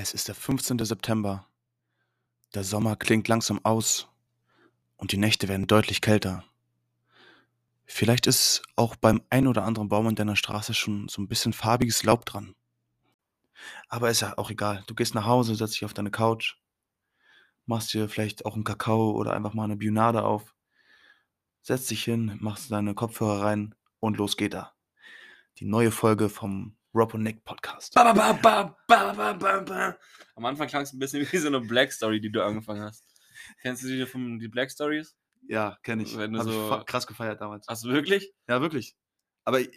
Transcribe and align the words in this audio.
Es 0.00 0.14
ist 0.14 0.28
der 0.28 0.36
15. 0.36 0.78
September. 0.84 1.44
Der 2.54 2.62
Sommer 2.62 2.94
klingt 2.94 3.26
langsam 3.26 3.58
aus 3.64 4.06
und 4.96 5.10
die 5.10 5.16
Nächte 5.16 5.48
werden 5.48 5.66
deutlich 5.66 6.00
kälter. 6.00 6.44
Vielleicht 7.84 8.28
ist 8.28 8.62
auch 8.76 8.94
beim 8.94 9.22
ein 9.28 9.48
oder 9.48 9.64
anderen 9.64 9.88
Baum 9.88 10.06
in 10.06 10.14
deiner 10.14 10.36
Straße 10.36 10.72
schon 10.72 11.08
so 11.08 11.20
ein 11.20 11.26
bisschen 11.26 11.52
farbiges 11.52 12.04
Laub 12.04 12.24
dran. 12.26 12.54
Aber 13.88 14.08
ist 14.08 14.20
ja 14.20 14.38
auch 14.38 14.52
egal. 14.52 14.84
Du 14.86 14.94
gehst 14.94 15.16
nach 15.16 15.26
Hause, 15.26 15.56
setzt 15.56 15.74
dich 15.74 15.84
auf 15.84 15.94
deine 15.94 16.12
Couch, 16.12 16.54
machst 17.66 17.92
dir 17.92 18.08
vielleicht 18.08 18.46
auch 18.46 18.54
einen 18.54 18.62
Kakao 18.62 19.10
oder 19.10 19.34
einfach 19.34 19.54
mal 19.54 19.64
eine 19.64 19.78
Bionade 19.78 20.22
auf, 20.22 20.54
setzt 21.60 21.90
dich 21.90 22.04
hin, 22.04 22.38
machst 22.38 22.70
deine 22.70 22.94
Kopfhörer 22.94 23.42
rein 23.42 23.74
und 23.98 24.16
los 24.16 24.36
geht 24.36 24.54
er. 24.54 24.74
Die 25.56 25.64
neue 25.64 25.90
Folge 25.90 26.28
vom 26.28 26.77
Rob 26.94 27.14
und 27.14 27.22
Nick 27.22 27.44
Podcast. 27.44 27.94
Ba, 27.94 28.12
ba, 28.12 28.32
ba, 28.32 28.76
ba, 28.86 29.12
ba, 29.12 29.32
ba, 29.34 29.60
ba. 29.60 29.98
Am 30.36 30.44
Anfang 30.44 30.68
klang 30.68 30.82
es 30.82 30.92
ein 30.92 30.98
bisschen 30.98 31.26
wie 31.32 31.36
so 31.38 31.48
eine 31.48 31.60
Black 31.60 31.92
Story, 31.92 32.20
die 32.20 32.30
du 32.30 32.42
angefangen 32.42 32.82
hast. 32.82 33.04
Kennst 33.62 33.82
du 33.84 33.88
die 33.88 34.06
von 34.06 34.38
die 34.38 34.48
Black 34.48 34.70
Stories? 34.70 35.16
Ja, 35.48 35.78
kenne 35.82 36.02
ich. 36.02 36.16
Wenn 36.16 36.34
ich 36.34 36.42
so- 36.42 36.68
fa- 36.68 36.84
krass 36.84 37.06
gefeiert 37.06 37.40
damals. 37.40 37.66
Hast 37.68 37.84
du 37.84 37.88
wirklich? 37.90 38.32
Ja, 38.48 38.60
wirklich. 38.60 38.96
Aber 39.44 39.60
ich, 39.60 39.70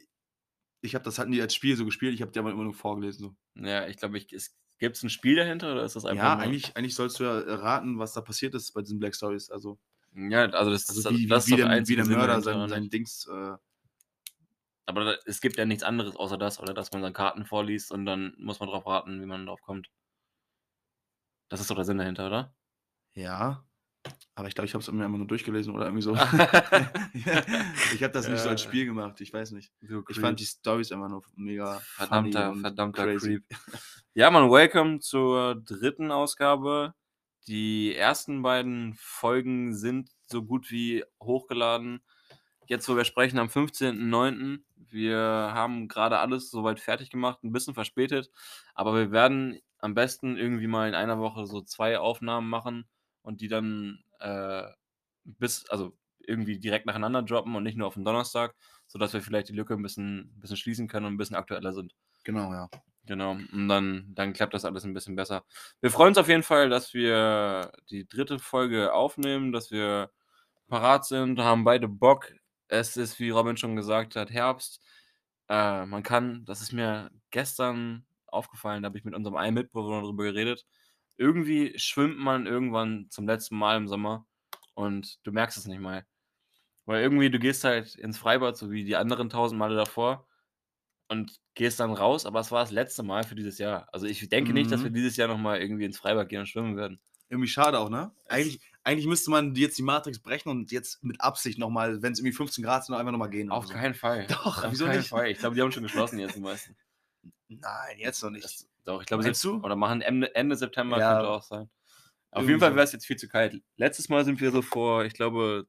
ich 0.82 0.96
habe 0.96 1.04
das 1.06 1.20
halt 1.20 1.30
nie 1.30 1.42
als 1.42 1.54
Spiel 1.54 1.76
so 1.78 1.86
gespielt, 1.86 2.14
ich 2.14 2.22
habe 2.22 2.32
dir 2.32 2.40
aber 2.40 2.52
immer 2.52 2.64
nur 2.64 2.74
vorgelesen. 2.74 3.36
So. 3.56 3.64
Ja, 3.64 3.88
ich 3.88 3.98
glaube, 3.98 4.18
ich, 4.18 4.28
gibt 4.28 4.96
es 4.96 5.04
ein 5.04 5.10
Spiel 5.10 5.36
dahinter 5.36 5.74
oder 5.74 5.84
ist 5.84 5.96
das 5.96 6.06
einfach 6.06 6.24
Ja, 6.24 6.36
nur... 6.36 6.44
eigentlich, 6.44 6.76
eigentlich 6.76 6.96
sollst 6.96 7.20
du 7.20 7.24
ja 7.26 7.38
raten, 7.56 8.00
was 8.00 8.14
da 8.14 8.22
passiert 8.22 8.56
ist 8.56 8.74
bei 8.74 8.82
diesen 8.82 9.00
Black 9.00 9.16
Stories. 9.16 9.50
Also, 9.52 9.80
Ja, 10.16 10.46
also 10.50 10.72
das, 10.72 10.90
also 10.90 11.04
das, 11.04 11.14
wie, 11.14 11.28
das 11.28 11.48
wie, 11.48 11.52
wie, 11.52 11.56
ist 11.56 11.62
doch 11.62 11.70
der, 11.70 11.88
wie 11.88 11.96
der 11.96 12.06
Mörder 12.06 12.42
sein, 12.42 12.68
sein? 12.70 12.90
Dings. 12.90 13.28
Äh, 13.32 13.54
Aber 14.92 15.18
es 15.26 15.42
gibt 15.42 15.58
ja 15.58 15.66
nichts 15.66 15.84
anderes 15.84 16.16
außer 16.16 16.38
das, 16.38 16.60
oder? 16.60 16.74
Dass 16.74 16.92
man 16.92 17.02
dann 17.02 17.14
Karten 17.14 17.46
vorliest 17.46 17.92
und 17.92 18.06
dann 18.06 18.34
muss 18.38 18.60
man 18.60 18.70
drauf 18.70 18.86
raten, 18.86 19.22
wie 19.22 19.26
man 19.26 19.46
drauf 19.46 19.62
kommt. 19.62 19.90
Das 21.50 21.62
ist 21.62 21.70
doch 21.70 21.76
der 21.76 21.86
Sinn 21.86 21.98
dahinter, 21.98 22.28
oder? 22.28 22.54
ja. 23.14 23.66
Aber 24.34 24.48
ich 24.48 24.56
glaube, 24.56 24.66
ich 24.66 24.74
habe 24.74 24.82
es 24.82 24.92
mir 24.92 25.06
immer 25.06 25.18
nur 25.18 25.28
durchgelesen 25.28 25.76
oder 25.76 25.86
irgendwie 25.86 26.02
so. 26.02 26.14
ich 27.94 28.02
habe 28.02 28.14
das 28.14 28.28
nicht 28.28 28.40
so 28.40 28.50
als. 28.50 28.64
Spiel 28.64 28.86
gemacht, 28.86 29.22
ich 29.22 29.32
weiß 29.32 29.52
nicht. 29.52 29.72
Du 29.82 30.04
Ich 30.10 30.20
fand 30.20 30.40
die 30.40 30.46
Stories 30.46 30.92
immer 30.92 31.08
nur 31.08 31.24
mega 31.36 31.80
Verdammter, 31.80 32.56
verdammter 32.56 33.04
crazy. 33.04 33.42
Creep. 33.42 33.46
Ja, 34.14 34.30
man, 34.30 34.50
welcome 34.52 35.00
zur 35.00 35.56
dritten 35.56 36.12
Ausgabe. 36.12 36.96
Die 37.48 37.96
ersten 37.96 38.42
beiden 38.42 38.96
Folgen 38.96 39.76
sind 39.76 40.10
so 40.28 40.44
gut 40.44 40.70
wie 40.72 41.04
hochgeladen. 41.22 42.02
Jetzt, 42.68 42.90
wo 42.90 42.96
wir 42.96 43.06
sprechen, 43.06 43.40
am 43.40 43.48
15.09. 43.48 44.60
Wir 44.92 45.18
haben 45.18 45.88
gerade 45.88 46.20
alles 46.20 46.50
soweit 46.52 46.80
fertig 46.80 47.10
gemacht, 47.10 47.44
ein 47.44 47.52
bisschen 47.52 47.74
verspätet, 47.74 48.30
aber 48.74 48.94
wir 48.96 49.12
werden 49.12 49.60
am 49.80 49.94
besten 49.96 50.38
irgendwie 50.38 50.68
mal 50.68 50.88
in 50.88 50.96
einer 50.96 51.20
Woche 51.20 51.46
so 51.48 51.62
zwei 51.62 51.98
Aufnahmen 52.00 52.50
machen 52.50 52.88
und 53.24 53.42
die 53.42 53.48
dann 53.48 54.04
äh, 54.20 54.68
bis, 55.24 55.68
also 55.70 55.98
irgendwie 56.20 56.60
direkt 56.60 56.86
nacheinander 56.86 57.24
droppen 57.24 57.56
und 57.56 57.64
nicht 57.64 57.78
nur 57.78 57.88
auf 57.88 57.96
den 57.96 58.06
Donnerstag, 58.06 58.56
sodass 58.88 59.14
wir 59.14 59.22
vielleicht 59.22 59.50
die 59.50 59.54
Lücke 59.54 59.74
ein 59.74 59.82
bisschen, 59.82 60.20
ein 60.36 60.40
bisschen 60.40 60.58
schließen 60.58 60.88
können 60.88 61.08
und 61.08 61.14
ein 61.14 61.18
bisschen 61.18 61.36
aktueller 61.36 61.74
sind. 61.74 61.96
Genau, 62.24 62.54
ja. 62.54 62.70
Genau, 63.06 63.32
und 63.32 63.68
dann, 63.68 64.12
dann 64.14 64.34
klappt 64.34 64.54
das 64.54 64.64
alles 64.64 64.84
ein 64.84 64.94
bisschen 64.94 65.16
besser. 65.16 65.44
Wir 65.80 65.90
freuen 65.90 66.10
uns 66.10 66.20
auf 66.20 66.28
jeden 66.28 66.44
Fall, 66.44 66.70
dass 66.70 66.94
wir 66.94 67.72
die 67.90 68.08
dritte 68.08 68.38
Folge 68.38 68.94
aufnehmen, 68.94 69.52
dass 69.52 69.72
wir 69.72 70.12
parat 70.68 71.06
sind, 71.06 71.40
haben 71.40 71.64
beide 71.64 71.88
Bock. 71.88 72.32
Es 72.72 72.98
ist, 72.98 73.20
wie 73.20 73.32
Robin 73.32 73.58
schon 73.58 73.76
gesagt 73.76 74.16
hat, 74.18 74.32
Herbst. 74.32 74.82
Äh, 75.50 75.86
man 75.86 76.04
kann, 76.04 76.46
das 76.46 76.62
ist 76.62 76.74
mir 76.74 77.12
gestern 77.32 78.06
aufgefallen, 78.28 78.84
da 78.84 78.88
habe 78.88 78.98
ich 78.98 79.06
mit 79.06 79.16
unserem 79.16 79.38
einen 79.38 79.56
Mitbewohner 79.56 80.02
darüber 80.04 80.24
geredet. 80.26 80.66
Irgendwie 81.18 81.78
schwimmt 81.80 82.18
man 82.20 82.48
irgendwann 82.48 83.08
zum 83.12 83.28
letzten 83.28 83.58
Mal 83.58 83.78
im 83.78 83.88
Sommer 83.90 84.28
und 84.76 85.20
du 85.28 85.32
merkst 85.34 85.58
es 85.58 85.68
nicht 85.68 85.82
mal. 85.82 86.06
Weil 86.86 87.04
irgendwie, 87.04 87.30
du 87.32 87.40
gehst 87.40 87.64
halt 87.66 87.96
ins 87.96 88.18
Freibad, 88.20 88.58
so 88.58 88.72
wie 88.72 88.86
die 88.86 88.96
anderen 88.98 89.30
tausend 89.30 89.60
Male 89.60 89.76
davor 89.78 90.28
und 91.10 91.40
gehst 91.56 91.80
dann 91.82 91.94
raus, 91.94 92.26
aber 92.26 92.40
es 92.42 92.52
war 92.52 92.62
das 92.64 92.72
letzte 92.72 93.04
Mal 93.04 93.24
für 93.26 93.36
dieses 93.36 93.58
Jahr. 93.60 93.88
Also 93.94 94.08
ich 94.08 94.28
denke 94.30 94.54
nicht, 94.54 94.72
dass 94.72 94.84
Mhm. 94.84 94.86
wir 94.86 94.92
dieses 94.92 95.18
Jahr 95.18 95.28
nochmal 95.30 95.62
irgendwie 95.62 95.86
ins 95.86 96.00
Freibad 96.00 96.30
gehen 96.30 96.42
und 96.42 96.48
schwimmen 96.48 96.78
werden. 96.78 97.02
Irgendwie 97.30 97.48
schade 97.50 97.80
auch, 97.80 97.90
ne? 97.90 98.14
Eigentlich, 98.28 98.62
eigentlich 98.84 99.06
müsste 99.08 99.30
man 99.32 99.54
jetzt 99.56 99.78
die 99.78 99.84
Matrix 99.84 100.20
brechen 100.20 100.50
und 100.50 100.72
jetzt 100.72 101.04
mit 101.04 101.22
Absicht 101.22 101.60
nochmal, 101.60 102.02
wenn 102.02 102.14
es 102.14 102.20
irgendwie 102.20 102.34
15 102.36 102.64
Grad 102.64 102.86
sind, 102.86 102.96
einfach 102.96 103.12
nochmal 103.12 103.30
gehen. 103.30 103.52
Auf 103.52 103.68
so. 103.68 103.74
keinen 103.74 103.94
Fall. 103.94 104.26
Doch, 104.28 104.64
Auf 104.64 104.72
wieso 104.72 104.86
keinen 104.86 104.98
nicht? 104.98 105.10
Fall. 105.10 105.28
Ich 105.30 105.38
glaube, 105.40 105.56
die 105.56 105.62
haben 105.62 105.72
schon 105.72 105.84
geschlossen 105.84 106.18
jetzt 106.20 106.36
die 106.36 106.40
meisten. 106.42 106.76
Nein, 107.48 107.98
jetzt 108.00 108.24
noch 108.24 108.30
nicht. 108.32 108.44
Das, 108.44 108.68
doch, 108.84 109.02
ich 109.02 109.08
glaube, 109.08 109.24
Sep- 109.24 109.42
du? 109.42 109.64
oder 109.64 109.76
machen 109.76 110.02
Ende, 110.02 110.34
Ende 110.34 110.56
September 110.56 110.98
Ja. 111.00 111.14
könnte 111.16 111.30
auch 111.30 111.44
sein. 111.44 111.70
Auf 112.32 112.48
jeden 112.48 112.60
Fall 112.60 112.74
wäre 112.76 112.86
es 112.86 112.94
jetzt 112.94 113.06
viel 113.06 113.18
zu 113.18 113.28
kalt. 113.28 113.62
Letztes 113.76 114.08
Mal 114.10 114.24
sind 114.24 114.40
wir 114.40 114.52
so 114.52 114.62
vor, 114.62 115.04
ich 115.04 115.14
glaube, 115.14 115.68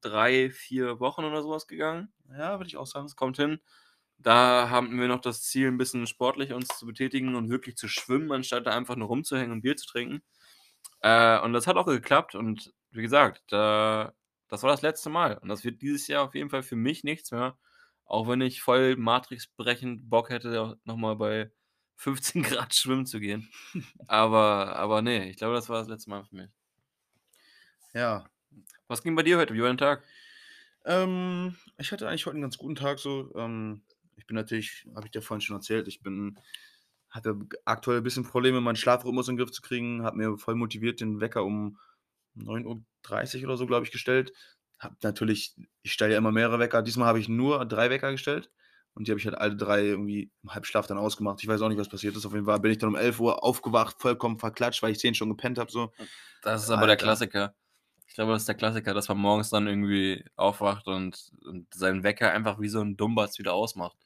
drei, 0.00 0.50
vier 0.50 1.00
Wochen 1.00 1.24
oder 1.24 1.42
sowas 1.42 1.66
gegangen. 1.66 2.12
ja, 2.30 2.58
würde 2.58 2.66
ich 2.66 2.76
auch 2.76 2.86
sagen. 2.86 3.06
Das 3.06 3.16
kommt 3.16 3.36
hin. 3.36 3.60
Da 4.18 4.68
haben 4.68 4.98
wir 5.00 5.06
noch 5.06 5.20
das 5.20 5.42
Ziel, 5.42 5.68
ein 5.68 5.78
bisschen 5.78 6.06
sportlich 6.08 6.52
uns 6.52 6.66
zu 6.76 6.84
betätigen 6.84 7.36
und 7.36 7.48
wirklich 7.48 7.76
zu 7.76 7.86
schwimmen, 7.86 8.32
anstatt 8.32 8.66
da 8.66 8.72
einfach 8.76 8.96
nur 8.96 9.06
rumzuhängen 9.06 9.52
und 9.52 9.62
Bier 9.62 9.76
zu 9.76 9.86
trinken. 9.86 10.22
Äh, 11.00 11.38
und 11.40 11.52
das 11.52 11.66
hat 11.66 11.76
auch 11.76 11.86
geklappt. 11.86 12.34
Und 12.34 12.72
wie 12.90 13.02
gesagt, 13.02 13.42
da, 13.48 14.12
das 14.48 14.62
war 14.62 14.70
das 14.70 14.82
letzte 14.82 15.10
Mal. 15.10 15.38
Und 15.38 15.48
das 15.48 15.64
wird 15.64 15.82
dieses 15.82 16.08
Jahr 16.08 16.24
auf 16.24 16.34
jeden 16.34 16.50
Fall 16.50 16.62
für 16.62 16.76
mich 16.76 17.04
nichts 17.04 17.30
mehr. 17.30 17.56
Auch 18.04 18.28
wenn 18.28 18.40
ich 18.40 18.62
voll 18.62 18.96
matrixbrechend 18.96 20.08
Bock 20.08 20.30
hätte, 20.30 20.78
nochmal 20.84 21.16
bei 21.16 21.50
15 21.96 22.42
Grad 22.44 22.74
schwimmen 22.74 23.06
zu 23.06 23.20
gehen. 23.20 23.50
Aber, 24.06 24.76
aber 24.76 25.02
nee, 25.02 25.28
ich 25.30 25.36
glaube, 25.36 25.54
das 25.54 25.68
war 25.68 25.78
das 25.78 25.88
letzte 25.88 26.10
Mal 26.10 26.24
für 26.24 26.36
mich. 26.36 26.50
Ja. 27.92 28.28
Was 28.86 29.02
ging 29.02 29.14
bei 29.14 29.22
dir 29.22 29.38
heute? 29.38 29.54
Wie 29.54 29.60
war 29.60 29.68
dein 29.68 29.76
Tag? 29.76 30.02
Ähm, 30.86 31.56
ich 31.76 31.92
hatte 31.92 32.08
eigentlich 32.08 32.24
heute 32.24 32.34
einen 32.34 32.42
ganz 32.42 32.56
guten 32.56 32.76
Tag 32.76 32.98
so. 32.98 33.30
Ähm, 33.34 33.82
ich 34.16 34.26
bin 34.26 34.36
natürlich, 34.36 34.86
habe 34.94 35.06
ich 35.06 35.10
dir 35.10 35.20
vorhin 35.20 35.42
schon 35.42 35.56
erzählt, 35.56 35.86
ich 35.88 36.00
bin, 36.00 36.38
hatte 37.10 37.36
aktuell 37.64 37.98
ein 37.98 38.04
bisschen 38.04 38.24
Probleme, 38.24 38.60
meinen 38.60 38.76
Schlafrhythmus 38.76 39.28
in 39.28 39.36
den 39.36 39.44
Griff 39.44 39.52
zu 39.52 39.62
kriegen, 39.62 40.02
habe 40.02 40.16
mir 40.16 40.38
voll 40.38 40.54
motiviert 40.54 41.00
den 41.00 41.20
Wecker 41.20 41.44
um 41.44 41.78
9.30 42.36 43.38
Uhr 43.38 43.44
oder 43.44 43.56
so, 43.56 43.66
glaube 43.66 43.86
ich, 43.86 43.92
gestellt. 43.92 44.32
Hab 44.78 45.02
natürlich, 45.02 45.56
ich 45.82 45.92
stelle 45.92 46.12
ja 46.12 46.18
immer 46.18 46.32
mehrere 46.32 46.58
Wecker. 46.58 46.82
Diesmal 46.82 47.08
habe 47.08 47.18
ich 47.18 47.28
nur 47.28 47.64
drei 47.66 47.90
Wecker 47.90 48.12
gestellt 48.12 48.50
und 48.94 49.06
die 49.06 49.12
habe 49.12 49.18
ich 49.18 49.26
halt 49.26 49.38
alle 49.38 49.56
drei 49.56 49.84
irgendwie 49.84 50.30
im 50.42 50.54
Halbschlaf 50.54 50.86
dann 50.86 50.98
ausgemacht. 50.98 51.42
Ich 51.42 51.48
weiß 51.48 51.60
auch 51.62 51.68
nicht, 51.68 51.78
was 51.78 51.88
passiert 51.88 52.16
ist. 52.16 52.26
Auf 52.26 52.32
jeden 52.32 52.46
Fall 52.46 52.60
bin 52.60 52.70
ich 52.70 52.78
dann 52.78 52.90
um 52.90 52.96
11 52.96 53.20
Uhr 53.20 53.42
aufgewacht, 53.42 53.96
vollkommen 54.00 54.38
verklatscht, 54.38 54.82
weil 54.82 54.92
ich 54.92 54.98
10 54.98 55.14
schon 55.14 55.28
gepennt 55.30 55.58
habe. 55.58 55.70
So. 55.70 55.92
Das 56.42 56.62
ist 56.62 56.70
aber 56.70 56.82
der 56.82 56.90
Alter. 56.90 57.04
Klassiker. 57.04 57.54
Ich 58.06 58.14
glaube, 58.14 58.32
das 58.32 58.42
ist 58.42 58.48
der 58.48 58.54
Klassiker, 58.54 58.94
dass 58.94 59.08
man 59.08 59.18
morgens 59.18 59.50
dann 59.50 59.66
irgendwie 59.66 60.24
aufwacht 60.36 60.86
und, 60.86 61.30
und 61.44 61.72
seinen 61.72 62.02
Wecker 62.02 62.32
einfach 62.32 62.58
wie 62.60 62.68
so 62.68 62.80
ein 62.80 62.96
Dummbatz 62.96 63.38
wieder 63.38 63.52
ausmacht. 63.52 63.96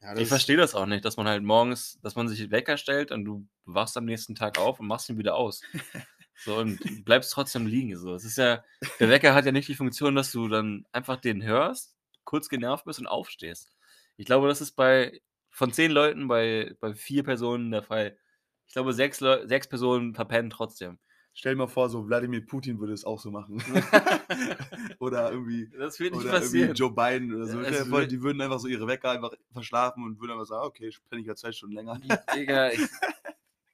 Ja, 0.00 0.16
Ich 0.16 0.28
verstehe 0.28 0.56
das 0.56 0.74
auch 0.74 0.86
nicht, 0.86 1.04
dass 1.04 1.16
man 1.16 1.26
halt 1.26 1.42
morgens, 1.42 1.98
dass 2.02 2.14
man 2.14 2.28
sich 2.28 2.50
Wecker 2.50 2.76
stellt 2.76 3.10
und 3.12 3.24
du 3.24 3.46
wachst 3.64 3.96
am 3.96 4.04
nächsten 4.04 4.34
Tag 4.34 4.58
auf 4.58 4.80
und 4.80 4.86
machst 4.86 5.08
ihn 5.08 5.18
wieder 5.18 5.36
aus. 5.36 5.62
So 6.44 6.58
und 6.58 7.04
bleibst 7.06 7.32
trotzdem 7.32 7.66
liegen. 7.66 7.96
So. 7.96 8.14
Es 8.14 8.24
ist 8.24 8.36
ja, 8.36 8.62
der 9.00 9.08
Wecker 9.08 9.34
hat 9.34 9.46
ja 9.46 9.52
nicht 9.52 9.68
die 9.68 9.74
Funktion, 9.74 10.14
dass 10.14 10.32
du 10.32 10.48
dann 10.48 10.84
einfach 10.92 11.16
den 11.16 11.42
hörst, 11.42 11.96
kurz 12.24 12.50
genervt 12.50 12.84
bist 12.84 12.98
und 12.98 13.06
aufstehst. 13.06 13.72
Ich 14.18 14.26
glaube, 14.26 14.46
das 14.46 14.60
ist 14.60 14.72
bei 14.72 15.22
von 15.48 15.72
zehn 15.72 15.90
Leuten 15.90 16.28
bei, 16.28 16.76
bei 16.80 16.94
vier 16.94 17.22
Personen 17.24 17.70
der 17.70 17.82
Fall. 17.82 18.18
Ich 18.66 18.74
glaube, 18.74 18.92
sechs, 18.92 19.20
Leu 19.20 19.46
sechs 19.46 19.66
Personen 19.66 20.14
verpennen 20.14 20.50
trotzdem. 20.50 20.98
Stell 21.38 21.52
dir 21.52 21.58
mal 21.58 21.66
vor, 21.66 21.90
so 21.90 22.08
Wladimir 22.08 22.44
Putin 22.46 22.80
würde 22.80 22.94
es 22.94 23.04
auch 23.04 23.20
so 23.20 23.30
machen. 23.30 23.62
oder 25.00 25.30
irgendwie, 25.30 25.68
Das 25.78 26.00
wird 26.00 26.14
nicht 26.14 26.22
oder 26.24 26.32
irgendwie 26.32 26.62
passieren. 26.62 26.74
Joe 26.74 26.90
Biden 26.90 27.34
oder 27.34 27.46
so. 27.46 27.60
Dir 27.62 27.84
vor, 27.84 28.06
die 28.06 28.22
würden 28.22 28.40
einfach 28.40 28.58
so 28.58 28.68
ihre 28.68 28.86
Wecker 28.86 29.10
einfach 29.10 29.32
verschlafen 29.52 30.02
und 30.02 30.18
würden 30.18 30.32
einfach 30.32 30.46
sagen, 30.46 30.64
okay, 30.64 30.88
ich 30.88 30.98
penne 31.10 31.20
ich 31.20 31.26
ja 31.28 31.34
zwei 31.36 31.52
Stunden 31.52 31.74
länger. 31.76 32.00
Digga, 32.34 32.70
ich, 32.70 32.80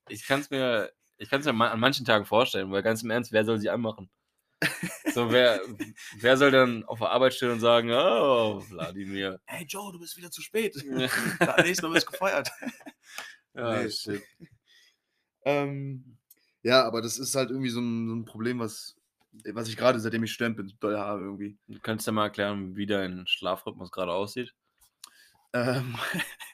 ich 0.09 0.27
kann 0.27 0.41
es 0.41 0.51
mir, 0.51 0.91
ich 1.19 1.31
kann's 1.31 1.47
mir 1.47 1.53
an 1.55 1.79
manchen 1.79 2.05
Tagen 2.05 2.25
vorstellen, 2.25 2.69
weil 2.73 2.83
ganz 2.83 3.05
im 3.05 3.11
Ernst, 3.11 3.31
wer 3.31 3.45
soll 3.45 3.61
sie 3.61 3.71
anmachen? 3.71 4.11
So, 5.15 5.31
wer, 5.31 5.61
wer 6.19 6.37
soll 6.37 6.51
dann 6.51 6.85
auf 6.87 6.99
der 6.99 7.11
Arbeit 7.11 7.35
stehen 7.35 7.51
und 7.53 7.61
sagen, 7.61 7.93
oh, 7.93 8.61
Wladimir. 8.71 9.41
Hey 9.45 9.65
Joe, 9.69 9.93
du 9.93 10.01
bist 10.01 10.17
wieder 10.17 10.33
zu 10.33 10.43
spät. 10.43 10.75
Ja. 10.83 11.09
Nächstes 11.63 11.83
Mal 11.83 11.95
wirst 11.95 12.09
du 12.09 12.11
gefeuert. 12.11 12.51
Ja, 13.55 13.83
Nee. 13.83 13.91
shit. 13.91 14.23
Ähm, 15.45 16.17
ja, 16.63 16.85
aber 16.85 17.03
das 17.03 17.19
ist 17.19 17.35
halt 17.35 17.51
irgendwie 17.51 17.71
so 17.71 17.81
ein, 17.81 18.09
so 18.09 18.15
ein 18.15 18.25
Problem, 18.25 18.59
was, 18.59 18.97
was 19.53 19.69
ich 19.69 19.77
gerade, 19.77 19.99
seitdem 20.01 20.25
ich 20.25 20.33
Student 20.33 20.57
bin, 20.57 20.73
doll 20.81 20.97
habe 20.97 21.23
irgendwie. 21.23 21.59
Du 21.69 21.81
kannst 21.81 22.07
ja 22.07 22.13
mal 22.13 22.25
erklären, 22.25 22.77
wie 22.77 22.87
dein 22.87 23.27
Schlafrhythmus 23.27 23.91
gerade 23.91 24.13
aussieht. 24.13 24.55
Ähm, 25.53 25.97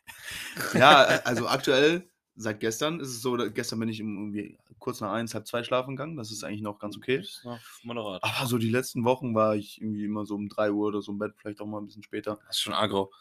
ja, 0.75 1.03
also 1.25 1.49
aktuell, 1.49 2.09
seit 2.37 2.61
gestern 2.61 3.01
ist 3.01 3.09
es 3.09 3.21
so, 3.21 3.37
gestern 3.53 3.81
bin 3.81 3.89
ich 3.89 4.01
irgendwie 4.01 4.59
kurz 4.79 5.01
nach 5.01 5.13
eins, 5.13 5.35
halb 5.35 5.47
zwei 5.47 5.63
schlafen 5.63 5.97
gegangen. 5.97 6.17
Das 6.17 6.31
ist 6.31 6.45
eigentlich 6.45 6.63
noch 6.63 6.79
ganz 6.79 6.97
okay. 6.97 7.19
Das 7.19 7.29
ist 7.29 7.45
noch 7.45 7.61
moderat. 7.83 8.23
Aber 8.23 8.47
so 8.47 8.59
die 8.59 8.71
letzten 8.71 9.05
Wochen 9.05 9.35
war 9.35 9.57
ich 9.57 9.81
irgendwie 9.81 10.05
immer 10.05 10.25
so 10.25 10.37
um 10.37 10.49
3 10.49 10.71
Uhr 10.71 10.89
oder 10.89 11.03
so 11.03 11.13
im 11.13 11.19
Bett, 11.19 11.35
vielleicht 11.37 11.61
auch 11.61 11.67
mal 11.67 11.79
ein 11.79 11.87
bisschen 11.87 12.03
später. 12.03 12.39
Das 12.47 12.57
ist 12.57 12.63
schon 12.63 12.75
aggro. 12.75 13.13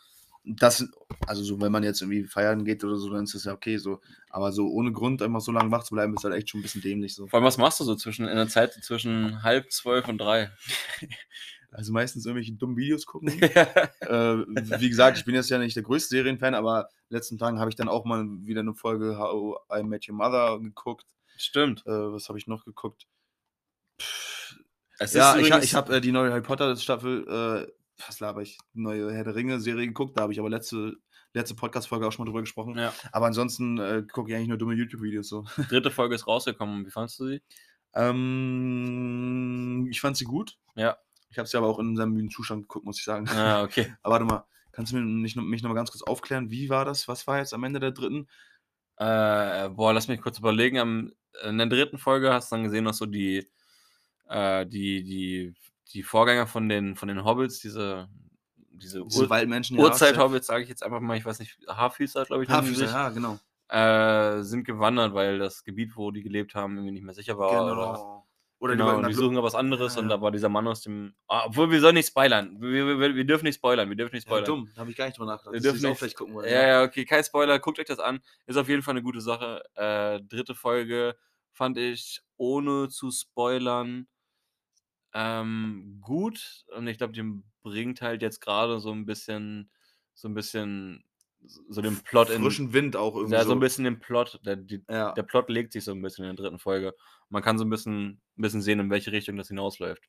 Das, 0.47 0.88
also 1.25 1.44
so, 1.44 1.59
wenn 1.59 1.71
man 1.71 1.83
jetzt 1.83 2.01
irgendwie 2.01 2.23
feiern 2.23 2.63
geht 2.63 2.83
oder 2.83 2.95
so, 2.97 3.09
dann 3.09 3.25
ist 3.25 3.35
das 3.35 3.44
ja 3.44 3.53
okay 3.53 3.77
so. 3.77 3.99
Aber 4.29 4.51
so 4.51 4.67
ohne 4.67 4.91
Grund 4.91 5.21
einfach 5.21 5.41
so 5.41 5.51
lange 5.51 5.71
wach 5.71 5.83
zu 5.83 5.94
bleiben, 5.94 6.13
ist 6.15 6.23
halt 6.23 6.35
echt 6.35 6.49
schon 6.49 6.59
ein 6.59 6.63
bisschen 6.63 6.81
dämlich 6.81 7.15
so. 7.15 7.27
Vor 7.27 7.38
allem, 7.38 7.45
was 7.45 7.57
machst 7.57 7.79
du 7.79 7.83
so 7.83 7.95
zwischen 7.95 8.27
in 8.27 8.35
der 8.35 8.47
Zeit 8.47 8.73
zwischen 8.73 9.44
halb 9.44 9.71
zwölf 9.71 10.07
und 10.07 10.19
drei? 10.19 10.51
Also 11.69 11.91
meistens 11.91 12.25
irgendwelche 12.25 12.53
dummen 12.53 12.77
Videos 12.77 13.05
gucken. 13.05 13.27
äh, 13.41 14.07
wie 14.07 14.88
gesagt, 14.88 15.17
ich 15.17 15.25
bin 15.25 15.35
jetzt 15.35 15.49
ja 15.49 15.57
nicht 15.57 15.75
der 15.75 15.83
größte 15.83 16.15
Serienfan, 16.15 16.55
aber 16.55 16.88
letzten 17.09 17.38
Tagen 17.38 17.59
habe 17.59 17.69
ich 17.69 17.75
dann 17.75 17.89
auch 17.89 18.05
mal 18.05 18.25
wieder 18.43 18.61
eine 18.61 18.73
Folge 18.73 19.17
How 19.17 19.59
I 19.77 19.83
Met 19.83 20.07
Your 20.07 20.15
Mother 20.15 20.59
geguckt. 20.59 21.05
Stimmt. 21.35 21.85
Äh, 21.85 21.91
was 21.91 22.29
habe 22.29 22.39
ich 22.39 22.47
noch 22.47 22.63
geguckt? 22.63 23.05
Pff, 24.01 24.55
ja, 25.11 25.38
ich, 25.38 25.50
ich 25.50 25.75
habe 25.75 25.97
äh, 25.97 26.01
die 26.01 26.11
neue 26.11 26.31
Harry 26.31 26.41
Potter 26.41 26.75
Staffel, 26.77 27.27
äh, 27.27 27.71
was 28.05 28.19
laber 28.19 28.41
ich, 28.41 28.57
neue 28.73 29.11
Herr 29.13 29.23
der 29.23 29.35
Ringe 29.35 29.59
Serie 29.59 29.88
geguckt, 29.88 30.17
da 30.17 30.21
habe 30.23 30.33
ich 30.33 30.39
aber 30.39 30.49
letzte, 30.49 30.95
letzte 31.33 31.55
Podcast-Folge 31.55 32.07
auch 32.07 32.11
schon 32.11 32.23
mal 32.25 32.29
drüber 32.29 32.41
gesprochen. 32.41 32.77
ja, 32.77 32.94
Aber 33.11 33.25
ansonsten 33.27 33.77
äh, 33.79 34.03
gucke 34.11 34.29
ich 34.29 34.35
eigentlich 34.35 34.49
nur 34.49 34.57
dumme 34.57 34.75
YouTube-Videos 34.75 35.27
so. 35.29 35.45
dritte 35.69 35.91
Folge 35.91 36.15
ist 36.15 36.27
rausgekommen. 36.27 36.85
Wie 36.85 36.91
fandest 36.91 37.19
du 37.19 37.27
sie? 37.27 37.41
ähm, 38.57 39.88
ich 39.89 40.01
fand 40.01 40.17
sie 40.17 40.25
gut. 40.25 40.57
Ja. 40.75 40.97
Ich 41.29 41.38
habe 41.38 41.47
sie 41.47 41.57
aber 41.57 41.67
auch 41.67 41.79
in 41.79 41.95
seinem 41.97 42.13
müden 42.13 42.29
Zustand 42.29 42.63
geguckt, 42.63 42.85
muss 42.85 42.99
ich 42.99 43.03
sagen. 43.03 43.27
Ah, 43.29 43.63
okay. 43.63 43.94
Aber 44.03 44.13
warte 44.13 44.25
mal, 44.25 44.45
kannst 44.71 44.91
du 44.91 44.97
mir 44.97 45.03
nicht, 45.03 45.35
noch- 45.35 45.43
mich 45.43 45.61
noch 45.61 45.69
mal 45.69 45.75
ganz 45.75 45.91
kurz 45.91 46.03
aufklären, 46.03 46.50
wie 46.51 46.69
war 46.69 46.85
das? 46.85 47.07
Was 47.07 47.27
war 47.27 47.39
jetzt 47.39 47.53
am 47.53 47.63
Ende 47.63 47.79
der 47.79 47.91
dritten? 47.91 48.27
Äh, 48.97 49.69
boah, 49.69 49.93
lass 49.93 50.07
mich 50.07 50.21
kurz 50.21 50.39
überlegen. 50.39 50.79
Am, 50.79 51.11
in 51.43 51.57
der 51.57 51.67
dritten 51.67 51.97
Folge 51.97 52.31
hast 52.33 52.51
du 52.51 52.55
dann 52.55 52.63
gesehen, 52.63 52.85
dass 52.85 52.97
so 52.97 53.05
die, 53.05 53.47
äh, 54.29 54.65
die, 54.65 55.03
die, 55.03 55.53
die 55.94 56.04
Vorgänger 56.04 56.48
von 56.48 56.69
den, 56.69 56.95
von 56.95 57.07
den 57.07 57.24
Hobbits, 57.24 57.60
diese, 57.60 58.07
diese, 58.72 59.04
Diese 59.06 59.24
Ur 59.24 59.30
Waldmenschen. 59.30 59.78
Urzeit-Hobbits, 59.80 60.48
sage 60.48 60.63
ich 60.63 60.69
jetzt 60.69 60.84
einfach 60.84 61.00
mal, 61.00 61.18
ich 61.18 61.25
weiß 61.25 61.39
nicht, 61.39 61.57
Haarfüßer, 61.68 62.25
glaube 62.25 62.44
ich, 62.44 62.50
die 62.50 62.54
Haarfüßer, 62.54 62.86
ja, 62.86 63.10
genau. 63.10 63.39
äh, 63.69 64.44
sind 64.44 64.63
gewandert, 64.66 65.13
weil 65.13 65.39
das 65.39 65.63
Gebiet, 65.63 65.95
wo 65.95 66.12
die 66.12 66.22
gelebt 66.24 66.56
haben, 66.56 66.75
irgendwie 66.75 66.92
nicht 66.94 67.04
mehr 67.04 67.13
sicher 67.16 67.38
war. 67.38 67.50
Oder, 67.51 67.75
Genau. 67.75 68.28
Oder 68.60 68.74
die 68.74 68.78
genau, 68.78 68.89
wollten 68.89 69.06
und 69.06 69.10
die 69.10 69.13
suchen 69.13 69.36
da 69.36 69.44
was 69.44 69.54
anderes 69.54 69.94
Ja, 69.95 70.01
und 70.01 70.10
ja. 70.10 70.16
da 70.16 70.22
war 70.22 70.31
dieser 70.31 70.50
Mann 70.50 70.68
aus 70.68 70.81
dem. 70.81 71.13
Ah, 71.28 71.44
obwohl, 71.45 71.69
wir 71.69 71.80
sollen 71.80 71.94
nicht 71.94 72.07
spoilern. 72.07 72.60
Wir, 72.60 73.00
wir, 73.00 73.16
wir, 73.16 73.24
dürfen 73.24 73.45
nicht 73.45 73.57
spoilern. 73.57 73.88
Wir 73.88 73.95
dürfen 73.95 74.16
nicht 74.16 74.25
ja, 74.25 74.30
spoilern. 74.30 74.45
dumm, 74.45 74.69
da 74.74 74.81
habe 74.81 74.89
ich 74.89 74.98
gar 74.98 75.06
nicht 75.06 75.16
drüber 75.18 75.31
nachgedacht. 75.31 75.54
Wir 75.54 75.62
dürfen 75.62 75.88
nicht- 75.88 75.98
vielleicht 76.00 76.18
gucken 76.18 76.34
wollen. 76.34 76.51
Ja, 76.51 76.68
ja, 76.68 76.84
okay, 76.84 77.06
kein 77.06 77.24
Spoiler, 77.24 77.60
guckt 77.60 77.78
euch 77.78 77.86
das 77.86 78.00
an. 78.00 78.19
Ist 78.48 78.57
auf 78.57 78.68
jeden 78.68 78.81
Fall 78.81 78.94
eine 78.94 79.04
gute 79.04 79.22
Sache. 79.22 79.62
Äh, 79.75 80.22
dritte 80.24 80.56
Folge 80.56 81.16
fand 81.51 81.78
ich, 81.78 82.24
ohne 82.38 82.89
zu 82.89 83.12
spoilern, 83.12 84.07
ähm, 85.13 86.00
gut. 86.01 86.65
Und 86.75 86.88
ich 86.88 86.98
glaube, 86.98 87.13
die 87.13 87.42
bringt 87.63 88.01
halt 88.01 88.21
jetzt 88.21 88.39
gerade 88.42 88.80
so 88.80 88.92
ein 88.92 89.06
bisschen, 89.06 89.69
so 90.13 90.27
ein 90.27 90.33
bisschen, 90.33 91.04
so 91.69 91.81
den 91.81 91.98
Plot 92.00 92.30
in. 92.30 92.42
Frischen 92.42 92.74
Wind 92.74 92.95
auch 92.95 93.15
irgendwie. 93.15 93.36
Ja, 93.36 93.45
so 93.45 93.51
ein 93.54 93.59
bisschen 93.59 93.83
den 93.86 94.00
Plot. 94.00 94.39
Der, 94.45 94.56
die, 94.56 94.83
Ja. 94.89 95.13
der 95.13 95.24
Plot 95.24 95.50
legt 95.50 95.74
sich 95.74 95.83
so 95.83 95.92
ein 95.92 96.01
bisschen 96.01 96.25
in 96.25 96.36
der 96.36 96.44
dritten 96.44 96.59
Folge. 96.59 96.94
Man 97.30 97.44
kann 97.44 97.57
so 97.57 97.65
ein 97.65 97.69
bisschen, 97.69 98.21
ein 98.38 98.42
bisschen 98.42 98.62
sehen, 98.62 98.80
in 98.80 98.89
welche 98.89 99.12
Richtung 99.12 99.38
das 99.38 99.48
hinausläuft. 99.50 100.04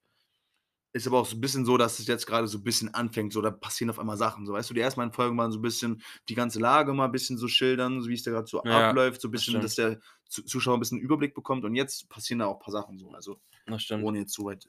Ist 0.95 1.07
aber 1.07 1.19
auch 1.21 1.27
so 1.27 1.37
ein 1.37 1.41
bisschen 1.43 1.67
so, 1.67 1.77
dass 1.77 1.99
es 1.99 2.07
jetzt 2.07 2.27
gerade 2.27 2.49
so 2.49 2.57
ein 2.59 2.65
bisschen 2.65 2.95
anfängt, 2.95 3.35
so 3.35 3.43
da 3.43 3.51
passieren 3.51 3.91
auf 3.91 3.99
einmal 3.99 4.17
Sachen. 4.17 4.47
So, 4.47 4.55
weißt 4.55 4.71
du, 4.71 4.75
die 4.75 4.81
ersten 4.81 4.99
beiden 4.99 5.13
Folgen 5.13 5.37
waren 5.37 5.53
so 5.53 5.59
ein 5.59 5.63
bisschen 5.63 6.03
die 6.31 6.35
ganze 6.35 6.61
Lage 6.61 6.95
mal 6.95 7.05
ein 7.05 7.13
bisschen 7.13 7.37
so 7.37 7.47
schildern, 7.47 8.01
so 8.01 8.09
wie 8.09 8.15
es 8.15 8.23
da 8.23 8.31
gerade 8.31 8.47
so 8.47 8.65
Ja, 8.65 8.89
abläuft, 8.89 9.21
so 9.21 9.29
ein 9.29 9.33
das 9.33 9.45
bisschen, 9.45 9.61
dass 9.61 9.75
der 9.75 10.01
Zu- 10.29 10.45
Zuschauer 10.45 10.79
ein 10.79 10.81
bisschen 10.81 10.99
Überblick 10.99 11.35
bekommt 11.35 11.65
und 11.67 11.75
jetzt 11.75 12.09
passieren 12.09 12.39
da 12.39 12.47
auch 12.47 12.55
ein 12.55 12.63
paar 12.65 12.73
Sachen 12.73 12.99
so, 12.99 13.11
also 13.13 13.39
Das 13.67 13.91
ohne 13.91 14.21
jetzt 14.21 14.33
zu 14.33 14.47
weit 14.47 14.67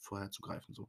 vorher 0.00 0.30
zu 0.30 0.42
greifen. 0.42 0.74
So. 0.74 0.88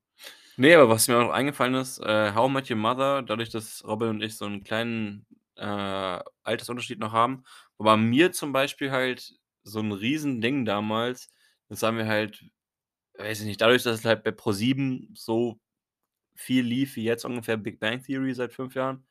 Nee, 0.58 0.76
aber 0.76 0.90
was 0.90 1.08
mir 1.08 1.18
auch 1.18 1.32
eingefallen 1.32 1.76
ist, 1.76 2.00
äh, 2.00 2.34
How 2.34 2.50
Met 2.50 2.70
Your 2.70 2.78
Mother, 2.78 3.22
dadurch, 3.22 3.50
dass 3.50 3.84
Robin 3.86 4.10
und 4.10 4.22
ich 4.22 4.38
so 4.38 4.46
einen 4.46 4.64
kleinen 4.64 5.26
äh, 5.56 6.20
Altersunterschied 6.44 7.00
noch 7.00 7.14
haben, 7.14 7.44
war 7.78 7.98
mir 7.98 8.32
zum 8.32 8.52
Beispiel 8.52 8.92
halt 8.92 9.34
so 9.64 9.80
ein 9.80 9.92
Riesending 9.92 10.66
damals. 10.66 11.30
Das 11.70 11.84
haben 11.84 11.98
wir 11.98 12.08
halt, 12.08 12.44
weiß 13.18 13.42
ich 13.42 13.46
nicht, 13.46 13.62
dadurch, 13.62 13.84
dass 13.84 14.00
es 14.00 14.06
halt 14.06 14.24
bei 14.24 14.32
Pro7 14.32 15.10
so 15.14 15.60
viel 16.36 16.64
lief 16.64 16.96
wie 16.96 17.04
jetzt 17.04 17.26
ungefähr 17.26 17.58
Big 17.58 17.80
Bang 17.80 18.04
Theory 18.04 18.34
seit 18.34 18.54
fünf 18.54 18.76
Jahren, 18.76 19.06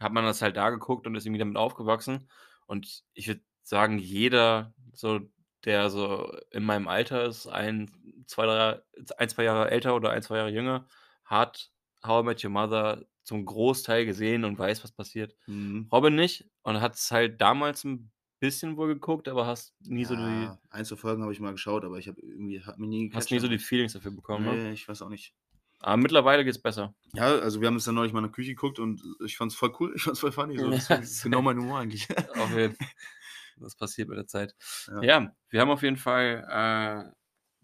hat 0.00 0.12
man 0.12 0.24
das 0.24 0.42
halt 0.42 0.56
da 0.56 0.70
geguckt 0.70 1.06
und 1.06 1.14
ist 1.14 1.26
irgendwie 1.26 1.40
damit 1.40 1.56
aufgewachsen. 1.56 2.28
Und 2.66 3.04
ich 3.14 3.28
würde 3.28 3.40
sagen, 3.62 3.98
jeder, 3.98 4.74
so, 4.92 5.20
der 5.64 5.90
so 5.90 6.32
in 6.50 6.64
meinem 6.64 6.88
Alter 6.88 7.24
ist, 7.24 7.46
ein, 7.46 7.90
zwei, 8.26 8.46
drei, 8.46 8.80
ein, 9.16 9.28
zwei 9.28 9.44
Jahre 9.44 9.70
älter 9.70 9.94
oder 9.94 10.10
ein, 10.10 10.22
zwei 10.22 10.36
Jahre 10.36 10.50
jünger, 10.50 10.86
hat 11.24 11.70
How 12.04 12.22
I 12.22 12.26
Met 12.26 12.44
Your 12.44 12.50
Mother 12.50 13.04
zum 13.24 13.44
Großteil 13.44 14.06
gesehen 14.06 14.44
und 14.44 14.58
weiß, 14.58 14.82
was 14.84 14.92
passiert. 14.92 15.36
Mhm. 15.46 15.88
Robin 15.92 16.14
nicht 16.14 16.48
und 16.62 16.80
hat 16.80 16.94
es 16.94 17.10
halt 17.10 17.40
damals 17.40 17.84
ein 17.84 18.10
bisschen 18.40 18.76
wohl 18.76 18.88
geguckt, 18.88 19.28
aber 19.28 19.46
hast 19.46 19.74
nie 19.80 20.04
so 20.04 20.14
die, 20.14 20.22
Ja, 20.22 20.58
ein, 20.70 20.84
zwei 20.84 20.96
Folgen 20.96 21.22
habe 21.22 21.32
ich 21.32 21.40
mal 21.40 21.52
geschaut, 21.52 21.84
aber 21.84 21.98
ich 21.98 22.08
habe 22.08 22.20
irgendwie, 22.20 22.62
hat 22.62 22.78
mir 22.78 22.86
nie 22.86 23.10
hast 23.12 23.30
nie 23.30 23.38
so 23.38 23.48
die 23.48 23.58
Feelings 23.58 23.92
dafür 23.92 24.12
bekommen. 24.12 24.44
Ne? 24.46 24.54
Nee, 24.54 24.72
ich 24.72 24.88
weiß 24.88 25.02
auch 25.02 25.08
nicht. 25.08 25.34
Aber 25.80 25.96
mittlerweile 25.96 26.44
geht's 26.44 26.60
besser. 26.60 26.94
Ja, 27.14 27.26
also 27.38 27.60
wir 27.60 27.68
haben 27.68 27.76
es 27.76 27.84
dann 27.84 27.94
neulich 27.94 28.12
mal 28.12 28.20
in 28.20 28.26
der 28.26 28.32
Küche 28.32 28.50
geguckt 28.50 28.78
und 28.78 29.00
ich 29.24 29.36
fand 29.36 29.52
es 29.52 29.58
voll 29.58 29.72
cool, 29.78 29.92
ich 29.96 30.02
fand 30.02 30.14
es 30.14 30.20
voll 30.20 30.32
funny. 30.32 30.58
So. 30.58 30.70
Ja, 30.70 30.78
Das 30.78 31.10
ist 31.10 31.22
genau 31.22 31.42
mein 31.42 31.58
Humor 31.58 31.80
eigentlich. 31.80 32.08
Auf 32.36 32.50
jeden 32.56 32.76
Das 33.60 33.76
passiert 33.76 34.08
mit 34.08 34.18
der 34.18 34.26
Zeit. 34.26 34.54
Ja. 34.86 35.08
Ja, 35.08 35.34
wir 35.50 35.60
haben 35.60 35.70
auf 35.70 35.82
jeden 35.82 35.96
Fall 35.96 37.12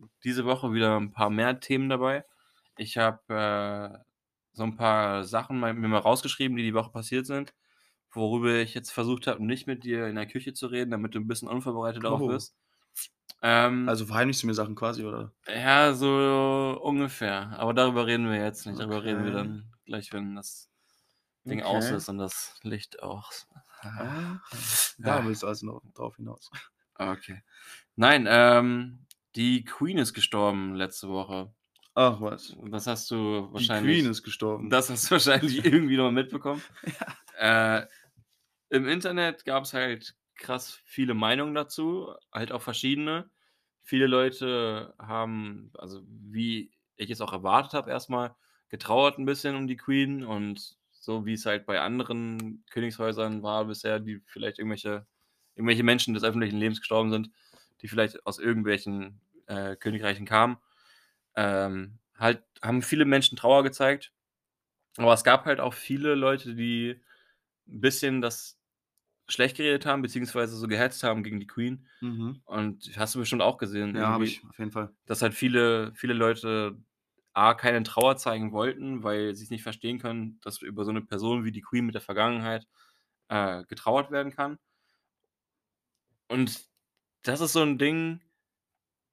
äh, 0.00 0.04
diese 0.24 0.44
Woche 0.44 0.72
wieder 0.72 0.96
ein 0.98 1.12
paar 1.12 1.30
mehr 1.30 1.60
Themen 1.60 1.88
dabei. 1.88 2.24
Ich 2.76 2.96
habe 2.98 3.22
äh, 3.34 4.04
so 4.52 4.64
ein 4.64 4.76
paar 4.76 5.24
Sachen 5.24 5.58
mal, 5.60 5.74
mir 5.74 5.88
mal 5.88 5.98
rausgeschrieben, 5.98 6.56
die 6.56 6.62
die 6.64 6.74
Woche 6.74 6.90
passiert 6.92 7.26
sind, 7.26 7.54
worüber 8.12 8.56
ich 8.56 8.74
jetzt 8.74 8.92
versucht 8.92 9.26
habe, 9.28 9.44
nicht 9.44 9.66
mit 9.66 9.84
dir 9.84 10.06
in 10.08 10.16
der 10.16 10.26
Küche 10.28 10.54
zu 10.54 10.68
reden, 10.68 10.90
damit 10.92 11.14
du 11.14 11.20
ein 11.20 11.28
bisschen 11.28 11.48
unvorbereitet 11.48 12.04
darauf 12.04 12.24
Oh. 12.24 12.26
bist. 12.26 12.56
Ähm, 13.42 13.96
Also 13.96 14.04
verheimlichst 14.04 14.42
du 14.42 14.46
mir 14.46 14.52
Sachen 14.54 14.74
quasi, 14.74 15.04
oder? 15.04 15.32
ja, 15.46 15.92
so 15.94 16.78
ungefähr. 16.82 17.50
Aber 17.58 17.74
darüber 17.74 18.06
reden 18.06 18.30
wir 18.30 18.42
jetzt 18.42 18.66
nicht. 18.66 18.78
Darüber 18.78 19.04
reden 19.04 19.24
wir 19.24 19.32
Okay. 19.32 19.32
dann 19.32 19.72
gleich, 19.84 20.12
wenn 20.12 20.34
das 20.36 20.70
Ding 21.50 21.62
Okay. 21.62 21.64
aus 21.64 21.90
ist 21.92 22.08
und 22.10 22.18
das 22.18 22.58
Licht 22.62 23.02
aus. 23.02 23.48
Ah, 23.84 24.40
da 24.98 25.18
Ja. 25.20 25.26
willst 25.26 25.42
du 25.42 25.46
also 25.46 25.66
noch 25.66 25.82
drauf 25.94 26.16
hinaus. 26.16 26.50
Okay. 26.96 27.42
Nein, 27.96 28.26
ähm, 28.28 29.06
die 29.36 29.64
Queen 29.64 29.98
ist 29.98 30.14
gestorben 30.14 30.74
letzte 30.74 31.08
Woche. 31.08 31.52
Ach 31.94 32.20
was. 32.20 32.56
Das 32.70 32.86
hast 32.86 33.10
du 33.10 33.48
Die 33.48 33.52
wahrscheinlich. 33.54 34.00
Queen 34.00 34.10
ist 34.10 34.22
gestorben. 34.22 34.70
Das 34.70 34.90
hast 34.90 35.06
du 35.06 35.10
wahrscheinlich 35.12 35.64
irgendwie 35.64 35.96
noch 35.96 36.10
mitbekommen. 36.10 36.62
Äh, 37.38 37.82
Im 38.70 38.88
Internet 38.88 39.44
gab 39.44 39.64
es 39.64 39.74
halt 39.74 40.16
krass 40.36 40.80
viele 40.84 41.14
Meinungen 41.14 41.54
dazu, 41.54 42.14
halt 42.32 42.52
auch 42.52 42.62
verschiedene. 42.62 43.30
Viele 43.82 44.06
Leute 44.06 44.94
haben, 44.98 45.70
also 45.78 46.02
wie 46.08 46.72
ich 46.96 47.10
es 47.10 47.20
auch 47.20 47.32
erwartet 47.32 47.74
habe, 47.74 47.90
erstmal 47.90 48.34
getrauert 48.68 49.18
ein 49.18 49.26
bisschen 49.26 49.54
um 49.56 49.66
die 49.68 49.76
Queen 49.76 50.24
und 50.24 50.76
so 51.04 51.26
wie 51.26 51.34
es 51.34 51.46
halt 51.46 51.66
bei 51.66 51.80
anderen 51.80 52.64
Königshäusern 52.70 53.42
war 53.42 53.66
bisher, 53.66 54.00
die 54.00 54.20
vielleicht 54.26 54.58
irgendwelche, 54.58 55.06
irgendwelche 55.54 55.82
Menschen 55.84 56.14
des 56.14 56.24
öffentlichen 56.24 56.58
Lebens 56.58 56.80
gestorben 56.80 57.10
sind, 57.10 57.30
die 57.82 57.88
vielleicht 57.88 58.26
aus 58.26 58.38
irgendwelchen 58.38 59.20
äh, 59.46 59.76
Königreichen 59.76 60.26
kamen, 60.26 60.58
ähm, 61.36 61.98
halt 62.18 62.44
haben 62.62 62.82
viele 62.82 63.04
Menschen 63.04 63.36
Trauer 63.36 63.62
gezeigt. 63.64 64.12
Aber 64.96 65.12
es 65.12 65.24
gab 65.24 65.44
halt 65.46 65.60
auch 65.60 65.74
viele 65.74 66.14
Leute, 66.14 66.54
die 66.54 67.00
ein 67.68 67.80
bisschen 67.80 68.20
das 68.20 68.58
schlecht 69.28 69.56
geredet 69.56 69.86
haben, 69.86 70.02
beziehungsweise 70.02 70.56
so 70.56 70.68
gehetzt 70.68 71.02
haben 71.02 71.22
gegen 71.24 71.40
die 71.40 71.46
Queen. 71.46 71.88
Mhm. 72.00 72.42
Und 72.44 72.92
hast 72.98 73.14
du 73.14 73.20
bestimmt 73.20 73.42
auch 73.42 73.58
gesehen, 73.58 73.96
Ja, 73.96 74.08
habe 74.08 74.26
ich, 74.26 74.42
auf 74.48 74.58
jeden 74.58 74.70
Fall. 74.70 74.94
dass 75.06 75.22
halt 75.22 75.34
viele, 75.34 75.92
viele 75.94 76.14
Leute 76.14 76.78
A, 77.34 77.54
keine 77.54 77.82
Trauer 77.82 78.16
zeigen 78.16 78.52
wollten, 78.52 79.02
weil 79.02 79.34
sie 79.34 79.44
es 79.44 79.50
nicht 79.50 79.62
verstehen 79.62 79.98
können, 79.98 80.40
dass 80.42 80.62
über 80.62 80.84
so 80.84 80.90
eine 80.90 81.02
Person 81.02 81.44
wie 81.44 81.52
die 81.52 81.62
Queen 81.62 81.86
mit 81.86 81.94
der 81.94 82.02
Vergangenheit 82.02 82.66
äh, 83.28 83.64
getrauert 83.66 84.10
werden 84.10 84.32
kann. 84.32 84.58
Und 86.28 86.64
das 87.22 87.40
ist 87.40 87.52
so 87.52 87.62
ein 87.62 87.78
Ding, 87.78 88.20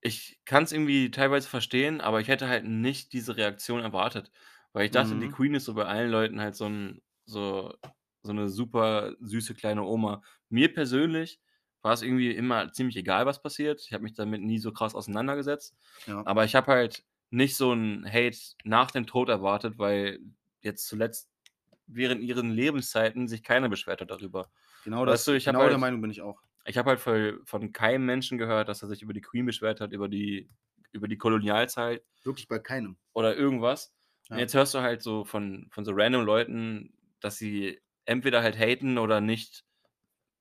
ich 0.02 0.42
kann 0.46 0.64
es 0.64 0.72
irgendwie 0.74 1.12
teilweise 1.12 1.50
verstehen, 1.50 2.02
aber 2.02 2.22
ich 2.22 2.28
hätte 2.28 2.48
halt 2.50 2.66
nicht 2.66 3.14
diese 3.14 3.38
Reaktion 3.38 3.82
erwartet. 3.82 4.32
Weil 4.74 4.86
ich 4.86 4.92
dachte, 4.92 5.18
die 5.18 5.30
Mhm. 5.30 5.32
Queen 5.32 5.56
ist 5.56 5.66
so 5.66 5.74
bei 5.76 5.86
allen 5.86 6.12
Leuten 6.12 6.42
halt 6.42 6.56
so, 6.56 6.68
ein, 6.68 7.02
so, 7.26 7.76
so 8.24 8.32
eine 8.32 8.50
super 8.50 9.16
süße 9.22 9.56
kleine 9.56 9.84
Oma. 9.86 10.24
Mir 10.50 10.74
persönlich 10.74 11.42
war 11.82 11.94
es 11.94 12.02
irgendwie 12.04 12.32
immer 12.32 12.72
ziemlich 12.74 12.98
egal, 12.98 13.26
was 13.26 13.42
passiert. 13.44 13.82
Ich 13.86 13.94
habe 13.94 14.04
mich 14.04 14.14
damit 14.16 14.42
nie 14.42 14.60
so 14.60 14.74
krass 14.74 14.96
auseinandergesetzt. 14.96 15.78
Ja. 16.06 16.26
Aber 16.26 16.46
ich 16.46 16.56
habe 16.56 16.72
halt 16.72 17.06
nicht 17.32 17.56
so 17.56 17.74
ein 17.74 18.06
Hate 18.06 18.38
nach 18.64 18.92
dem 18.92 19.08
Tod 19.08 19.30
erwartet, 19.30 19.78
weil 19.78 20.20
jetzt 20.62 20.88
zuletzt 20.88 21.32
während 21.88 22.22
ihren 22.22 22.52
Lebenszeiten 22.52 23.28
sich 23.28 23.44
keiner 23.44 23.70
beschwert 23.70 24.02
hat 24.02 24.12
darüber. 24.12 24.52
Genau, 24.84 25.02
Weißt 25.02 25.10
das, 25.10 25.26
du, 25.26 25.32
ich 25.36 25.46
genau 25.46 25.60
der 25.62 25.72
halt- 25.72 25.80
Meinung 25.80 26.02
bin 26.02 26.12
ich 26.12 26.22
auch. 26.22 26.42
Ich 26.66 26.78
habe 26.78 26.92
halt 26.92 27.00
von, 27.00 27.42
von 27.46 27.72
keinem 27.72 28.06
Menschen 28.06 28.38
gehört, 28.38 28.70
dass 28.70 28.84
er 28.84 28.88
sich 28.88 29.02
über 29.02 29.14
die 29.14 29.22
Queen 29.22 29.46
beschwert 29.46 29.82
hat, 29.82 29.92
über 29.94 30.08
die, 30.08 30.50
über 30.92 31.08
die 31.08 31.18
Kolonialzeit 31.18 32.04
Wirklich 32.24 32.48
bei 32.48 32.60
keinem. 32.60 32.98
oder 33.14 33.36
irgendwas. 33.36 33.94
Und 34.30 34.36
Ja. 34.38 34.42
jetzt 34.44 34.54
hörst 34.54 34.74
du 34.76 34.80
halt 34.82 35.02
so 35.02 35.26
von, 35.26 35.68
von 35.72 35.84
so 35.86 35.92
random 35.94 36.24
Leuten, 36.24 36.94
dass 37.20 37.38
sie 37.38 37.82
entweder 38.06 38.44
halt 38.44 38.58
haten 38.60 38.98
oder 39.00 39.22
nicht 39.22 39.66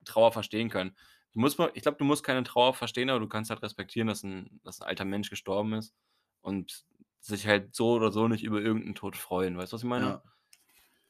Trauer 0.04 0.32
verstehen 0.32 0.68
können. 0.70 0.96
Du 1.32 1.40
musst 1.40 1.58
ich 1.74 1.82
glaube, 1.82 1.98
du 1.98 2.04
musst 2.04 2.24
keine 2.24 2.42
Trauer 2.42 2.74
verstehen, 2.74 3.10
aber 3.10 3.20
du 3.20 3.28
kannst 3.28 3.50
halt 3.50 3.62
respektieren, 3.62 4.08
dass 4.08 4.22
ein, 4.22 4.60
dass 4.64 4.80
ein 4.80 4.88
alter 4.88 5.04
Mensch 5.04 5.30
gestorben 5.30 5.72
ist 5.74 5.94
und 6.42 6.84
sich 7.20 7.46
halt 7.46 7.74
so 7.74 7.92
oder 7.92 8.12
so 8.12 8.28
nicht 8.28 8.44
über 8.44 8.60
irgendeinen 8.60 8.94
Tod 8.94 9.16
freuen. 9.16 9.56
Weißt 9.56 9.72
du, 9.72 9.74
was 9.74 9.82
ich 9.82 9.88
meine? 9.88 10.06
Ja. 10.06 10.22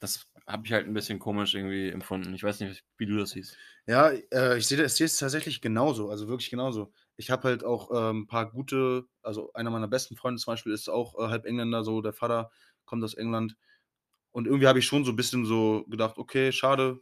Das 0.00 0.26
habe 0.46 0.66
ich 0.66 0.72
halt 0.72 0.86
ein 0.86 0.94
bisschen 0.94 1.18
komisch 1.18 1.54
irgendwie 1.54 1.90
empfunden. 1.90 2.34
Ich 2.34 2.42
weiß 2.42 2.60
nicht, 2.60 2.84
wie 2.96 3.06
du 3.06 3.16
das 3.18 3.30
siehst. 3.30 3.56
Ja, 3.86 4.10
äh, 4.32 4.58
ich 4.58 4.66
sehe 4.66 4.78
das 4.78 4.98
jetzt 4.98 5.18
tatsächlich 5.18 5.60
genauso, 5.60 6.10
also 6.10 6.26
wirklich 6.26 6.50
genauso. 6.50 6.92
Ich 7.16 7.30
habe 7.30 7.48
halt 7.48 7.64
auch 7.64 7.90
ähm, 7.92 8.22
ein 8.22 8.26
paar 8.26 8.50
gute, 8.50 9.04
also 9.22 9.52
einer 9.52 9.70
meiner 9.70 9.88
besten 9.88 10.16
Freunde 10.16 10.40
zum 10.40 10.52
Beispiel 10.52 10.72
ist 10.72 10.88
auch 10.88 11.18
äh, 11.18 11.28
halb 11.28 11.44
Engländer, 11.44 11.84
so 11.84 12.00
der 12.00 12.14
Vater 12.14 12.50
kommt 12.86 13.04
aus 13.04 13.14
England. 13.14 13.56
Und 14.32 14.46
irgendwie 14.46 14.66
habe 14.68 14.78
ich 14.78 14.86
schon 14.86 15.04
so 15.04 15.12
ein 15.12 15.16
bisschen 15.16 15.44
so 15.44 15.84
gedacht, 15.88 16.18
okay, 16.18 16.52
schade. 16.52 17.00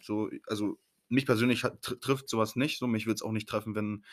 So, 0.00 0.30
also 0.46 0.78
mich 1.08 1.26
persönlich 1.26 1.64
hat, 1.64 1.82
tr 1.82 2.00
trifft 2.00 2.28
sowas 2.28 2.56
nicht. 2.56 2.78
So, 2.78 2.86
mich 2.86 3.06
würde 3.06 3.16
es 3.16 3.22
auch 3.22 3.32
nicht 3.32 3.48
treffen, 3.48 3.74
wenn 3.74 4.04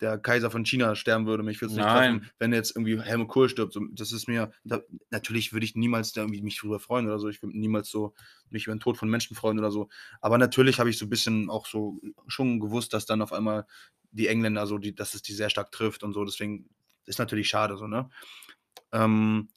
der 0.00 0.18
Kaiser 0.18 0.50
von 0.50 0.64
China 0.64 0.94
sterben 0.94 1.26
würde. 1.26 1.42
Mich 1.42 1.60
würde 1.60 1.72
es 1.72 1.76
nicht 1.76 1.86
Nein. 1.86 2.20
treffen, 2.20 2.30
wenn 2.38 2.52
jetzt 2.52 2.76
irgendwie 2.76 3.00
Helmut 3.00 3.28
Kohl 3.28 3.48
stirbt. 3.48 3.72
So, 3.72 3.80
das 3.92 4.12
ist 4.12 4.28
mir, 4.28 4.52
da, 4.64 4.80
natürlich 5.10 5.52
würde 5.52 5.64
ich 5.64 5.74
niemals 5.74 6.12
da 6.12 6.22
irgendwie 6.22 6.42
mich 6.42 6.58
drüber 6.58 6.78
freuen 6.78 7.06
oder 7.06 7.18
so. 7.18 7.28
Ich 7.28 7.42
würde 7.42 7.58
niemals 7.58 7.88
so 7.88 8.14
mich 8.50 8.66
über 8.66 8.74
den 8.74 8.80
Tod 8.80 8.96
von 8.96 9.10
Menschen 9.10 9.36
freuen 9.36 9.58
oder 9.58 9.70
so. 9.70 9.88
Aber 10.20 10.38
natürlich 10.38 10.78
habe 10.78 10.90
ich 10.90 10.98
so 10.98 11.06
ein 11.06 11.10
bisschen 11.10 11.50
auch 11.50 11.66
so 11.66 12.00
schon 12.26 12.60
gewusst, 12.60 12.92
dass 12.92 13.06
dann 13.06 13.22
auf 13.22 13.32
einmal 13.32 13.66
die 14.10 14.28
Engländer 14.28 14.66
so, 14.66 14.78
die, 14.78 14.94
dass 14.94 15.14
es 15.14 15.22
die 15.22 15.34
sehr 15.34 15.50
stark 15.50 15.72
trifft 15.72 16.02
und 16.02 16.12
so. 16.12 16.24
Deswegen 16.24 16.68
ist 17.04 17.18
natürlich 17.18 17.48
schade 17.48 17.76
so, 17.76 17.86
ne? 17.86 18.08
Ähm, 18.92 19.48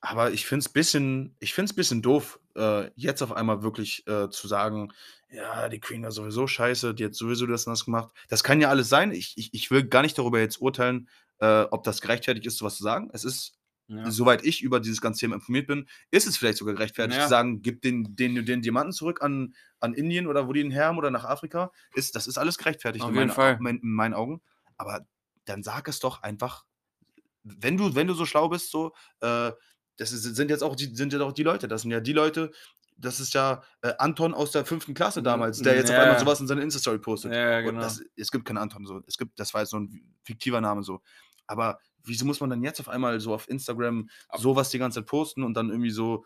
aber 0.00 0.32
ich 0.32 0.46
finde 0.46 0.60
es 0.60 0.68
bisschen, 0.68 1.36
ich 1.40 1.54
finde 1.54 1.70
es 1.70 1.76
bisschen 1.76 2.02
doof, 2.02 2.40
äh, 2.56 2.90
jetzt 2.96 3.22
auf 3.22 3.32
einmal 3.32 3.62
wirklich 3.62 4.06
äh, 4.06 4.28
zu 4.30 4.48
sagen, 4.48 4.92
ja, 5.30 5.68
die 5.68 5.80
Queen 5.80 6.02
war 6.02 6.12
sowieso 6.12 6.46
scheiße, 6.46 6.94
die 6.94 7.04
hat 7.04 7.14
sowieso 7.14 7.46
das 7.46 7.66
und 7.66 7.72
das 7.72 7.84
gemacht. 7.84 8.12
Das 8.28 8.42
kann 8.44 8.60
ja 8.60 8.68
alles 8.70 8.88
sein. 8.88 9.12
Ich, 9.12 9.34
ich, 9.36 9.52
ich 9.52 9.70
will 9.70 9.84
gar 9.84 10.02
nicht 10.02 10.16
darüber 10.18 10.40
jetzt 10.40 10.60
urteilen, 10.60 11.08
äh, 11.38 11.62
ob 11.62 11.84
das 11.84 12.00
gerechtfertigt 12.00 12.46
ist, 12.46 12.58
sowas 12.58 12.76
zu 12.76 12.82
sagen. 12.82 13.10
Es 13.12 13.24
ist, 13.24 13.52
Ja. 13.88 14.10
soweit 14.10 14.44
ich 14.44 14.62
über 14.62 14.80
dieses 14.80 15.00
ganze 15.00 15.20
Thema 15.20 15.34
informiert 15.36 15.66
bin, 15.68 15.86
ist 16.10 16.26
es 16.26 16.36
vielleicht 16.36 16.58
sogar 16.58 16.74
gerechtfertigt 16.74 17.18
Ja. 17.18 17.24
zu 17.24 17.30
sagen, 17.30 17.62
gib 17.62 17.82
den, 17.82 18.16
den, 18.16 18.44
den 18.46 18.62
Diamanten 18.62 18.92
zurück 18.92 19.22
an, 19.22 19.54
an 19.80 19.94
Indien 19.94 20.26
oder 20.26 20.48
wo 20.48 20.52
die 20.52 20.60
ihn 20.60 20.70
her 20.72 20.86
haben 20.86 20.98
oder 20.98 21.10
nach 21.10 21.24
Afrika. 21.24 21.70
Ist, 21.94 22.14
das 22.16 22.26
ist 22.26 22.38
alles 22.38 22.56
gerechtfertigt 22.58 23.04
Auf 23.04 23.10
in, 23.10 23.16
jeden 23.16 23.28
meinen, 23.28 23.34
Fall. 23.34 23.58
mein- 23.60 23.78
in 23.78 23.92
meinen 23.92 24.14
Augen. 24.14 24.40
Aber 24.76 25.06
dann 25.44 25.62
sag 25.62 25.86
es 25.88 26.00
doch 26.00 26.22
einfach, 26.22 26.64
wenn 27.44 27.76
du, 27.76 27.94
wenn 27.94 28.06
du 28.08 28.14
so 28.14 28.26
schlau 28.26 28.48
bist, 28.48 28.70
so, 28.70 28.92
äh, 29.20 29.52
das 29.96 30.12
ist, 30.12 30.22
sind 30.22 30.50
jetzt 30.50 30.62
auch 30.62 30.76
die, 30.76 30.94
sind 30.94 31.12
ja 31.12 31.20
auch 31.20 31.32
die 31.32 31.42
Leute. 31.42 31.68
Das 31.68 31.82
sind 31.82 31.90
ja 31.90 32.00
die 32.00 32.12
Leute, 32.12 32.50
das 32.96 33.20
ist 33.20 33.34
ja 33.34 33.62
äh, 33.82 33.92
Anton 33.98 34.34
aus 34.34 34.52
der 34.52 34.64
fünften 34.64 34.94
Klasse 34.94 35.22
damals, 35.22 35.60
der 35.60 35.74
jetzt 35.76 35.90
auf 35.90 35.96
Ja. 35.96 36.02
einmal 36.04 36.18
sowas 36.18 36.40
in 36.40 36.46
seine 36.46 36.62
Insta-Story 36.62 36.98
postet. 36.98 37.32
Ja, 37.32 37.60
genau. 37.60 37.80
das, 37.80 38.02
es 38.16 38.30
gibt 38.30 38.44
keinen 38.44 38.58
Anton 38.58 38.86
so. 38.86 39.02
Es 39.06 39.18
gibt, 39.18 39.38
das 39.38 39.52
war 39.54 39.62
jetzt 39.62 39.70
so 39.70 39.78
ein 39.78 40.14
fiktiver 40.24 40.60
Name 40.60 40.82
so. 40.82 41.00
Aber 41.46 41.78
wieso 42.04 42.24
muss 42.24 42.40
man 42.40 42.50
dann 42.50 42.62
jetzt 42.62 42.80
auf 42.80 42.88
einmal 42.88 43.20
so 43.20 43.34
auf 43.34 43.48
Instagram 43.48 44.08
sowas 44.36 44.70
die 44.70 44.78
ganze 44.78 45.00
Zeit 45.00 45.08
posten 45.08 45.42
und 45.42 45.54
dann 45.54 45.70
irgendwie 45.70 45.90
so 45.90 46.24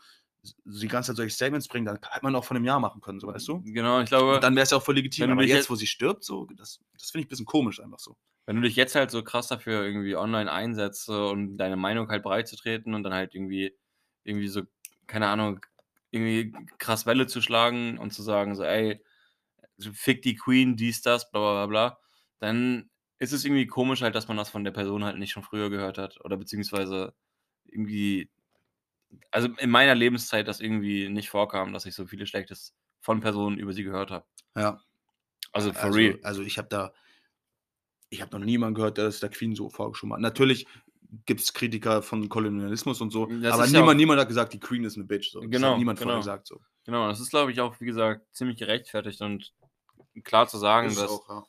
die 0.65 0.89
ganze 0.89 1.09
Zeit 1.09 1.17
solche 1.17 1.35
Statements 1.35 1.69
bringen? 1.69 1.87
Dann 1.87 1.99
hätte 2.03 2.25
man 2.25 2.35
auch 2.35 2.45
von 2.45 2.57
einem 2.57 2.65
Jahr 2.67 2.81
machen 2.81 3.01
können, 3.01 3.21
so 3.21 3.27
weißt 3.27 3.47
du? 3.49 3.63
Genau, 3.63 4.01
ich 4.01 4.09
glaube, 4.09 4.37
Und 4.37 4.45
dann 4.45 4.55
wäre 4.55 4.65
es 4.65 4.71
ja 4.71 4.79
auch 4.79 4.83
voll 4.83 4.95
legitim. 4.95 5.31
Aber 5.31 5.43
jetzt, 5.43 5.57
jetzt- 5.57 5.71
wo 5.71 5.75
sie 5.75 5.87
stirbt, 5.87 6.25
so, 6.25 6.47
das, 6.57 6.81
das 6.99 7.11
finde 7.11 7.23
ich 7.23 7.27
ein 7.27 7.29
bisschen 7.29 7.47
komisch 7.47 7.81
einfach 7.81 7.99
so. 7.99 8.17
wenn 8.47 8.57
du 8.57 8.63
dich 8.63 8.77
jetzt 8.77 8.95
halt 8.95 9.11
so 9.11 9.23
krass 9.23 9.49
dafür 9.49 9.85
irgendwie 9.85 10.17
online 10.17 10.51
einsetzt 10.51 11.09
und 11.09 11.57
deine 11.59 11.77
Meinung 11.77 12.09
halt 12.09 12.23
breit 12.23 12.49
zu 12.49 12.57
treten 12.57 12.95
und 12.95 13.03
dann 13.03 13.15
halt 13.15 13.35
irgendwie, 13.35 13.77
irgendwie 14.25 14.49
so, 14.49 14.63
keine 15.07 15.29
Ahnung, 15.29 15.61
irgendwie 16.11 16.53
krass 16.79 17.07
Welle 17.07 17.27
zu 17.27 17.41
schlagen 17.43 17.99
und 17.99 18.13
zu 18.13 18.23
sagen, 18.23 18.55
so, 18.57 18.65
ey, 18.65 19.05
fick 19.93 20.23
die 20.23 20.35
Queen, 20.35 20.77
dies, 20.77 21.03
das, 21.03 21.31
bla 21.31 21.41
bla 21.41 21.53
bla 21.53 21.67
bla, 21.67 21.99
dann 22.39 22.91
ist 23.19 23.33
es 23.33 23.45
irgendwie 23.45 23.67
komisch 23.67 24.03
halt, 24.03 24.15
dass 24.15 24.29
man 24.29 24.37
das 24.37 24.49
von 24.49 24.65
der 24.65 24.73
Person 24.73 25.05
halt 25.05 25.19
nicht 25.19 25.31
schon 25.33 25.43
früher 25.43 25.71
gehört 25.71 25.99
hat. 25.99 26.19
Oder 26.25 26.37
beziehungsweise 26.39 27.15
irgendwie, 27.67 28.31
also 29.31 29.49
in 29.59 29.71
meiner 29.71 29.95
Lebenszeit 29.95 30.49
das 30.49 30.61
irgendwie 30.61 31.09
nicht 31.09 31.31
vorkam, 31.31 31.73
dass 31.73 31.87
ich 31.87 31.95
so 31.95 32.07
vieles 32.07 32.29
Schlechtes 32.29 32.75
von 33.00 33.21
Personen 33.21 33.59
über 33.59 33.73
sie 33.73 33.85
gehört 33.85 34.11
habe. 34.11 34.26
Ja. 34.57 34.81
Also 35.52 35.73
for 35.73 35.85
also, 35.85 35.99
real. 35.99 36.19
Also 36.23 36.43
ich 36.43 36.59
habe 36.59 36.69
da, 36.69 36.93
ich 38.09 38.23
habe 38.23 38.38
noch 38.38 38.45
niemanden 38.45 38.75
gehört, 38.75 38.99
der 38.99 39.05
das 39.05 39.21
der 39.21 39.31
Queen 39.31 39.55
so 39.55 39.69
vorgeschoben 39.69 40.14
hat. 40.14 40.21
Natürlich 40.21 40.67
gibt 41.26 41.40
es 41.40 41.52
Kritiker 41.52 42.02
von 42.02 42.29
Kolonialismus 42.29 43.00
und 43.00 43.11
so, 43.11 43.26
Das 43.26 43.55
aber 43.55 43.64
ist 43.64 43.73
ja 43.73 43.81
niemand, 43.81 43.99
niemand 43.99 44.21
hat 44.21 44.29
gesagt, 44.29 44.52
die 44.52 44.61
Queen 44.61 44.85
ist 44.85 44.97
eine 44.97 45.07
Bitch. 45.07 45.33
So. 45.33 45.40
Genau, 45.40 45.76
niemand 45.76 45.99
genau. 45.99 46.19
gesagt. 46.19 46.47
So. 46.47 46.61
Genau, 46.85 47.09
das 47.09 47.21
ist, 47.21 47.31
glaube 47.31 47.50
ich, 47.50 47.61
auch, 47.61 47.81
wie 47.81 47.87
gesagt, 47.87 48.33
ziemlich 48.33 48.59
gerechtfertigt 48.59 49.21
und 49.21 49.52
klar 50.23 50.47
zu 50.47 50.59
sagen, 50.59 50.88
Ist 50.88 51.00
dass, 51.00 51.11
auch, 51.11 51.29
ja. 51.29 51.45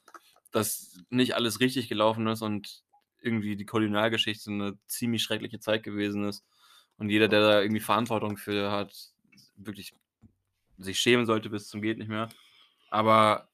dass 0.52 0.98
nicht 1.10 1.36
alles 1.36 1.60
richtig 1.60 1.90
gelaufen 1.90 2.26
ist 2.28 2.42
und 2.42 2.84
irgendwie 3.22 3.56
die 3.56 3.66
Kolonialgeschichte 3.66 4.50
eine 4.50 4.80
ziemlich 4.88 5.22
schreckliche 5.22 5.60
Zeit 5.60 5.84
gewesen 5.84 6.26
ist 6.26 6.44
und 7.02 7.10
jeder, 7.10 7.28
der 7.28 7.42
da 7.42 7.62
irgendwie 7.62 7.82
Verantwortung 7.82 8.38
für 8.38 8.72
hat, 8.72 8.94
wirklich 9.56 9.96
sich 10.78 11.00
schämen 11.00 11.26
sollte 11.26 11.50
bis 11.50 11.68
zum 11.68 11.82
geht 11.82 11.98
nicht 11.98 12.10
mehr. 12.10 12.30
Aber 12.92 13.50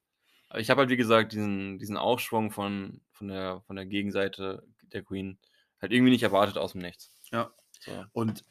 ich 0.56 0.70
habe 0.70 0.82
halt, 0.82 0.90
wie 0.90 0.98
gesagt, 0.98 1.32
diesen, 1.32 1.80
diesen 1.80 1.96
Aufschwung 1.96 2.52
von, 2.52 3.00
von, 3.14 3.30
der, 3.30 3.62
von 3.62 3.78
der 3.78 3.86
Gegenseite 3.86 4.64
der 4.92 5.02
Queen 5.02 5.40
halt 5.82 5.94
irgendwie 5.94 6.12
nicht 6.12 6.24
erwartet 6.24 6.58
aus 6.58 6.74
dem 6.74 6.82
Nichts. 6.82 7.14
Ja. 7.32 7.50
So. 7.80 8.04
Und 8.12 8.44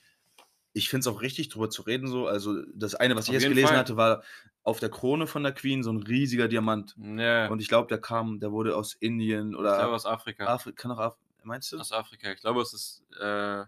ich 0.73 0.89
finde 0.89 1.01
es 1.01 1.15
auch 1.15 1.21
richtig, 1.21 1.51
drüber 1.51 1.69
zu 1.69 1.83
reden. 1.83 2.07
So. 2.07 2.27
Also 2.27 2.63
das 2.75 2.95
eine, 2.95 3.17
was 3.17 3.27
ich 3.27 3.31
Auf 3.31 3.35
jetzt 3.35 3.43
jeden 3.43 3.55
gelesen 3.55 3.69
Fall. 3.69 3.79
hatte, 3.79 3.99
war 3.99 4.23
auf 4.63 4.81
der 4.81 4.89
Krone 4.89 5.27
von 5.27 5.43
der 5.43 5.53
Queen 5.53 5.83
so 5.83 5.93
ein 5.93 6.03
riesiger 6.03 6.49
Diamant. 6.49 6.95
Ja, 6.97 7.49
Und 7.49 7.61
ich 7.61 7.69
glaube, 7.69 7.89
der 7.89 8.01
kam, 8.01 8.41
der 8.41 8.51
wurde 8.51 8.75
aus 8.75 8.95
Indien 8.95 9.51
ich 9.51 9.59
oder 9.59 9.77
glaube 9.77 9.95
aus 9.95 10.07
Afrika. 10.07 10.47
Afrika. 10.47 10.81
Kann 10.81 10.91
auch 10.93 11.01
Af 11.01 11.17
Meinst 11.43 11.71
du? 11.71 11.79
Aus 11.79 11.93
Afrika. 11.93 12.33
Ich 12.33 12.41
glaube, 12.41 12.63
es 12.63 12.73
ist, 12.73 13.05
äh, 13.21 13.65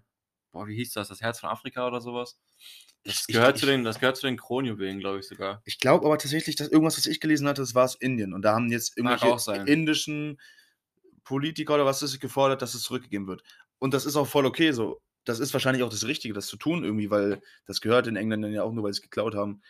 boah, 0.50 0.66
wie 0.66 0.76
hieß 0.76 0.92
das? 0.92 1.08
Das 1.08 1.20
Herz 1.20 1.40
von 1.40 1.50
Afrika 1.50 1.86
oder 1.86 2.00
sowas? 2.00 2.38
Das, 3.04 3.24
Ich- 3.28 3.34
gehört, 3.34 3.56
ich- 3.56 3.60
zu 3.60 3.66
den, 3.66 3.84
das 3.84 4.00
gehört 4.00 4.16
zu 4.16 4.26
den 4.26 4.36
Kronjuwelen, 4.36 4.98
glaube 5.00 5.20
ich 5.20 5.26
sogar. 5.28 5.62
Ich 5.64 5.78
glaube 5.78 6.06
aber 6.06 6.18
tatsächlich, 6.18 6.56
dass 6.56 6.68
irgendwas, 6.68 6.98
was 6.98 7.06
ich 7.06 7.20
gelesen 7.20 7.46
hatte, 7.48 7.62
das 7.62 7.74
war 7.74 7.84
aus 7.84 7.94
Indien. 7.94 8.32
Und 8.34 8.42
da 8.42 8.54
haben 8.54 8.70
jetzt 8.70 8.96
irgendwelche 8.96 9.62
indischen 9.66 10.38
Politiker 11.24 11.74
oder 11.74 11.84
was 11.86 12.02
ist 12.02 12.12
es 12.14 12.20
gefordert, 12.20 12.62
dass 12.62 12.74
es 12.74 12.82
zurückgegeben 12.82 13.26
wird. 13.26 13.42
Und 13.78 13.94
das 13.94 14.06
ist 14.06 14.16
auch 14.16 14.26
voll 14.26 14.46
okay 14.46 14.72
so. 14.72 15.00
Das 15.24 15.40
ist 15.40 15.52
wahrscheinlich 15.52 15.82
auch 15.82 15.90
das 15.90 16.06
Richtige, 16.06 16.32
das 16.34 16.46
zu 16.46 16.56
tun 16.56 16.84
irgendwie, 16.84 17.10
weil 17.10 17.42
das 17.66 17.80
gehört 17.80 18.06
den 18.06 18.16
Engländern 18.16 18.52
ja 18.52 18.62
auch 18.62 18.72
nur, 18.72 18.84
weil 18.84 18.92
sie 18.94 18.98
es 18.98 19.02
geklaut 19.02 19.34
haben. 19.34 19.60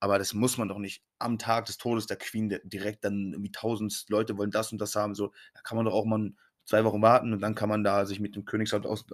Aber 0.00 0.18
das 0.18 0.34
muss 0.34 0.58
man 0.58 0.68
doch 0.68 0.78
nicht 0.78 1.02
am 1.18 1.38
Tag 1.38 1.66
des 1.66 1.78
Todes 1.78 2.06
der 2.06 2.16
Queen 2.18 2.58
direkt 2.64 3.04
dann 3.04 3.32
irgendwie 3.32 3.52
tausend 3.52 4.04
Leute 4.08 4.36
wollen 4.36 4.50
das 4.50 4.72
und 4.72 4.78
das 4.80 4.96
haben. 4.96 5.14
So, 5.14 5.32
da 5.54 5.60
kann 5.62 5.76
man 5.76 5.86
doch 5.86 5.94
auch 5.94 6.04
mal 6.04 6.32
zwei 6.64 6.84
Wochen 6.84 7.02
warten 7.02 7.32
und 7.32 7.40
dann 7.40 7.54
kann 7.54 7.68
man 7.68 7.84
da 7.84 8.06
sich 8.06 8.20
mit 8.20 8.36
dem 8.36 8.44
Königshaus 8.44 8.84
aus, 8.86 9.04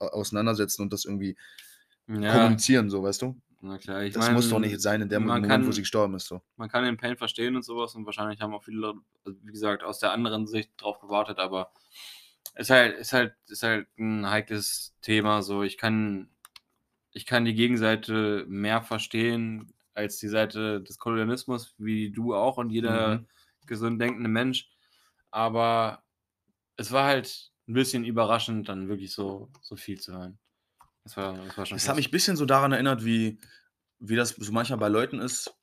äh, 0.00 0.04
auseinandersetzen 0.04 0.82
und 0.82 0.92
das 0.92 1.04
irgendwie 1.04 1.36
Ja, 2.08 2.28
kommunizieren, 2.28 2.90
so, 2.90 3.02
weißt 3.02 3.22
du? 3.22 3.40
na 3.60 3.78
klar. 3.78 4.02
Ich 4.04 4.14
Das 4.14 4.16
mein, 4.16 4.34
muss 4.34 4.48
doch 4.50 4.60
nicht 4.60 4.80
sein 4.82 5.02
in 5.02 5.08
dem 5.10 5.24
man 5.24 5.42
Moment, 5.42 5.66
kann, 5.66 5.66
wo 5.66 5.72
sie 5.72 5.82
gestorben 5.82 6.14
ist. 6.16 6.26
So. 6.26 6.42
man 6.56 6.68
kann 6.68 6.84
den 6.84 6.96
Pain 6.98 7.16
verstehen 7.16 7.56
und 7.56 7.64
sowas 7.64 7.94
und 7.94 8.06
wahrscheinlich 8.06 8.40
haben 8.40 8.54
auch 8.54 8.64
viele 8.64 8.78
Leute, 8.78 9.00
also 9.24 9.38
wie 9.42 9.52
gesagt, 9.52 9.84
aus 9.84 10.00
der 10.00 10.12
anderen 10.12 10.46
Sicht 10.46 10.72
drauf 10.78 11.00
gewartet, 11.00 11.38
aber 11.38 11.72
ist 12.56 12.70
halt, 12.70 12.98
ist 12.98 13.12
halt, 13.14 13.34
ist 13.48 13.62
halt 13.64 13.88
ein 13.98 14.28
heikles 14.30 14.96
Thema. 15.02 15.42
So, 15.42 15.62
ich 15.64 15.78
kann, 15.78 16.30
ich 17.12 17.26
kann 17.26 17.44
die 17.46 17.54
Gegenseite 17.54 18.46
mehr 18.48 18.82
verstehen 18.82 19.74
als 19.94 20.18
die 20.18 20.28
Seite 20.28 20.82
des 20.82 20.98
Kolonialismus, 20.98 21.74
wie 21.78 22.12
du 22.12 22.34
auch 22.34 22.58
und 22.58 22.70
jeder 22.70 23.22
Mhm. 23.22 23.28
gesund 23.66 24.00
denkende 24.02 24.30
Mensch. 24.30 24.70
Aber 25.32 26.03
es 26.76 26.92
war 26.92 27.06
halt 27.06 27.50
ein 27.68 27.74
bisschen 27.74 28.04
überraschend, 28.04 28.68
dann 28.68 28.88
wirklich 28.88 29.12
so, 29.12 29.50
so 29.62 29.76
viel 29.76 30.00
zu 30.00 30.12
hören. 30.12 30.38
Das 31.04 31.16
war, 31.16 31.34
das 31.34 31.58
war 31.58 31.66
schon 31.66 31.76
Das 31.76 31.88
hat 31.88 31.96
mich 31.96 32.08
ein 32.08 32.12
bisschen 32.12 32.36
so 32.36 32.46
daran 32.46 32.72
erinnert, 32.72 33.04
wie, 33.04 33.38
wie 33.98 34.16
das 34.16 34.30
so 34.30 34.52
manchmal 34.52 34.78
bei 34.78 34.88
Leuten 34.88 35.20
ist. 35.20 35.54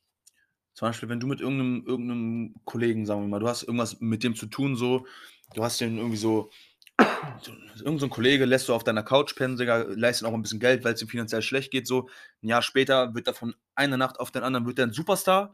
Zum 0.73 0.87
Beispiel, 0.87 1.09
wenn 1.09 1.19
du 1.19 1.27
mit 1.27 1.41
irgendeinem, 1.41 1.85
irgendeinem 1.85 2.55
Kollegen, 2.63 3.05
sagen 3.05 3.21
wir 3.21 3.27
mal, 3.27 3.39
du 3.39 3.47
hast 3.47 3.63
irgendwas 3.63 3.99
mit 3.99 4.23
dem 4.23 4.35
zu 4.35 4.45
tun, 4.45 4.75
so, 4.75 5.05
du 5.53 5.63
hast 5.63 5.81
den 5.81 5.97
irgendwie 5.97 6.17
so, 6.17 6.49
so 7.41 7.51
irgend 7.83 7.99
so 7.99 8.07
Kollege 8.07 8.45
lässt 8.45 8.69
du 8.69 8.73
auf 8.73 8.83
deiner 8.83 9.03
Couch 9.03 9.35
pennen, 9.35 9.57
Digga, 9.57 9.85
leistet 9.89 10.27
auch 10.27 10.33
ein 10.33 10.41
bisschen 10.41 10.59
Geld, 10.59 10.83
weil 10.83 10.93
es 10.93 11.01
ihm 11.01 11.07
finanziell 11.07 11.41
schlecht 11.41 11.71
geht, 11.71 11.87
so. 11.87 12.09
Ein 12.41 12.47
Jahr 12.47 12.61
später 12.61 13.13
wird 13.13 13.27
er 13.27 13.33
von 13.33 13.55
einer 13.75 13.97
Nacht 13.97 14.19
auf 14.19 14.31
den 14.31 14.43
anderen, 14.43 14.65
wird 14.65 14.79
er 14.79 14.87
ein 14.87 14.93
Superstar. 14.93 15.53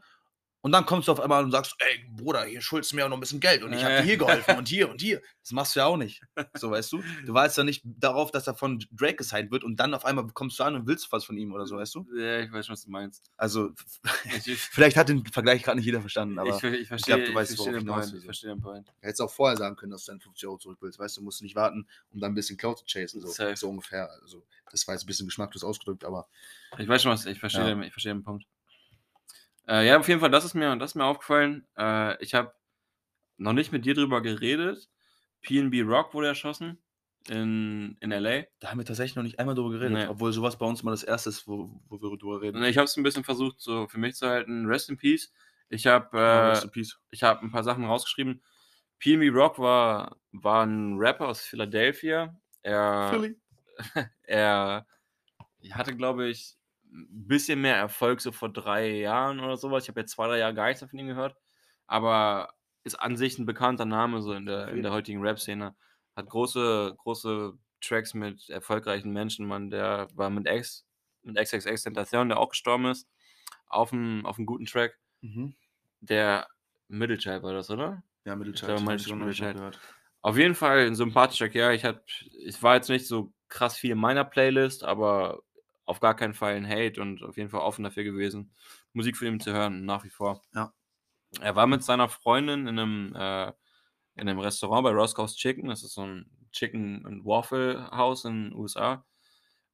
Und 0.60 0.72
dann 0.72 0.84
kommst 0.86 1.06
du 1.06 1.12
auf 1.12 1.20
einmal 1.20 1.44
und 1.44 1.52
sagst, 1.52 1.76
ey, 1.78 2.04
Bruder, 2.10 2.44
hier 2.44 2.60
schuldest 2.60 2.90
du 2.90 2.96
mir 2.96 3.04
auch 3.04 3.08
noch 3.08 3.16
ein 3.16 3.20
bisschen 3.20 3.38
Geld 3.38 3.62
und 3.62 3.72
ich 3.72 3.82
habe 3.84 3.94
dir 3.94 4.00
Äh. 4.00 4.02
hier 4.02 4.16
geholfen 4.16 4.56
und 4.58 4.66
hier 4.68 4.90
und 4.90 5.00
hier. 5.00 5.22
Das 5.42 5.52
machst 5.52 5.76
du 5.76 5.80
ja 5.80 5.86
auch 5.86 5.96
nicht. 5.96 6.20
So, 6.56 6.72
weißt 6.72 6.92
du? 6.92 7.02
Du 7.24 7.32
warst 7.32 7.56
ja 7.56 7.62
nicht 7.64 7.82
darauf, 7.84 8.32
dass 8.32 8.48
er 8.48 8.54
von 8.56 8.84
Drake 8.90 9.16
gesigned 9.16 9.52
wird 9.52 9.62
und 9.62 9.76
dann 9.78 9.94
auf 9.94 10.04
einmal 10.04 10.26
kommst 10.34 10.58
du 10.58 10.64
an 10.64 10.74
und 10.74 10.86
willst 10.88 11.10
was 11.12 11.24
von 11.24 11.36
ihm 11.38 11.52
oder 11.52 11.64
so, 11.64 11.76
weißt 11.76 11.94
du? 11.94 12.06
Ja, 12.16 12.40
ich 12.40 12.52
weiß 12.52 12.66
schon, 12.66 12.72
was 12.72 12.84
du 12.84 12.90
meinst. 12.90 13.22
Also, 13.36 13.70
Ich, 14.36 14.46
ich, 14.48 14.58
vielleicht 14.60 14.96
hat 14.96 15.08
den 15.08 15.24
Vergleich 15.26 15.62
gerade 15.62 15.76
nicht 15.76 15.86
jeder 15.86 16.00
verstanden, 16.00 16.38
aber 16.40 16.56
ich, 16.56 16.62
ich 16.64 16.88
verstehe, 16.88 17.24
du 17.24 17.34
weißt, 17.34 17.52
ich 17.52 17.56
verstehe 17.56 17.78
ich 17.78 17.84
den 17.84 17.86
Point. 17.86 18.14
Ich 18.14 18.24
verstehe 18.24 18.50
den 18.50 18.60
Point. 18.60 18.92
hättest 19.00 19.20
auch 19.22 19.30
vorher 19.30 19.56
sagen 19.56 19.76
können, 19.76 19.92
dass 19.92 20.04
du 20.04 20.10
deine 20.12 20.20
50 20.20 20.46
Euro 20.48 20.58
zurück 20.58 20.78
willst, 20.80 20.98
weißt 20.98 21.16
du, 21.16 21.22
musst 21.22 21.40
du 21.40 21.44
nicht 21.44 21.54
warten, 21.56 21.86
um 22.10 22.20
dann 22.20 22.32
ein 22.32 22.34
bisschen 22.34 22.56
Cloud 22.56 22.78
zu 22.78 22.84
chasen, 22.84 23.20
so, 23.20 23.28
so 23.54 23.68
ungefähr. 23.70 24.10
Also, 24.22 24.44
das 24.72 24.86
war 24.88 24.94
jetzt 24.94 25.04
ein 25.04 25.06
bisschen 25.06 25.26
geschmacklos 25.26 25.62
ausgedrückt, 25.62 26.04
aber 26.04 26.26
Ich 26.78 26.88
weiß 26.88 27.02
schon 27.02 27.12
was, 27.12 27.24
ich 27.26 27.38
verstehe, 27.38 27.60
Ja. 27.62 27.68
den, 27.74 27.82
ich 27.84 27.92
verstehe 27.92 28.12
den 28.12 28.24
Punkt. 28.24 28.44
Äh, 29.68 29.86
ja, 29.86 29.98
auf 29.98 30.08
jeden 30.08 30.20
Fall, 30.20 30.30
das 30.30 30.44
ist 30.46 30.54
mir 30.54 30.74
das 30.76 30.92
ist 30.92 30.94
mir 30.94 31.04
aufgefallen. 31.04 31.66
Äh, 31.76 32.22
ich 32.22 32.32
habe 32.34 32.54
noch 33.38 33.52
nicht 33.54 33.72
mit 33.72 33.84
dir 33.86 33.94
drüber 33.94 34.22
geredet. 34.22 34.90
PNB 35.42 35.82
Rock 35.82 36.14
wurde 36.14 36.28
erschossen 36.28 36.78
in 37.28 37.96
in 38.00 38.12
L.A. 38.12 38.44
Da 38.60 38.70
haben 38.70 38.78
wir 38.78 38.86
tatsächlich 38.86 39.16
noch 39.16 39.22
nicht 39.24 39.38
einmal 39.40 39.54
drüber 39.54 39.70
geredet, 39.70 40.00
Ne. 40.00 40.08
obwohl 40.08 40.32
so 40.32 40.42
was 40.42 40.58
bei 40.58 40.66
uns 40.66 40.82
mal 40.82 40.90
das 40.92 41.04
Erste 41.04 41.30
ist, 41.30 41.46
wo 41.48 41.80
wo 41.88 42.00
wir 42.02 42.18
drüber 42.18 42.40
reden. 42.42 42.62
Ich 42.64 42.76
habe 42.78 42.86
es 42.86 42.96
'n 42.96 43.02
bisschen 43.04 43.24
versucht, 43.24 43.60
so 43.60 43.86
für 43.88 43.98
mich 43.98 44.16
zu 44.16 44.28
halten. 44.28 44.66
Rest 44.66 44.90
in 44.90 44.96
Peace. 44.98 45.32
Ich 45.70 45.86
habe, 45.86 46.18
äh 46.18 46.64
in 46.64 46.70
peace. 46.70 46.98
ich 47.10 47.22
habe 47.22 47.44
'n 47.44 47.50
paar 47.52 47.64
Sachen 47.64 47.84
rausgeschrieben. 47.84 48.42
PNB 49.00 49.30
Rock 49.34 49.58
war 49.58 50.16
war 50.32 50.64
'n 50.64 50.96
Rapper 50.98 51.28
aus 51.28 51.42
Philadelphia. 51.42 52.36
Er 52.64 53.24
Philly. 53.24 53.38
er 54.24 54.86
hatte, 55.72 55.96
glaube 55.96 56.28
ich, 56.28 56.57
'n 56.92 57.26
bisschen 57.28 57.60
mehr 57.60 57.76
Erfolg 57.76 58.20
so 58.20 58.32
vor 58.32 58.50
3 58.52 58.88
Jahren 58.98 59.40
oder 59.40 59.56
so 59.56 59.70
was. 59.70 59.84
Ich 59.84 59.88
habe 59.90 60.00
jetzt 60.00 60.12
2, 60.12 60.28
3 60.28 60.38
Jahre 60.38 60.54
gar 60.54 60.68
nichts 60.68 60.82
von 60.84 60.98
ihm 60.98 61.06
gehört, 61.08 61.36
aber 61.86 62.54
ist 62.84 62.96
an 62.96 63.16
sich 63.16 63.38
'n 63.38 63.46
bekannter 63.46 63.84
Name 63.86 64.22
so 64.22 64.32
in 64.34 64.46
der 64.46 64.68
in 64.68 64.82
der 64.82 64.92
heutigen 64.92 65.20
Rap-Szene. 65.22 65.76
Hat 66.16 66.26
große 66.30 66.94
große 66.98 67.54
Tracks 67.80 68.14
mit 68.14 68.48
erfolgreichen 68.50 69.12
Menschen, 69.12 69.46
Mann. 69.46 69.70
Der 69.70 70.08
war 70.14 70.30
mit 70.30 70.48
X 70.48 70.86
mit 71.22 71.36
XXXTentacion, 71.38 72.28
der 72.30 72.38
auch 72.38 72.50
gestorben 72.50 72.86
ist, 72.86 73.08
auf 73.68 73.92
'n 73.92 74.24
auf 74.26 74.36
guten 74.46 74.66
Track. 74.66 74.98
Mhm. 75.22 75.54
Der 76.02 76.46
Middle 76.88 77.18
Child 77.18 77.42
war 77.42 77.52
das, 77.52 77.70
oder? 77.70 78.02
Ja, 78.26 78.36
Middle 78.36 78.54
Ich 78.54 78.64
glaube, 78.64 78.80
den 78.80 78.86
hab 78.86 78.96
Middle 78.96 78.98
ich 78.98 79.02
sogar 79.02 79.18
noch 79.18 79.26
nicht 79.26 79.38
Child. 79.38 79.52
gehört. 79.52 79.82
Auf 80.22 80.36
jeden 80.38 80.54
Fall 80.54 80.86
'n 80.86 80.94
sympathischer 80.96 81.48
Kerl. 81.48 81.74
Ich 81.74 81.84
es 82.46 82.62
war 82.62 82.76
jetzt 82.76 82.88
nicht 82.90 83.06
so 83.08 83.32
krass 83.48 83.76
viel 83.76 83.92
in 83.92 83.98
meiner 83.98 84.24
Playlist, 84.24 84.84
aber 84.84 85.42
auf 85.88 86.00
gar 86.00 86.16
keinen 86.16 86.34
Fall 86.34 86.56
'n 86.56 86.68
Hate 86.68 87.00
und 87.02 87.22
auf 87.24 87.36
jeden 87.38 87.50
Fall 87.50 87.60
offen 87.62 87.84
dafür 87.84 88.04
gewesen, 88.04 88.52
Musik 88.94 89.16
von 89.18 89.28
ihm 89.28 89.40
zu 89.40 89.52
hören, 89.54 89.84
nach 89.86 90.04
wie 90.04 90.10
vor. 90.10 90.42
Ja. 90.54 90.72
Er 91.42 91.56
war 91.56 91.66
mit 91.68 91.84
seiner 91.84 92.08
Freundin 92.10 92.66
in 92.68 92.76
'nem 92.76 93.14
äh, 93.16 93.48
in 94.16 94.26
'nem 94.26 94.40
Restaurant 94.40 94.84
bei 94.84 94.92
Roscoe's 94.92 95.36
Chicken. 95.36 95.68
Das 95.70 95.84
ist 95.84 95.94
so 95.94 96.02
'n 96.04 96.30
Chicken 96.52 97.06
and 97.06 97.24
Waffle 97.26 97.90
House 97.92 98.24
in 98.26 98.52
USA. 98.54 99.04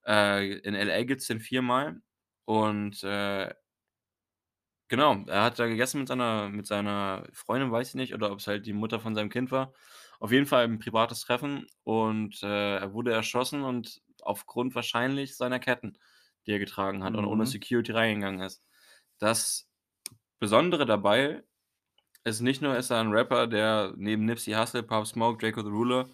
Äh, 0.06 0.54
in 0.60 0.74
L.A. 0.76 1.04
gibt's 1.04 1.26
den 1.28 1.40
viermal 1.40 2.00
und, 2.46 3.02
äh 3.04 3.54
genau, 4.90 5.24
er 5.28 5.42
hat 5.44 5.58
da 5.58 5.66
gegessen 5.66 6.00
mit 6.00 6.08
seiner 6.08 6.48
mit 6.50 6.66
seiner 6.66 7.26
Freundin, 7.32 7.72
weiß 7.72 7.88
ich 7.90 7.94
nicht, 7.94 8.12
oder 8.14 8.30
ob's 8.32 8.46
halt 8.46 8.66
die 8.66 8.72
Mutter 8.74 9.00
von 9.00 9.14
seinem 9.14 9.30
Kind 9.30 9.50
war. 9.50 9.72
Auf 10.20 10.30
jeden 10.30 10.46
Fall 10.46 10.64
'n 10.66 10.78
privates 10.78 11.22
Treffen 11.22 11.66
und, 11.84 12.42
äh, 12.42 12.76
er 12.76 12.92
wurde 12.92 13.12
erschossen 13.12 13.62
und 13.62 14.02
aufgrund 14.26 14.74
wahrscheinlich 14.74 15.36
seiner 15.36 15.58
Ketten, 15.60 15.98
die 16.46 16.52
er 16.52 16.58
getragen 16.60 17.04
hat 17.04 17.14
und 17.16 17.24
ohne 17.26 17.46
Mhm. 17.46 17.46
Security 17.46 17.92
reingegangen 17.92 18.40
ist. 18.42 18.66
Das 19.18 19.70
Besondere 20.40 20.86
dabei 20.86 21.44
ist 22.24 22.40
nicht 22.42 22.62
nur 22.62 22.76
ist 22.76 22.90
er 22.90 23.00
'n 23.02 23.12
Rapper, 23.12 23.46
der 23.48 23.94
neben 23.96 24.24
Nipsey 24.26 24.54
Hussle, 24.54 24.82
Pop 24.84 25.06
Smoke, 25.06 25.38
Drakeo 25.44 25.62
the 25.64 25.70
Ruler 25.70 26.08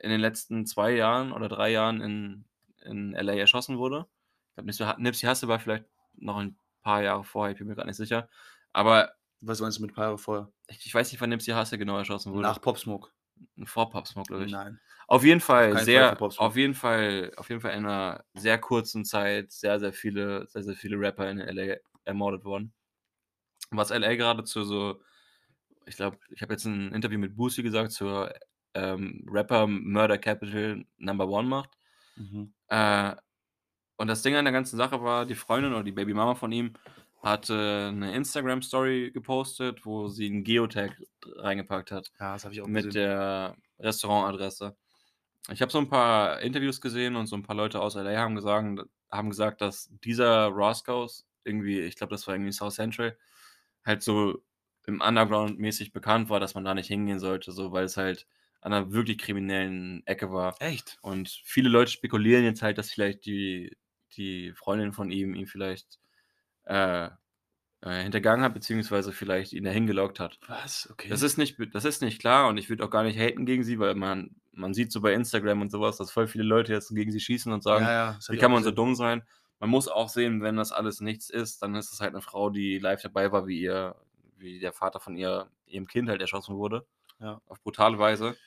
in 0.00 0.10
den 0.10 0.20
letzten 0.20 0.66
2 0.66 0.92
Jahren 0.96 1.32
oder 1.32 1.48
3 1.48 1.70
Jahren 1.72 2.00
in 2.02 2.46
in 2.84 3.14
L.A. 3.14 3.34
erschossen 3.34 3.78
wurde. 3.78 4.06
Ich 4.50 4.54
glaube, 4.56 4.66
Nipsey 4.68 4.86
Hu 4.86 4.94
Nipsey 5.02 5.28
Hussle 5.28 5.48
war 5.48 5.60
vielleicht 5.60 5.86
noch 6.16 6.38
'n 6.40 6.58
paar 6.82 7.02
Jahre 7.02 7.24
vorher, 7.24 7.52
ich 7.52 7.58
bin 7.58 7.68
mir 7.68 7.76
grad 7.76 7.86
nicht 7.86 7.96
sicher. 7.98 8.28
Aber 8.72 9.12
Was 9.42 9.60
meinst 9.60 9.78
du 9.78 9.82
mit 9.82 9.94
paar 9.94 10.04
Jahre 10.06 10.18
vorher? 10.18 10.52
ich 10.68 10.84
ich 10.86 10.94
weiß 10.94 11.10
nicht, 11.12 11.20
wann 11.20 11.30
Nipsey 11.30 11.54
Hussle 11.54 11.78
genau 11.78 11.96
erschossen 11.98 12.32
wurde. 12.34 12.48
Nach 12.48 12.60
Pop 12.60 12.78
Smoke. 12.78 13.10
Vor 13.64 13.90
Pop 13.90 14.06
Smoke, 14.08 14.28
glaube 14.28 14.44
ich. 14.46 14.58
Nein. 14.58 14.80
Auf 15.10 15.24
jeden 15.24 15.40
Fall 15.40 15.78
sehr 15.78 16.20
auf 16.36 16.54
jeden 16.54 16.74
Fall 16.74 17.32
auf 17.38 17.48
jeden 17.48 17.62
Fall 17.62 17.72
in 17.74 17.84
'ner 17.84 18.24
sehr 18.34 18.58
kurzen 18.58 19.06
Zeit 19.06 19.50
sehr, 19.52 19.80
sehr 19.80 19.94
viele 19.94 20.46
sehr, 20.48 20.62
sehr 20.62 20.74
viele 20.76 20.98
Rapper 21.00 21.30
in 21.30 21.38
L.A. 21.40 21.76
ermordet 22.04 22.44
worden. 22.44 22.74
Was 23.70 23.90
L.A. 23.90 24.14
gerade 24.16 24.44
zu 24.44 24.64
so 24.64 25.02
ich 25.86 25.96
glaube, 25.96 26.18
ich 26.30 26.42
habe 26.42 26.54
jetzt 26.54 26.66
'n 26.66 26.92
Interview 26.92 27.18
mit 27.18 27.36
Boosie 27.36 27.62
gesagt, 27.64 27.92
zur, 27.92 28.32
ähm, 28.74 29.26
Rapper 29.30 29.66
Murder 29.68 30.18
Capital 30.18 30.84
Number 30.98 31.28
One 31.28 31.48
macht. 31.48 31.70
Mhm. 32.16 32.52
Äh, 32.68 33.16
und 33.98 34.08
das 34.08 34.22
Ding 34.22 34.36
an 34.36 34.44
der 34.46 34.52
ganzen 34.52 34.76
Sache 34.78 35.02
war, 35.02 35.26
die 35.26 35.34
Freundin 35.36 35.72
oder 35.74 35.84
die 35.84 35.92
Babymama 35.92 36.34
von 36.36 36.52
ihm 36.52 36.74
hatte 37.22 37.92
'ne 37.94 38.14
Instagram-Story 38.16 39.12
gepostet, 39.12 39.86
wo 39.86 40.08
sie 40.08 40.28
'n 40.28 40.44
Geotag 40.44 41.00
reingepackt 41.26 41.92
hat 41.92 42.12
Ja, 42.20 42.32
das 42.32 42.44
habe 42.44 42.54
ich 42.54 42.60
auch 42.60 42.70
mit 42.70 42.72
gesehen. 42.72 42.96
der 42.96 43.56
Restaurantadresse. 43.80 44.76
Ich 45.50 45.62
habe 45.62 45.72
so 45.72 45.78
'n 45.78 45.88
paar 45.88 46.40
Interviews 46.42 46.80
gesehen 46.80 47.16
und 47.16 47.26
so 47.26 47.34
'n 47.36 47.42
paar 47.42 47.56
Leute 47.56 47.80
aus 47.80 47.94
L.A. 47.96 48.18
haben 48.18 48.34
gesagen 48.34 48.82
haben 49.10 49.30
gesagt, 49.30 49.62
dass 49.62 49.88
dieser 50.04 50.46
Roscoe's 50.48 51.26
irgendwie 51.44 51.80
ich 51.80 51.96
glaube, 51.96 52.10
das 52.14 52.26
war 52.26 52.34
irgendwie 52.34 52.52
South 52.52 52.74
Central, 52.74 53.16
halt 53.84 54.02
so 54.02 54.44
im 54.86 55.00
Underground 55.00 55.58
mäßig 55.58 55.92
bekannt 55.92 56.28
war, 56.30 56.38
dass 56.40 56.54
man 56.54 56.64
da 56.64 56.74
nicht 56.74 56.88
hingehen 56.88 57.18
sollte, 57.20 57.52
so, 57.52 57.72
weil 57.72 57.84
es 57.84 57.96
halt 57.96 58.26
an 58.60 58.72
'ner 58.72 58.92
wirklich 58.92 59.16
kriminellen 59.18 60.02
Ecke 60.06 60.30
war. 60.32 60.56
Echt? 60.60 60.98
Und 61.02 61.30
viele 61.44 61.70
Leute 61.70 61.90
spekulieren 61.92 62.44
jetzt 62.44 62.62
halt, 62.62 62.76
dass 62.78 62.90
vielleicht 62.90 63.24
die 63.26 63.76
die 64.16 64.52
Freundin 64.54 64.92
von 64.92 65.10
ihm 65.10 65.34
ihn 65.34 65.46
vielleicht, 65.46 65.98
äh, 66.66 67.10
äh, 67.82 68.02
hintergangen 68.02 68.44
hat, 68.44 68.54
beziehungsweise 68.54 69.12
vielleicht 69.12 69.52
ihn 69.52 69.64
dahin 69.64 69.86
gelockt 69.86 70.20
hat. 70.20 70.40
Was? 70.46 70.88
Okay. 70.90 71.10
Das 71.10 71.22
ist 71.22 71.38
nicht 71.38 71.56
das 71.74 71.84
ist 71.84 72.02
nicht 72.02 72.20
klar 72.20 72.48
und 72.48 72.58
ich 72.58 72.68
würde 72.70 72.84
auch 72.84 72.90
gar 72.90 73.02
nicht 73.04 73.18
haten 73.18 73.46
gegen 73.46 73.64
sie, 73.64 73.78
weil 73.78 73.94
man 73.94 74.36
man 74.52 74.74
sieht 74.74 74.92
so 74.92 75.00
bei 75.00 75.14
Instagram 75.14 75.62
und 75.62 75.70
so 75.70 75.80
was, 75.80 75.96
dass 75.98 76.10
voll 76.10 76.28
viele 76.28 76.44
Leute 76.44 76.72
jetzt 76.72 76.94
gegen 76.94 77.12
sie 77.12 77.20
schießen 77.20 77.52
und 77.52 77.62
sagen: 77.62 77.90
Ja, 77.90 77.90
ja, 77.92 78.18
„Wie 78.28 78.38
kann 78.38 78.50
man 78.52 78.64
so 78.64 78.70
dumm 78.72 78.94
sein?“ 78.94 79.24
Man 79.60 79.70
muss 79.70 79.88
auch 79.88 80.08
sehen, 80.08 80.42
wenn 80.42 80.56
das 80.56 80.72
alles 80.72 81.00
nichts 81.00 81.30
ist, 81.30 81.62
dann 81.62 81.74
ist 81.76 81.92
es 81.92 82.00
halt 82.00 82.14
'ne 82.14 82.20
Frau, 82.22 82.50
die 82.50 82.78
live 82.78 83.02
dabei 83.02 83.32
war, 83.32 83.46
wie 83.46 83.60
ihr 83.60 83.96
wie 84.36 84.60
der 84.60 84.72
Vater 84.72 85.00
von 85.00 85.16
ihr 85.16 85.50
ihrem 85.66 85.86
Kind 85.86 86.08
halt 86.08 86.20
erschossen 86.20 86.56
wurde. 86.56 86.86
Ja. 87.20 87.40
Auf 87.46 87.62
brutale 87.62 87.98
Weise. 87.98 88.38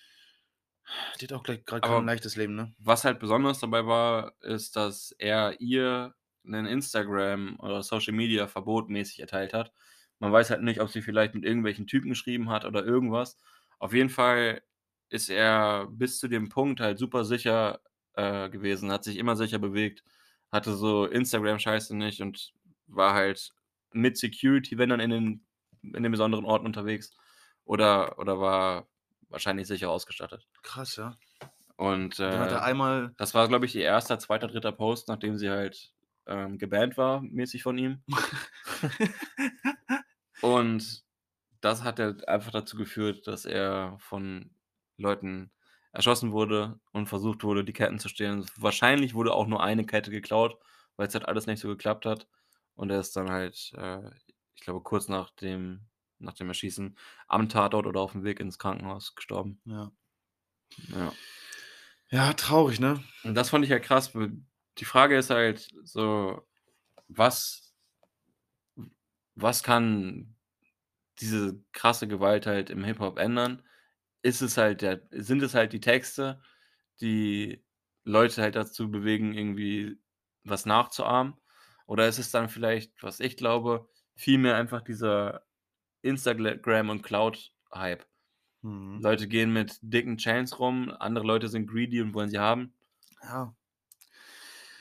Die 1.19 1.25
hat 1.25 1.33
auch 1.33 1.43
gleich 1.43 1.65
grad 1.65 1.83
Aber 1.83 2.03
kein 2.03 2.05
leichtes 2.05 2.35
Leben, 2.35 2.55
ne? 2.55 2.73
was 2.79 3.05
halt 3.05 3.19
besonders 3.19 3.59
dabei 3.59 3.85
war, 3.87 4.33
ist, 4.41 4.75
dass 4.75 5.13
er 5.19 5.59
ihr 5.61 6.15
'nen 6.43 6.65
Instagram 6.65 7.57
oder 7.59 7.83
Social 7.83 8.13
Media 8.13 8.47
Verbot 8.47 8.89
mäßig 8.89 9.19
erteilt 9.19 9.53
hat. 9.53 9.71
Man 10.19 10.31
weiß 10.31 10.49
halt 10.51 10.61
nicht, 10.63 10.79
ob 10.81 10.89
sie 10.89 11.01
vielleicht 11.01 11.35
mit 11.35 11.45
irgendwelchen 11.45 11.87
Typen 11.87 12.09
geschrieben 12.09 12.49
hat 12.49 12.65
oder 12.65 12.85
irgendwas. 12.85 13.37
Auf 13.79 13.93
jeden 13.93 14.09
Fall 14.09 14.61
ist 15.09 15.29
er 15.29 15.87
bis 15.91 16.19
zu 16.19 16.27
dem 16.27 16.49
Punkt 16.49 16.79
halt 16.79 16.99
super 16.99 17.25
sicher, 17.25 17.81
äh, 18.13 18.49
gewesen, 18.49 18.91
hat 18.91 19.03
sich 19.03 19.17
immer 19.17 19.35
sicher 19.35 19.59
bewegt, 19.59 20.03
hatte 20.51 20.75
so 20.75 21.05
Instagram-Scheiße 21.05 21.95
nicht 21.95 22.21
und 22.21 22.53
war 22.87 23.13
halt 23.13 23.51
mit 23.93 24.17
Security, 24.17 24.77
wenn 24.77 24.89
dann 24.89 24.99
in 24.99 25.09
den 25.11 25.45
in 25.83 26.03
den 26.03 26.11
besonderen 26.11 26.45
Orten 26.45 26.65
unterwegs 26.67 27.11
oder 27.65 28.19
oder 28.19 28.39
war 28.39 28.87
wahrscheinlich 29.29 29.67
sicher 29.67 29.89
ausgestattet. 29.89 30.47
Krass, 30.61 30.95
ja. 30.97 31.17
Und, 31.77 32.19
äh, 32.19 32.23
einmal 32.25 33.13
das 33.17 33.33
war, 33.33 33.47
glaube 33.47 33.65
ich, 33.65 33.75
ihr 33.75 33.83
1., 33.83 34.17
2., 34.19 34.37
3. 34.37 34.71
Post, 34.71 35.07
nachdem 35.07 35.37
sie 35.37 35.49
halt, 35.49 35.93
ähm, 36.31 36.57
gebannt 36.57 36.97
war 36.97 37.21
mäßig 37.21 37.63
von 37.63 37.77
ihm. 37.77 38.03
Und 40.41 41.03
das 41.61 41.83
hat 41.83 41.99
halt 41.99 42.27
einfach 42.27 42.51
dazu 42.51 42.77
geführt, 42.77 43.27
dass 43.27 43.45
er 43.45 43.97
von 43.99 44.51
Leuten 44.97 45.51
erschossen 45.93 46.31
wurde 46.31 46.79
und 46.93 47.07
versucht 47.07 47.43
wurde, 47.43 47.65
die 47.65 47.73
Ketten 47.73 47.99
zu 47.99 48.07
stehlen. 48.09 48.45
Wahrscheinlich 48.57 49.13
wurde 49.13 49.33
auch 49.33 49.45
nur 49.45 49.61
eine 49.61 49.85
Kette 49.85 50.09
geklaut, 50.09 50.57
weil's 50.95 51.13
halt 51.13 51.27
alles 51.27 51.47
nicht 51.47 51.59
so 51.59 51.67
geklappt 51.67 52.05
hat. 52.05 52.27
Und 52.75 52.89
er 52.89 52.99
ist 52.99 53.15
dann 53.15 53.29
halt, 53.29 53.73
äh, 53.75 54.09
ich 54.55 54.61
glaube, 54.61 54.81
kurz 54.81 55.07
nach 55.09 55.29
dem 55.31 55.87
nach 56.19 56.33
dem 56.33 56.47
Erschießen 56.47 56.95
am 57.27 57.49
Tatort 57.49 57.87
oder 57.87 57.99
aufm 57.99 58.23
Weg 58.23 58.39
ins 58.39 58.59
Krankenhaus 58.59 59.15
gestorben. 59.15 59.59
Ja. 59.65 59.91
Ja. 60.89 61.13
Ja, 62.11 62.33
traurig, 62.33 62.79
ne? 62.79 63.03
Und 63.23 63.35
das 63.35 63.49
fand 63.49 63.65
ich 63.65 63.71
halt 63.71 63.83
krass. 63.83 64.13
Die 64.77 64.85
Frage 64.85 65.17
ist 65.17 65.29
halt 65.29 65.69
so, 65.83 66.47
was 67.07 67.73
was 69.35 69.63
kann 69.63 70.35
diese 71.19 71.63
krasse 71.73 72.07
Gewalt 72.07 72.45
halt 72.47 72.69
im 72.69 72.83
Hip-Hop 72.83 73.19
ändern? 73.19 73.63
Ist 74.23 74.41
es 74.41 74.57
halt 74.57 74.81
der 74.81 75.01
sind 75.11 75.43
es 75.43 75.53
halt 75.55 75.73
die 75.73 75.79
Texte, 75.81 76.41
die 77.01 77.63
Leute 78.03 78.41
halt 78.41 78.55
dazu 78.55 78.89
bewegen, 78.91 79.33
irgendwie 79.33 79.99
was 80.43 80.65
nachzuahmen? 80.65 81.35
Oder 81.87 82.07
ist 82.07 82.19
es 82.19 82.31
dann 82.31 82.49
vielleicht, 82.49 83.03
was 83.03 83.19
ich 83.19 83.37
glaube, 83.37 83.89
vielmehr 84.15 84.55
einfach 84.55 84.81
dieser 84.81 85.45
Instagram 86.01 86.89
und 86.89 87.03
Cloud-Hype? 87.03 88.05
Mhm. 88.61 89.01
Leute 89.01 89.27
gehen 89.27 89.53
mit 89.53 89.77
dicken 89.81 90.17
Chains 90.17 90.59
rum, 90.59 90.91
andere 90.99 91.25
Leute 91.25 91.49
sind 91.49 91.67
greedy 91.67 92.01
und 92.01 92.13
wollen 92.13 92.29
sie 92.29 92.39
haben. 92.39 92.73
Ja. 93.23 93.55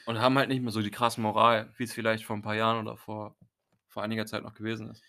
Und 0.06 0.18
haben 0.20 0.36
halt 0.38 0.48
nicht 0.48 0.62
mehr 0.62 0.72
so 0.72 0.82
die 0.82 0.90
krasse 0.90 1.20
Moral, 1.20 1.72
wie's 1.76 1.92
vielleicht 1.92 2.24
vor 2.24 2.36
'n 2.36 2.42
paar 2.42 2.54
Jahren 2.54 2.78
oder 2.86 2.96
vor 2.96 3.36
vor 3.88 4.02
einiger 4.04 4.24
Zeit 4.26 4.42
noch 4.44 4.54
gewesen 4.54 4.88
ist. 4.90 5.04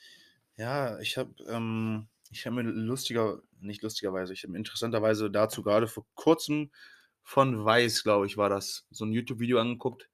Ja, 0.57 0.99
ich 0.99 1.17
habe, 1.17 1.33
ähm 1.47 2.07
habe 2.45 2.55
mir 2.57 2.63
lustiger 2.63 3.41
nicht 3.59 3.81
lustigerweise, 3.83 4.33
ich 4.33 4.43
habe 4.43 4.55
interessanterweise 4.57 5.29
dazu 5.31 5.63
grade 5.63 5.87
vor 5.87 6.05
Kurzem 6.15 6.71
von 7.23 7.65
Vice, 7.65 8.03
glaube 8.03 8.25
ich, 8.25 8.37
war 8.37 8.49
das, 8.49 8.87
so 8.89 9.05
'n 9.05 9.11
YouTube-Video 9.13 9.59
angeguckt. 9.59 10.07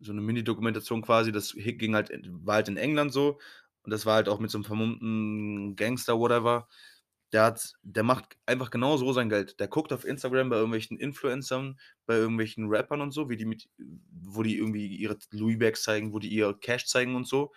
So 0.00 0.12
'ne 0.12 0.20
Mini-Dokumentation 0.20 1.02
quasi, 1.02 1.32
das 1.32 1.54
ging 1.56 1.94
halt 1.94 2.10
war 2.44 2.56
halt 2.56 2.68
in 2.68 2.76
England 2.76 3.12
so 3.12 3.38
und 3.84 3.90
das 3.90 4.06
war 4.06 4.14
halt 4.16 4.28
auch 4.28 4.38
mit 4.40 4.50
so 4.50 4.58
einem 4.58 4.64
vermummten 4.64 5.76
Gangster, 5.76 6.18
whatever. 6.18 6.68
Der 7.32 7.44
hat 7.44 7.74
der 7.82 8.02
macht 8.02 8.36
einfach 8.46 8.70
genau 8.70 8.96
so 8.98 9.12
sein 9.12 9.28
Geld. 9.30 9.58
Der 9.60 9.68
guckt 9.68 9.92
auf 9.92 10.04
Instagram 10.04 10.50
bei 10.50 10.56
irgendwelchen 10.56 10.98
Influencern, 10.98 11.78
bei 12.06 12.16
irgendwelchen 12.16 12.66
Rappern 12.68 13.00
und 13.00 13.12
so, 13.12 13.28
wie 13.30 13.36
die 13.36 13.46
mit 13.46 13.68
wo 14.10 14.42
die 14.42 14.56
irgendwie 14.58 14.86
ihre 14.96 15.18
Louis 15.30 15.58
Bags 15.58 15.82
zeigen, 15.82 16.12
wo 16.12 16.18
die 16.18 16.28
ihr 16.28 16.54
Cash 16.60 16.86
zeigen 16.86 17.14
und 17.16 17.26
so, 17.26 17.52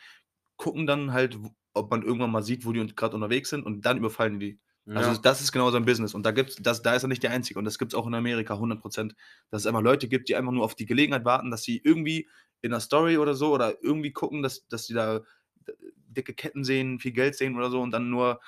gucken 0.58 0.88
dann 0.88 1.14
halt, 1.14 1.38
ob 1.74 1.92
man 1.92 2.04
irgendwann 2.04 2.32
mal 2.32 2.44
sieht, 2.44 2.66
wo 2.66 2.72
die 2.74 2.86
grad 2.96 3.14
unterwegs 3.14 3.50
sind 3.50 3.66
und 3.66 3.86
dann 3.86 3.98
überfallen 3.98 4.40
die. 4.40 4.60
Also, 4.94 5.16
Ja. 5.16 5.18
das 5.18 5.42
ist 5.42 5.52
genau 5.52 5.72
sein 5.72 5.84
Business 5.86 6.14
und 6.14 6.26
da 6.26 6.32
gibt's 6.32 6.56
das 6.62 6.82
da 6.82 6.96
ist 6.96 7.04
er 7.04 7.10
nicht 7.10 7.22
der 7.24 7.32
Einzige 7.32 7.60
und 7.60 7.66
das 7.66 7.78
gibt's 7.78 7.96
auch 7.96 8.08
in 8.08 8.14
Amerika 8.16 8.58
100% 8.58 9.14
Dass 9.52 9.64
es 9.64 9.68
einfach 9.68 9.82
Leute 9.82 10.08
gibt, 10.08 10.30
die 10.30 10.36
einfach 10.38 10.54
nur 10.54 10.64
auf 10.64 10.76
die 10.76 10.86
Gelegenheit 10.86 11.26
warten, 11.26 11.52
dass 11.52 11.64
sie 11.64 11.82
irgendwie 11.84 12.30
in 12.62 12.72
'ner 12.72 12.80
Story 12.80 13.18
oder 13.18 13.36
so 13.36 13.54
oder 13.54 13.76
irgendwie 13.84 14.14
gucken, 14.14 14.42
dass 14.42 14.68
dass 14.68 14.86
die 14.88 14.94
da 14.94 15.20
d 15.68 15.74
dicke 16.08 16.34
Ketten 16.34 16.64
sehen, 16.64 17.00
viel 17.00 17.12
Geld 17.12 17.36
sehen 17.36 17.56
oder 17.58 17.70
so 17.72 17.82
und 17.82 17.92
dann 17.92 18.10
nur 18.10 18.40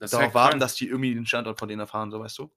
Das 0.00 0.12
darauf 0.12 0.34
warten, 0.34 0.58
krank. 0.58 0.60
dass 0.60 0.74
die 0.74 0.88
irgendwie 0.88 1.14
den 1.14 1.26
Standort 1.26 1.58
von 1.58 1.68
denen 1.68 1.80
erfahren, 1.80 2.10
so, 2.10 2.20
weißt 2.20 2.38
du? 2.38 2.50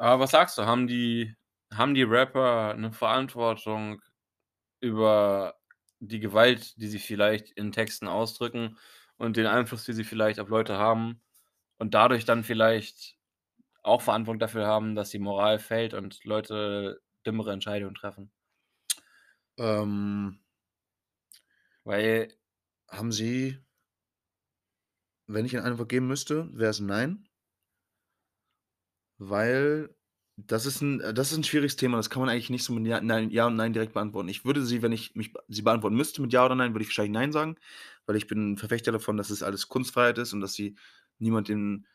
Aber 0.00 0.20
was 0.20 0.30
sagst 0.30 0.56
du, 0.58 0.62
haben 0.64 0.86
die 0.86 1.34
haben 1.74 1.94
die 1.94 2.04
Rapper 2.04 2.74
'ne 2.74 2.92
Verantwortung 2.92 4.00
über 4.80 5.56
die 6.00 6.20
Gewalt, 6.20 6.76
die 6.80 6.88
sie 6.88 6.98
vielleicht 7.00 7.50
in 7.52 7.72
Texten 7.72 8.08
ausdrücken 8.08 8.78
und 9.18 9.36
den 9.36 9.46
Einfluss, 9.46 9.84
den 9.84 9.94
sie 9.96 10.04
vielleicht 10.04 10.40
auf 10.40 10.48
Leute 10.48 10.78
haben 10.78 11.22
und 11.78 11.94
dadurch 11.94 12.24
dann 12.26 12.44
vielleicht 12.44 13.18
auch 13.82 14.02
Verantwortung 14.02 14.40
dafür 14.40 14.66
haben, 14.66 14.94
dass 14.96 15.10
die 15.10 15.18
Moral 15.20 15.58
fällt 15.60 15.94
und 15.94 16.24
Leute 16.24 17.02
dümmere 17.26 17.52
Entscheidungen 17.52 17.94
treffen? 17.96 18.30
Ähm 19.58 20.38
Weil 21.86 22.34
haben 22.88 23.12
sie 23.12 23.58
wenn 25.28 25.44
ich 25.46 25.52
'ne 25.54 25.62
Antwort 25.64 25.88
geben 25.90 26.08
müsste, 26.08 26.50
wäre 26.54 26.70
es 26.70 26.80
nein. 26.80 27.28
Weil 29.20 29.94
das 30.36 30.64
ist 30.66 30.80
'n 30.80 31.00
äh, 31.00 31.12
das 31.12 31.32
ist 31.32 31.38
'n 31.38 31.44
schwieriges 31.44 31.74
Thema. 31.76 31.96
Das 31.96 32.08
kann 32.08 32.20
man 32.20 32.28
eigentlich 32.28 32.50
nicht 32.50 32.62
so 32.64 32.72
mit 32.72 32.86
ja 32.86 33.00
nein 33.00 33.30
ja 33.30 33.46
und 33.48 33.56
nein 33.56 33.72
direkt 33.72 33.92
beantworten. 33.94 34.28
Ich 34.28 34.44
würde 34.44 34.64
sie, 34.64 34.80
wenn 34.82 34.92
ich 34.92 35.14
mich 35.16 35.32
sie 35.48 35.62
beantworten 35.62 35.96
müsste 35.96 36.22
mit 36.22 36.32
ja 36.32 36.44
oder 36.46 36.54
nein, 36.54 36.72
würde 36.72 36.82
ich 36.84 36.88
wahrscheinlich 36.88 37.12
nein 37.14 37.32
sagen, 37.32 37.56
weil 38.06 38.14
ich 38.16 38.28
bin 38.28 38.52
'n 38.54 38.56
Verfechter 38.58 38.92
davon, 38.92 39.16
dass 39.16 39.30
es 39.30 39.42
alles 39.42 39.68
Kunstfreiheit 39.68 40.18
ist 40.18 40.32
und 40.32 40.40
dass 40.40 40.52
sie 40.54 40.76
niemand 41.18 41.48
den 41.48 41.86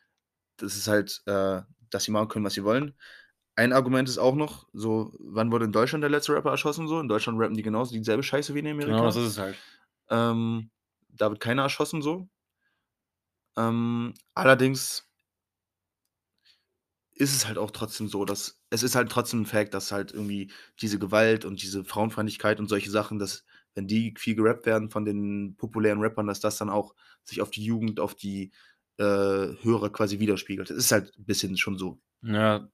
das 0.58 0.76
ist 0.76 0.88
halt, 0.88 1.22
äh 1.26 1.62
dass 1.90 2.04
sie 2.04 2.12
machen 2.12 2.28
können, 2.28 2.44
was 2.44 2.54
sie 2.54 2.64
wollen. 2.64 2.94
Ein 3.56 3.72
Argument 3.74 4.08
ist 4.08 4.18
auch 4.18 4.34
noch 4.36 4.68
so, 4.74 5.14
wann 5.20 5.52
wurde 5.52 5.66
in 5.66 5.72
Deutschland 5.72 6.02
der 6.02 6.10
letzte 6.10 6.34
Rapper 6.34 6.50
erschossen 6.52 6.88
so? 6.88 7.00
In 7.00 7.08
Deutschland 7.08 7.38
rappen 7.40 7.56
die 7.56 7.62
genauso 7.62 7.94
dieselbe 7.94 8.22
Scheiße 8.24 8.54
wie 8.54 8.60
in 8.60 8.68
Amerika. 8.68 9.06
Genau, 9.06 9.06
das 9.06 9.16
ist 9.16 9.24
es 9.28 9.38
halt. 9.38 9.64
Ähm, 10.10 10.70
da 11.10 11.30
wird 11.30 11.40
keiner 11.40 11.62
erschossen 11.64 12.02
so. 12.02 12.28
Ähm, 13.56 14.14
allerdings 14.34 15.06
ist 17.16 17.34
es 17.34 17.46
halt 17.46 17.58
auch 17.58 17.70
trotzdem 17.70 18.08
so, 18.08 18.24
dass 18.24 18.60
es 18.70 18.82
ist 18.82 18.96
halt 18.96 19.10
trotzdem 19.10 19.42
'n 19.42 19.46
Fact, 19.46 19.72
dass 19.74 19.92
halt 19.92 20.12
irgendwie 20.12 20.50
diese 20.80 20.98
Gewalt 20.98 21.44
und 21.44 21.62
diese 21.62 21.84
Frauenfeindlichkeit 21.84 22.58
und 22.58 22.68
solche 22.68 22.90
Sachen, 22.90 23.18
dass 23.20 23.44
wenn 23.74 23.86
die 23.86 24.14
viel 24.18 24.34
gerappt 24.34 24.66
werden 24.66 24.90
von 24.90 25.04
den 25.04 25.56
populären 25.56 26.00
Rappern, 26.00 26.26
dass 26.26 26.40
das 26.40 26.56
dann 26.58 26.70
auch 26.70 26.94
sich 27.24 27.40
auf 27.40 27.50
die 27.50 27.64
Jugend, 27.64 28.00
auf 28.00 28.14
die, 28.16 28.52
äh, 28.98 29.04
Hörer 29.04 29.90
quasi 29.92 30.18
widerspiegelt. 30.18 30.70
Es 30.70 30.76
ist 30.78 30.92
halt 30.92 31.16
'n 31.16 31.24
bisschen 31.24 31.56
schon 31.56 31.78
so. 31.78 32.00
Ja, 32.22 32.68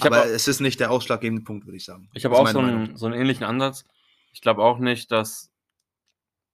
Aber 0.00 0.18
au 0.22 0.26
es 0.26 0.48
ist 0.48 0.60
nicht 0.60 0.80
der 0.80 0.90
ausschlaggebende 0.90 1.44
Punkt, 1.44 1.66
würde 1.66 1.76
ich 1.76 1.84
sagen. 1.84 2.10
ich 2.12 2.24
habe 2.24 2.36
auch 2.36 2.46
so 2.46 2.60
Meinung. 2.60 2.60
'n 2.60 2.96
so 2.96 3.06
'n 3.06 3.12
ähnlichen 3.12 3.44
Ansatz. 3.44 3.84
Ich 4.32 4.40
glaube 4.40 4.62
auch 4.62 4.78
nicht, 4.78 5.10
dass 5.10 5.48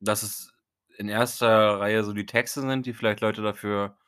dass 0.02 0.22
es 0.22 0.52
in 1.01 1.09
erster 1.11 1.81
Reihe 1.81 2.05
so 2.05 2.13
die 2.15 2.27
Texte 2.27 2.63
sind, 2.63 2.87
die 2.87 2.95
vielleicht 2.95 3.23
Leute 3.23 3.43
dafür 3.43 3.99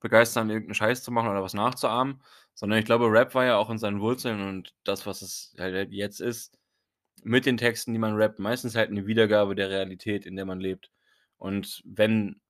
begeistern, 0.00 0.50
irgend 0.50 0.70
'n 0.70 0.74
Scheiß 0.74 1.02
zu 1.04 1.12
machen 1.12 1.30
oder 1.30 1.42
was 1.44 1.54
nachzuahmen, 1.54 2.22
sondern 2.54 2.78
ich 2.80 2.86
glaube, 2.86 3.06
Rap 3.12 3.34
war 3.36 3.46
ja 3.46 3.56
auch 3.58 3.70
in 3.70 3.78
seinen 3.78 4.00
Wurzeln 4.02 4.42
und 4.48 4.74
das, 4.84 5.06
was 5.06 5.22
es 5.22 5.54
halt 5.58 5.92
jetzt 5.92 6.20
ist, 6.20 6.58
mit 7.24 7.46
den 7.46 7.58
Texten, 7.58 7.92
die 7.94 7.98
man 8.00 8.16
rappt, 8.16 8.38
meistens 8.40 8.76
halt 8.76 8.90
'ne 8.92 9.06
Wiedergabe 9.06 9.54
der 9.56 9.70
Realität, 9.70 10.26
in 10.26 10.36
der 10.36 10.46
man 10.46 10.60
lebt. 10.60 10.90
Und 11.38 11.82
wenn 11.86 12.40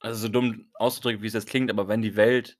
also, 0.00 0.20
so 0.22 0.28
dumm 0.30 0.70
ausgedrückt, 0.74 1.22
wie 1.22 1.28
es 1.28 1.34
jetzt 1.34 1.48
klingt, 1.48 1.70
aber 1.70 1.88
wenn 1.88 2.02
die 2.02 2.16
Welt 2.16 2.58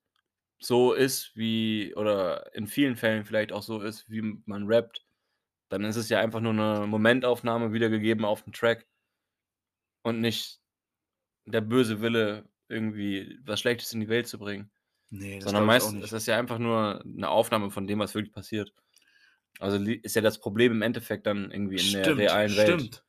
so 0.61 0.93
ist, 0.95 1.33
wie 1.37 1.95
oder 1.97 2.55
in 2.57 2.67
vielen 2.69 2.97
Fällen 2.97 3.25
vielleicht 3.27 3.53
auch 3.53 3.63
so 3.65 3.81
ist, 3.83 4.11
wie 4.11 4.23
man 4.47 4.67
rappt, 4.69 5.05
dann 5.71 5.85
ist 5.85 5.97
es 5.97 6.09
ja 6.11 6.21
einfach 6.21 6.41
nur 6.43 6.55
'ne 6.55 6.87
Momentaufnahme 6.89 7.73
wiedergegeben 7.75 8.25
auf 8.27 8.47
'n 8.49 8.53
Track 8.55 8.85
und 10.07 10.21
nicht 10.21 10.59
der 11.47 11.61
böse 11.63 12.01
Wille, 12.01 12.49
irgendwie 12.69 13.39
was 13.45 13.61
Schlechtes 13.61 13.93
in 13.93 14.01
die 14.01 14.09
Welt 14.09 14.27
zu 14.29 14.39
bringen. 14.39 14.71
Ne, 15.11 15.39
das 15.41 15.53
Sondern 15.53 15.65
glaube 15.65 15.71
ich 15.71 15.81
auch 15.81 15.91
meist 15.91 15.93
nicht. 15.93 16.03
ist 16.03 16.15
das 16.15 16.27
ja 16.27 16.39
einfach 16.39 16.59
nur 16.59 17.03
'ne 17.05 17.29
Aufnahme 17.29 17.71
von 17.71 17.87
dem, 17.87 17.99
was 18.01 18.15
wirklich 18.15 18.33
passiert. 18.35 18.75
Also, 19.61 19.79
ist 19.85 20.17
ja 20.17 20.23
das 20.23 20.41
Problem 20.41 20.73
im 20.73 20.83
Endeffekt 20.83 21.27
dann 21.27 21.51
irgendwie 21.51 21.79
in 21.81 21.93
der 21.93 22.17
Stimmt, 22.17 22.17
realen 22.17 22.57
Welt. 22.57 22.83
stimmt. 22.83 23.05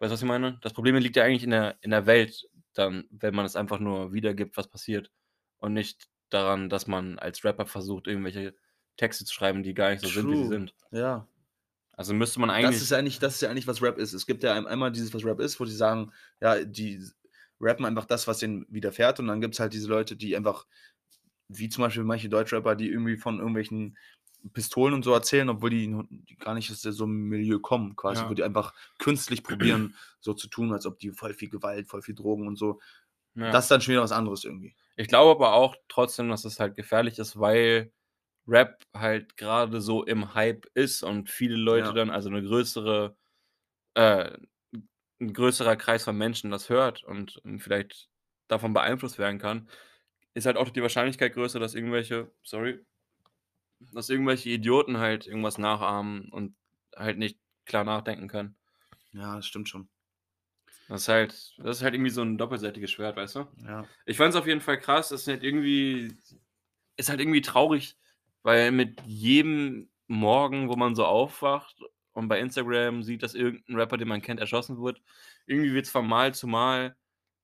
Weißt 0.00 0.10
du, 0.10 0.14
was 0.14 0.22
ich 0.22 0.28
meine? 0.28 0.58
Das 0.62 0.74
Problem 0.74 0.96
liegt 0.96 1.16
ja 1.16 1.24
eigentlich 1.24 1.44
in 1.44 1.50
der 1.50 1.78
in 1.82 1.90
der 1.92 2.06
Welt 2.06 2.48
dann, 2.74 3.06
wenn 3.10 3.34
man 3.34 3.46
es 3.46 3.56
einfach 3.56 3.80
nur 3.80 4.12
wiedergibt, 4.14 4.56
was 4.58 4.68
passiert 4.70 5.12
und 5.58 5.74
nicht 5.74 6.08
daran, 6.30 6.68
dass 6.70 6.86
man 6.88 7.18
als 7.20 7.44
Rapper 7.44 7.66
versucht, 7.66 8.06
irgendwelche 8.08 8.56
Texte 8.98 9.24
zu 9.26 9.34
schreiben, 9.34 9.62
die 9.64 9.74
gar 9.74 9.90
nicht 9.90 10.00
so 10.02 10.10
sind, 10.10 10.30
wie 10.30 10.36
sie 10.36 10.46
True, 10.46 10.48
sind. 10.48 10.74
ja. 10.90 11.26
Also, 11.92 12.14
müsste 12.14 12.40
man 12.40 12.50
Das 12.60 12.80
eigentlich 12.80 12.82
ist 12.82 12.92
eigentlich 12.92 13.18
das 13.18 13.36
ist 13.36 13.40
ja 13.42 13.50
eigentlich, 13.50 13.66
was 13.66 13.82
Rap 13.82 13.98
ist. 13.98 14.12
Es 14.12 14.26
gibt 14.26 14.42
ja 14.42 14.54
ein 14.54 14.66
einmal 14.66 14.92
dieses, 14.92 15.12
was 15.14 15.24
Rap 15.24 15.40
ist, 15.40 15.60
wo 15.60 15.64
die 15.64 15.72
sagen, 15.72 16.12
ja, 16.40 16.64
die 16.64 17.02
rappen 17.60 17.84
einfach 17.86 18.06
das, 18.06 18.26
was 18.28 18.38
denen 18.38 18.66
widerfährt 18.70 19.20
und 19.20 19.28
dann 19.28 19.40
gibt's 19.40 19.60
halt 19.60 19.72
diese 19.74 19.88
Leute, 19.88 20.16
die 20.16 20.36
einfach 20.36 20.66
wie 21.48 21.68
zum 21.70 21.84
Beispiel 21.84 22.04
manche 22.04 22.28
Deutschrapper, 22.30 22.76
die 22.76 22.90
irgendwie 22.90 23.16
von 23.18 23.38
irgendwelchen 23.38 23.98
Pistolen 24.54 24.94
und 24.94 25.04
so 25.04 25.12
erzählen, 25.14 25.48
obwohl 25.50 25.70
die 25.70 25.88
die 26.10 26.36
gar 26.38 26.54
nicht 26.54 26.70
aus 26.72 26.82
so 26.82 27.06
'nem 27.06 27.28
Milieu 27.30 27.60
kommen 27.60 27.96
quasi, 27.96 28.26
Ja. 28.26 28.30
wo 28.30 28.34
die 28.34 28.44
einfach 28.44 28.74
künstlich 29.00 29.44
probieren, 29.44 29.96
so 30.20 30.34
zu 30.34 30.48
tun, 30.48 30.72
als 30.72 30.86
ob 30.86 30.98
die 31.00 31.12
voll 31.12 31.34
viel 31.34 31.50
Gewalt, 31.50 31.88
voll 31.88 32.02
viel 32.02 32.14
Drogen 32.16 32.48
und 32.48 32.56
so. 32.58 32.80
Ja. 33.36 33.52
Das 33.52 33.66
ist 33.66 33.70
dann 33.72 33.80
schon 33.82 33.92
wieder 33.94 34.02
was 34.04 34.12
anderes 34.12 34.44
irgendwie. 34.44 34.74
Ich 34.98 35.08
glaube 35.08 35.30
aber 35.32 35.52
auch 35.54 35.76
trotzdem, 35.88 36.30
dass 36.30 36.44
es 36.46 36.58
halt 36.58 36.74
gefährlich 36.74 37.18
ist, 37.18 37.38
weil 37.38 37.92
Rap 38.48 38.82
halt 38.94 39.36
grade 39.38 39.80
so 39.82 40.04
im 40.04 40.34
Hype 40.34 40.66
ist 40.74 41.02
und 41.04 41.30
viele 41.30 41.56
Leute 41.56 41.92
Ja. 41.92 41.96
dann 41.96 42.10
also 42.10 42.30
'ne 42.30 42.42
größere 42.42 43.16
äh, 43.94 44.38
'n 45.20 45.28
'n 45.30 45.32
größerer 45.34 45.76
Kreis 45.76 46.04
von 46.04 46.16
Menschen 46.18 46.50
das 46.50 46.68
hört 46.68 47.04
und 47.04 47.38
und 47.38 47.60
vielleicht 47.60 48.08
davon 48.48 48.72
beeinflusst 48.74 49.18
werden 49.18 49.38
kann, 49.38 49.68
ist 50.34 50.46
halt 50.46 50.56
auch 50.58 50.70
die 50.70 50.82
Wahrscheinlichkeit 50.82 51.34
größer, 51.34 51.60
dass 51.60 51.74
irgendwelche 51.74 52.32
sorry 52.44 52.84
dass 53.92 54.08
irgendwelche 54.10 54.50
Idioten 54.50 54.98
halt 54.98 55.26
irgendwas 55.26 55.58
nachahmen 55.58 56.30
und 56.32 56.56
halt 56.96 57.18
nicht 57.18 57.38
klar 57.66 57.84
nachdenken 57.84 58.28
können. 58.28 58.56
Ja, 59.12 59.36
das 59.36 59.46
stimmt 59.46 59.68
schon. 59.68 59.88
Das 60.88 61.02
ist 61.02 61.08
halt 61.08 61.54
das 61.58 61.78
ist 61.78 61.82
halt 61.82 61.94
irgendwie 61.94 62.10
so 62.10 62.22
'n 62.22 62.38
doppelseitiges 62.38 62.90
Schwert, 62.92 63.16
weißt 63.16 63.36
du? 63.36 63.46
Ja. 63.64 63.88
Ich 64.06 64.16
fand's 64.16 64.36
auf 64.36 64.46
jeden 64.46 64.60
Fall 64.60 64.78
krass, 64.78 65.10
ist 65.10 65.26
halt 65.26 65.42
irgendwie 65.42 66.16
ist 66.96 67.08
halt 67.10 67.20
irgendwie 67.20 67.42
traurig, 67.42 67.98
weil 68.42 68.72
mit 68.72 69.00
jedem 69.06 69.90
Morgen, 70.08 70.68
wo 70.68 70.76
man 70.76 70.94
so 70.94 71.04
aufwacht 71.06 71.80
und 72.16 72.28
bei 72.28 72.40
Instagram 72.40 73.02
sieht, 73.04 73.22
dass 73.22 73.34
irgend 73.34 73.68
'n 73.68 73.76
Rapper, 73.76 73.96
den 73.98 74.08
man 74.08 74.22
kennt, 74.22 74.40
erschossen 74.40 74.80
wird, 74.82 75.02
irgendwie 75.46 75.74
wird's 75.74 75.90
von 75.90 76.06
Mal 76.08 76.34
zu 76.34 76.46
Mal 76.48 76.96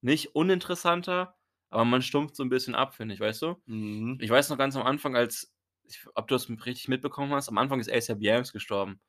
nicht 0.02 0.34
uninteressanter, 0.36 1.36
aber 1.70 1.84
man 1.86 2.02
stumpft 2.02 2.36
so 2.36 2.42
'n 2.44 2.50
bisschen 2.50 2.74
ab, 2.76 2.94
finde 2.96 3.14
ich, 3.14 3.20
weißt 3.20 3.42
du? 3.42 3.56
Mhm. 3.68 4.22
Ich 4.22 4.30
weiß 4.30 4.50
noch 4.50 4.58
ganz 4.58 4.76
am 4.76 4.84
Anfang, 4.86 5.16
als 5.16 5.54
ich 5.84 6.06
ob 6.16 6.28
du 6.28 6.34
das 6.36 6.48
richtig 6.50 6.88
mitbekommen 6.88 7.32
hast, 7.34 7.48
am 7.50 7.58
Anfang 7.58 7.80
ist 7.80 7.90
A$AP 7.90 8.20
Yams 8.22 8.52
gestorben. 8.52 9.00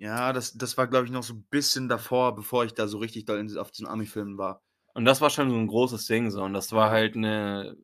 Ja, 0.00 0.32
das 0.32 0.52
das 0.54 0.76
war, 0.78 0.86
glaube 0.88 1.06
ich, 1.06 1.12
noch 1.12 1.22
so 1.22 1.34
'n 1.34 1.44
bisschen 1.50 1.88
davor, 1.88 2.34
bevor 2.34 2.64
ich 2.64 2.74
da 2.74 2.88
so 2.88 2.98
richtig 2.98 3.24
doll 3.26 3.38
in 3.38 3.56
auf 3.58 3.70
diesen 3.70 3.86
Ami-Filmen 3.86 4.38
war. 4.38 4.62
Und 4.94 5.04
das 5.04 5.20
war 5.20 5.30
schon 5.30 5.50
so 5.50 5.56
'n 5.56 5.66
großes 5.66 6.06
Ding 6.06 6.30
so 6.30 6.42
und 6.42 6.52
das 6.52 6.72
war 6.72 6.90
halt 6.90 7.16
'ne 7.16 7.76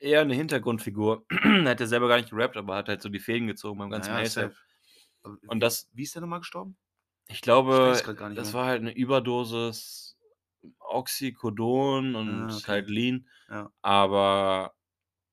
eher 0.00 0.24
'ne 0.24 0.34
Hintergrundfigur. 0.34 1.26
Er 1.66 1.70
hat 1.70 1.80
ja 1.80 1.86
selber 1.86 2.08
gar 2.08 2.16
nicht 2.18 2.30
gerappt, 2.30 2.56
aber 2.56 2.76
hat 2.76 2.88
halt 2.88 3.02
so 3.02 3.08
die 3.08 3.20
Fäden 3.20 3.48
gezogen 3.48 3.78
beim 3.78 3.90
ganzen 3.90 4.14
ja, 4.14 4.18
A$AP. 4.18 4.54
Und 5.46 5.60
das 5.60 5.90
wie 5.92 6.02
ist 6.04 6.14
der 6.14 6.22
noch 6.22 6.28
mal 6.28 6.38
gestorben? 6.38 6.76
Ich 7.28 7.40
Ich 7.68 7.82
glaube, 7.82 8.06
nicht 8.28 8.28
das 8.34 8.52
mehr. 8.52 8.54
war 8.54 8.66
halt 8.66 8.82
'ne 8.82 8.92
Überdosis 8.92 10.18
Oxycodon 10.80 12.14
und 12.14 12.48
Ah, 12.48 12.56
okay. 12.58 12.78
halt 12.78 12.90
Lean, 12.90 13.28
Ja. 13.48 13.70
aber 13.82 14.74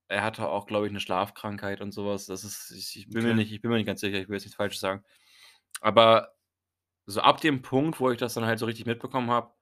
er 0.08 0.22
hatte 0.24 0.48
auch, 0.48 0.66
glaube 0.66 0.86
ich, 0.86 0.92
'ne 0.92 1.00
Schlafkrankheit 1.00 1.80
und 1.82 1.92
so 1.92 2.06
was. 2.06 2.26
Das 2.26 2.44
ist 2.44 2.70
ich 2.72 2.98
ich 2.98 3.10
bin 3.12 3.24
mir 3.24 3.34
Okay. 3.34 3.36
nicht 3.36 3.52
ich 3.52 3.62
bin 3.62 3.70
mir 3.70 3.78
nicht 3.78 3.86
ganz 3.86 4.00
sicher, 4.02 4.18
ich 4.20 4.28
will 4.28 4.36
jetzt 4.36 4.44
nichts 4.44 4.56
Falsches 4.56 4.80
sagen. 4.80 5.04
Aber 5.82 6.34
so 7.06 7.20
ab 7.22 7.40
dem 7.42 7.62
Punkt, 7.62 8.00
wo 8.00 8.10
ich 8.12 8.18
das 8.18 8.34
dann 8.34 8.46
halt 8.46 8.58
so 8.60 8.66
richtig 8.66 8.86
mitbekommen 8.86 9.30
habe, 9.30 9.54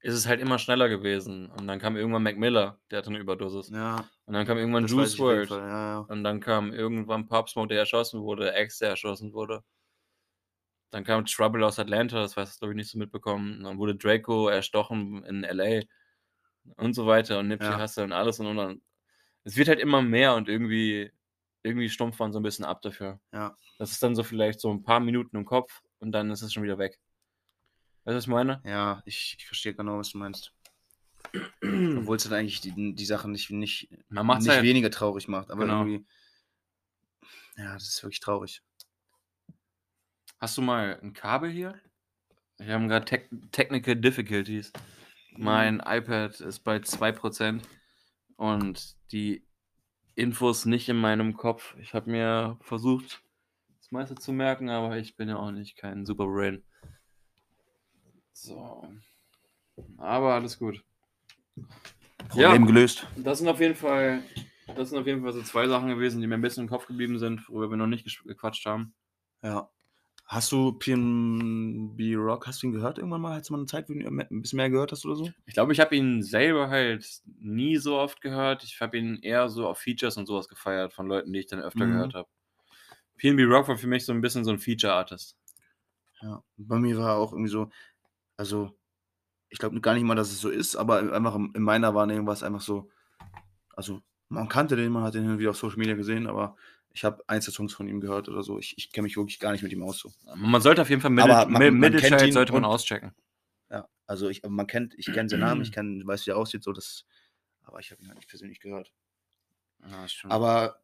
ist 0.00 0.14
es 0.14 0.26
halt 0.28 0.40
immer 0.40 0.58
schneller 0.60 0.88
gewesen. 0.90 1.48
Und 1.50 1.66
dann 1.68 1.80
kam 1.80 1.96
irgendwann 1.96 2.22
Mac 2.24 2.38
Miller, 2.38 2.80
der 2.92 2.98
hatte 3.00 3.12
'ne 3.12 3.18
Überdosis. 3.20 3.72
Ja. 3.72 4.10
Und 4.26 4.34
dann 4.34 4.46
kam 4.46 4.58
irgendwann 4.58 4.86
Das 4.86 4.94
Juice 4.96 5.16
ich 5.16 5.18
WRLD. 5.18 5.48
Fall, 5.48 5.60
ja, 5.68 5.68
ja. 6.00 6.08
Und 6.08 6.24
dann 6.24 6.40
kam 6.40 6.72
irgendwann 6.74 7.28
Pop 7.28 7.48
Smoke, 7.50 7.68
der 7.70 7.80
erschossen 7.80 8.22
wurde, 8.22 8.54
X, 8.58 8.78
der 8.80 8.90
erschossen 8.90 9.32
wurde. 9.34 9.64
Dann 10.90 11.04
kam 11.04 11.24
Trouble 11.26 11.64
aus 11.66 11.78
Atlanta, 11.78 12.18
das 12.20 12.36
hast 12.36 12.56
du, 12.56 12.58
glaube 12.60 12.72
ich, 12.72 12.76
nicht 12.76 12.90
so 12.90 12.98
mitbekommen. 12.98 13.62
Dann 13.64 13.78
wurde 13.78 13.94
Draco 13.96 14.48
erstochen 14.48 15.22
in 15.24 15.42
LA. 15.44 15.82
und 16.76 16.94
so 16.94 17.06
weiter 17.06 17.38
und 17.38 17.48
Nipsey 17.48 17.70
Ja. 17.70 17.80
Hussle 17.80 18.04
und 18.04 18.12
alles 18.12 18.40
und, 18.40 18.46
und, 18.46 18.58
und. 18.58 18.82
Es 19.44 19.56
wird 19.56 19.68
halt 19.68 19.80
immer 19.80 20.02
mehr 20.02 20.34
und 20.34 20.48
irgendwie, 20.48 21.10
irgendwie 21.62 21.88
stumpft 21.88 22.18
man 22.20 22.32
so 22.32 22.40
ein 22.40 22.42
bisschen 22.42 22.64
ab 22.64 22.82
dafür. 22.82 23.20
Ja. 23.32 23.56
Das 23.78 23.90
ist 23.92 24.02
dann 24.02 24.14
so 24.14 24.22
vielleicht 24.22 24.60
so 24.60 24.70
ein 24.70 24.82
paar 24.82 25.00
Minuten 25.00 25.36
im 25.36 25.44
Kopf 25.44 25.82
und 25.98 26.12
dann 26.12 26.30
ist 26.30 26.42
es 26.42 26.52
schon 26.52 26.62
wieder 26.62 26.78
weg. 26.78 26.98
Weißt 28.04 28.12
du, 28.14 28.16
was 28.16 28.24
ich 28.24 28.28
meine? 28.28 28.60
Ja, 28.64 29.02
ich, 29.06 29.36
ich 29.38 29.46
verstehe 29.46 29.74
genau, 29.74 29.98
was 29.98 30.10
du 30.10 30.18
meinst. 30.18 30.52
Obwohl 31.62 32.16
es 32.16 32.24
dann 32.24 32.32
eigentlich 32.34 32.60
die, 32.60 32.94
die 32.94 33.04
Sache 33.04 33.28
nicht, 33.30 33.50
nicht, 33.50 33.90
nicht 33.90 34.48
halt- 34.48 34.62
weniger 34.62 34.90
traurig 34.90 35.28
macht, 35.28 35.50
aber 35.50 35.62
Genau. 35.66 35.80
irgendwie. 35.84 36.06
Ja, 37.56 37.74
das 37.74 37.88
ist 37.88 38.02
wirklich 38.02 38.20
traurig. 38.20 38.62
Hast 40.40 40.56
du 40.56 40.62
mal 40.62 40.98
ein 41.02 41.12
Kabel 41.12 41.50
hier? 41.50 41.74
Wir 42.58 42.74
haben 42.74 42.88
gerade 42.88 43.04
Tec 43.04 43.28
Technical 43.52 43.96
Difficulties. 43.96 44.72
Mein 45.36 45.80
iPad 45.84 46.40
ist 46.40 46.60
bei 46.60 46.76
2% 46.78 47.62
und 48.36 48.96
die 49.12 49.44
Infos 50.14 50.64
nicht 50.64 50.88
in 50.88 50.96
meinem 50.96 51.36
Kopf. 51.36 51.76
Ich 51.78 51.94
habe 51.94 52.10
mir 52.10 52.58
versucht, 52.60 53.22
das 53.80 53.90
meiste 53.92 54.14
zu 54.16 54.32
merken, 54.32 54.68
aber 54.68 54.96
ich 54.96 55.16
bin 55.16 55.28
ja 55.28 55.36
auch 55.36 55.50
nicht 55.52 55.76
kein 55.76 56.04
Superbrain. 56.04 56.64
So. 58.32 58.88
Aber 59.96 60.34
alles 60.34 60.58
gut. 60.58 60.84
Problem 62.28 62.62
Ja. 62.62 62.66
gelöst. 62.66 63.06
Das 63.16 63.38
sind 63.38 63.48
auf 63.48 63.60
jeden 63.60 63.76
Fall, 63.76 64.22
das 64.76 64.90
sind 64.90 64.98
auf 64.98 65.06
jeden 65.06 65.22
Fall 65.22 65.32
so 65.32 65.42
zwei 65.42 65.68
Sachen 65.68 65.88
gewesen, 65.88 66.20
die 66.20 66.26
mir 66.26 66.34
ein 66.34 66.42
bisschen 66.42 66.64
im 66.64 66.70
Kopf 66.70 66.86
geblieben 66.86 67.18
sind, 67.18 67.48
worüber 67.48 67.70
wir 67.70 67.76
noch 67.76 67.86
nicht 67.86 68.04
gequatscht 68.24 68.66
haben. 68.66 68.94
Ja. 69.42 69.70
Hast 70.28 70.52
du 70.52 70.72
PNB 70.72 72.14
Rock, 72.16 72.46
hast 72.46 72.62
du 72.62 72.66
ihn 72.66 72.72
gehört 72.72 72.98
irgendwann 72.98 73.22
mal? 73.22 73.38
Hast 73.38 73.48
du 73.48 73.54
mal 73.54 73.60
eine 73.60 73.66
Zeit, 73.66 73.88
wo 73.88 73.94
du 73.94 74.00
ihn 74.00 74.06
ein 74.20 74.42
bisschen 74.42 74.58
mehr 74.58 74.68
gehört 74.68 74.92
hast 74.92 75.06
oder 75.06 75.16
so? 75.16 75.32
Ich 75.46 75.54
glaube, 75.54 75.72
ich 75.72 75.80
habe 75.80 75.96
ihn 75.96 76.22
selber 76.22 76.68
halt 76.68 77.22
nie 77.40 77.78
so 77.78 77.96
oft 77.98 78.20
gehört. 78.20 78.62
Ich 78.62 78.78
habe 78.82 78.98
ihn 78.98 79.20
eher 79.22 79.48
so 79.48 79.66
auf 79.66 79.78
Features 79.78 80.18
und 80.18 80.26
sowas 80.26 80.46
gefeiert 80.48 80.92
von 80.92 81.06
Leuten, 81.06 81.32
die 81.32 81.38
ich 81.40 81.46
dann 81.46 81.60
öfter 81.60 81.86
Mhm. 81.86 81.92
gehört 81.92 82.12
habe. 82.12 82.28
PNB 83.16 83.44
Rock 83.44 83.68
war 83.68 83.78
für 83.78 83.86
mich 83.86 84.04
so 84.04 84.12
ein 84.12 84.20
bisschen 84.20 84.44
so 84.44 84.50
ein 84.50 84.58
Feature-Artist. 84.58 85.38
Ja. 86.22 86.42
Bei 86.56 86.78
mir 86.78 86.98
war 86.98 87.16
auch 87.16 87.32
irgendwie 87.32 87.50
so, 87.50 87.70
also, 88.36 88.78
ich 89.50 89.58
glaube 89.58 89.80
gar 89.82 89.94
nicht 89.94 90.04
mal, 90.04 90.16
dass 90.16 90.32
es 90.32 90.40
so 90.40 90.50
ist, 90.50 90.76
aber 90.76 91.12
einfach 91.14 91.36
in 91.36 91.52
in 91.54 91.62
meiner 91.62 91.94
Wahrnehmung 91.94 92.26
war 92.26 92.34
es 92.34 92.42
einfach 92.44 92.60
so, 92.62 92.90
also, 93.76 94.02
man 94.28 94.48
kannte 94.48 94.76
den, 94.76 94.92
man 94.92 95.04
hat 95.04 95.14
den 95.14 95.38
wieder 95.38 95.50
auf 95.50 95.58
Social 95.58 95.78
Media 95.78 95.94
gesehen, 95.96 96.26
aber 96.28 96.56
ich 96.98 97.04
habe 97.04 97.22
Einzelsongs 97.28 97.72
von 97.72 97.86
ihm 97.86 98.00
gehört 98.00 98.28
oder 98.28 98.42
so. 98.42 98.58
Ich, 98.58 98.76
ich 98.76 98.90
kenne 98.90 99.04
mich 99.04 99.16
wirklich 99.16 99.38
gar 99.38 99.52
nicht 99.52 99.62
mit 99.62 99.70
ihm 99.72 99.84
aus 99.84 99.98
so. 100.00 100.12
Man 100.34 100.60
sollte 100.60 100.82
auf 100.82 100.90
jeden 100.90 101.00
Fall 101.00 101.12
Middle, 101.12 101.28
man- 101.28 101.52
man 101.52 101.74
Middle 101.78 102.00
Child 102.00 102.32
sollte 102.32 102.52
man 102.52 102.64
auschecken. 102.64 103.14
Ja, 103.70 103.88
also 104.08 104.28
ich, 104.28 104.42
man 104.42 104.66
kennt, 104.66 104.94
ich 104.98 105.06
kenne 105.06 105.28
seinen 105.28 105.40
Namen, 105.40 105.62
ich 105.62 105.70
kenn, 105.72 106.04
weiß, 106.04 106.26
wie 106.26 106.30
er 106.30 106.36
aussieht, 106.36 106.64
so 106.64 106.72
das, 106.72 107.06
aber 107.62 107.78
ich 107.78 107.92
habe 107.92 108.02
ihn 108.02 108.08
halt 108.08 108.16
nicht 108.18 108.28
persönlich 108.28 108.58
gehört. 108.58 108.92
Ja. 109.88 110.06
Aber 110.28 110.82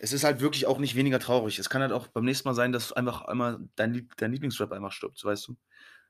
es 0.00 0.14
ist 0.14 0.24
halt 0.24 0.40
wirklich 0.40 0.66
auch 0.66 0.78
nicht 0.78 0.94
weniger 0.94 1.18
traurig. 1.18 1.58
Es 1.58 1.68
kann 1.68 1.82
halt 1.82 1.92
auch 1.92 2.08
beim 2.08 2.24
nächsten 2.24 2.48
Mal 2.48 2.54
sein, 2.54 2.72
dass 2.72 2.92
einfach 2.94 3.22
einmal 3.26 3.60
dein, 3.76 4.08
dein 4.16 4.32
Lieblingsrap 4.32 4.72
einmal 4.72 4.90
stirbt, 4.90 5.22
weißt 5.22 5.48
du? 5.48 5.56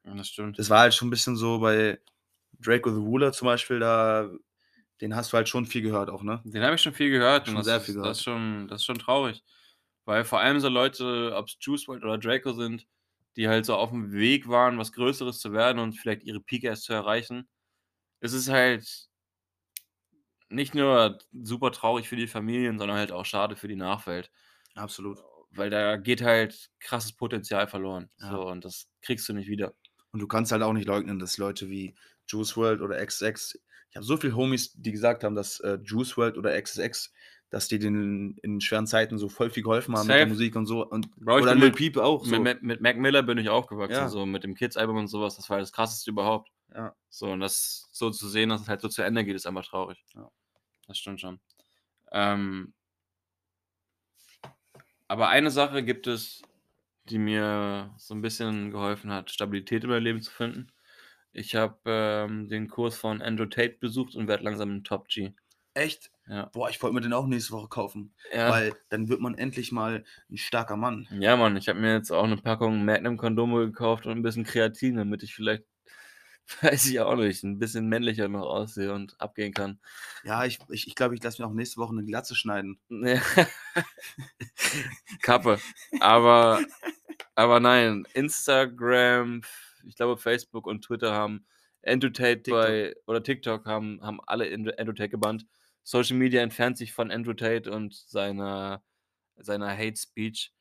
Ja, 0.04 0.14
das 0.14 0.28
stimmt. 0.28 0.56
Das 0.58 0.70
war 0.70 0.80
halt 0.80 0.94
schon 0.94 1.08
ein 1.08 1.10
bisschen 1.10 1.34
so 1.34 1.58
bei 1.58 2.00
Draco 2.60 2.90
the 2.90 3.00
Ruler 3.00 3.32
zum 3.32 3.46
Beispiel, 3.46 3.80
da, 3.80 4.30
den 5.00 5.14
hast 5.14 5.32
du 5.32 5.36
halt 5.36 5.48
schon 5.48 5.66
viel 5.66 5.82
gehört 5.82 6.10
auch, 6.10 6.22
ne? 6.22 6.42
Den 6.44 6.62
habe 6.62 6.74
ich 6.74 6.82
schon 6.82 6.92
viel 6.94 7.10
gehört 7.10 7.46
Schon 7.46 7.56
und 7.56 7.58
das, 7.58 7.66
sehr 7.66 7.76
ist, 7.76 7.84
viel 7.86 7.94
das, 7.94 8.02
gehört. 8.02 8.16
ist 8.16 8.22
schon, 8.24 8.68
das 8.68 8.80
ist 8.80 8.84
schon 8.84 8.98
traurig. 8.98 9.44
Weil 10.04 10.24
vor 10.24 10.40
allem 10.40 10.58
so 10.60 10.68
Leute, 10.68 11.32
ob 11.36 11.46
es 11.46 11.56
Juice 11.60 11.86
WRLD 11.86 12.04
oder 12.04 12.18
Draco 12.18 12.52
sind, 12.52 12.86
die 13.36 13.48
halt 13.48 13.66
so 13.66 13.76
auf 13.76 13.90
dem 13.90 14.12
Weg 14.12 14.48
waren, 14.48 14.78
was 14.78 14.92
Größeres 14.92 15.38
zu 15.38 15.52
werden 15.52 15.78
und 15.78 15.92
vielleicht 15.92 16.22
ihre 16.22 16.40
Peak 16.40 16.64
erst 16.64 16.84
zu 16.84 16.92
erreichen. 16.92 17.48
Es 18.20 18.32
ist 18.32 18.48
halt 18.48 19.08
nicht 20.48 20.74
nur 20.74 21.18
super 21.32 21.72
traurig 21.72 22.08
für 22.08 22.16
die 22.16 22.26
Familien, 22.26 22.78
sondern 22.78 22.96
halt 22.96 23.12
auch 23.12 23.24
schade 23.24 23.54
für 23.56 23.68
die 23.68 23.76
Nachwelt. 23.76 24.30
Absolut. 24.74 25.18
Weil 25.50 25.70
da 25.70 25.96
geht 25.96 26.22
halt 26.22 26.70
krasses 26.80 27.12
Potenzial 27.12 27.68
verloren. 27.68 28.10
Ja. 28.18 28.30
So, 28.30 28.48
und 28.48 28.64
das 28.64 28.88
kriegst 29.02 29.28
du 29.28 29.34
nicht 29.34 29.48
wieder. 29.48 29.74
Und 30.10 30.20
du 30.20 30.26
kannst 30.26 30.52
halt 30.52 30.62
auch 30.62 30.72
nicht 30.72 30.86
leugnen, 30.86 31.18
dass 31.18 31.38
Leute 31.38 31.68
wie 31.68 31.94
Juice 32.26 32.56
World 32.56 32.80
oder 32.80 33.04
XX, 33.04 33.58
ich 33.90 33.96
habe 33.96 34.04
so 34.04 34.16
viele 34.16 34.36
Homies, 34.36 34.72
die 34.74 34.92
gesagt 34.92 35.24
haben, 35.24 35.34
dass 35.34 35.60
äh, 35.60 35.78
Juice 35.82 36.16
World 36.16 36.36
oder 36.36 36.60
XX, 36.60 37.12
dass 37.50 37.68
die 37.68 37.78
den 37.78 38.36
in 38.42 38.60
schweren 38.60 38.86
Zeiten 38.86 39.16
so 39.18 39.28
voll 39.28 39.50
viel 39.50 39.62
geholfen 39.62 39.96
haben 39.96 40.06
mit 40.06 40.14
der 40.14 40.20
Safe. 40.20 40.30
Musik 40.30 40.56
und 40.56 40.66
so. 40.66 40.86
Und, 40.86 41.10
Bro, 41.16 41.38
oder 41.38 41.54
Lil 41.54 41.72
Peep 41.72 41.96
auch 41.96 42.24
so. 42.24 42.32
Mit, 42.32 42.42
mit, 42.42 42.62
mit 42.62 42.80
Mac 42.82 42.98
Miller 42.98 43.22
bin 43.22 43.38
ich 43.38 43.48
aufgewachsen, 43.48 43.92
Ja. 43.94 44.08
so 44.08 44.26
mit 44.26 44.44
dem 44.44 44.54
Kids-Album 44.54 44.98
und 44.98 45.08
sowas. 45.08 45.36
Das 45.36 45.48
war 45.48 45.58
das 45.58 45.72
krasseste 45.72 46.10
überhaupt. 46.10 46.50
Ja. 46.74 46.94
So, 47.08 47.30
und 47.30 47.40
das 47.40 47.88
so 47.92 48.10
zu 48.10 48.28
sehen, 48.28 48.50
dass 48.50 48.60
es 48.60 48.68
halt 48.68 48.82
so 48.82 48.88
zu 48.88 49.02
Ende 49.02 49.24
geht, 49.24 49.34
ist 49.34 49.46
einfach 49.46 49.64
traurig. 49.66 50.04
Ja. 50.14 50.30
Das 50.86 50.98
stimmt 50.98 51.20
schon. 51.22 51.40
Ähm, 52.12 52.74
aber 55.06 55.28
eine 55.28 55.50
Sache 55.50 55.82
gibt 55.82 56.06
es, 56.06 56.42
die 57.08 57.18
mir 57.18 57.94
so 57.96 58.14
ein 58.14 58.20
bisschen 58.20 58.70
geholfen 58.70 59.10
hat, 59.10 59.30
Stabilität 59.30 59.84
in 59.84 59.90
meinem 59.90 60.04
Leben 60.04 60.20
zu 60.20 60.30
finden. 60.30 60.70
Ich 61.32 61.54
habe 61.54 61.78
ähm, 61.84 62.48
den 62.48 62.68
Kurs 62.68 62.96
von 62.96 63.22
Andrew 63.22 63.46
Tate 63.46 63.76
besucht 63.80 64.14
und 64.14 64.28
werde 64.28 64.44
langsam 64.44 64.76
ein 64.76 64.84
Top 64.84 65.08
G. 65.08 65.32
Echt? 65.74 66.10
Ja. 66.26 66.46
Boah, 66.46 66.68
ich 66.68 66.82
wollte 66.82 66.94
mir 66.94 67.00
den 67.00 67.12
auch 67.12 67.26
nächste 67.26 67.52
Woche 67.52 67.68
kaufen. 67.68 68.12
Ja, 68.32 68.50
Weil 68.50 68.74
dann 68.88 69.08
wird 69.08 69.20
man 69.20 69.36
endlich 69.38 69.70
mal 69.70 70.04
ein 70.28 70.36
starker 70.36 70.76
Mann. 70.76 71.06
ja 71.12 71.36
Mann, 71.36 71.56
ich 71.56 71.68
habe 71.68 71.78
mir 71.78 71.94
jetzt 71.94 72.10
auch 72.10 72.24
eine 72.24 72.36
Packung 72.36 72.84
Magnum-Kondome 72.84 73.66
gekauft 73.66 74.06
und 74.06 74.12
ein 74.12 74.22
bisschen 74.22 74.44
Kreatin, 74.44 74.96
damit 74.96 75.22
ich 75.22 75.34
vielleicht, 75.34 75.64
weiß 76.62 76.86
ich 76.86 77.00
auch 77.00 77.14
nicht, 77.14 77.44
ein 77.44 77.58
bisschen 77.58 77.88
männlicher 77.88 78.28
noch 78.28 78.46
aussehe 78.46 78.92
und 78.92 79.20
abgehen 79.20 79.54
kann. 79.54 79.78
Ja, 80.24 80.44
ich 80.44 80.58
glaube, 80.58 80.74
ich, 80.74 80.88
ich, 80.88 80.94
glaub, 80.96 81.12
ich 81.12 81.22
lasse 81.22 81.40
mir 81.40 81.48
auch 81.48 81.54
nächste 81.54 81.76
Woche 81.76 81.92
eine 81.92 82.04
Glatze 82.04 82.34
schneiden. 82.34 82.80
Ja. 82.88 83.20
Kappe. 85.22 85.60
Aber, 86.00 86.60
aber 87.36 87.60
nein, 87.60 88.06
Instagram, 88.14 89.42
ich 89.88 89.96
glaube 89.96 90.16
Facebook 90.18 90.66
und 90.66 90.84
Twitter 90.84 91.12
haben 91.12 91.46
Endotate 91.82 92.42
TikTok. 92.42 92.52
bei, 92.52 92.94
oder 93.06 93.22
TikTok 93.22 93.66
haben, 93.66 94.00
haben 94.02 94.20
alle 94.26 94.48
Endo- 94.48 94.72
Endotate 94.72 95.08
gebannt. 95.08 95.46
Social 95.84 96.16
Media 96.16 96.42
entfernt 96.42 96.76
sich 96.76 96.92
von 96.92 97.10
Andrew 97.10 97.32
Tate 97.34 97.70
und 97.70 97.94
seiner, 97.94 98.82
seiner 99.36 99.70
Hate 99.76 99.96
Speech. 99.96 100.52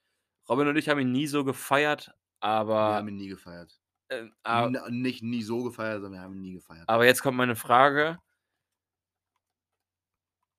Robin 0.49 0.67
und 0.69 0.77
ich 0.77 0.87
haben 0.89 0.99
ihn 0.99 1.11
nie 1.11 1.27
so 1.27 1.43
gefeiert, 1.43 2.07
wir 2.07 2.13
aber, 2.47 2.75
haben 2.95 3.07
ihn 3.09 3.17
nie 3.17 3.27
gefeiert. 3.27 3.79
äh, 4.09 4.25
aber, 4.43 4.87
N 4.87 5.01
nicht 5.01 5.23
nie 5.23 5.43
so 5.43 5.63
gefeiert, 5.63 6.01
sondern 6.01 6.13
wir 6.13 6.21
haben 6.21 6.35
ihn 6.35 6.41
nie 6.41 6.53
gefeiert. 6.53 6.87
aber 6.87 7.05
jetzt 7.05 7.21
kommt 7.21 7.37
meine 7.37 7.55
Frage. 7.57 8.19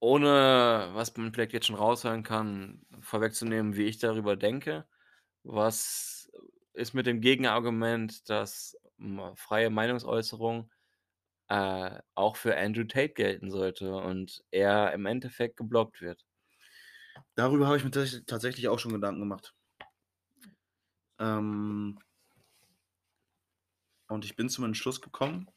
Ohne, 0.00 0.90
was 0.92 1.16
man 1.16 1.32
vielleicht 1.32 1.52
jetzt 1.52 1.66
schon 1.66 1.74
raushören 1.76 2.22
kann, 2.22 2.82
vorwegzunehmen, 3.00 3.74
wie 3.76 3.84
ich 3.84 3.98
darüber 3.98 4.36
denke. 4.36 4.86
Was 5.42 6.17
ist 6.78 6.94
mit 6.94 7.06
dem 7.06 7.20
Gegenargument, 7.20 8.28
dass 8.30 8.76
freie 9.34 9.70
Meinungsäußerung 9.70 10.70
äh, 11.48 11.98
auch 12.14 12.36
für 12.36 12.56
Andrew 12.56 12.84
Tate 12.84 13.14
gelten 13.14 13.50
sollte 13.50 13.94
und 13.94 14.44
er 14.50 14.92
im 14.92 15.06
Endeffekt 15.06 15.56
geblockt 15.56 16.00
wird? 16.00 16.24
Darüber 17.34 17.66
habe 17.66 17.76
ich 17.76 17.84
mir 17.84 17.90
tats- 17.90 18.24
tatsächlich 18.26 18.68
auch 18.68 18.78
schon 18.78 18.92
Gedanken 18.92 19.20
gemacht. 19.20 19.54
Ähm, 21.18 21.98
und 24.08 24.24
ich 24.24 24.36
bin 24.36 24.48
zum 24.48 24.64
Entschluss 24.64 25.00
gekommen, 25.00 25.48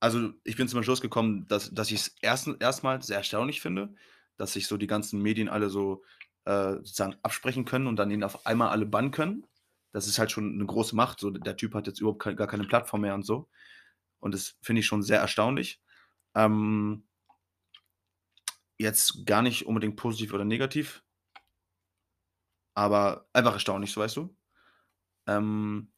also 0.00 0.32
ich 0.42 0.56
bin 0.56 0.66
zum 0.66 0.78
Entschluss 0.78 1.00
gekommen, 1.00 1.46
dass, 1.46 1.70
dass 1.70 1.90
ich 1.92 2.00
es 2.00 2.16
erst, 2.20 2.48
erstmal 2.58 3.00
sehr 3.02 3.18
erstaunlich 3.18 3.60
finde, 3.60 3.94
dass 4.36 4.52
sich 4.52 4.66
so 4.66 4.76
die 4.76 4.88
ganzen 4.88 5.22
Medien 5.22 5.48
alle 5.48 5.70
so 5.70 6.02
äh, 6.44 6.72
sozusagen 6.72 7.16
absprechen 7.22 7.64
können 7.64 7.86
und 7.86 7.96
dann 7.96 8.10
ihn 8.10 8.24
auf 8.24 8.44
einmal 8.46 8.70
alle 8.70 8.84
bannen 8.86 9.12
können. 9.12 9.46
Das 9.92 10.06
ist 10.06 10.18
halt 10.18 10.32
schon 10.32 10.54
eine 10.54 10.66
große 10.66 10.96
Macht. 10.96 11.20
So, 11.20 11.30
der 11.30 11.56
Typ 11.56 11.74
hat 11.74 11.86
jetzt 11.86 12.00
überhaupt 12.00 12.22
kein, 12.22 12.36
gar 12.36 12.46
keine 12.46 12.64
Plattform 12.64 13.02
mehr 13.02 13.14
und 13.14 13.24
so. 13.24 13.48
Und 14.20 14.34
das 14.34 14.56
finde 14.62 14.80
ich 14.80 14.86
schon 14.86 15.02
sehr 15.02 15.20
erstaunlich. 15.20 15.80
Ähm, 16.34 17.04
jetzt 18.78 19.26
gar 19.26 19.42
nicht 19.42 19.66
unbedingt 19.66 19.96
positiv 19.96 20.32
oder 20.34 20.44
negativ, 20.44 21.02
aber 22.74 23.26
einfach 23.32 23.54
erstaunlich, 23.54 23.92
so 23.92 24.00
weißt 24.00 24.16
du. 24.16 24.36
Ähm, 25.26 25.92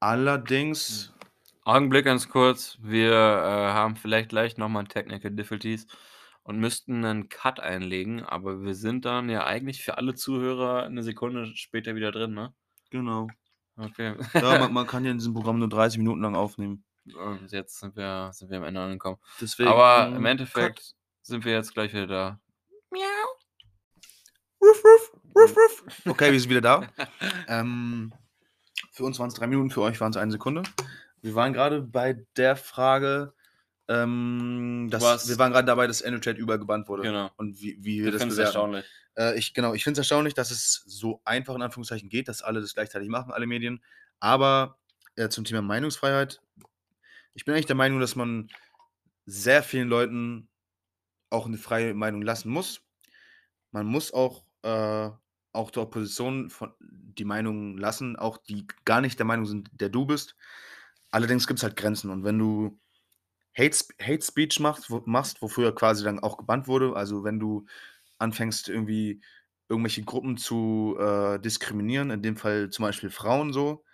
allerdings, 0.00 1.14
Augenblick 1.62 2.04
ganz 2.04 2.28
kurz. 2.28 2.78
Wir 2.82 3.12
äh, 3.12 3.72
haben 3.72 3.96
vielleicht 3.96 4.28
gleich 4.28 4.58
nochmal 4.58 4.86
Technical 4.86 5.30
Difficulties 5.30 5.86
und 6.42 6.58
müssten 6.58 7.04
einen 7.04 7.28
Cut 7.28 7.60
einlegen, 7.60 8.22
aber 8.22 8.62
wir 8.62 8.74
sind 8.74 9.04
dann 9.04 9.30
ja 9.30 9.46
eigentlich 9.46 9.82
für 9.82 9.96
alle 9.98 10.14
Zuhörer 10.14 10.84
eine 10.84 11.02
Sekunde 11.02 11.46
später 11.56 11.94
wieder 11.94 12.12
drin, 12.12 12.34
ne? 12.34 12.54
Genau. 13.00 13.26
Okay. 13.76 14.14
Ja, 14.34 14.58
man, 14.60 14.72
man 14.72 14.86
kann 14.86 15.04
ja 15.04 15.10
in 15.10 15.18
diesem 15.18 15.34
Programm 15.34 15.58
nur 15.58 15.68
30 15.68 15.98
Minuten 15.98 16.22
lang 16.22 16.34
aufnehmen. 16.36 16.84
Und 17.14 17.50
jetzt 17.52 17.80
sind 17.80 17.96
wir, 17.96 18.30
sind 18.32 18.50
wir 18.50 18.58
am 18.58 18.64
Ende 18.64 18.80
angekommen. 18.80 19.18
Deswegen, 19.40 19.68
Aber 19.68 20.06
im 20.08 20.22
Cut. 20.22 20.30
Endeffekt 20.30 20.94
sind 21.22 21.44
wir 21.44 21.52
jetzt 21.52 21.74
gleich 21.74 21.92
wieder 21.92 22.06
da. 22.06 22.40
Ruff, 24.62 24.82
ruff, 24.84 25.12
ruff, 25.36 25.56
ruff. 25.56 25.84
Okay, 26.06 26.32
wir 26.32 26.40
sind 26.40 26.48
wieder 26.50 26.60
da. 26.62 26.88
ähm, 27.48 28.12
für 28.92 29.04
uns 29.04 29.18
waren 29.18 29.28
es 29.28 29.34
drei 29.34 29.46
Minuten, 29.46 29.70
für 29.70 29.82
euch 29.82 30.00
waren 30.00 30.10
es 30.10 30.16
eine 30.16 30.32
Sekunde. 30.32 30.62
Wir 31.20 31.34
waren 31.34 31.52
gerade 31.52 31.82
bei 31.82 32.24
der 32.36 32.56
Frage, 32.56 33.34
Ähm, 33.88 34.88
das, 34.90 35.02
warst- 35.02 35.28
wir 35.28 35.36
waren 35.38 35.52
gerade 35.52 35.66
dabei, 35.66 35.86
dass 35.86 36.02
Android 36.02 36.38
überall 36.38 36.58
gebannt 36.58 36.88
wurde. 36.88 37.02
Genau. 37.02 37.30
Und 37.36 37.60
wie, 37.60 37.76
wie 37.84 38.02
wir 38.04 38.12
das 38.12 38.20
finde 38.22 38.32
es 38.32 38.36
bewerten. 38.38 38.46
erstaunlich. 38.56 38.84
Äh, 39.16 39.38
ich, 39.38 39.54
genau, 39.54 39.74
ich 39.74 39.84
finde 39.84 40.00
es 40.00 40.04
erstaunlich, 40.04 40.34
dass 40.34 40.50
es 40.50 40.84
so 40.86 41.20
einfach 41.24 41.54
in 41.54 41.62
Anführungszeichen 41.62 42.08
geht, 42.08 42.28
dass 42.28 42.42
alle 42.42 42.60
das 42.60 42.74
gleichzeitig 42.74 43.08
machen, 43.08 43.32
alle 43.32 43.46
Medien. 43.46 43.82
Aber 44.20 44.78
äh, 45.16 45.28
zum 45.28 45.44
Thema 45.44 45.62
Meinungsfreiheit, 45.62 46.40
ich 47.34 47.44
bin 47.44 47.54
eigentlich 47.54 47.66
der 47.66 47.76
Meinung, 47.76 48.00
dass 48.00 48.16
man 48.16 48.48
sehr 49.26 49.62
vielen 49.62 49.88
Leuten 49.88 50.48
auch 51.30 51.46
eine 51.46 51.58
freie 51.58 51.94
Meinung 51.94 52.22
lassen 52.22 52.50
muss. 52.50 52.82
Man 53.72 53.86
muss 53.86 54.12
auch, 54.12 54.44
äh, 54.62 55.10
auch 55.52 55.70
der 55.70 55.82
Opposition 55.82 56.50
von, 56.50 56.72
die 56.80 57.24
Meinung 57.24 57.76
lassen, 57.78 58.16
auch 58.16 58.38
die 58.38 58.66
gar 58.84 59.00
nicht 59.00 59.18
der 59.18 59.26
Meinung 59.26 59.46
sind, 59.46 59.70
der 59.72 59.88
du 59.88 60.06
bist. 60.06 60.36
Allerdings 61.10 61.46
gibt 61.46 61.58
es 61.58 61.64
halt 61.64 61.76
Grenzen. 61.76 62.10
Und 62.10 62.24
wenn 62.24 62.38
du 62.38 62.78
Hate, 63.56 63.76
Hate 64.00 64.22
Speech 64.22 64.60
machst, 64.60 64.90
wo, 64.90 65.02
machst, 65.06 65.42
wofür 65.42 65.74
quasi 65.74 66.04
dann 66.04 66.18
auch 66.18 66.36
gebannt 66.36 66.66
wurde, 66.66 66.94
also 66.96 67.24
wenn 67.24 67.38
du 67.38 67.66
anfängst 68.24 68.68
irgendwie 68.68 69.22
irgendwelche 69.68 70.02
Gruppen 70.04 70.36
zu 70.36 70.96
äh, 71.00 71.38
diskriminieren, 71.40 72.10
in 72.10 72.22
dem 72.22 72.36
Fall 72.36 72.70
zum 72.70 72.84
Beispiel 72.84 73.10
Frauen 73.10 73.52
so, 73.52 73.84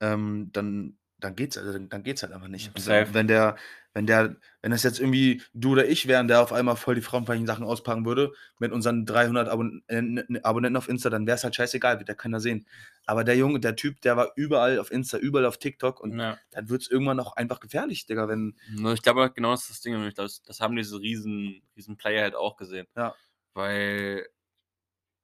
ähm, 0.00 0.50
dann, 0.52 0.98
dann 1.18 1.34
geht's, 1.36 1.58
also, 1.58 1.78
dann, 1.78 2.02
geht's 2.02 2.22
halt 2.22 2.32
einfach 2.32 2.48
nicht. 2.48 2.70
Wenn 3.14 3.26
der, 3.26 3.56
wenn 3.92 4.06
der, 4.06 4.36
wenn 4.62 4.70
das 4.70 4.82
jetzt 4.84 5.00
irgendwie 5.00 5.42
du 5.52 5.72
oder 5.72 5.86
ich 5.88 6.06
wären, 6.06 6.28
der 6.28 6.40
auf 6.40 6.52
einmal 6.52 6.76
voll 6.76 6.94
die 6.94 7.00
frauenfeindlichen 7.00 7.46
Sachen 7.46 7.64
auspacken 7.64 8.06
würde, 8.06 8.32
mit 8.58 8.72
unseren 8.72 9.04
300 9.04 9.48
Abon 9.48 9.82
äh, 9.88 10.22
Abonnenten 10.42 10.76
auf 10.76 10.88
Insta, 10.88 11.10
dann 11.10 11.26
wäre 11.26 11.36
es 11.36 11.44
halt 11.44 11.56
scheißegal, 11.56 11.98
wird 11.98 12.08
ja 12.08 12.14
keiner 12.14 12.40
sehen. 12.40 12.66
Aber 13.04 13.24
der 13.24 13.36
Junge, 13.36 13.58
der 13.60 13.76
Typ, 13.76 14.00
der 14.02 14.16
war 14.16 14.32
überall 14.36 14.78
auf 14.78 14.90
Insta, 14.92 15.18
überall 15.18 15.46
auf 15.46 15.58
TikTok 15.58 16.00
und 16.00 16.18
Ja. 16.18 16.38
dann 16.52 16.68
wird 16.68 16.82
es 16.82 16.90
irgendwann 16.90 17.20
auch 17.20 17.34
einfach 17.36 17.60
gefährlich, 17.60 18.06
Digga, 18.06 18.28
wenn, 18.28 18.56
Ich 18.94 19.02
glaube, 19.02 19.30
genau 19.34 19.50
das 19.50 19.62
ist 19.62 19.70
das 19.70 19.80
Ding. 19.80 20.12
Das, 20.14 20.42
das 20.42 20.60
haben 20.60 20.76
diese 20.76 21.00
riesen, 21.00 21.62
riesen 21.76 21.96
Player 21.96 22.22
halt 22.22 22.36
auch 22.36 22.56
gesehen. 22.56 22.86
Ja. 22.96 23.14
Weil, 23.60 24.26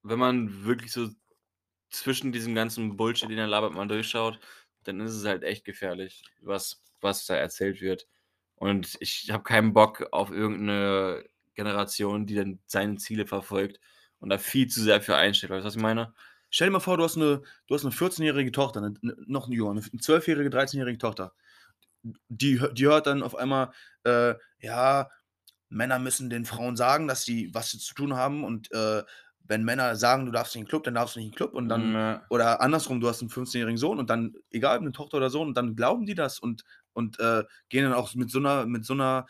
wenn 0.02 0.18
man 0.18 0.64
wirklich 0.66 0.92
so 0.92 1.08
zwischen 1.88 2.32
diesem 2.32 2.54
ganzen 2.54 2.96
Bullshit, 2.98 3.30
den 3.30 3.38
er 3.38 3.46
labert, 3.46 3.72
mal 3.72 3.88
durchschaut, 3.88 4.38
dann 4.84 5.00
ist 5.00 5.14
es 5.14 5.24
halt 5.24 5.42
echt 5.42 5.64
gefährlich, 5.64 6.22
was, 6.42 6.82
was 7.00 7.24
da 7.24 7.34
erzählt 7.34 7.80
wird. 7.80 8.06
Und 8.56 8.98
ich 9.00 9.30
habe 9.30 9.42
keinen 9.42 9.72
Bock 9.72 10.06
auf 10.12 10.30
irgendeine 10.30 11.24
Generation, 11.54 12.26
die 12.26 12.34
dann 12.34 12.58
seine 12.66 12.96
Ziele 12.96 13.26
verfolgt 13.26 13.80
und 14.18 14.28
da 14.28 14.36
viel 14.36 14.66
zu 14.66 14.82
sehr 14.82 15.00
für 15.00 15.16
einsteht. 15.16 15.48
Weißt 15.48 15.64
du, 15.64 15.68
was 15.68 15.76
ich 15.76 15.82
meine? 15.82 16.12
Stell 16.50 16.68
dir 16.68 16.72
mal 16.72 16.80
vor, 16.80 16.98
du 16.98 17.04
hast 17.04 17.16
eine, 17.16 17.42
eine 17.70 17.78
14-jährige 17.78 18.52
Tochter, 18.52 18.80
eine, 18.80 18.94
noch 19.26 19.48
eine, 19.48 19.56
eine 19.56 19.80
12-jährige, 19.80 20.50
13-jährige 20.50 20.98
Tochter. 20.98 21.32
Die, 22.28 22.60
die 22.72 22.84
hört 22.86 23.06
dann 23.06 23.22
auf 23.22 23.34
einmal, 23.34 23.72
äh, 24.04 24.34
ja, 24.60 25.08
Männer 25.68 25.98
müssen 25.98 26.30
den 26.30 26.44
Frauen 26.44 26.76
sagen, 26.76 27.08
dass 27.08 27.24
sie 27.24 27.50
was 27.54 27.70
zu 27.70 27.94
tun 27.94 28.14
haben 28.14 28.44
und 28.44 28.70
äh, 28.72 29.02
wenn 29.48 29.64
Männer 29.64 29.96
sagen, 29.96 30.26
du 30.26 30.32
darfst 30.32 30.54
nicht 30.54 30.62
in 30.62 30.64
den 30.64 30.70
Club, 30.70 30.84
dann 30.84 30.94
darfst 30.94 31.14
du 31.16 31.20
nicht 31.20 31.26
in 31.26 31.32
den 31.32 31.36
Club 31.36 31.54
und 31.54 31.68
dann, 31.68 31.92
Ja. 31.92 32.22
oder 32.30 32.60
andersrum, 32.60 33.00
du 33.00 33.08
hast 33.08 33.20
einen 33.20 33.30
15-jährigen 33.30 33.76
Sohn 33.78 33.98
und 33.98 34.10
dann, 34.10 34.34
egal, 34.50 34.76
ob 34.76 34.82
eine 34.82 34.92
Tochter 34.92 35.18
oder 35.18 35.30
Sohn, 35.30 35.48
und 35.48 35.56
dann 35.56 35.76
glauben 35.76 36.06
die 36.06 36.14
das 36.14 36.38
und, 36.38 36.64
und 36.92 37.18
äh, 37.20 37.44
gehen 37.68 37.84
dann 37.84 37.92
auch 37.92 38.14
mit 38.14 38.30
so 38.30 38.38
einer, 38.38 38.66
mit 38.66 38.84
so 38.84 38.94
einer 38.94 39.26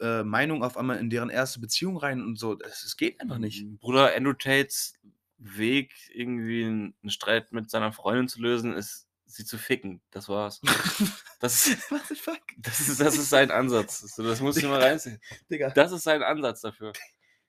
äh, 0.00 0.22
Meinung 0.22 0.62
auf 0.62 0.76
einmal 0.76 0.98
in 0.98 1.08
deren 1.08 1.30
erste 1.30 1.60
Beziehung 1.60 1.96
rein 1.96 2.20
und 2.20 2.38
so. 2.38 2.58
Es, 2.58 2.96
geht 2.96 3.20
einfach 3.20 3.38
nicht. 3.38 3.64
Bruder, 3.80 4.14
Andrew 4.14 4.34
Tates 4.34 4.94
Weg, 5.38 5.94
irgendwie 6.12 6.64
einen 6.64 6.94
Streit 7.08 7.52
mit 7.52 7.70
seiner 7.70 7.92
Freundin 7.92 8.28
zu 8.28 8.40
lösen, 8.40 8.72
ist, 8.72 9.08
sie 9.34 9.44
zu 9.44 9.58
ficken. 9.58 10.02
Das 10.10 10.28
war's. 10.28 10.60
Das 11.40 11.66
ist, 11.66 11.90
What 11.90 12.00
the 12.08 12.14
fuck? 12.14 12.40
das 12.56 12.80
ist, 12.80 13.00
das 13.00 13.16
ist 13.18 13.28
sein 13.28 13.50
Ansatz. 13.50 14.00
So, 14.00 14.22
das 14.22 14.40
muss 14.40 14.56
ich 14.56 14.64
mal 14.64 14.80
reinziehen. 14.80 15.20
Digga. 15.50 15.68
Das 15.70 15.92
ist 15.92 16.04
sein 16.04 16.22
Ansatz 16.22 16.62
dafür. 16.62 16.92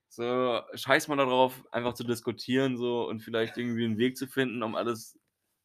So, 0.10 0.62
scheiß 0.74 1.08
mal 1.08 1.15
darauf, 1.15 1.54
einfach 1.71 1.93
zu 1.93 2.04
diskutieren 2.04 2.76
so 2.78 3.08
und 3.08 3.21
vielleicht 3.21 3.58
irgendwie 3.58 3.86
einen 3.86 3.98
Weg 3.98 4.17
zu 4.17 4.28
finden, 4.28 4.63
um 4.63 4.76
alles, 4.76 5.17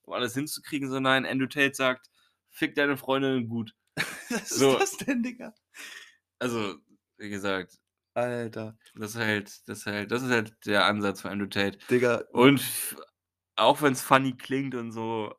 um 0.02 0.12
alles 0.12 0.35
hinzukriegen. 0.35 0.88
So, 0.90 1.00
nein, 1.00 1.26
Andrew 1.26 1.46
Tate 1.48 1.74
sagt, 1.74 2.09
fick 2.50 2.74
deine 2.76 2.96
Freundin 2.96 3.48
gut. 3.48 3.74
Was 4.30 4.48
So. 4.50 4.72
ist 4.78 4.80
das 4.80 5.06
denn, 5.06 5.22
Digga? 5.24 5.52
Also, 6.38 6.76
wie 7.18 7.30
gesagt, 7.30 7.78
Alter. 8.14 8.76
das 8.94 9.12
ist 9.12 9.20
halt, 9.20 9.68
das 9.68 9.78
ist 9.80 9.87
halt, 9.87 10.11
das 10.12 10.22
ist 10.22 10.30
halt 10.30 10.54
der 10.66 10.85
Ansatz 10.85 11.20
von 11.22 11.33
Andrew 11.33 11.46
Tate. 11.48 11.78
Digga. 11.90 12.24
Und 12.33 12.62
auch 13.56 13.83
wenn 13.83 13.92
es 13.92 14.02
funny 14.02 14.37
klingt 14.37 14.74
und 14.74 14.92
so, 14.92 15.35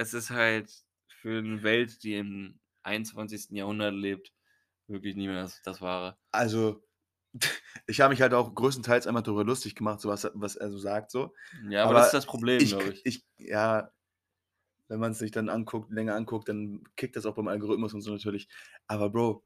es 0.00 0.14
ist 0.14 0.30
halt 0.30 0.72
für 1.20 1.38
eine 1.38 1.62
Welt, 1.62 2.02
die 2.02 2.14
im 2.14 2.58
21. 2.84 3.50
Jahrhundert 3.50 3.92
lebt, 3.92 4.32
wirklich 4.88 5.14
nicht 5.14 5.26
mehr 5.26 5.42
das, 5.42 5.60
das 5.62 5.82
Wahre. 5.82 6.16
Also, 6.32 6.82
ich 7.86 8.00
habe 8.00 8.10
mich 8.10 8.22
halt 8.22 8.32
auch 8.32 8.54
größtenteils 8.54 9.06
einmal 9.06 9.22
darüber 9.22 9.44
lustig 9.44 9.74
gemacht, 9.74 10.00
so 10.00 10.08
was, 10.08 10.30
was 10.32 10.56
er 10.56 10.70
so 10.70 10.78
sagt. 10.78 11.10
So. 11.10 11.34
Ja, 11.68 11.82
aber, 11.82 11.90
Aber 11.90 11.98
das 11.98 12.06
ist 12.06 12.14
das 12.14 12.26
Problem, 12.26 12.64
glaube 12.64 12.94
ich. 12.94 13.04
ich, 13.04 13.26
ja, 13.36 13.92
wenn 14.88 15.00
man 15.00 15.12
es 15.12 15.18
sich 15.18 15.32
dann 15.32 15.50
anguckt, 15.50 15.92
länger 15.92 16.14
anguckt, 16.14 16.48
dann 16.48 16.82
kickt 16.96 17.14
das 17.14 17.26
auch 17.26 17.34
beim 17.34 17.48
Algorithmus 17.48 17.92
und 17.92 18.00
so 18.00 18.10
natürlich. 18.10 18.48
Aber 18.86 19.10
Bro, 19.10 19.44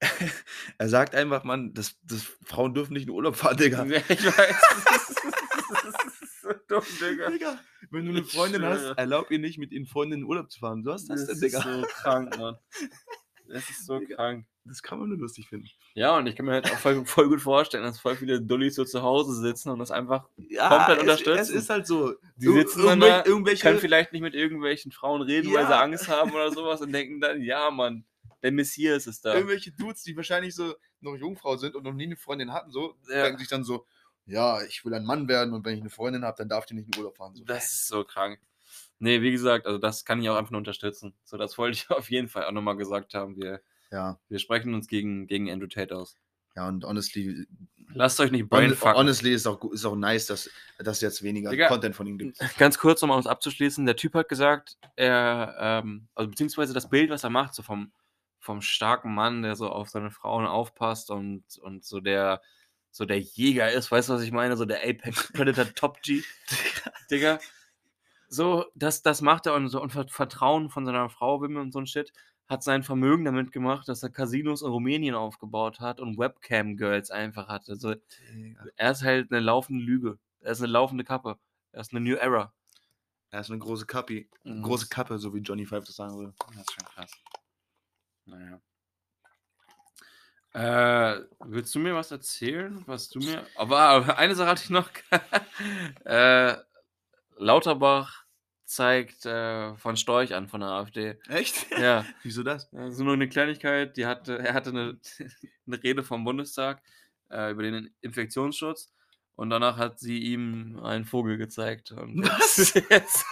er 0.78 0.88
sagt 0.88 1.14
einfach, 1.14 1.44
Mann, 1.44 1.74
das, 1.74 1.96
das, 2.02 2.22
Frauen 2.46 2.72
dürfen 2.72 2.94
nicht 2.94 3.04
in 3.04 3.10
Urlaub 3.10 3.36
fahren, 3.36 3.56
Digga. 3.58 3.84
Ja, 3.84 4.00
ich 4.08 4.24
weiß. 4.24 5.14
Das 6.44 6.56
so 6.58 6.64
dumm, 6.68 6.84
Digga. 7.10 7.30
Digga, 7.30 7.60
wenn 7.90 8.04
du 8.06 8.10
eine 8.12 8.24
Freundin 8.24 8.64
hast, 8.64 8.84
erlaub 8.96 9.30
ihr 9.30 9.38
nicht, 9.38 9.58
mit 9.58 9.72
ihren 9.72 9.86
Freunden 9.86 10.14
in 10.20 10.24
Urlaub 10.24 10.50
zu 10.50 10.60
fahren. 10.60 10.84
Was 10.84 11.02
ist 11.02 11.10
das, 11.10 11.26
denn, 11.26 11.40
Digga? 11.40 11.58
ist 11.58 11.64
so 11.64 11.86
krank, 12.02 12.38
Mann. 12.38 12.56
Das 13.48 13.68
ist 13.68 13.86
so 13.86 13.98
Digga. 13.98 14.16
krank. 14.16 14.46
Das 14.66 14.82
kann 14.82 14.98
man 14.98 15.10
nur 15.10 15.18
lustig 15.18 15.46
finden. 15.48 15.68
Ja, 15.94 16.16
und 16.16 16.26
ich 16.26 16.34
kann 16.36 16.46
mir 16.46 16.52
halt 16.52 16.64
auch 16.72 16.78
voll, 16.78 17.04
voll 17.04 17.28
gut 17.28 17.42
vorstellen, 17.42 17.84
dass 17.84 18.00
voll 18.00 18.16
viele 18.16 18.40
Dullis 18.40 18.76
so 18.76 18.84
zu 18.86 19.02
Hause 19.02 19.34
sitzen 19.38 19.68
und 19.68 19.78
das 19.78 19.90
einfach 19.90 20.26
Ja, 20.36 20.68
Komplett 20.70 20.96
es, 20.96 21.02
unterstützen. 21.02 21.40
Es 21.40 21.50
ist 21.50 21.68
halt 21.70 21.86
so. 21.86 22.14
Die 22.36 22.46
Ir- 22.46 22.52
sitzen 22.54 22.78
dann 22.86 22.98
irgendwel- 23.02 23.08
da, 23.10 23.24
irgendwelche, 23.26 23.62
können 23.62 23.78
vielleicht 23.78 24.12
nicht 24.14 24.22
mit 24.22 24.34
irgendwelchen 24.34 24.90
Frauen 24.90 25.20
reden, 25.20 25.52
weil 25.52 25.66
sie 25.66 25.70
Ja. 25.72 25.82
Angst 25.82 26.08
haben 26.08 26.30
oder 26.32 26.50
sowas 26.50 26.80
und 26.80 26.92
denken 26.92 27.20
dann, 27.20 27.42
ja, 27.42 27.70
Mann, 27.70 28.06
der 28.42 28.52
Messias 28.52 29.06
ist 29.06 29.24
da. 29.26 29.34
irgendwelche 29.34 29.70
Dudes, 29.72 30.02
die 30.02 30.16
wahrscheinlich 30.16 30.54
so 30.54 30.74
noch 31.02 31.14
Jungfrau 31.16 31.56
sind 31.58 31.74
und 31.74 31.82
noch 31.84 31.92
nie 31.92 32.04
eine 32.06 32.16
Freundin 32.16 32.50
hatten, 32.54 32.70
so, 32.70 32.96
Ja. 33.10 33.24
denken 33.24 33.38
sich 33.38 33.48
dann 33.48 33.64
so, 33.64 33.86
ja, 34.26 34.62
ich 34.64 34.84
will 34.84 34.94
ein 34.94 35.04
Mann 35.04 35.28
werden 35.28 35.52
und 35.54 35.64
wenn 35.64 35.74
ich 35.74 35.80
eine 35.80 35.90
Freundin 35.90 36.24
habe, 36.24 36.36
dann 36.38 36.48
darf 36.48 36.66
die 36.66 36.74
nicht 36.74 36.88
in 36.94 36.98
Urlaub 36.98 37.16
fahren. 37.16 37.34
So. 37.34 37.44
Das 37.44 37.64
ist 37.66 37.88
so 37.88 38.04
krank. 38.04 38.38
Nee, 38.98 39.20
wie 39.22 39.32
gesagt, 39.32 39.66
also 39.66 39.78
das 39.78 40.04
kann 40.04 40.22
ich 40.22 40.28
auch 40.30 40.36
einfach 40.36 40.52
nur 40.52 40.58
unterstützen. 40.58 41.14
So, 41.24 41.36
das 41.36 41.58
wollte 41.58 41.76
ich 41.76 41.90
auf 41.90 42.10
jeden 42.10 42.28
Fall 42.28 42.44
auch 42.44 42.52
nochmal 42.52 42.76
gesagt 42.76 43.14
haben. 43.14 43.36
Wir, 43.36 43.60
Ja, 43.90 44.18
wir 44.28 44.38
sprechen 44.38 44.72
uns 44.74 44.88
gegen, 44.88 45.26
gegen 45.26 45.50
Andrew 45.50 45.66
Tate 45.66 45.94
aus. 45.96 46.16
ja, 46.56 46.68
und 46.68 46.84
honestly, 46.84 47.46
Lasst 47.96 48.18
euch 48.18 48.30
nicht 48.30 48.48
brainfucken. 48.48 48.96
honestly 48.96 49.34
ist 49.34 49.46
auch, 49.46 49.62
ist 49.70 49.84
auch 49.84 49.94
nice, 49.94 50.26
dass 50.26 50.48
es 50.78 51.00
jetzt 51.00 51.22
weniger 51.22 51.50
Digga. 51.50 51.68
Content 51.68 51.94
von 51.94 52.06
ihm 52.06 52.16
gibt. 52.18 52.38
Ganz 52.58 52.78
kurz, 52.78 53.02
um 53.02 53.10
es 53.10 53.26
abzuschließen, 53.26 53.84
der 53.84 53.94
Typ 53.96 54.14
hat 54.14 54.28
gesagt, 54.28 54.78
er, 54.96 55.54
ähm, 55.60 56.08
also 56.14 56.30
beziehungsweise 56.30 56.72
das 56.72 56.88
Bild, 56.88 57.10
was 57.10 57.24
er 57.24 57.30
macht, 57.30 57.54
so 57.54 57.62
vom, 57.62 57.92
vom 58.40 58.62
starken 58.62 59.14
Mann, 59.14 59.42
der 59.42 59.54
so 59.54 59.68
auf 59.68 59.90
seine 59.90 60.10
Frauen 60.10 60.46
aufpasst 60.46 61.10
und, 61.10 61.44
und 61.58 61.84
so 61.84 62.00
der 62.00 62.40
so 62.96 63.04
der 63.04 63.18
Jäger 63.18 63.72
ist, 63.72 63.90
weißt 63.90 64.08
du, 64.08 64.12
was 64.12 64.22
ich 64.22 64.30
meine? 64.30 64.56
So 64.56 64.64
der 64.66 64.82
Apex 64.88 65.32
Predator 65.32 65.66
Top 65.74 66.00
G. 66.02 66.22
Digga. 67.10 67.40
So, 68.28 68.66
das, 68.76 69.02
das 69.02 69.20
macht 69.20 69.46
er 69.46 69.54
und 69.54 69.68
so 69.68 69.82
und 69.82 69.90
Ver- 69.90 70.06
Vertrauen 70.08 70.70
von 70.70 70.86
seiner 70.86 71.08
Frau 71.10 71.40
mir 71.40 71.60
und 71.60 71.72
so 71.72 71.80
ein 71.80 71.86
Shit. 71.88 72.12
Hat 72.46 72.62
sein 72.62 72.82
Vermögen 72.84 73.24
damit 73.24 73.50
gemacht, 73.52 73.88
dass 73.88 74.02
er 74.04 74.10
Casinos 74.10 74.62
in 74.62 74.68
Rumänien 74.68 75.14
aufgebaut 75.16 75.80
hat 75.80 75.98
und 76.00 76.18
Webcam-Girls 76.18 77.10
einfach 77.10 77.48
hatte. 77.48 77.74
So, 77.76 77.94
er 78.76 78.90
ist 78.92 79.02
halt 79.02 79.32
eine 79.32 79.40
laufende 79.40 79.82
Lüge. 79.84 80.18
Er 80.40 80.52
ist 80.52 80.60
eine 80.60 80.70
laufende 80.70 81.02
Kappe. 81.04 81.38
Er 81.72 81.80
ist 81.80 81.92
eine 81.92 82.00
New 82.00 82.14
Era. 82.16 82.52
Er 83.30 83.40
ist 83.40 83.50
eine 83.50 83.58
große 83.58 83.86
Kappe, 83.86 84.26
Mhm. 84.44 84.62
große 84.62 84.88
Kappe, 84.88 85.18
so 85.18 85.34
wie 85.34 85.40
Johnny 85.40 85.66
Five 85.66 85.84
das 85.86 85.96
sagen 85.96 86.16
würde. 86.16 86.34
Das 86.54 86.58
ist 86.60 86.72
schon 86.72 86.84
krass. 86.86 87.10
Naja. 88.26 88.60
Äh, 90.54 91.20
willst 91.40 91.74
du 91.74 91.80
mir 91.80 91.96
was 91.96 92.12
erzählen, 92.12 92.84
was 92.86 93.08
du 93.08 93.18
mir. 93.18 93.44
Aber 93.56 94.16
eine 94.18 94.36
Sache 94.36 94.50
hatte 94.50 94.62
ich 94.62 94.70
noch. 94.70 94.88
äh, 96.04 96.54
Lauterbach 97.36 98.24
zeigt 98.64 99.26
äh, 99.26 99.76
von 99.76 99.96
Storch 99.96 100.32
an 100.32 100.48
von 100.48 100.60
der 100.60 100.70
AfD. 100.70 101.18
Echt? 101.28 101.66
Ja, 101.78 102.04
Wieso 102.22 102.44
das? 102.44 102.72
also 102.72 103.02
nur 103.02 103.14
eine 103.14 103.28
Kleinigkeit. 103.28 103.96
Die 103.96 104.06
hatte, 104.06 104.38
er 104.38 104.54
hatte 104.54 104.70
eine, 104.70 104.98
eine 105.66 105.82
Rede 105.82 106.04
vom 106.04 106.24
Bundestag 106.24 106.82
äh, 107.30 107.50
über 107.50 107.64
den 107.64 107.92
Infektionsschutz. 108.00 108.92
Und 109.34 109.50
danach 109.50 109.76
hat 109.76 109.98
sie 109.98 110.18
ihm 110.20 110.78
einen 110.84 111.04
Vogel 111.04 111.36
gezeigt. 111.36 111.90
Und 111.90 112.22
Was? 112.28 112.74
Jetzt, 112.74 112.76
jetzt, 112.90 113.24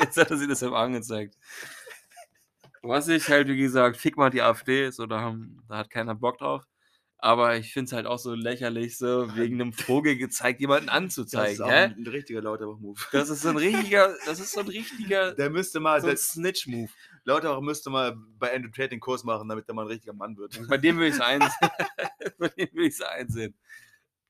jetzt 0.00 0.16
hat 0.16 0.30
er 0.32 0.36
sie 0.36 0.48
das 0.48 0.62
ihm 0.62 0.74
angezeigt. 0.74 1.36
Was 2.88 3.08
ich 3.08 3.28
halt, 3.28 3.48
wie 3.48 3.56
gesagt, 3.56 3.96
fick 3.96 4.16
mal 4.16 4.30
die 4.30 4.42
AfD, 4.42 4.90
so 4.90 5.06
da, 5.06 5.20
haben, 5.20 5.62
da 5.68 5.78
hat 5.78 5.90
keiner 5.90 6.14
Bock 6.14 6.38
drauf. 6.38 6.64
Aber 7.18 7.56
ich 7.56 7.72
finde 7.72 7.86
es 7.86 7.92
halt 7.92 8.06
auch 8.06 8.18
so 8.18 8.34
lächerlich, 8.34 8.98
so 8.98 9.34
wegen 9.36 9.60
einem 9.60 9.72
Vogel 9.72 10.16
gezeigt, 10.16 10.60
jemanden 10.60 10.86
Das 10.86 10.94
ist 10.94 10.98
anzuzeigen. 10.98 11.62
auch 11.64 11.70
Hä? 11.70 11.84
ein, 11.96 12.06
richtiger 12.06 12.42
Lauterbach-Move. 12.42 13.00
Das 13.10 13.30
ist 13.30 13.40
so 13.40 13.48
ein 13.48 13.56
richtiger, 13.56 14.14
das 14.26 14.38
ist 14.38 14.52
so 14.52 14.60
ein 14.60 14.68
richtiger 14.68 15.32
Der 15.36 15.48
müsste 15.48 15.80
mal, 15.80 16.00
so 16.00 16.08
der, 16.08 16.16
Snitch-Move. 16.16 16.90
Lauterbach 17.24 17.60
müsste 17.62 17.88
mal 17.90 18.14
bei 18.38 18.54
Andrew 18.54 18.70
Tate 18.70 18.90
den 18.90 19.00
Kurs 19.00 19.24
machen, 19.24 19.48
damit 19.48 19.66
er 19.66 19.74
mal 19.74 19.82
ein 19.82 19.88
richtiger 19.88 20.12
Mann 20.12 20.36
wird. 20.36 20.60
Bei 20.68 20.76
dem 20.76 20.98
will 20.98 21.08
ich 21.08 21.14
es 21.14 21.20
einsehen. 21.20 21.52
Bei 22.38 22.48
dem 22.48 22.68
will 22.72 22.86
ich 22.86 22.94
es 22.94 23.02
einsehen. 23.02 23.54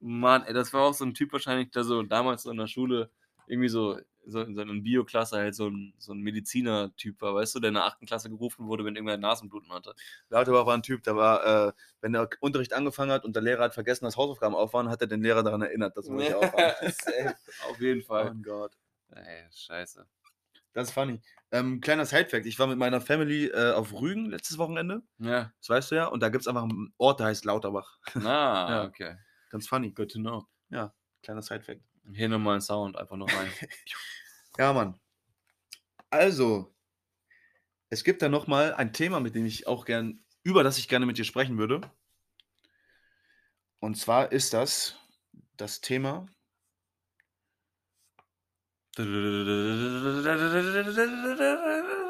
Mann, 0.01 0.45
ey, 0.45 0.55
das 0.55 0.73
war 0.73 0.83
auch 0.83 0.95
so 0.95 1.05
ein 1.05 1.13
Typ 1.13 1.33
wahrscheinlich, 1.33 1.71
der 1.73 1.85
so 1.85 2.03
damals 2.05 2.45
so 2.45 2.51
in 2.51 2.57
der 2.57 2.69
Schule 2.69 3.11
irgendwie 3.49 3.69
so, 3.69 3.99
so 4.27 4.41
in 4.41 4.55
seiner 4.55 4.75
Bioklasse 4.75 5.37
halt 5.37 5.55
so 5.55 5.69
ein, 5.69 5.95
so 5.99 6.13
ein 6.13 6.21
Mediziner-Typ 6.21 7.21
war, 7.23 7.35
weißt 7.35 7.55
du, 7.55 7.61
der 7.61 7.69
in 7.69 7.75
der 7.75 7.85
achten 7.85 8.07
Klasse 8.07 8.29
gerufen 8.29 8.67
wurde, 8.67 8.85
wenn 8.85 8.97
irgendwer 8.97 9.17
Nasenbluten 9.17 9.73
hatte. 9.73 9.95
Lauterbach 10.29 10.67
war 10.67 10.75
ein 10.75 10.83
Typ, 10.83 11.03
der 11.05 11.17
war, 11.17 11.69
äh, 11.69 11.73
wenn 12.01 12.13
der 12.13 12.29
Unterricht 12.41 12.73
angefangen 12.73 13.13
hat 13.13 13.25
und 13.25 13.35
der 13.37 13.43
Lehrer 13.43 13.65
hat 13.65 13.75
vergessen, 13.75 14.05
dass 14.05 14.17
Hausaufgaben 14.17 14.55
auf 14.55 14.73
waren, 14.75 14.89
hat 14.89 15.01
er 15.01 15.07
den 15.07 15.23
Lehrer 15.23 15.43
daran 15.43 15.63
erinnert, 15.63 15.97
dass 15.97 16.09
nicht 16.09 16.35
aufhaben. 16.35 16.75
Safe, 16.93 17.35
Auf 17.71 17.81
jeden 17.81 18.03
Fall. 18.03 18.33
Oh 18.37 18.43
Gott. 18.43 18.77
Ey, 19.15 19.45
scheiße. 19.55 20.07
Das 20.73 20.89
ist 20.89 20.95
funny. 20.95 21.21
Ähm, 21.53 21.81
kleiner 21.81 22.05
Side-Fact: 22.05 22.45
Ich 22.45 22.59
war 22.59 22.67
mit 22.67 22.77
meiner 22.77 23.01
Family 23.01 23.47
äh, 23.47 23.73
auf 23.73 23.93
Rügen 23.95 24.27
letztes 24.27 24.59
Wochenende. 24.59 25.03
Ja. 25.19 25.53
Das 25.61 25.71
weißt 25.71 25.91
du 25.91 25.95
ja. 25.95 26.07
Und 26.07 26.21
da 26.23 26.29
gibt 26.29 26.43
es 26.43 26.49
einfach 26.49 26.65
einen 26.65 26.93
Ort, 26.99 27.21
der 27.21 27.29
heißt 27.29 27.45
Lauterbach. 27.47 27.99
Na, 28.15 28.69
Ja. 28.83 28.85
okay. 28.85 29.17
Ganz 29.51 29.67
funny. 29.69 29.93
Good 29.93 30.11
to 30.13 30.19
know. 30.19 30.45
Kleiner 31.23 31.41
Side-Fact. 31.43 31.81
Hier 32.13 32.29
nochmal 32.29 32.57
ein 32.57 32.61
Sound, 32.61 32.97
einfach 32.97 33.17
noch 33.17 33.33
rein. 33.33 33.51
Ja, 34.59 34.73
Mann. 34.73 34.99
Also, 36.09 36.75
es 37.91 38.05
gibt 38.05 38.23
da 38.23 38.31
nochmal 38.31 38.73
ein 38.73 38.95
Thema, 38.95 39.21
mit 39.21 39.35
dem 39.35 39.45
ich 39.45 39.67
auch 39.67 39.85
gern, 39.85 40.25
über 40.43 40.65
das 40.65 40.79
ich 40.79 40.89
gerne 40.89 41.05
mit 41.05 41.19
dir 41.19 41.25
sprechen 41.25 41.59
würde. 41.59 41.83
Und 43.81 43.97
zwar 43.97 44.33
ist 44.33 44.55
das 44.55 44.97
das 45.59 45.83
Thema. 45.83 46.27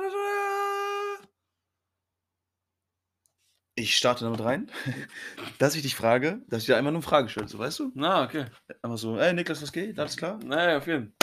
Ich 3.79 3.95
starte 3.95 4.25
damit 4.25 4.41
rein, 4.41 4.71
dass 5.59 5.75
ich 5.75 5.83
dich 5.83 5.95
frage, 5.95 6.41
dass 6.49 6.63
ich 6.63 6.67
dir 6.67 6.79
einmal 6.79 6.93
nur 6.93 7.03
eine 7.03 7.09
Frage 7.09 7.29
stelle, 7.29 7.47
so 7.47 7.59
weißt 7.59 7.79
du? 7.79 7.93
Na, 7.95 8.25
okay. 8.25 8.47
Einfach 8.81 8.97
so, 8.97 9.19
ey 9.19 9.35
Niklas, 9.35 9.61
was 9.61 9.71
geht? 9.71 9.99
Alles 9.99 10.17
klar? 10.17 10.41
Naja, 10.43 10.79
auf 10.79 10.87
jeden 10.87 11.15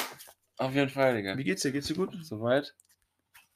Auf 0.57 0.75
jeden 0.75 0.89
Fall, 0.89 1.15
Digga. 1.15 1.35
Wie 1.35 1.43
geht's 1.43 1.63
dir? 1.63 1.71
Geht's 1.71 1.87
dir 1.87 1.95
gut? 1.95 2.15
Soweit? 2.21 2.75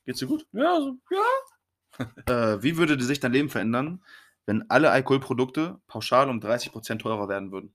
Geht's 0.06 0.18
dir 0.20 0.26
gut? 0.26 0.48
Ja, 0.52 0.80
so, 0.82 0.98
ja. 1.12 2.06
Äh, 2.28 2.62
wie 2.62 2.78
würde 2.78 3.02
sich 3.02 3.20
dein 3.20 3.34
Leben 3.34 3.50
verändern, 3.50 4.04
wenn 4.46 4.70
alle 4.70 4.92
Alkoholprodukte 4.92 5.80
pauschal 5.88 6.30
um 6.30 6.40
30% 6.40 7.00
teurer 7.00 7.30
werden 7.30 7.52
würden? 7.52 7.74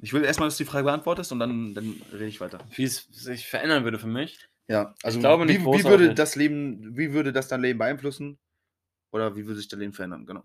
Ich 0.00 0.12
will 0.12 0.24
erstmal, 0.24 0.48
dass 0.48 0.56
du 0.56 0.64
die 0.64 0.70
Frage 0.70 0.84
beantwortest 0.84 1.30
und 1.30 1.38
dann, 1.38 1.74
dann 1.74 2.00
rede 2.12 2.26
ich 2.26 2.40
weiter. 2.40 2.58
Wie 2.74 2.84
es 2.84 3.08
sich 3.10 3.46
verändern 3.46 3.84
würde 3.84 4.00
für 4.00 4.08
mich. 4.08 4.48
Ja, 4.66 4.94
also 5.02 5.20
glaube 5.20 5.46
nicht 5.46 5.56
wie, 5.56 5.60
wie 5.60 5.64
großartig. 5.64 5.90
würde 5.90 6.14
das 6.14 6.34
Leben, 6.34 6.96
wie 6.96 7.12
würde 7.12 7.32
das 7.32 7.48
dein 7.48 7.60
Leben 7.60 7.78
beeinflussen? 7.78 8.38
Oder 9.12 9.36
wie 9.36 9.46
würde 9.46 9.60
sich 9.60 9.68
dein 9.68 9.80
Leben 9.80 9.92
verändern? 9.92 10.26
Genau. 10.26 10.44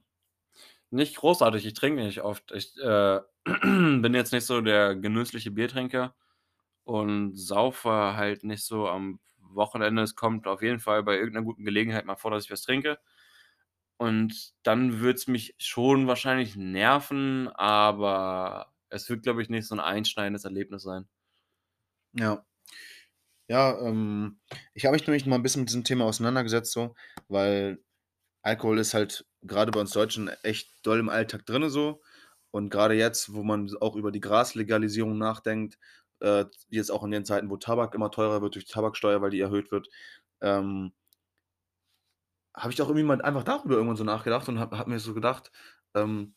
Nicht 0.89 1.17
großartig, 1.17 1.65
ich 1.65 1.73
trinke 1.73 2.03
nicht 2.03 2.21
oft. 2.21 2.51
Ich 2.51 2.77
äh, 2.77 3.19
bin 3.43 4.13
jetzt 4.13 4.31
nicht 4.31 4.45
so 4.45 4.61
der 4.61 4.95
genüssliche 4.95 5.51
Biertrinker 5.51 6.15
und 6.83 7.35
saufe 7.35 7.89
halt 7.89 8.43
nicht 8.43 8.63
so 8.63 8.87
am 8.87 9.19
Wochenende. 9.39 10.03
Es 10.03 10.15
kommt 10.15 10.47
auf 10.47 10.61
jeden 10.61 10.79
Fall 10.79 11.03
bei 11.03 11.15
irgendeiner 11.17 11.45
guten 11.45 11.65
Gelegenheit 11.65 12.05
mal 12.05 12.15
vor, 12.15 12.31
dass 12.31 12.45
ich 12.45 12.51
was 12.51 12.61
trinke. 12.61 12.99
Und 13.97 14.53
dann 14.63 14.99
würde 14.99 15.17
es 15.17 15.27
mich 15.27 15.55
schon 15.57 16.07
wahrscheinlich 16.07 16.55
nerven, 16.55 17.47
aber 17.49 18.71
es 18.89 19.09
wird, 19.09 19.23
glaube 19.23 19.41
ich, 19.41 19.49
nicht 19.49 19.67
so 19.67 19.75
ein 19.75 19.79
einschneidendes 19.81 20.45
Erlebnis 20.45 20.83
sein. 20.83 21.07
Ja. 22.13 22.45
Ja, 23.49 23.79
ähm, 23.79 24.39
ich 24.73 24.85
habe 24.85 24.93
mich 24.93 25.07
nämlich 25.07 25.25
mal 25.25 25.37
ein 25.37 25.43
bisschen 25.43 25.61
mit 25.61 25.69
diesem 25.69 25.85
Thema 25.85 26.05
auseinandergesetzt, 26.05 26.73
so, 26.73 26.95
weil 27.29 27.79
Alkohol 28.41 28.79
ist 28.79 28.93
halt 28.93 29.25
gerade 29.41 29.71
bei 29.71 29.79
uns 29.79 29.91
Deutschen 29.91 30.29
echt 30.43 30.69
doll 30.83 30.99
im 30.99 31.09
Alltag 31.09 31.45
drin, 31.45 31.69
so. 31.69 32.01
Und 32.51 32.69
gerade 32.69 32.95
jetzt, 32.95 33.33
wo 33.33 33.43
man 33.43 33.69
auch 33.81 33.95
über 33.95 34.11
die 34.11 34.21
Graslegalisierung 34.21 35.17
nachdenkt, 35.17 35.77
äh, 36.19 36.45
jetzt 36.69 36.91
auch 36.91 37.03
in 37.03 37.11
den 37.11 37.25
Zeiten, 37.25 37.49
wo 37.49 37.57
Tabak 37.57 37.93
immer 37.93 38.11
teurer 38.11 38.41
wird 38.41 38.55
durch 38.55 38.65
die 38.65 38.71
Tabaksteuer, 38.71 39.21
weil 39.21 39.31
die 39.31 39.39
erhöht 39.41 39.71
wird, 39.71 39.87
ähm, 40.41 40.93
habe 42.55 42.73
ich 42.73 42.81
auch 42.81 42.87
irgendwie 42.87 43.03
mal 43.03 43.21
einfach 43.21 43.43
darüber 43.43 43.75
irgendwann 43.75 43.97
so 43.97 44.03
nachgedacht 44.03 44.49
und 44.49 44.59
habe 44.59 44.77
hab 44.77 44.87
mir 44.87 44.99
so 44.99 45.13
gedacht, 45.13 45.51
ähm, 45.93 46.33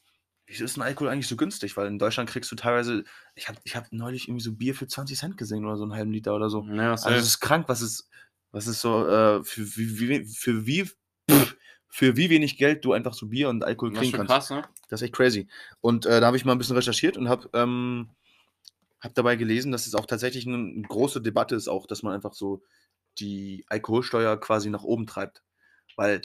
wieso 0.46 0.64
ist 0.64 0.76
ein 0.76 0.82
Alkohol 0.82 1.08
eigentlich 1.08 1.28
so 1.28 1.36
günstig? 1.36 1.76
Weil 1.76 1.86
in 1.86 1.98
Deutschland 1.98 2.28
kriegst 2.28 2.50
du 2.52 2.56
teilweise, 2.56 3.04
ich 3.34 3.48
habe 3.48 3.58
ich 3.64 3.76
hab 3.76 3.90
neulich 3.92 4.28
irgendwie 4.28 4.44
so 4.44 4.52
Bier 4.52 4.74
für 4.74 4.86
20 4.86 5.18
Cent 5.18 5.36
gesehen 5.38 5.64
oder 5.64 5.76
so 5.76 5.84
einen 5.84 5.94
halben 5.94 6.12
Liter 6.12 6.34
oder 6.34 6.50
so. 6.50 6.64
Ja, 6.64 6.92
Also 6.92 7.10
es 7.10 7.26
ist 7.26 7.40
krank, 7.40 7.68
was 7.68 7.80
ist, 7.80 8.10
was 8.50 8.66
ist 8.66 8.80
so, 8.80 9.06
äh, 9.08 9.42
für, 9.44 9.62
wie, 9.76 10.08
wie, 10.08 10.24
für, 10.26 10.66
wie, 10.66 10.84
pff, 11.30 11.56
für 11.90 12.16
wie 12.16 12.30
wenig 12.30 12.56
Geld 12.56 12.84
du 12.84 12.92
einfach 12.92 13.14
so 13.14 13.26
Bier 13.26 13.48
und 13.48 13.64
Alkohol 13.64 13.90
das 13.90 13.98
kriegen 14.00 14.16
kannst. 14.16 14.30
krass, 14.30 14.50
ne? 14.50 14.62
Das 14.88 15.00
ist 15.00 15.06
echt 15.06 15.14
crazy. 15.14 15.48
Und 15.80 16.06
äh, 16.06 16.20
da 16.20 16.26
habe 16.26 16.36
ich 16.36 16.44
mal 16.44 16.52
ein 16.52 16.58
bisschen 16.58 16.76
recherchiert 16.76 17.16
und 17.16 17.28
habe 17.28 17.50
ähm, 17.52 18.08
hab 19.00 19.14
dabei 19.14 19.36
gelesen, 19.36 19.72
dass 19.72 19.86
es 19.86 19.94
auch 19.94 20.06
tatsächlich 20.06 20.46
eine, 20.46 20.82
große 20.82 21.20
Debatte 21.20 21.56
ist, 21.56 21.68
auch, 21.68 21.86
dass 21.86 22.02
man 22.02 22.14
einfach 22.14 22.32
so 22.32 22.62
die 23.18 23.64
Alkoholsteuer 23.68 24.38
quasi 24.38 24.70
nach 24.70 24.84
oben 24.84 25.06
treibt. 25.06 25.42
Weil, 25.96 26.22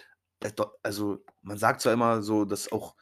do- 0.56 0.72
also 0.84 1.24
man 1.42 1.58
sagt 1.58 1.82
zwar 1.82 1.94
immer 1.94 2.22
so, 2.22 2.46
dass 2.46 2.72
auch 2.72 2.96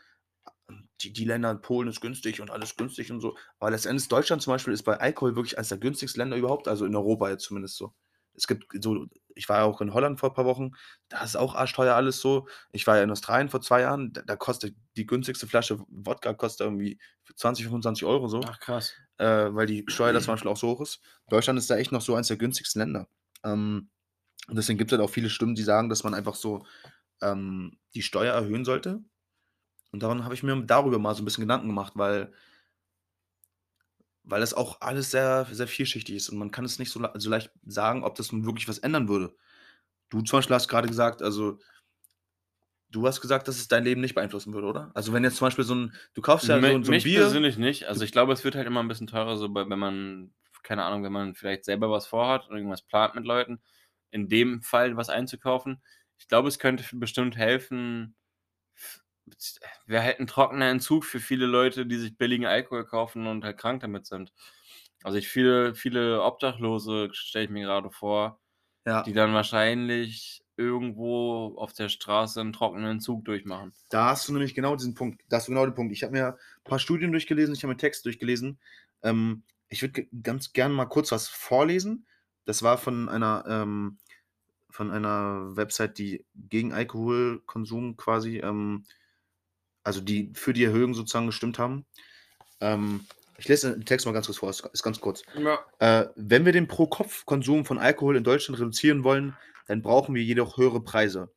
die, 1.01 1.11
die 1.11 1.25
Länder 1.25 1.51
in 1.51 1.61
Polen 1.61 1.89
ist 1.89 2.01
günstig 2.01 2.39
und 2.39 2.49
alles 2.49 2.75
günstig 2.77 3.11
und 3.11 3.19
so, 3.19 3.35
aber 3.59 3.71
letztendlich 3.71 4.07
Deutschland 4.07 4.41
zum 4.41 4.53
Beispiel 4.53 4.73
ist 4.73 4.83
bei 4.83 4.97
Alkohol 4.97 5.35
wirklich 5.35 5.57
eines 5.57 5.69
der 5.69 5.77
günstigsten 5.77 6.21
Länder 6.21 6.37
überhaupt, 6.37 6.67
also 6.67 6.85
in 6.85 6.95
Europa 6.95 7.29
jetzt 7.29 7.43
zumindest 7.43 7.75
so. 7.75 7.93
Es 8.35 8.47
gibt 8.47 8.65
so, 8.83 9.05
ich 9.35 9.47
war 9.49 9.59
ja 9.59 9.63
auch 9.63 9.81
in 9.81 9.93
Holland 9.93 10.19
vor 10.19 10.29
ein 10.29 10.35
paar 10.35 10.45
Wochen, 10.45 10.71
da 11.09 11.23
ist 11.23 11.35
auch 11.35 11.55
arschteuer 11.55 11.95
alles 11.95 12.19
so. 12.19 12.47
Ich 12.71 12.87
war 12.87 12.97
ja 12.97 13.03
in 13.03 13.11
Australien 13.11 13.49
vor 13.49 13.61
zwei 13.61 13.81
Jahren, 13.81 14.13
da, 14.13 14.21
da 14.21 14.35
kostet 14.35 14.75
die 14.97 15.05
günstigste 15.05 15.47
Flasche 15.47 15.79
Wodka 15.87 16.33
kostet 16.33 16.65
irgendwie 16.65 16.99
20, 17.35 17.65
25 17.65 18.05
Euro 18.05 18.27
so, 18.27 18.41
Ach 18.45 18.59
krass. 18.59 18.93
äh, 19.17 19.25
weil 19.25 19.67
die 19.67 19.85
Steuer 19.87 20.13
da 20.13 20.19
zum 20.21 20.33
Beispiel 20.33 20.51
auch 20.51 20.57
so 20.57 20.69
hoch 20.69 20.81
ist. 20.81 21.01
Deutschland 21.29 21.59
ist 21.59 21.69
da 21.69 21.77
echt 21.77 21.91
noch 21.91 22.01
so 22.01 22.15
eines 22.15 22.27
der 22.27 22.37
günstigsten 22.37 22.81
Länder. 22.81 23.07
Ähm, 23.43 23.89
und 24.47 24.55
deswegen 24.57 24.77
gibt 24.77 24.91
es 24.91 24.97
halt 24.97 25.07
auch 25.07 25.13
viele 25.13 25.29
Stimmen, 25.29 25.55
die 25.55 25.63
sagen, 25.63 25.89
dass 25.89 26.03
man 26.03 26.13
einfach 26.13 26.35
so 26.35 26.65
ähm, 27.21 27.77
die 27.95 28.01
Steuer 28.01 28.33
erhöhen 28.33 28.65
sollte. 28.65 29.01
Und 29.91 30.01
daran 30.03 30.23
habe 30.23 30.33
ich 30.33 30.43
mir 30.43 30.59
darüber 30.63 30.99
mal 30.99 31.15
so 31.15 31.21
ein 31.21 31.25
bisschen 31.25 31.43
Gedanken 31.43 31.67
gemacht, 31.67 31.93
weil, 31.95 32.33
weil 34.23 34.41
das 34.41 34.53
auch 34.53 34.81
alles 34.81 35.11
sehr, 35.11 35.47
sehr 35.51 35.67
vielschichtig 35.67 36.15
ist 36.15 36.29
und 36.29 36.37
man 36.37 36.51
kann 36.51 36.65
es 36.65 36.79
nicht 36.79 36.91
so, 36.91 36.99
le- 36.99 37.11
so 37.15 37.29
leicht 37.29 37.51
sagen, 37.65 38.03
ob 38.03 38.15
das 38.15 38.31
nun 38.31 38.45
wirklich 38.45 38.67
was 38.67 38.79
ändern 38.79 39.07
würde. 39.09 39.35
Du 40.09 40.21
zum 40.21 40.39
Beispiel 40.39 40.55
hast 40.55 40.69
gerade 40.69 40.87
gesagt, 40.87 41.21
also 41.23 41.59
du 42.89 43.07
hast 43.07 43.21
gesagt, 43.21 43.47
dass 43.47 43.57
es 43.57 43.67
dein 43.67 43.83
Leben 43.83 44.01
nicht 44.01 44.15
beeinflussen 44.15 44.53
würde, 44.53 44.67
oder? 44.67 44.91
Also 44.93 45.13
wenn 45.13 45.23
jetzt 45.23 45.37
zum 45.37 45.47
Beispiel 45.47 45.63
so 45.65 45.75
ein, 45.75 45.93
du 46.13 46.21
kaufst 46.21 46.47
ja 46.47 46.59
so, 46.61 46.67
ein- 46.67 46.83
so 46.83 46.91
ein 46.91 46.95
mich 46.95 47.03
Bier. 47.03 47.23
persönlich 47.23 47.57
nicht. 47.57 47.85
Also 47.85 48.03
ich 48.03 48.11
glaube, 48.11 48.33
es 48.33 48.43
wird 48.43 48.55
halt 48.55 48.67
immer 48.67 48.81
ein 48.81 48.87
bisschen 48.87 49.07
teurer, 49.07 49.37
so 49.37 49.49
bei, 49.49 49.67
wenn 49.69 49.79
man, 49.79 50.33
keine 50.63 50.83
Ahnung, 50.83 51.03
wenn 51.03 51.11
man 51.11 51.35
vielleicht 51.35 51.65
selber 51.65 51.89
was 51.89 52.07
vorhat 52.07 52.45
oder 52.47 52.57
irgendwas 52.57 52.83
plant 52.83 53.15
mit 53.15 53.25
Leuten, 53.25 53.61
in 54.11 54.29
dem 54.29 54.61
Fall 54.61 54.95
was 54.95 55.09
einzukaufen. 55.09 55.81
Ich 56.17 56.27
glaube, 56.27 56.47
es 56.47 56.59
könnte 56.59 56.83
bestimmt 56.93 57.35
helfen. 57.35 58.15
Wäre 59.85 60.03
halt 60.03 60.19
ein 60.19 60.27
trockener 60.27 60.69
Entzug 60.69 61.05
für 61.05 61.19
viele 61.19 61.45
Leute, 61.45 61.85
die 61.85 61.97
sich 61.97 62.17
billigen 62.17 62.45
Alkohol 62.45 62.85
kaufen 62.85 63.27
und 63.27 63.43
halt 63.43 63.57
krank 63.57 63.81
damit 63.81 64.05
sind. 64.05 64.33
Also 65.03 65.17
ich 65.17 65.27
viele, 65.29 65.75
viele 65.75 66.21
Obdachlose 66.21 67.09
stelle 67.13 67.45
ich 67.45 67.51
mir 67.51 67.65
gerade 67.65 67.91
vor, 67.91 68.39
Ja. 68.85 69.03
die 69.05 69.13
dann 69.13 69.33
wahrscheinlich 69.33 70.43
irgendwo 70.55 71.55
auf 71.57 71.73
der 71.73 71.89
Straße 71.89 72.39
einen 72.39 72.53
trockenen 72.53 72.91
Entzug 72.91 73.25
durchmachen. 73.25 73.73
Da 73.89 74.05
hast 74.09 74.27
du 74.27 74.33
nämlich 74.33 74.55
genau 74.55 74.75
diesen 74.75 74.93
Punkt. 74.95 75.21
Da 75.29 75.37
hast 75.37 75.47
du 75.47 75.51
genau 75.51 75.65
den 75.65 75.75
Punkt. 75.75 75.93
Ich 75.93 76.03
habe 76.03 76.13
mir 76.13 76.27
ein 76.35 76.63
paar 76.63 76.79
Studien 76.79 77.11
durchgelesen, 77.11 77.53
ich 77.55 77.63
habe 77.63 77.73
mir 77.73 77.77
Text 77.77 78.05
durchgelesen. 78.05 78.59
Ähm, 79.03 79.43
ich 79.69 79.81
würde 79.81 80.05
ganz 80.23 80.53
gerne 80.53 80.73
mal 80.73 80.85
kurz 80.85 81.11
was 81.11 81.27
vorlesen. 81.27 82.05
Das 82.45 82.61
war 82.63 82.77
von 82.77 83.09
einer, 83.09 83.43
ähm, 83.47 83.97
von 84.69 84.91
einer 84.91 85.55
Website, 85.55 85.97
die 85.97 86.25
gegen 86.35 86.73
Alkoholkonsum 86.73 87.97
quasi, 87.97 88.37
ähm, 88.39 88.85
also 89.83 90.01
die 90.01 90.31
für 90.33 90.53
die 90.53 90.63
Erhöhung 90.63 90.93
sozusagen 90.93 91.27
gestimmt 91.27 91.59
haben. 91.59 91.85
Ähm, 92.61 93.05
ich 93.37 93.47
lese 93.47 93.73
den 93.73 93.85
Text 93.85 94.05
mal 94.05 94.13
ganz 94.13 94.27
kurz 94.27 94.37
vor, 94.37 94.49
ist, 94.49 94.65
ist 94.73 94.83
ganz 94.83 94.99
kurz. 94.99 95.23
Ja. 95.37 95.59
Äh, 95.79 96.09
wenn 96.15 96.45
wir 96.45 96.53
den 96.53 96.67
Pro-Kopf-Konsum 96.67 97.65
von 97.65 97.77
Alkohol 97.77 98.15
in 98.15 98.23
Deutschland 98.23 98.59
reduzieren 98.59 99.03
wollen, 99.03 99.35
dann 99.67 99.81
brauchen 99.81 100.15
wir 100.15 100.23
jedoch 100.23 100.57
höhere 100.57 100.81
Preise. 100.81 101.31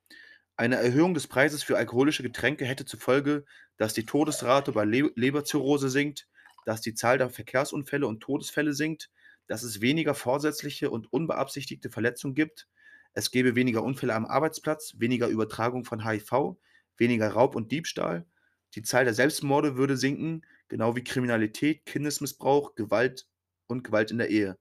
Eine 0.56 0.76
Erhöhung 0.76 1.14
des 1.14 1.26
Preises 1.26 1.62
für 1.62 1.76
alkoholische 1.76 2.22
Getränke 2.22 2.64
hätte 2.64 2.84
zur 2.84 3.00
Folge, 3.00 3.44
dass 3.76 3.94
die 3.94 4.06
Todesrate 4.06 4.72
bei 4.72 4.84
Le 4.84 5.10
Leberzirrhose 5.14 5.90
sinkt, 5.90 6.28
dass 6.64 6.80
die 6.80 6.94
Zahl 6.94 7.18
der 7.18 7.30
Verkehrsunfälle 7.30 8.06
und 8.06 8.20
Todesfälle 8.20 8.72
sinkt, 8.72 9.10
dass 9.46 9.62
es 9.62 9.80
weniger 9.80 10.14
vorsätzliche 10.14 10.90
und 10.90 11.12
unbeabsichtigte 11.12 11.90
Verletzungen 11.90 12.34
gibt, 12.34 12.66
es 13.12 13.30
gäbe 13.30 13.54
weniger 13.54 13.82
Unfälle 13.82 14.14
am 14.14 14.26
Arbeitsplatz, 14.26 14.94
weniger 14.98 15.28
Übertragung 15.28 15.84
von 15.84 16.06
HIV, 16.06 16.56
weniger 16.98 17.30
Raub 17.30 17.56
und 17.56 17.72
Diebstahl, 17.72 18.26
die 18.74 18.82
Zahl 18.82 19.04
der 19.04 19.14
Selbstmorde 19.14 19.76
würde 19.76 19.96
sinken, 19.96 20.42
genau 20.68 20.96
wie 20.96 21.04
Kriminalität, 21.04 21.86
Kindesmissbrauch, 21.86 22.74
Gewalt 22.74 23.26
und 23.66 23.84
Gewalt 23.84 24.10
in 24.10 24.18
der 24.18 24.30
Ehe. 24.30 24.58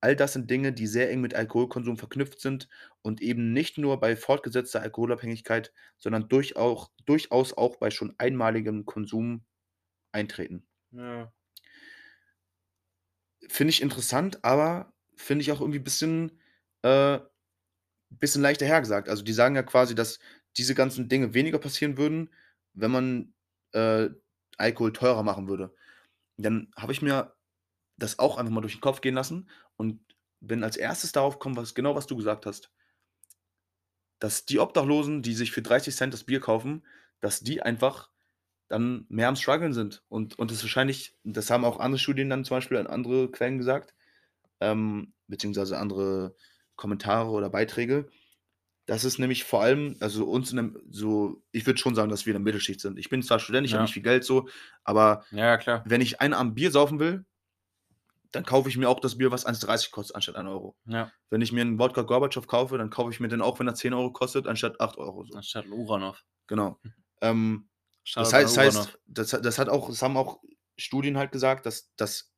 all 0.00 0.16
das 0.16 0.34
sind 0.34 0.50
Dinge, 0.50 0.72
die 0.72 0.86
sehr 0.86 1.10
eng 1.10 1.22
mit 1.22 1.34
Alkoholkonsum 1.34 1.96
verknüpft 1.96 2.40
sind 2.40 2.68
und 3.02 3.22
eben 3.22 3.52
nicht 3.54 3.78
nur 3.78 4.00
bei 4.00 4.16
fortgesetzter 4.16 4.82
Alkoholabhängigkeit, 4.82 5.72
sondern 5.98 6.28
durchauch 6.28 6.90
durchaus 7.06 7.54
auch 7.54 7.76
bei 7.76 7.90
schon 7.90 8.14
einmaligem 8.18 8.84
Konsum 8.84 9.44
eintreten. 10.12 10.66
Ja. 10.92 11.32
Finde 13.48 13.70
ich 13.70 13.82
interessant, 13.82 14.44
aber 14.44 14.92
finde 15.16 15.42
ich 15.42 15.52
auch 15.52 15.60
irgendwie 15.60 15.78
bisschen 15.78 16.38
äh, 16.82 17.18
bisschen 18.10 18.42
leicht 18.42 18.60
dahergesagt. 18.60 19.08
Also, 19.08 19.22
die 19.22 19.32
sagen 19.32 19.56
ja 19.56 19.62
quasi, 19.62 19.94
dass 19.94 20.18
diese 20.56 20.74
ganzen 20.74 21.08
Dinge 21.08 21.34
weniger 21.34 21.58
passieren 21.58 21.96
würden, 21.96 22.30
wenn 22.74 22.90
man, 22.90 23.33
äh, 23.74 24.10
Alkohol 24.58 24.92
teurer 24.92 25.22
machen 25.22 25.48
würde. 25.48 25.74
Dann 26.36 26.70
habe 26.76 26.92
ich 26.92 27.02
mir 27.02 27.34
das 27.96 28.18
auch 28.18 28.38
einfach 28.38 28.52
mal 28.52 28.60
durch 28.60 28.76
den 28.76 28.80
Kopf 28.80 29.00
gehen 29.00 29.14
lassen 29.14 29.48
und 29.76 30.00
bin 30.40 30.64
als 30.64 30.76
Erstes 30.76 31.12
darauf 31.12 31.34
gekommen, 31.38 31.56
was 31.56 31.74
genau 31.74 31.94
was 31.94 32.06
du 32.06 32.16
gesagt 32.16 32.46
hast. 32.46 32.70
Dass 34.18 34.46
die 34.46 34.58
Obdachlosen, 34.58 35.22
die 35.22 35.34
sich 35.34 35.52
für 35.52 35.62
30 35.62 35.96
das 36.10 36.24
Bier 36.24 36.40
kaufen, 36.40 36.84
dass 37.20 37.40
die 37.40 37.62
einfach 37.62 38.10
dann 38.68 39.06
mehr 39.08 39.28
am 39.28 39.36
struggeln 39.36 39.74
sind 39.74 40.02
und 40.08 40.38
und 40.38 40.50
das 40.50 40.62
wahrscheinlich 40.62 41.16
das 41.22 41.50
haben 41.50 41.64
auch 41.64 41.80
andere 41.80 41.98
Studien 41.98 42.30
dann 42.30 42.44
zum 42.44 42.56
Beispiel 42.56 42.78
an 42.78 42.86
andere 42.86 43.30
Quellen 43.30 43.58
gesagt, 43.58 43.94
ähm, 44.60 45.14
beziehungsweise 45.28 45.78
andere 45.78 46.34
Kommentare 46.76 47.30
oder 47.30 47.50
Beiträge. 47.50 48.08
Das 48.88 49.04
ist 49.04 49.18
nämlich 49.18 49.44
vor 49.44 49.62
allem 49.62 49.96
also 50.00 50.26
uns 50.28 50.50
in 50.50 50.56
'nem 50.56 50.78
so 50.90 51.42
ich 51.52 51.64
würde 51.66 51.78
schon 51.80 51.94
sagen, 51.94 52.10
dass 52.10 52.26
wir 52.26 52.32
in 52.32 52.34
der 52.40 52.44
Mittelschicht 52.44 52.80
sind. 52.80 52.98
Ich 52.98 53.08
bin 53.08 53.22
zwar 53.22 53.38
Student, 53.38 53.66
ich 53.66 53.72
habe 53.72 53.80
Ja. 53.80 53.82
nicht 53.82 53.94
viel 53.94 54.02
Geld 54.02 54.24
so, 54.24 54.48
aber 54.84 55.24
Ja, 55.32 55.56
klar. 55.58 55.84
wenn 55.84 56.00
ich 56.00 56.20
einen 56.20 56.34
Abend 56.34 56.54
Bier 56.54 56.70
saufen 56.70 56.98
will, 57.00 57.24
dann 58.32 58.44
kaufe 58.44 58.68
ich 58.70 58.76
mir 58.78 58.88
auch 58.90 59.00
das 59.00 59.18
Bier, 59.18 59.30
was 59.32 59.46
1,30 59.46 59.92
kostet, 59.92 60.16
anstatt 60.16 60.36
1 60.36 60.48
€. 60.48 60.76
Ja. 60.86 61.14
Wenn 61.30 61.42
ich 61.42 61.52
mir 61.52 61.62
'n 61.64 61.78
Wodka 61.78 62.02
Gorbatschow 62.02 62.46
kaufe, 62.48 62.78
dann 62.78 62.90
kaufe 62.90 63.10
ich 63.12 63.20
mir 63.20 63.28
den 63.28 63.42
auch, 63.42 63.60
wenn 63.60 63.68
er 63.68 63.74
10 63.76 63.94
€ 63.94 64.12
kostet, 64.12 64.46
anstatt 64.48 64.80
8 64.80 64.98
€ 64.98 65.24
so. 65.26 65.40
Anstatt 65.40 65.66
Uranov. 65.66 66.24
Genau. 66.48 66.80
Ähm, 67.20 67.68
das 68.18 68.32
heißt 68.32 68.50
das 68.50 68.58
heißt, 68.58 68.98
das 69.06 69.32
hat 69.32 69.44
das 69.44 69.58
hat 69.58 69.68
auch 69.68 69.88
das 69.88 70.02
haben 70.02 70.16
auch 70.16 70.42
Studien 70.76 71.18
halt 71.18 71.32
gesagt, 71.32 71.66
dass 71.66 71.94
dass 71.96 72.32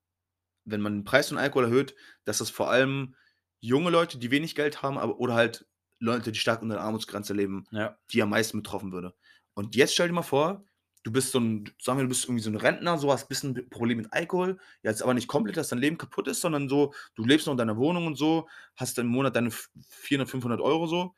wenn 0.64 0.80
man 0.82 0.94
den 1.00 1.04
Preis 1.04 1.28
von 1.30 1.38
Alkohol 1.38 1.64
erhöht, 1.66 1.96
dass 2.24 2.38
das 2.38 2.50
vor 2.50 2.70
allem 2.70 3.16
junge 3.60 3.90
Leute, 3.90 4.18
die 4.18 4.30
wenig 4.32 4.54
Geld 4.56 4.82
haben, 4.82 4.98
aber 4.98 5.18
oder 5.20 5.34
halt 5.34 5.66
Leute, 6.00 6.32
die 6.32 6.38
stark 6.38 6.62
unter 6.62 6.76
der 6.76 6.84
Armutsgrenze 6.84 7.34
leben, 7.34 7.66
Ja. 7.72 7.96
die 8.12 8.22
am 8.22 8.30
meisten 8.30 8.58
betroffen 8.58 8.92
würde. 8.92 9.14
Und 9.54 9.76
jetzt 9.76 9.94
stell 9.94 10.08
dir 10.08 10.14
mal 10.14 10.22
vor, 10.22 10.64
du 11.04 11.12
bist 11.12 11.32
so 11.32 11.38
'n 11.38 11.70
sagen 11.80 11.98
wir, 11.98 12.04
du 12.04 12.08
bist 12.10 12.24
irgendwie 12.24 12.42
so 12.42 12.50
'n 12.50 12.56
Rentner, 12.56 12.98
so 12.98 13.12
hast 13.12 13.28
bisschen 13.28 13.54
b 13.54 13.62
Problem 13.62 13.98
mit 13.98 14.12
Alkohol, 14.12 14.58
jetzt 14.82 15.02
aber 15.02 15.14
nicht 15.14 15.28
komplett, 15.28 15.56
dass 15.56 15.68
dein 15.68 15.78
Leben 15.80 15.98
kaputt 15.98 16.28
ist, 16.28 16.40
sondern 16.42 16.68
so, 16.68 16.92
du 17.14 17.24
lebst 17.24 17.46
noch 17.46 17.52
in 17.54 17.58
deiner 17.58 17.76
Wohnung 17.78 18.06
und 18.06 18.16
so, 18.16 18.48
hast 18.76 18.98
im 18.98 19.06
Monat 19.08 19.36
deine 19.36 19.50
v 19.52 19.68
400, 19.88 20.28
500 20.30 20.60
€ 20.60 20.86
so 20.88 21.14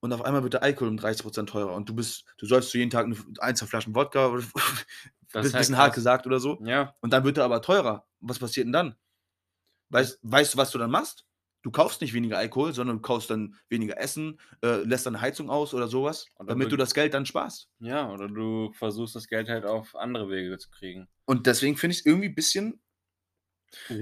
und 0.00 0.12
auf 0.14 0.22
einmal 0.24 0.42
wird 0.44 0.54
der 0.54 0.62
Alkohol 0.64 0.88
um 0.90 0.96
30% 0.98 1.50
teurer 1.50 1.74
und 1.74 1.88
du 1.88 1.94
bist 1.96 2.24
du 2.38 2.46
säufst 2.46 2.70
so 2.72 2.78
jeden 2.78 2.90
Tag 2.90 3.06
1, 3.40 3.54
2 3.56 3.66
Flaschen 3.66 3.94
Wodka 3.94 4.28
oder 4.28 4.44
ist 5.40 5.54
halt 5.54 5.58
bisschen 5.58 5.78
hart 5.78 5.94
gesagt 5.94 6.26
oder 6.26 6.40
so 6.40 6.64
Ja. 6.66 6.94
und 7.02 7.12
dann 7.12 7.24
wird 7.24 7.38
er 7.38 7.44
aber 7.46 7.62
teurer. 7.62 8.06
Was 8.20 8.38
passiert 8.40 8.66
'n 8.68 8.72
dann? 8.72 8.96
Weißt 9.90 10.20
weißt 10.22 10.54
du, 10.54 10.58
was 10.58 10.70
du 10.72 10.78
dann 10.78 10.90
machst? 10.92 11.22
Du 11.62 11.70
kaufst 11.70 12.00
nicht 12.00 12.14
weniger 12.14 12.38
Alkohol, 12.38 12.72
sondern 12.72 12.96
du 12.98 13.02
kaufst 13.02 13.30
dann 13.30 13.56
weniger 13.68 13.98
Essen, 13.98 14.40
äh, 14.62 14.82
lässt 14.84 15.06
deine 15.06 15.20
Heizung 15.20 15.50
aus 15.50 15.74
oder 15.74 15.88
so 15.88 16.04
was, 16.04 16.26
Oder 16.38 16.56
damit 16.56 16.72
be 16.72 16.72
du 16.72 16.76
das 16.76 16.94
Geld 16.94 17.14
dann 17.14 17.26
sparst. 17.26 17.68
Ja, 17.80 18.10
oder 18.10 18.28
du 18.28 18.72
versuchst 18.72 19.14
das 19.16 19.26
Geld 19.28 19.48
halt 19.50 19.64
auf 19.66 19.94
andere 19.96 20.30
Wege 20.30 20.56
zu 20.58 20.70
kriegen. 20.70 21.08
Und 21.26 21.46
deswegen 21.46 21.76
finde 21.78 21.94
ich's 21.96 22.04
irgendwie 22.04 22.28
bisschen 22.28 22.80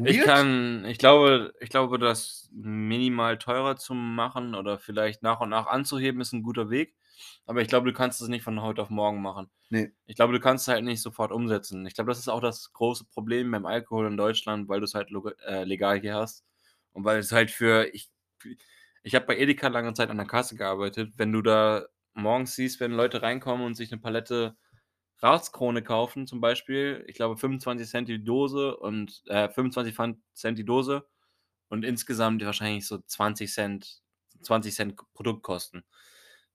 Ich 0.04 0.20
weird. 0.20 0.20
kann 0.20 0.84
ich 0.86 0.98
glaube 0.98 1.54
ich 1.60 1.70
glaube, 1.70 1.98
das 1.98 2.48
minimal 2.52 3.38
teurer 3.38 3.76
zu 3.76 3.94
machen 3.94 4.54
oder 4.54 4.78
vielleicht 4.78 5.22
nach 5.22 5.40
und 5.40 5.50
nach 5.50 5.66
anzuheben, 5.66 6.20
ist 6.20 6.32
'n 6.32 6.42
guter 6.42 6.70
Weg. 6.70 6.96
Aber 7.46 7.60
ich 7.62 7.68
glaube, 7.68 7.86
du 7.90 7.92
kannst 7.96 8.20
es 8.20 8.28
nicht 8.28 8.42
von 8.44 8.60
heute 8.62 8.82
auf 8.82 8.90
morgen 8.90 9.20
machen. 9.22 9.50
Ne. 9.70 9.92
Ich 10.06 10.16
glaube, 10.16 10.32
du 10.32 10.40
kannst 10.40 10.68
es 10.68 10.74
halt 10.74 10.84
nicht 10.84 11.02
sofort 11.02 11.32
umsetzen. 11.32 11.86
Ich 11.86 11.94
glaube, 11.94 12.10
das 12.10 12.18
ist 12.18 12.28
auch 12.28 12.40
das 12.40 12.72
große 12.72 13.04
Problem 13.06 13.50
beim 13.50 13.66
Alkohol 13.66 14.06
in 14.06 14.16
Deutschland, 14.16 14.68
weil 14.68 14.80
du's 14.80 14.94
halt 14.94 15.10
loga 15.10 15.32
äh, 15.46 15.64
legal 15.64 16.00
hier 16.00 16.14
hast 16.16 16.44
und 16.98 17.04
weil 17.06 17.20
es 17.20 17.32
halt 17.32 17.50
für 17.52 17.86
ich 17.94 18.10
ich 19.04 19.14
habe 19.14 19.26
bei 19.26 19.38
Edeka 19.38 19.68
lange 19.68 19.94
Zeit 19.94 20.10
an 20.10 20.18
der 20.18 20.26
Kasse 20.26 20.56
gearbeitet. 20.56 21.14
Wenn 21.18 21.32
du 21.32 21.42
da 21.42 21.86
morgens 22.14 22.54
siehst, 22.56 22.80
wenn 22.80 22.92
Leute 22.92 23.22
reinkommen 23.22 23.66
und 23.66 23.74
sich 23.76 23.90
'ne 23.92 23.98
Palette 23.98 24.56
Ratskrone 25.20 25.82
kaufen 25.82 26.26
zum 26.28 26.40
Beispiel, 26.42 27.04
ich 27.08 27.16
glaube 27.16 27.36
25 27.38 28.08
die 28.08 28.24
Dose 28.24 28.76
und 28.78 29.22
äh, 29.28 29.48
25 29.50 29.94
Pfand 29.96 30.18
Cent 30.34 30.58
die 30.58 30.64
Dose 30.66 31.06
und 31.70 31.84
insgesamt 31.84 32.44
wahrscheinlich 32.44 32.86
so 32.88 32.98
20 33.00 33.52
20 34.42 34.76
K 34.98 35.06
Produktkosten. 35.14 35.84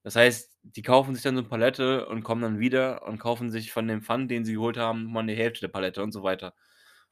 Das 0.03 0.15
heißt, 0.17 0.57
die 0.63 0.81
kaufen 0.83 1.15
sich 1.15 1.23
dann 1.23 1.35
so 1.37 1.41
'ne 1.43 1.49
Palette 1.49 2.07
und 2.07 2.23
kommen 2.23 2.41
dann 2.43 2.59
wieder 2.59 3.03
und 3.07 3.19
kaufen 3.19 3.51
sich 3.51 3.71
von 3.73 3.87
dem 3.89 4.01
Pfand, 4.03 4.31
den 4.31 4.45
sie 4.45 4.53
geholt 4.55 4.77
haben, 4.77 5.05
mal 5.13 5.23
'ne 5.23 5.35
Hälfte 5.35 5.61
der 5.61 5.69
Palette 5.69 6.03
und 6.03 6.11
so 6.13 6.23
weiter. 6.23 6.55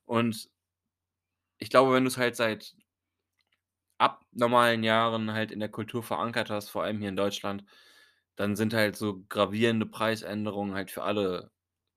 Und 0.05 0.49
ich 1.61 1.69
glaube, 1.69 1.93
wenn 1.93 2.03
du's 2.03 2.17
halt 2.17 2.35
seit 2.35 2.75
abnormalen 4.01 4.83
Jahren 4.83 5.33
halt 5.33 5.51
in 5.51 5.59
der 5.61 5.69
Kultur 5.69 6.03
verankert 6.03 6.49
hast, 6.51 6.69
vor 6.69 6.83
allem 6.83 6.99
hier 6.99 7.09
in 7.09 7.15
Deutschland, 7.17 7.65
dann 8.37 8.55
sind 8.57 8.73
halt 8.73 8.95
so 8.97 9.23
gravierende 9.29 9.85
Preisänderungen 9.87 10.75
halt 10.75 10.91
für 10.91 11.03
alle 11.03 11.51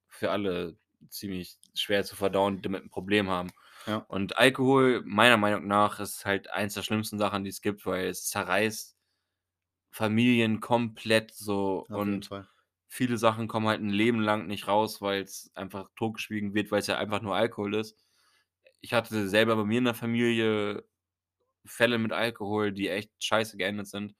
für 0.09 0.31
alle 0.33 0.79
ziemlich 1.11 1.59
schwer 1.75 2.05
zu 2.05 2.17
verdauen, 2.17 2.57
die 2.59 2.63
damit 2.63 2.85
'n 2.85 2.91
Problem 2.91 3.29
haben. 3.31 3.51
Ja. 3.87 4.07
Und 4.09 4.39
Alkohol, 4.39 5.03
meiner 5.07 5.37
Meinung 5.39 5.67
nach, 5.69 6.01
ist 6.01 6.27
halt 6.27 6.51
eins 6.53 6.75
der 6.75 6.83
schlimmsten 6.85 7.19
Sachen, 7.19 7.45
die 7.45 7.51
es 7.51 7.63
gibt, 7.63 7.87
weil 7.87 8.09
es 8.09 8.29
zerreißt 8.31 8.97
Familien 9.93 10.61
komplett 10.61 11.33
so 11.35 11.89
Auf 11.91 11.91
und 11.93 12.33
viele 12.89 13.19
Sachen 13.19 13.49
kommen 13.49 13.69
halt 13.69 13.81
'n 13.81 13.91
Leben 13.91 14.21
lang 14.21 14.47
nicht 14.49 14.69
raus, 14.69 15.01
weil's 15.03 15.51
einfach 15.55 15.89
totgeschwiegen 15.97 16.55
wird, 16.55 16.71
weil's 16.73 16.89
ja 16.89 16.99
einfach 16.99 17.23
nur 17.23 17.37
Alkohol 17.37 17.75
ist. 17.77 17.97
Ich 18.81 18.93
hatte 18.95 19.29
selber 19.29 19.57
bei 19.57 19.65
mir 19.65 19.79
in 19.79 19.85
der 19.87 19.95
Familie 19.95 20.85
Fälle 21.67 21.99
mit 21.99 22.13
Alkohol, 22.13 22.73
die 22.73 22.89
echt 22.91 23.11
scheiße 23.23 23.57
geendet 23.59 23.89
sind, 23.89 24.15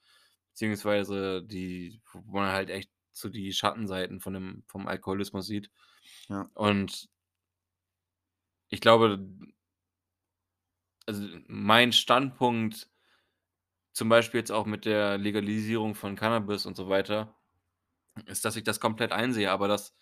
beziehungsweise 0.53 1.43
die 1.45 2.01
wo 2.13 2.39
man 2.41 2.53
halt 2.53 2.71
echt 2.71 2.91
so 3.13 3.29
die 3.29 3.53
Schattenseiten 3.53 4.21
von 4.21 4.35
dem 4.35 4.65
vom 4.69 4.87
Alkoholismus 4.89 5.47
sieht. 5.47 5.71
Ja. 6.29 6.51
Und 6.55 7.09
ich 8.73 8.81
glaube 8.81 9.19
also, 11.09 11.29
mein 11.49 11.93
Standpunkt 11.93 12.89
zum 13.97 14.09
Beispiel 14.09 14.41
jetzt 14.41 14.51
auch 14.51 14.67
mit 14.67 14.87
der 14.87 15.19
Legalisierung 15.19 15.95
von 15.95 16.17
Cannabis 16.17 16.67
und 16.67 16.77
so 16.77 16.89
weiter, 16.89 17.37
ist, 18.27 18.45
dass 18.45 18.57
ich 18.57 18.65
das 18.65 18.81
komplett 18.81 19.13
einsehe, 19.13 19.51
aber 19.51 19.69
dass 19.69 19.95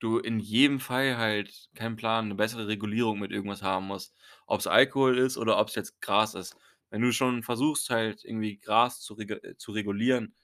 du 0.00 0.18
in 0.18 0.40
jedem 0.40 0.80
Fall 0.80 1.18
halt 1.18 1.70
kein 1.74 1.96
Plan 1.96 2.28
'ne 2.28 2.36
bessere 2.36 2.68
Regulierung 2.68 3.20
mit 3.20 3.32
irgendwas 3.32 3.62
haben 3.62 3.86
musst. 3.88 4.16
Ob's 4.46 4.66
Alkohol 4.68 5.18
ist 5.18 5.38
oder 5.38 5.58
ob's 5.60 5.74
jetzt 5.76 6.00
Gras 6.02 6.34
ist. 6.34 6.56
Wenn 6.90 7.02
du 7.02 7.12
schon 7.12 7.42
versuchst, 7.42 7.90
halt 7.90 8.24
irgendwie 8.24 8.58
Gras 8.58 9.00
zu 9.00 9.14
reg 9.14 9.30
äh, 9.32 9.56
zu 9.56 9.72
regulieren 9.72 10.34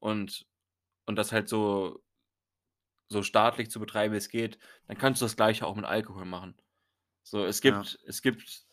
und 0.00 0.46
und 1.06 1.16
das 1.16 1.32
halt 1.32 1.48
so 1.48 2.02
so 3.08 3.22
staatlich 3.22 3.70
zu 3.70 3.80
betreiben, 3.80 4.12
wie 4.14 4.18
es 4.18 4.28
geht, 4.28 4.58
dann 4.86 4.98
kannst 4.98 5.20
du 5.20 5.24
das 5.26 5.36
Gleiche 5.36 5.66
auch 5.66 5.76
mit 5.76 5.84
Alkohol 5.84 6.24
machen. 6.24 6.56
So, 7.24 7.44
es 7.44 7.60
Ja. 7.62 7.86
gibt 7.86 7.98
es 8.06 8.22
gibt 8.22 8.66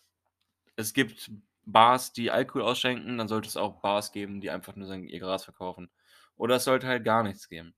es 0.77 0.93
gibt 0.93 1.31
Bars, 1.65 2.13
die 2.13 2.31
Alkohol 2.31 2.63
ausschenken, 2.63 3.17
dann 3.17 3.27
sollte 3.29 3.49
es 3.49 3.57
auch 3.57 3.81
Bars 3.81 4.11
geben, 4.11 4.41
die 4.41 4.51
einfach 4.51 4.75
nur 4.75 4.93
ihr 4.95 5.19
Gras 5.19 5.45
verkaufen. 5.45 5.91
Oder 6.37 6.57
es 6.57 6.65
sollte 6.65 6.87
halt 6.87 7.05
gar 7.05 7.23
nichts 7.23 7.49
geben. 7.49 7.75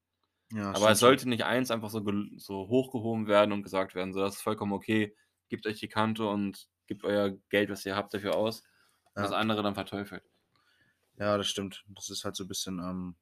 Ja, 0.52 0.74
Aber 0.74 0.92
es 0.92 1.00
sollte 1.00 1.30
nicht 1.30 1.46
eins 1.46 1.72
einfach 1.72 1.90
so 1.92 2.02
so 2.38 2.70
hochgehoben 2.70 3.28
werden 3.28 3.54
und 3.54 3.64
gesagt 3.64 3.96
werden: 3.96 4.14
„So, 4.14 4.22
das 4.22 4.36
ist 4.38 4.42
vollkommen 4.44 4.74
okay. 4.74 5.16
Gebt 5.50 5.68
euch 5.68 5.80
die 5.80 5.90
Kante 5.90 6.28
und 6.28 6.68
gebt 6.88 7.04
euer 7.06 7.32
Geld, 7.50 7.70
was 7.72 7.86
ihr 7.86 7.96
habt, 7.98 8.14
dafür 8.14 8.36
aus.“ 8.38 8.64
Und 9.16 9.24
das 9.24 9.32
Ja. 9.32 9.38
andere 9.38 9.64
dann 9.64 9.76
verteufelt. 9.76 10.24
Ja, 11.18 11.38
das 11.38 11.48
stimmt. 11.48 11.84
Das 11.90 12.10
ist 12.10 12.24
halt 12.26 12.36
so 12.36 12.48
bisschen, 12.48 12.80
ähm 12.80 13.16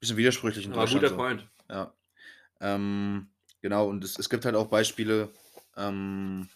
bisschen 0.00 0.16
widersprüchlich 0.16 0.66
in 0.66 0.72
Aber 0.72 0.80
Deutschland 0.80 1.06
guter 1.06 1.10
so. 1.10 1.16
Point. 1.16 1.48
Ja. 1.70 1.94
Ähm, 2.60 3.30
genau, 3.62 3.88
und 3.88 4.04
es 4.04 4.18
es 4.18 4.30
gibt 4.30 4.44
halt 4.44 4.56
auch 4.56 4.68
Beispiele, 4.68 5.32
ähm 5.76 6.48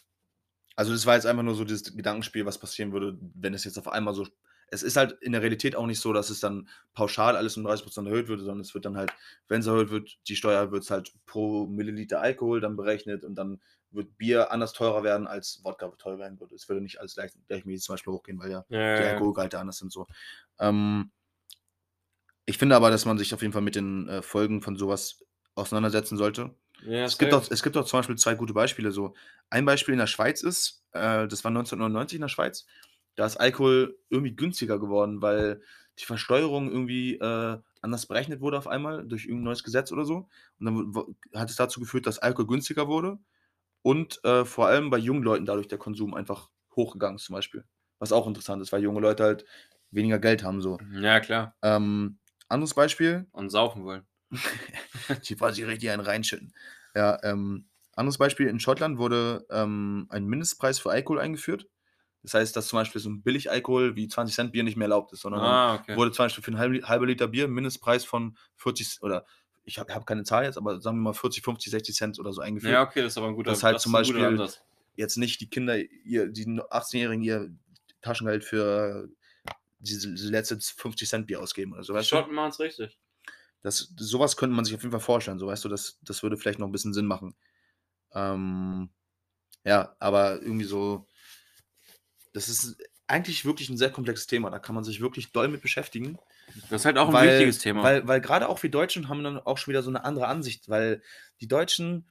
also, 0.76 0.92
das 0.92 1.06
war 1.06 1.16
jetzt 1.16 1.26
einfach 1.26 1.42
nur 1.42 1.54
so 1.56 1.64
dieses 1.64 1.96
Gedankenspiel, 1.96 2.46
was 2.46 2.58
passieren 2.58 2.92
würde, 2.92 3.18
wenn 3.34 3.54
es 3.54 3.64
jetzt 3.64 3.78
auf 3.78 3.88
einmal 3.88 4.14
so 4.14 4.26
es 4.70 4.82
ist 4.82 4.96
halt 4.96 5.12
in 5.22 5.32
der 5.32 5.42
Realität 5.42 5.76
auch 5.76 5.86
nicht 5.86 6.00
so, 6.00 6.12
dass 6.12 6.30
es 6.30 6.40
dann 6.40 6.68
pauschal 6.94 7.36
alles 7.36 7.56
um 7.56 7.64
30% 7.64 8.06
erhöht 8.08 8.28
würde, 8.28 8.42
sondern 8.42 8.60
es 8.60 8.74
wird 8.74 8.84
dann 8.84 8.96
halt 8.96 9.12
wenn's 9.48 9.66
erhöht 9.66 9.90
wird, 9.90 10.18
die 10.28 10.36
Steuer 10.36 10.70
wird's 10.72 10.90
halt 10.90 11.12
pro 11.26 11.66
Milliliter 11.66 12.20
Alkohol 12.20 12.60
dann 12.60 12.76
berechnet 12.76 13.24
und 13.24 13.34
dann 13.36 13.60
wird 13.90 14.18
Bier 14.18 14.50
anders 14.52 14.72
teurer 14.74 15.02
werden, 15.02 15.26
als 15.26 15.60
Wodka 15.64 15.88
teurer 15.98 16.18
werden 16.18 16.38
würde. 16.40 16.54
Es 16.54 16.68
würde 16.68 16.82
nicht 16.82 17.00
alles 17.00 17.14
gleich 17.14 17.32
gleichmäßig 17.46 17.84
zum 17.86 17.94
Beispiel 17.94 18.12
hochgehen, 18.12 18.38
weil 18.38 18.50
ja 18.50 18.66
Ja, 18.68 18.96
die. 18.96 19.04
Alkoholgehalte 19.04 19.58
anders 19.58 19.78
sind 19.78 19.92
so. 19.92 20.06
Ähm 20.58 21.10
ich 22.46 22.58
finde 22.58 22.76
aber, 22.76 22.90
dass 22.90 23.04
man 23.04 23.18
sich 23.18 23.34
auf 23.34 23.42
jeden 23.42 23.52
Fall 23.52 23.62
mit 23.62 23.76
den, 23.76 24.08
äh, 24.08 24.22
Folgen 24.22 24.62
von 24.62 24.76
so 24.76 24.88
was 24.88 25.24
auseinandersetzen 25.54 26.16
sollte 26.16 26.54
Ja, 26.82 27.04
Es 27.06 27.18
gibt, 27.18 27.34
auch, 27.34 27.50
es 27.50 27.62
gibt 27.62 27.76
auch 27.76 27.84
zum 27.84 27.98
Beispiel 28.00 28.16
zwei 28.16 28.34
gute 28.34 28.54
Beispiele. 28.54 28.92
So. 28.92 29.14
Ein 29.50 29.64
Beispiel 29.64 29.92
in 29.92 29.98
der 29.98 30.06
Schweiz 30.06 30.42
ist, 30.42 30.84
äh, 30.92 31.26
das 31.28 31.44
war 31.44 31.50
1999 31.50 32.16
in 32.16 32.22
der 32.22 32.28
Schweiz, 32.28 32.66
da 33.18 33.26
ist 33.26 33.36
Alkohol 33.36 33.98
irgendwie 34.10 34.36
günstiger 34.36 34.78
geworden, 34.78 35.20
weil 35.20 35.60
die 35.98 36.04
Versteuerung 36.04 36.70
irgendwie 36.70 37.16
äh, 37.16 37.58
anders 37.80 38.06
berechnet 38.06 38.40
wurde 38.40 38.58
auf 38.58 38.68
einmal 38.68 39.04
durch 39.08 39.24
irgendein 39.24 39.46
neues 39.46 39.64
Gesetz 39.64 39.90
oder 39.90 40.04
so. 40.04 40.28
Und 40.60 40.66
dann 40.66 41.40
hat 41.40 41.50
es 41.50 41.56
dazu 41.56 41.80
geführt, 41.80 42.06
dass 42.06 42.20
Alkohol 42.20 42.46
günstiger 42.46 42.86
wurde 42.86 43.18
und 43.82 44.22
äh, 44.24 44.44
vor 44.44 44.68
allem 44.68 44.90
bei 44.90 44.98
jungen 44.98 45.24
Leuten 45.24 45.46
dadurch 45.46 45.66
der 45.66 45.78
Konsum 45.78 46.14
einfach 46.14 46.48
hochgegangen 46.76 47.16
ist 47.16 47.24
zum 47.24 47.34
Beispiel. 47.34 47.64
Was 47.98 48.12
auch 48.12 48.28
interessant 48.28 48.62
ist, 48.62 48.70
weil 48.70 48.84
junge 48.84 49.00
Leute 49.00 49.24
halt 49.24 49.44
weniger 49.90 50.20
Geld 50.20 50.44
haben. 50.44 50.62
So. 50.62 50.78
Ja, 50.92 51.18
klar. 51.18 51.56
Ähm, 51.62 52.18
anderes 52.48 52.74
Beispiel, 52.74 53.26
Und 53.32 53.50
saufen 53.50 53.82
wollen. 53.82 54.06
die 55.28 55.34
quasi 55.34 55.64
richtig 55.64 55.90
einen 55.90 56.02
reinschütten. 56.02 56.52
Ja, 56.94 57.18
ähm, 57.24 57.66
anderes 57.96 58.18
Beispiel, 58.18 58.46
in 58.46 58.60
Schottland 58.60 58.98
wurde 58.98 59.44
ähm, 59.50 60.06
ein 60.10 60.26
Mindestpreis 60.26 60.78
für 60.78 60.90
Alkohol 60.90 61.18
eingeführt. 61.18 61.66
Das 62.22 62.34
heißt, 62.34 62.56
dass 62.56 62.68
zum 62.68 62.78
Beispiel 62.78 63.00
so 63.00 63.08
ein 63.08 63.22
Billig-Alkohol 63.22 63.96
wie 63.96 64.08
20 64.08 64.34
Cent 64.34 64.52
Bier 64.52 64.64
nicht 64.64 64.76
mehr 64.76 64.86
erlaubt 64.86 65.12
ist, 65.12 65.20
sondern 65.20 65.40
Ah, 65.40 65.74
okay. 65.76 65.96
wurde 65.96 66.10
zum 66.12 66.24
Beispiel 66.24 66.42
für 66.42 66.50
einen 66.50 66.88
halben, 66.88 67.06
Liter 67.06 67.28
Bier 67.28 67.48
Mindestpreis 67.48 68.04
von 68.04 68.36
40 68.56 69.02
oder 69.02 69.24
ich 69.64 69.78
habe 69.78 69.94
hab 69.94 70.06
keine 70.06 70.24
Zahl 70.24 70.44
jetzt, 70.44 70.56
aber 70.56 70.80
sagen 70.80 70.96
wir 70.98 71.02
mal 71.02 71.12
40, 71.12 71.44
50, 71.44 71.70
60 71.70 71.94
Cent 71.94 72.18
oder 72.18 72.32
so 72.32 72.40
eingeführt. 72.40 72.72
Ja, 72.72 72.82
okay, 72.82 73.02
das 73.02 73.12
ist 73.12 73.18
aber 73.18 73.28
ein 73.28 73.34
guter 73.34 73.50
Das 73.50 73.62
halt 73.62 73.80
zum 73.80 73.92
Beispiel-. 73.92 74.48
Jetzt 74.96 75.16
nicht 75.16 75.40
die 75.40 75.48
Kinder, 75.48 75.78
ihr, 75.78 76.26
die 76.28 76.44
18-Jährigen 76.46 77.22
ihr 77.22 77.54
Taschengeld 78.02 78.44
für 78.44 79.08
diese, 79.78 80.12
diese 80.12 80.30
letzte 80.30 80.58
50 80.58 81.08
Cent 81.08 81.26
Bier 81.26 81.40
ausgeben 81.40 81.72
oder 81.72 81.84
so. 81.84 81.96
Die? 81.96 82.04
Schotten 82.04 82.34
machen 82.34 82.50
es 82.50 82.58
richtig. 82.58 82.98
Das, 83.62 83.92
sowas 83.96 84.36
könnte 84.36 84.56
man 84.56 84.64
sich 84.64 84.74
auf 84.74 84.82
jeden 84.82 84.92
Fall 84.92 85.00
vorstellen, 85.00 85.38
so 85.38 85.46
weißt 85.46 85.64
du, 85.64 85.68
das, 85.68 85.98
das 86.02 86.22
würde 86.22 86.36
vielleicht 86.36 86.58
noch 86.58 86.66
ein 86.66 86.72
bisschen 86.72 86.94
Sinn 86.94 87.06
machen. 87.06 87.34
Ähm, 88.12 88.90
ja, 89.64 89.96
aber 89.98 90.40
irgendwie 90.40 90.64
so, 90.64 91.06
das 92.32 92.48
ist 92.48 92.76
eigentlich 93.06 93.44
wirklich 93.44 93.70
ein 93.70 93.78
sehr 93.78 93.90
komplexes 93.90 94.26
Thema, 94.26 94.50
da 94.50 94.58
kann 94.58 94.74
man 94.74 94.84
sich 94.84 95.00
wirklich 95.00 95.32
doll 95.32 95.48
mit 95.48 95.62
beschäftigen. 95.62 96.18
Das 96.70 96.82
ist 96.82 96.84
halt 96.84 96.98
auch 96.98 97.08
ein 97.08 97.14
weil, 97.14 97.30
wichtiges 97.30 97.58
Thema. 97.58 97.82
Weil, 97.82 98.06
weil 98.06 98.20
gerade 98.20 98.48
auch 98.48 98.62
wir 98.62 98.70
Deutschen 98.70 99.08
haben 99.08 99.24
dann 99.24 99.38
auch 99.38 99.58
schon 99.58 99.72
wieder 99.72 99.82
so 99.82 99.90
eine 99.90 100.04
andere 100.04 100.28
Ansicht, 100.28 100.68
weil 100.68 101.02
die 101.40 101.48
Deutschen, 101.48 102.06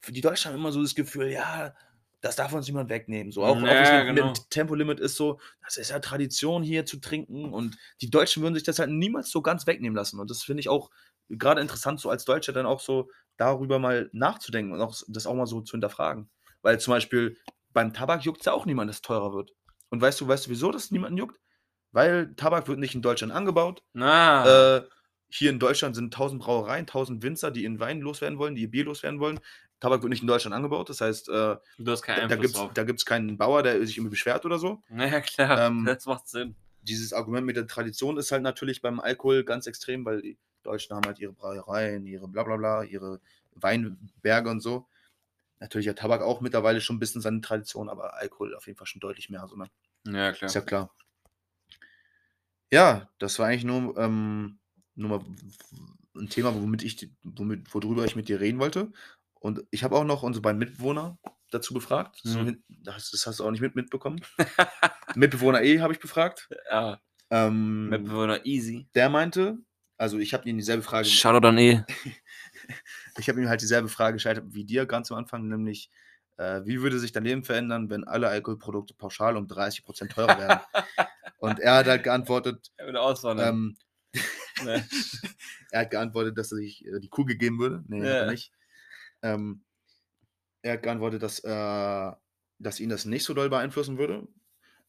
für 0.00 0.12
die 0.12 0.20
Deutschen 0.20 0.50
haben 0.50 0.58
immer 0.58 0.72
so 0.72 0.80
das 0.80 0.94
Gefühl, 0.94 1.28
ja, 1.28 1.74
das 2.20 2.36
darf 2.36 2.52
uns 2.52 2.66
niemand 2.66 2.90
wegnehmen. 2.90 3.32
So 3.32 3.44
auch, 3.44 3.56
auch 3.56 3.62
Ja, 3.62 3.80
wie's 3.80 4.06
mit, 4.06 4.16
genau. 4.16 4.28
mit 4.28 4.50
Tempolimit 4.50 5.00
ist 5.00 5.16
so, 5.16 5.40
das 5.64 5.76
ist 5.76 5.90
ja 5.90 5.98
Tradition 5.98 6.62
hier 6.62 6.86
zu 6.86 6.98
trinken 6.98 7.52
und 7.52 7.76
die 8.00 8.10
Deutschen 8.10 8.42
würden 8.42 8.54
sich 8.54 8.64
das 8.64 8.78
halt 8.78 8.90
niemals 8.90 9.30
so 9.30 9.42
ganz 9.42 9.66
wegnehmen 9.66 9.96
lassen. 9.96 10.18
Und 10.20 10.30
das 10.30 10.42
finde 10.42 10.60
ich 10.60 10.68
auch 10.68 10.90
gerade 11.28 11.60
interessant, 11.60 12.00
so 12.00 12.08
als 12.08 12.24
Deutscher 12.24 12.52
dann 12.52 12.66
auch 12.66 12.80
so 12.80 13.10
darüber 13.36 13.78
mal 13.78 14.08
nachzudenken 14.12 14.72
und 14.72 14.80
auch 14.80 14.96
das 15.08 15.26
auch 15.26 15.34
mal 15.34 15.46
so 15.46 15.60
zu 15.60 15.72
hinterfragen. 15.72 16.28
Weil 16.62 16.80
zum 16.80 16.92
Beispiel 16.92 17.36
beim 17.76 17.92
Tabak 17.92 18.24
juckt 18.24 18.40
es 18.40 18.46
ja 18.46 18.54
auch 18.54 18.64
niemand, 18.64 18.88
dass 18.88 18.96
es 18.96 19.02
teurer 19.02 19.34
wird. 19.34 19.52
Und 19.90 20.00
weißt 20.00 20.18
du, 20.22 20.26
weißt 20.26 20.46
du, 20.46 20.50
wieso 20.50 20.72
das 20.72 20.90
niemanden 20.90 21.18
juckt? 21.18 21.38
Weil 21.92 22.34
Tabak 22.34 22.68
wird 22.68 22.78
nicht 22.78 22.94
in 22.94 23.02
Deutschland 23.02 23.34
angebaut. 23.34 23.82
Na, 23.92 24.76
Äh, 24.78 24.82
hier 25.28 25.50
in 25.50 25.58
Deutschland 25.58 25.94
sind 25.94 26.06
1000 26.14 26.40
Brauereien, 26.40 26.86
1000 26.86 27.22
Winzer, 27.22 27.50
die 27.50 27.64
ihren 27.64 27.78
Wein 27.78 28.00
loswerden 28.00 28.38
wollen, 28.38 28.54
die 28.54 28.62
ihr 28.62 28.70
Bier 28.70 28.86
loswerden 28.86 29.20
wollen. 29.20 29.40
Tabak 29.78 30.00
wird 30.02 30.08
nicht 30.08 30.22
in 30.22 30.26
Deutschland 30.26 30.54
angebaut, 30.54 30.88
das 30.88 31.02
heißt, 31.02 31.28
äh, 31.28 31.32
da 31.32 32.22
Einfluss 32.22 32.38
gibt 32.74 32.98
es 32.98 33.04
da 33.04 33.14
keinen 33.14 33.36
Bauer, 33.36 33.62
der 33.62 33.84
sich 33.84 33.98
irgendwie 33.98 34.12
beschwert 34.12 34.46
oder 34.46 34.58
so. 34.58 34.82
Naja, 34.88 35.20
klar, 35.20 35.66
Ähm, 35.66 35.84
das 35.84 36.06
macht 36.06 36.28
Sinn. 36.28 36.56
Dieses 36.80 37.12
Argument 37.12 37.44
mit 37.44 37.56
der 37.56 37.66
Tradition 37.66 38.16
ist 38.16 38.32
halt 38.32 38.42
natürlich 38.42 38.80
beim 38.80 39.00
Alkohol 39.00 39.44
ganz 39.44 39.66
extrem, 39.66 40.06
weil 40.06 40.22
die 40.22 40.38
Deutschen 40.62 40.96
haben 40.96 41.04
halt 41.04 41.18
ihre 41.18 41.34
Brauereien, 41.34 42.06
ihre 42.06 42.26
Blablabla, 42.26 42.84
ihre 42.84 43.20
Weinberge 43.54 44.48
und 44.48 44.60
so. 44.60 44.86
Natürlich 45.58 45.88
hat 45.88 45.98
Tabak 45.98 46.20
auch 46.22 46.40
mittlerweile 46.40 46.80
schon 46.80 46.96
ein 46.96 47.00
bisschen 47.00 47.20
seine 47.22 47.40
Tradition, 47.40 47.88
aber 47.88 48.14
Alkohol 48.14 48.54
auf 48.54 48.66
jeden 48.66 48.76
Fall 48.78 48.86
schon 48.86 49.00
deutlich 49.00 49.30
mehr. 49.30 49.46
So, 49.48 49.56
ne? 49.56 49.70
Ja, 50.06 50.32
klar. 50.32 50.46
Ist 50.48 50.54
ja 50.54 50.60
klar. 50.60 50.94
Ja, 52.72 53.08
das 53.18 53.38
war 53.38 53.46
eigentlich 53.46 53.64
nur, 53.64 53.96
ähm, 53.96 54.58
nur 54.94 55.10
mal 55.10 55.24
ein 56.16 56.28
Thema, 56.28 56.54
womit 56.54 56.82
ich, 56.82 57.10
womit, 57.22 57.72
worüber 57.74 58.04
ich 58.04 58.16
mit 58.16 58.28
dir 58.28 58.40
reden 58.40 58.58
wollte. 58.58 58.92
Und 59.34 59.64
ich 59.70 59.84
habe 59.84 59.96
auch 59.96 60.04
noch 60.04 60.22
unsere 60.22 60.42
beiden 60.42 60.58
Mitbewohner 60.58 61.18
dazu 61.50 61.74
befragt. 61.74 62.24
Mhm. 62.24 62.62
das, 62.68 63.10
das 63.10 63.26
hast 63.26 63.40
du 63.40 63.44
auch 63.44 63.50
nicht 63.50 63.60
mit, 63.60 63.76
mitbekommen. 63.76 64.20
Mitbewohner 65.14 65.62
E 65.62 65.80
habe 65.80 65.92
ich 65.92 66.00
befragt. 66.00 66.48
Ja, 66.70 67.00
Ähm, 67.30 67.88
Mitbewohner 67.90 68.44
easy. 68.44 68.88
der 68.94 69.08
meinte, 69.08 69.58
also 69.96 70.18
ich 70.18 70.34
habe 70.34 70.48
ihm 70.48 70.56
dieselbe 70.56 70.82
Frage, 70.82 71.06
Shoutout 71.06 71.46
an 71.46 71.58
E. 71.58 71.82
ich 73.18 73.28
habe 73.28 73.40
ihm 73.40 73.48
halt 73.48 73.60
dieselbe 73.62 73.88
Frage 73.88 74.14
gestellt 74.16 74.42
wie 74.48 74.64
dir 74.64 74.86
ganz 74.86 75.10
am 75.10 75.18
Anfang, 75.18 75.48
nämlich 75.48 75.90
äh, 76.36 76.62
wie 76.64 76.82
würde 76.82 76.98
sich 76.98 77.12
dein 77.12 77.24
Leben 77.24 77.44
verändern, 77.44 77.88
wenn 77.90 78.04
alle 78.04 78.28
Alkoholprodukte 78.28 78.94
pauschal 78.94 79.36
um 79.36 79.46
30% 79.46 80.08
teurer 80.10 80.38
wären? 80.38 80.60
Und 81.38 81.60
er 81.60 81.76
hat 81.76 81.86
halt 81.86 82.02
geantwortet, 82.04 82.70
Er 82.76 82.86
würde 82.86 83.00
auswandern. 83.00 83.48
ähm, 83.48 83.76
er 85.70 85.80
hat 85.80 85.90
geantwortet, 85.90 86.36
dass 86.38 86.52
er 86.52 86.58
sich 86.58 86.84
äh, 86.86 87.00
die 87.00 87.08
Kugel 87.08 87.36
geben 87.36 87.58
würde. 87.58 87.84
Nee, 87.88 88.04
Ja. 88.04 88.12
er 88.24 88.30
nicht. 88.30 88.52
Ähm, 89.22 89.64
er 90.62 90.74
hat 90.74 90.82
geantwortet, 90.82 91.22
dass, 91.22 91.40
äh, 91.40 92.12
dass 92.58 92.80
ihn 92.80 92.88
das 92.88 93.04
nicht 93.04 93.24
so 93.24 93.34
doll 93.34 93.48
beeinflussen 93.48 93.98
würde. 93.98 94.26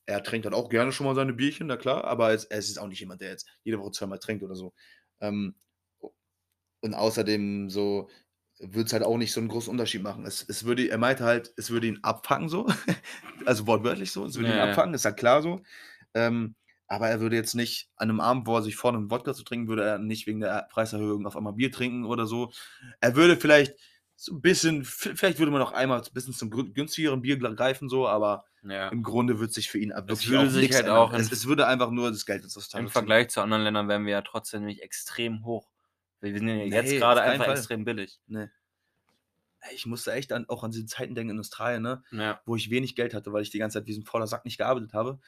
Er 0.05 0.23
trinkt 0.23 0.45
dann 0.45 0.53
auch 0.53 0.69
gerne 0.69 0.91
schon 0.93 1.05
mal 1.05 1.15
seine 1.15 1.34
Bierchen, 1.34 1.67
na 1.67 1.75
klar, 1.78 2.05
aber 2.05 2.32
es, 2.32 2.45
es 2.45 2.69
ist 2.69 2.78
auch 2.78 2.88
nicht 2.88 2.99
jemand, 3.01 3.21
der 3.21 3.30
jetzt 3.30 3.47
jede 3.63 3.78
Woche 3.80 3.91
zweimal 3.91 4.19
trinkt 4.19 4.41
oder 4.43 4.55
so. 4.55 4.73
Ähm, 5.19 5.55
und 6.82 6.93
außerdem 6.93 7.69
so 7.69 8.09
würde 8.59 8.88
es 8.88 8.93
halt 8.93 9.03
auch 9.03 9.17
nicht 9.17 9.32
so 9.34 9.39
einen 9.39 9.49
großen 9.49 9.69
Unterschied 9.71 10.01
machen. 10.01 10.25
Es, 10.25 10.43
es 10.47 10.63
würde, 10.65 10.89
er 10.89 10.97
meinte 10.97 11.23
halt, 11.23 11.53
es 11.57 11.69
würde 11.69 11.88
ihn 11.88 11.99
abfangen 12.03 12.49
so, 12.49 12.67
also 13.45 13.67
wortwörtlich 13.67 14.11
so, 14.11 14.25
es 14.25 14.36
würde 14.36 14.51
ihn 14.51 14.57
Ja, 14.57 14.65
ja. 14.65 14.78
abfangen, 14.78 14.95
ist 14.95 15.05
ja 15.05 15.11
klar 15.11 15.41
so. 15.43 15.61
Ähm, 16.13 16.55
aber 16.88 17.09
er 17.09 17.19
würde 17.19 17.36
jetzt 17.36 17.53
nicht 17.53 17.89
an 17.97 18.09
einem 18.09 18.19
Abend, 18.21 18.47
wo 18.47 18.55
er 18.55 18.63
sich 18.63 18.75
vorne 18.75 18.97
einen 18.97 19.11
Wodka 19.11 19.34
zu 19.34 19.43
trinken, 19.43 19.67
würde 19.67 19.84
er 19.84 19.99
nicht 19.99 20.25
wegen 20.25 20.39
der 20.39 20.67
Preiserhöhung 20.71 21.25
auf 21.28 21.36
einmal 21.36 21.53
Bier 21.53 21.71
trinken 21.71 22.05
oder 22.05 22.25
so. 22.25 22.51
Er 23.01 23.15
würde 23.15 23.38
vielleicht 23.38 23.75
so 24.15 24.34
ein 24.36 24.41
bisschen, 24.41 24.86
vielleicht 24.86 25.38
würde 25.39 25.51
man 25.51 25.59
noch 25.61 25.73
einmal 25.73 26.01
ein 26.01 26.13
bisschen 26.13 26.34
zum 26.34 26.49
günstigeren 26.49 27.21
Bier 27.21 27.38
greifen, 27.38 27.89
so, 27.89 28.07
aber 28.07 28.45
Ja. 28.63 28.91
im 28.91 29.03
Grunde 29.03 29.39
wird 29.39 29.53
sich 29.53 29.69
für 29.69 29.80
ihn 29.80 29.91
wirklich 30.07 30.30
würde 30.30 30.49
auch 30.49 30.49
sich 30.49 30.71
halt 30.71 30.88
ändern. 30.88 30.89
auch 30.89 31.13
es, 31.13 31.30
es 31.32 31.45
würde 31.47 31.67
einfach 31.67 31.91
nur 31.91 32.09
das 32.09 32.25
Geld 32.25 32.43
ins 32.43 32.55
Im 32.73 32.88
Vergleich 32.88 33.28
zu 33.28 33.41
anderen 33.41 33.63
Ländern 33.63 33.89
wären 33.89 34.05
wir 34.05 34.13
ja 34.13 34.21
trotzdem 34.21 34.63
nicht 34.63 34.82
extrem 34.82 35.43
hoch. 35.43 35.69
Wir 36.34 36.39
sind 36.39 36.47
ja 36.49 36.55
jetzt 36.55 36.89
Nee, 36.91 36.97
gerade 36.99 37.21
einfach 37.21 37.45
Fall. 37.45 37.57
extrem 37.57 37.84
billig. 37.86 38.19
Nee. 38.28 38.47
Ich 39.73 39.86
musste 39.86 40.13
echt 40.13 40.32
an, 40.32 40.47
auch 40.49 40.63
an 40.63 40.71
diese 40.71 40.86
Zeiten 40.86 41.15
denken 41.15 41.32
in 41.32 41.39
Australien, 41.39 41.82
ne? 41.82 42.03
Ja. 42.11 42.39
wo 42.45 42.55
ich 42.55 42.69
wenig 42.69 42.95
Geld 42.95 43.13
hatte, 43.13 43.34
weil 43.34 43.41
ich 43.41 43.49
die 43.49 43.59
ganze 43.59 43.80
Zeit 43.80 43.88
wie 43.88 43.93
so 43.93 44.01
ein 44.01 44.05
fauler 44.05 44.28
Sack 44.28 44.45
nicht 44.45 44.57
gearbeitet 44.57 44.93
habe. 44.93 45.19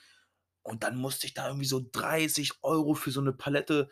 Und 0.62 0.84
dann 0.84 0.98
musste 0.98 1.26
ich 1.26 1.34
da 1.34 1.48
irgendwie 1.48 1.66
so 1.66 1.84
30 1.92 2.60
Euro 2.62 2.94
für 2.94 3.12
so 3.12 3.22
eine 3.22 3.34
Palette, 3.34 3.90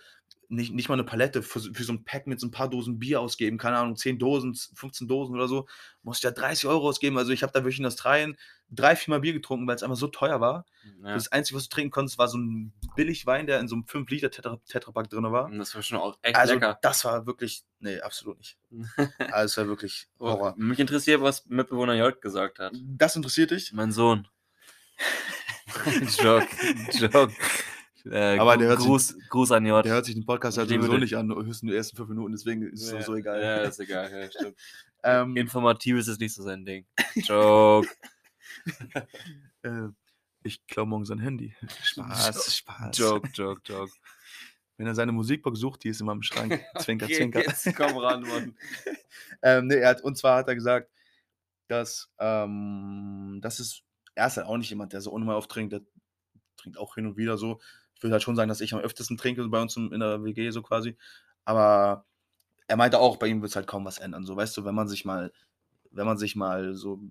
nicht, 0.50 0.74
nicht 0.74 0.88
mal 0.88 0.96
eine 0.96 1.04
Palette, 1.04 1.44
für, 1.44 1.60
so- 1.60 1.74
für 1.74 1.84
so 1.84 1.92
ein 1.94 2.04
Pack 2.06 2.26
mit 2.28 2.40
so 2.40 2.48
ein 2.48 2.52
paar 2.52 2.70
Dosen 2.70 3.00
Bier 3.00 3.20
ausgeben, 3.20 3.58
keine 3.58 3.78
Ahnung, 3.78 3.96
10 3.98 4.18
Dosen, 4.18 4.56
15 4.56 5.08
Dosen 5.08 5.36
oder 5.36 5.48
so, 5.48 5.68
musste 6.04 6.28
ich 6.28 6.34
da 6.34 6.40
30 6.42 6.68
Euro 6.70 6.88
ausgeben. 6.88 7.18
Also 7.18 7.32
ich 7.34 7.44
habe 7.44 7.52
da 7.52 7.60
wirklich 7.64 7.80
in 7.80 7.86
Australien 7.86 8.38
drei, 8.70 8.96
vier 8.96 9.14
Mal 9.14 9.20
Bier 9.22 9.34
getrunken, 9.34 9.68
weil 9.68 9.76
es 9.76 9.84
einfach 9.84 9.98
so 9.98 10.08
teuer 10.08 10.40
war. 10.42 10.66
ja. 11.04 11.14
Das 11.14 11.30
Einzige, 11.32 11.58
was 11.58 11.68
du 11.68 11.74
trinken 11.76 11.92
konntest, 11.92 12.18
war 12.18 12.28
so 12.30 12.38
ein 12.38 12.72
Billigwein, 12.96 13.46
der 13.48 13.60
in 13.60 13.68
so 13.68 13.76
einem 13.76 13.86
5 13.88 14.10
Liter 14.10 14.30
Tetra, 14.32 14.58
Tetrapack 14.68 15.10
drin 15.10 15.24
war. 15.32 15.46
Und 15.46 15.58
das 15.60 15.76
war 15.76 15.82
schon 15.82 15.98
auch 16.00 16.18
echt 16.22 16.36
Also 16.38 16.54
lecker. 16.54 16.78
das 16.82 17.04
war 17.06 17.26
wirklich, 17.26 17.64
nee, 17.80 18.00
absolut 18.00 18.38
nicht. 18.38 18.58
Also 19.32 19.46
es 19.46 19.58
war 19.58 19.68
wirklich 19.68 20.08
Horror. 20.20 20.54
Mich 20.58 20.80
interessiert, 20.80 21.22
was 21.22 21.46
Mitbewohner 21.48 21.96
J 21.96 22.22
gesagt 22.22 22.60
hat. 22.60 22.74
Das 22.82 23.16
interessiert 23.16 23.52
dich? 23.52 23.74
Mein 23.74 23.92
Sohn. 23.92 24.28
Joke, 26.22 26.48
Joke. 26.94 27.34
Äh, 28.12 28.38
Aber 28.38 28.58
der 28.58 28.68
hört 28.70 28.80
sich- 28.80 28.88
Gruß, 28.88 29.18
Gruß 29.30 29.52
an 29.52 29.66
J. 29.66 29.84
Der 29.84 29.94
hört 29.94 30.06
sich 30.06 30.16
den 30.16 30.26
Podcast 30.26 30.58
halt 30.58 30.70
sowieso 30.70 30.98
nicht 30.98 31.16
an, 31.16 31.30
höchstens 31.34 31.70
die 31.72 31.76
ersten 31.76 31.98
fünf 31.98 32.10
Minuten, 32.10 32.32
deswegen 32.34 32.62
ist 32.72 32.84
es 32.84 32.92
ja. 32.92 33.02
so 33.02 33.16
egal. 33.16 33.42
Ja, 33.42 33.58
ist 33.64 33.80
egal. 33.80 34.12
Ja, 34.12 34.30
stimmt. 34.32 34.58
Ähm, 35.04 35.36
Informativ 35.38 35.98
ist 35.98 36.20
nicht 36.20 36.34
so 36.34 36.44
sein 36.44 36.66
Ding. 36.66 36.86
Joke. 37.16 37.88
äh, 39.64 39.88
ich 40.44 40.66
klaue 40.68 40.88
morgen 40.88 41.06
sein 41.06 41.20
Handy. 41.20 41.56
Spaß, 41.84 42.56
Spaß. 42.58 42.98
Joke, 42.98 43.30
Joke, 43.34 43.62
Joke. 43.66 43.92
Wenn 44.78 44.88
er 44.88 44.96
seine 44.96 45.12
Musikbox 45.12 45.60
sucht, 45.60 45.84
die 45.84 45.90
ist 45.90 46.02
immer 46.02 46.12
im 46.12 46.22
Schrank. 46.24 46.62
Zwinker, 46.80 47.06
Okay, 47.06 47.16
zwinker. 47.16 47.42
Jetzt 47.42 47.76
komm 47.76 47.98
ran, 47.98 48.22
Mann. 48.22 48.56
ähm, 49.42 49.68
nee, 49.68 49.76
er 49.76 49.90
hat, 49.90 50.02
und 50.02 50.18
zwar 50.18 50.38
hat 50.38 50.48
er 50.48 50.56
gesagt, 50.56 50.90
dass 51.68 52.10
ähm, 52.20 53.40
das 53.42 53.60
ist, 53.60 53.84
er 54.16 54.28
ist 54.28 54.38
halt 54.38 54.48
auch 54.48 54.58
nicht 54.58 54.70
jemand, 54.70 54.94
der 54.94 55.02
so 55.02 55.12
unnormal 55.12 55.36
oft 55.36 55.50
trinkt, 55.50 55.74
der 55.74 55.82
trinkt 56.58 56.78
auch 56.78 56.96
hin 56.96 57.06
und 57.08 57.18
wieder 57.18 57.38
so. 57.38 57.60
Ich 57.98 58.04
würde 58.04 58.14
halt 58.14 58.24
schon 58.24 58.36
sagen, 58.36 58.48
dass 58.48 58.62
ich 58.62 58.74
am 58.76 58.80
öftesten 58.80 59.18
trinke, 59.18 59.48
bei 59.48 59.60
uns 59.60 59.76
in 59.76 60.00
der 60.00 60.24
WG 60.24 60.52
so 60.52 60.62
quasi. 60.62 60.96
Aber 61.46 62.06
er 62.68 62.78
meinte 62.78 63.00
auch, 63.00 63.18
bei 63.18 63.28
ihm 63.28 63.42
wird 63.42 63.50
es 63.50 63.56
halt 63.56 63.66
kaum 63.66 63.86
was 63.86 63.98
ändern. 63.98 64.24
So, 64.24 64.36
weißt 64.36 64.56
du, 64.56 64.66
wenn 64.66 64.76
man 64.76 64.88
sich 64.88 65.04
mal, 65.04 65.32
wenn 65.90 66.06
man 66.06 66.20
sich 66.20 66.36
mal 66.36 66.76
so 66.76 67.02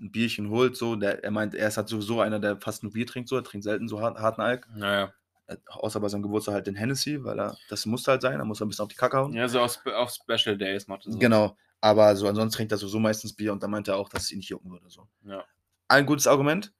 ein 0.00 0.10
Bierchen 0.10 0.50
holt, 0.50 0.76
so, 0.76 0.96
der, 0.96 1.22
er 1.22 1.30
meint, 1.30 1.54
er 1.54 1.68
ist 1.68 1.76
halt 1.76 1.88
sowieso 1.88 2.20
einer, 2.20 2.40
der 2.40 2.60
fast 2.60 2.82
nur 2.82 2.92
Bier 2.92 3.06
trinkt, 3.06 3.28
so, 3.28 3.36
er 3.36 3.44
trinkt 3.44 3.62
selten 3.62 3.86
so 3.86 4.00
hart, 4.00 4.18
harten 4.18 4.40
Alk. 4.40 4.66
Naja. 4.74 5.14
Äh, 5.46 5.56
Außer 5.66 6.00
bei 6.00 6.08
seinem 6.08 6.22
Geburtstag 6.22 6.54
halt 6.54 6.66
den 6.66 6.74
Hennessy, 6.74 7.22
weil 7.22 7.38
er, 7.38 7.56
das 7.68 7.86
muss 7.86 8.08
halt 8.08 8.22
sein, 8.22 8.38
da 8.38 8.44
muss 8.44 8.60
er 8.60 8.66
ein 8.66 8.70
bisschen 8.70 8.82
auf 8.82 8.88
die 8.88 8.96
Kacke 8.96 9.18
hauen. 9.18 9.34
Ja, 9.34 9.46
so 9.46 9.60
auf, 9.60 9.78
auf 9.86 10.10
Special 10.10 10.58
Days 10.58 10.88
macht 10.88 11.06
er 11.06 11.12
so. 11.12 11.18
Genau. 11.18 11.56
Aber 11.80 12.16
so 12.16 12.26
ansonsten 12.26 12.56
trinkt 12.56 12.72
er 12.72 12.78
sowieso 12.78 12.98
meistens 12.98 13.36
Bier 13.36 13.52
und 13.52 13.62
da 13.62 13.68
meinte 13.68 13.92
er 13.92 13.98
auch, 13.98 14.08
dass 14.08 14.24
es 14.24 14.32
ihn 14.32 14.38
nicht 14.38 14.48
jucken 14.48 14.72
würde. 14.72 14.88
So. 14.88 15.06
Ja. 15.22 15.44
Ein 15.86 16.06
gutes 16.06 16.26
Argument. 16.26 16.72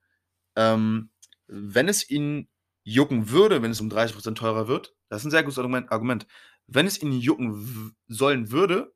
Ähm, 0.57 1.11
wenn 1.47 1.89
es 1.89 2.09
ihn 2.09 2.49
jucken 2.85 3.31
würde, 3.31 3.63
wenn 3.63 3.71
es 3.71 3.81
um 3.81 3.89
30% 3.89 4.39
teurer 4.39 4.69
wird, 4.69 4.95
das 5.09 5.23
ist 5.23 5.27
ein 5.27 5.31
sehr 5.31 5.43
gutes 5.43 5.59
Argument. 5.59 6.27
Wenn 6.67 6.87
es 6.87 7.03
ihn 7.03 7.13
jucken 7.13 7.95
sollen 8.09 8.51
würde, 8.51 8.95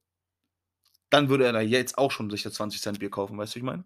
dann 1.11 1.29
würde 1.29 1.45
er 1.45 1.53
da 1.53 1.61
jetzt 1.61 1.99
auch 1.99 2.11
schon 2.11 2.31
sich 2.31 2.43
das 2.43 2.55
20 2.55 2.81
Cent 2.81 2.99
Bier 2.99 3.11
kaufen, 3.11 3.37
weißt 3.39 3.55
du, 3.55 3.57
wie 3.57 3.61
ich 3.61 3.65
meine? 3.65 3.85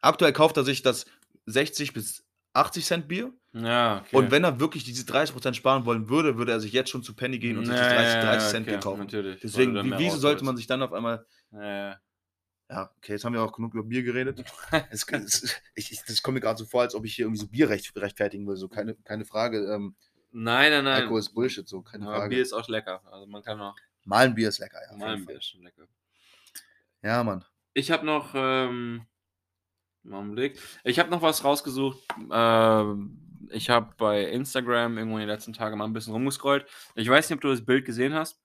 Aktuell 0.00 0.32
kauft 0.32 0.56
er 0.56 0.64
sich 0.64 0.82
das 0.82 1.06
60 1.46 1.92
bis 1.92 2.24
80 2.52 2.84
Cent 2.84 3.08
Bier 3.08 3.32
Ja, 3.52 4.00
okay. 4.00 4.16
und 4.16 4.30
wenn 4.30 4.44
er 4.44 4.60
wirklich 4.60 4.84
diese 4.84 5.04
30% 5.04 5.54
sparen 5.54 5.86
wollen 5.86 6.08
würde, 6.08 6.36
würde 6.36 6.52
er 6.52 6.60
sich 6.60 6.72
jetzt 6.72 6.90
schon 6.90 7.02
zu 7.02 7.14
Penny 7.14 7.38
gehen 7.38 7.58
und 7.58 7.64
sich 7.64 7.74
das 7.74 7.88
Ja, 7.88 7.94
30, 7.94 8.14
ja, 8.14 8.20
30 8.20 8.44
ja, 8.44 8.50
Cent 8.50 8.66
Bier 8.66 8.74
okay, 8.76 8.82
kaufen. 8.84 9.00
Natürlich. 9.00 9.40
Deswegen, 9.42 9.98
wieso 9.98 10.18
sollte 10.18 10.44
man 10.44 10.56
sich 10.56 10.66
dann 10.66 10.82
auf 10.82 10.92
einmal 10.92 11.26
Ja, 11.52 12.00
ja. 12.70 12.90
okay, 12.98 13.12
jetzt 13.12 13.24
haben 13.24 13.34
wir 13.34 13.42
auch 13.42 13.52
genug 13.52 13.74
über 13.74 13.84
Bier 13.84 14.02
geredet. 14.02 14.44
Es, 14.90 15.06
es, 15.08 15.60
ich, 15.74 15.92
ich, 15.92 16.02
das 16.04 16.22
kommt 16.22 16.34
mir 16.34 16.40
gerade 16.40 16.58
so 16.58 16.64
vor, 16.64 16.82
als 16.82 16.94
ob 16.94 17.04
ich 17.04 17.14
hier 17.14 17.26
irgendwie 17.26 17.40
so 17.40 17.48
Bier 17.48 17.68
recht, 17.68 17.94
rechtfertigen 17.96 18.46
will. 18.46 18.56
So 18.56 18.68
keine, 18.68 18.94
keine 18.94 19.24
Frage. 19.24 19.58
Ähm, 19.72 19.94
Nein, 20.36 20.72
nein, 20.72 20.82
nein. 20.82 21.02
Alkohol 21.02 21.20
ist 21.20 21.32
Bullshit, 21.32 21.68
so 21.68 21.80
keine 21.80 22.06
Aber 22.06 22.16
Frage. 22.16 22.30
Bier 22.30 22.42
ist 22.42 22.52
auch 22.52 22.66
lecker. 22.66 23.00
Also 23.08 23.24
man 23.28 23.40
kann 23.44 23.60
auch. 23.60 23.76
Mal 24.04 24.26
ein 24.26 24.34
Bier 24.34 24.48
ist 24.48 24.58
lecker, 24.58 24.80
ja. 24.90 24.96
Mal 24.96 25.14
ein. 25.14 25.24
Bier 25.24 25.36
ist 25.36 25.46
schon 25.46 25.62
lecker. 25.62 25.86
Ja, 27.02 27.22
Mann. 27.22 27.44
Ich 27.72 27.92
habe 27.92 28.04
noch, 28.04 28.32
ähm, 28.34 29.06
mal 30.02 30.20
einen 30.20 30.32
Blick. 30.32 30.58
Ich 30.82 30.98
habe 30.98 31.08
noch 31.10 31.22
was 31.22 31.44
rausgesucht. 31.44 32.00
Ähm, 32.32 33.46
ich 33.50 33.70
habe 33.70 33.94
bei 33.96 34.24
Instagram 34.24 34.98
irgendwo 34.98 35.18
in 35.18 35.20
den 35.20 35.28
letzten 35.28 35.52
Tagen 35.52 35.78
mal 35.78 35.84
ein 35.84 35.92
bisschen 35.92 36.12
rumgescrollt. 36.12 36.66
Ich 36.96 37.08
weiß 37.08 37.30
nicht, 37.30 37.36
ob 37.36 37.42
du 37.42 37.50
das 37.50 37.64
Bild 37.64 37.84
gesehen 37.84 38.12
hast. 38.12 38.40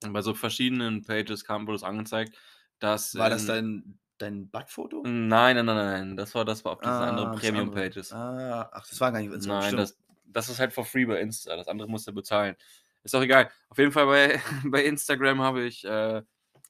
Bei 0.00 0.22
so 0.22 0.34
verschiedenen 0.34 1.04
Pages 1.04 1.44
kam 1.44 1.68
wurde 1.68 1.76
es 1.76 1.84
angezeigt, 1.84 2.36
dass. 2.78 3.14
War 3.16 3.30
das 3.30 3.42
in- 3.42 3.48
dein, 3.48 3.98
dein 4.18 4.50
Buttfoto? 4.50 5.02
Nein, 5.04 5.56
nein, 5.56 5.66
nein, 5.66 5.76
nein. 5.76 6.16
Das 6.16 6.34
war 6.34 6.44
das 6.44 6.64
war 6.64 6.72
auf 6.72 6.80
diesen 6.80 6.92
anderen 6.92 7.32
das 7.32 7.40
Premium 7.40 7.68
andere. 7.68 7.82
Pages. 7.84 8.12
Ah, 8.12 8.68
ach, 8.72 8.86
das 8.88 9.00
war 9.00 9.12
gar 9.12 9.20
nicht 9.20 9.28
auf 9.28 9.34
Instagram. 9.36 9.60
Nein, 9.62 9.76
das, 9.76 9.98
das 10.26 10.48
ist 10.48 10.58
halt 10.58 10.72
for 10.72 10.84
free 10.84 11.04
bei 11.04 11.20
Insta. 11.20 11.56
Das 11.56 11.68
andere 11.68 11.88
musst 11.88 12.06
du 12.06 12.12
bezahlen. 12.12 12.56
Ist 13.02 13.14
auch 13.14 13.22
egal. 13.22 13.50
Auf 13.68 13.78
jeden 13.78 13.92
Fall 13.92 14.06
bei, 14.06 14.40
bei 14.64 14.84
Instagram 14.84 15.40
habe 15.40 15.64
ich 15.64 15.84
äh, 15.84 16.22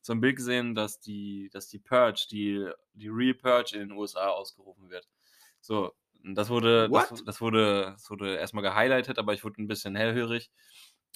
so 0.02 0.12
ein 0.12 0.20
Bild 0.20 0.36
gesehen, 0.36 0.74
dass 0.74 1.00
die, 1.00 1.48
dass 1.52 1.68
die 1.68 1.78
Purge, 1.78 2.26
die, 2.30 2.68
die 2.92 3.08
Real 3.08 3.34
Purge 3.34 3.74
in 3.74 3.88
den 3.88 3.92
USA 3.92 4.28
ausgerufen 4.28 4.90
wird. 4.90 5.08
So, 5.60 5.92
das 6.22 6.48
wurde, 6.48 6.88
das, 6.90 7.24
das 7.24 7.40
wurde, 7.40 7.92
das 7.96 8.10
wurde 8.10 8.36
erstmal 8.36 8.62
gehighlightet, 8.62 9.18
aber 9.18 9.32
ich 9.34 9.42
wurde 9.44 9.62
ein 9.62 9.66
bisschen 9.66 9.96
hellhörig 9.96 10.50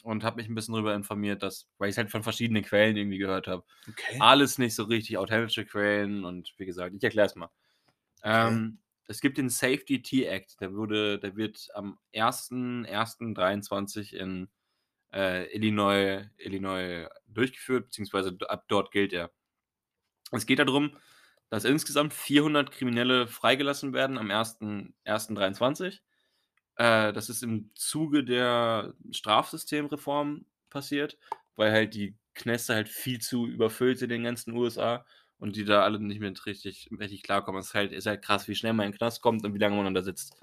und 0.02 0.24
habe 0.24 0.36
mich 0.36 0.48
ein 0.48 0.54
bisschen 0.54 0.74
darüber 0.74 0.94
informiert, 0.94 1.42
dass, 1.42 1.68
weil 1.78 1.88
ich 1.88 1.94
es 1.94 1.98
halt 1.98 2.10
von 2.10 2.22
verschiedenen 2.22 2.62
Quellen 2.62 2.96
irgendwie 2.96 3.18
gehört 3.18 3.46
habe. 3.46 3.64
Okay. 3.88 4.18
Alles 4.20 4.58
nicht 4.58 4.74
so 4.74 4.84
richtig 4.84 5.18
authentische 5.18 5.66
Quellen 5.66 6.24
und 6.24 6.54
wie 6.56 6.66
gesagt, 6.66 6.94
ich 6.94 7.02
erkläre 7.02 7.26
es 7.26 7.36
mal. 7.36 7.50
Ähm, 8.22 8.78
es 9.06 9.20
gibt 9.20 9.38
den 9.38 9.48
Safety 9.48 10.02
Tea 10.02 10.26
Act, 10.26 10.60
der 10.60 10.74
wurde, 10.74 11.18
der 11.18 11.36
wird 11.36 11.68
am 11.74 11.98
1.1.23 12.14 14.14
in 14.14 14.48
äh, 15.12 15.52
Illinois, 15.54 16.26
Illinois 16.38 17.08
durchgeführt, 17.26 17.86
beziehungsweise 17.86 18.36
ab 18.48 18.64
dort 18.68 18.92
gilt 18.92 19.12
er. 19.12 19.30
Es 20.30 20.46
geht 20.46 20.60
darum, 20.60 20.96
dass 21.48 21.64
insgesamt 21.64 22.14
400 22.14 22.70
Kriminelle 22.70 23.26
freigelassen 23.26 23.92
werden 23.92 24.16
am 24.16 24.30
1.1.23. 24.30 25.98
Äh, 26.80 27.12
das 27.12 27.28
ist 27.28 27.42
im 27.42 27.70
Zuge 27.74 28.24
der 28.24 28.94
Strafsystemreform 29.10 30.46
passiert, 30.70 31.18
weil 31.56 31.72
halt 31.72 31.94
die 31.94 32.16
Knäste 32.34 32.74
halt 32.74 32.88
viel 32.88 33.20
zu 33.20 33.46
überfüllt 33.46 33.98
sind 33.98 34.10
in 34.10 34.20
den 34.20 34.24
ganzen 34.24 34.54
USA 34.56 35.04
und 35.38 35.56
die 35.56 35.66
da 35.66 35.82
alle 35.84 36.00
nicht 36.00 36.20
mehr 36.20 36.32
richtig, 36.46 36.88
richtig 36.98 37.22
klarkommen. 37.22 37.60
Es 37.60 37.68
ist 37.68 37.74
halt, 37.74 37.92
ist 37.92 38.06
halt 38.06 38.22
krass, 38.22 38.48
wie 38.48 38.54
schnell 38.54 38.72
man 38.72 38.86
in 38.86 38.92
den 38.92 38.98
Knast 38.98 39.20
kommt 39.20 39.44
und 39.44 39.52
wie 39.54 39.58
lange 39.58 39.76
man 39.76 39.84
dann 39.84 39.94
da 39.94 40.02
sitzt. 40.02 40.36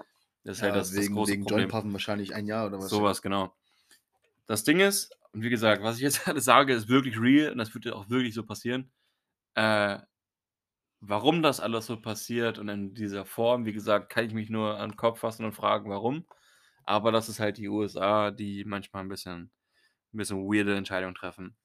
Das 0.44 0.58
ist 0.58 0.62
halt 0.62 0.74
Ja, 0.74 0.76
das, 0.76 0.94
das 0.94 0.94
wegen, 0.94 1.14
große 1.14 1.32
wegen 1.32 1.42
Problem. 1.42 1.60
Joint 1.62 1.72
Puffen 1.72 1.92
wahrscheinlich 1.92 2.34
ein 2.34 2.46
Jahr 2.46 2.66
oder 2.68 2.78
was? 2.78 2.90
Sowas, 2.90 3.20
genau. 3.22 3.52
Das 4.46 4.64
Ding 4.64 4.80
ist, 4.80 5.12
und 5.32 5.42
wie 5.42 5.50
gesagt, 5.50 5.82
was 5.82 5.96
ich 5.96 6.02
jetzt 6.02 6.26
alles 6.28 6.44
sage, 6.44 6.74
ist 6.74 6.88
wirklich 6.88 7.20
real 7.20 7.52
und 7.52 7.58
das 7.58 7.74
wird 7.74 7.84
ja 7.86 7.94
auch 7.94 8.08
wirklich 8.10 8.34
so 8.34 8.44
passieren. 8.44 8.90
Äh, 9.54 9.98
warum 11.00 11.42
das 11.42 11.60
alles 11.60 11.86
so 11.86 12.00
passiert 12.00 12.58
und 12.58 12.68
in 12.68 12.94
dieser 12.94 13.24
Form, 13.24 13.64
wie 13.64 13.72
gesagt, 13.72 14.10
kann 14.10 14.26
ich 14.26 14.34
mich 14.34 14.50
nur 14.50 14.78
an 14.78 14.90
den 14.90 14.96
Kopf 14.96 15.20
fassen 15.20 15.44
und 15.44 15.52
fragen, 15.52 15.90
warum. 15.90 16.26
Aber 16.84 17.12
das 17.12 17.28
ist 17.28 17.40
halt 17.40 17.58
die 17.58 17.68
USA, 17.68 18.30
die 18.30 18.64
manchmal 18.64 19.04
ein 19.04 19.08
bisschen, 19.08 19.50
ein 20.12 20.18
bisschen 20.18 20.38
weirde 20.44 20.76
Entscheidungen 20.76 21.14
treffen. 21.14 21.56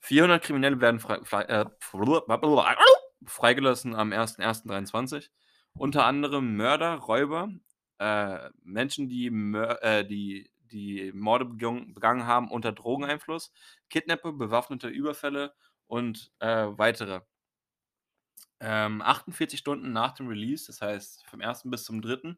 400 0.00 0.42
Kriminelle 0.42 0.80
werden 0.80 1.00
frei, 1.00 1.42
äh, 1.42 1.66
freigelassen 3.26 3.94
am 3.94 4.12
1.1.23. 4.12 5.30
Unter 5.74 6.04
anderem 6.06 6.56
Mörder, 6.56 6.96
Räuber, 6.96 7.50
äh, 7.98 8.50
Menschen, 8.62 9.08
die, 9.08 9.30
Mör 9.30 9.82
äh, 9.82 10.06
die, 10.06 10.50
die 10.70 11.12
Morde 11.14 11.44
begangen, 11.46 11.94
begangen 11.94 12.26
haben 12.26 12.50
unter 12.50 12.72
Drogeneinfluss, 12.72 13.52
Kidnapper, 13.90 14.32
bewaffnete 14.32 14.88
Überfälle 14.88 15.54
und 15.86 16.32
äh, 16.40 16.66
weitere. 16.70 17.22
Ähm, 18.62 19.02
48 19.02 19.58
Stunden 19.58 19.92
nach 19.92 20.12
dem 20.12 20.28
Release, 20.28 20.66
das 20.68 20.80
heißt 20.80 21.26
vom 21.26 21.40
1. 21.40 21.70
bis 21.70 21.84
zum 21.84 22.00
3., 22.00 22.36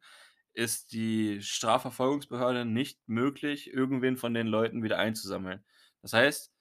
ist 0.54 0.92
die 0.92 1.42
Strafverfolgungsbehörde 1.42 2.64
nicht 2.64 3.00
möglich, 3.08 3.72
irgendwen 3.72 4.16
von 4.16 4.34
den 4.34 4.46
Leuten 4.46 4.82
wieder 4.82 4.98
einzusammeln. 4.98 5.64
Das 6.00 6.12
heißt, 6.14 6.52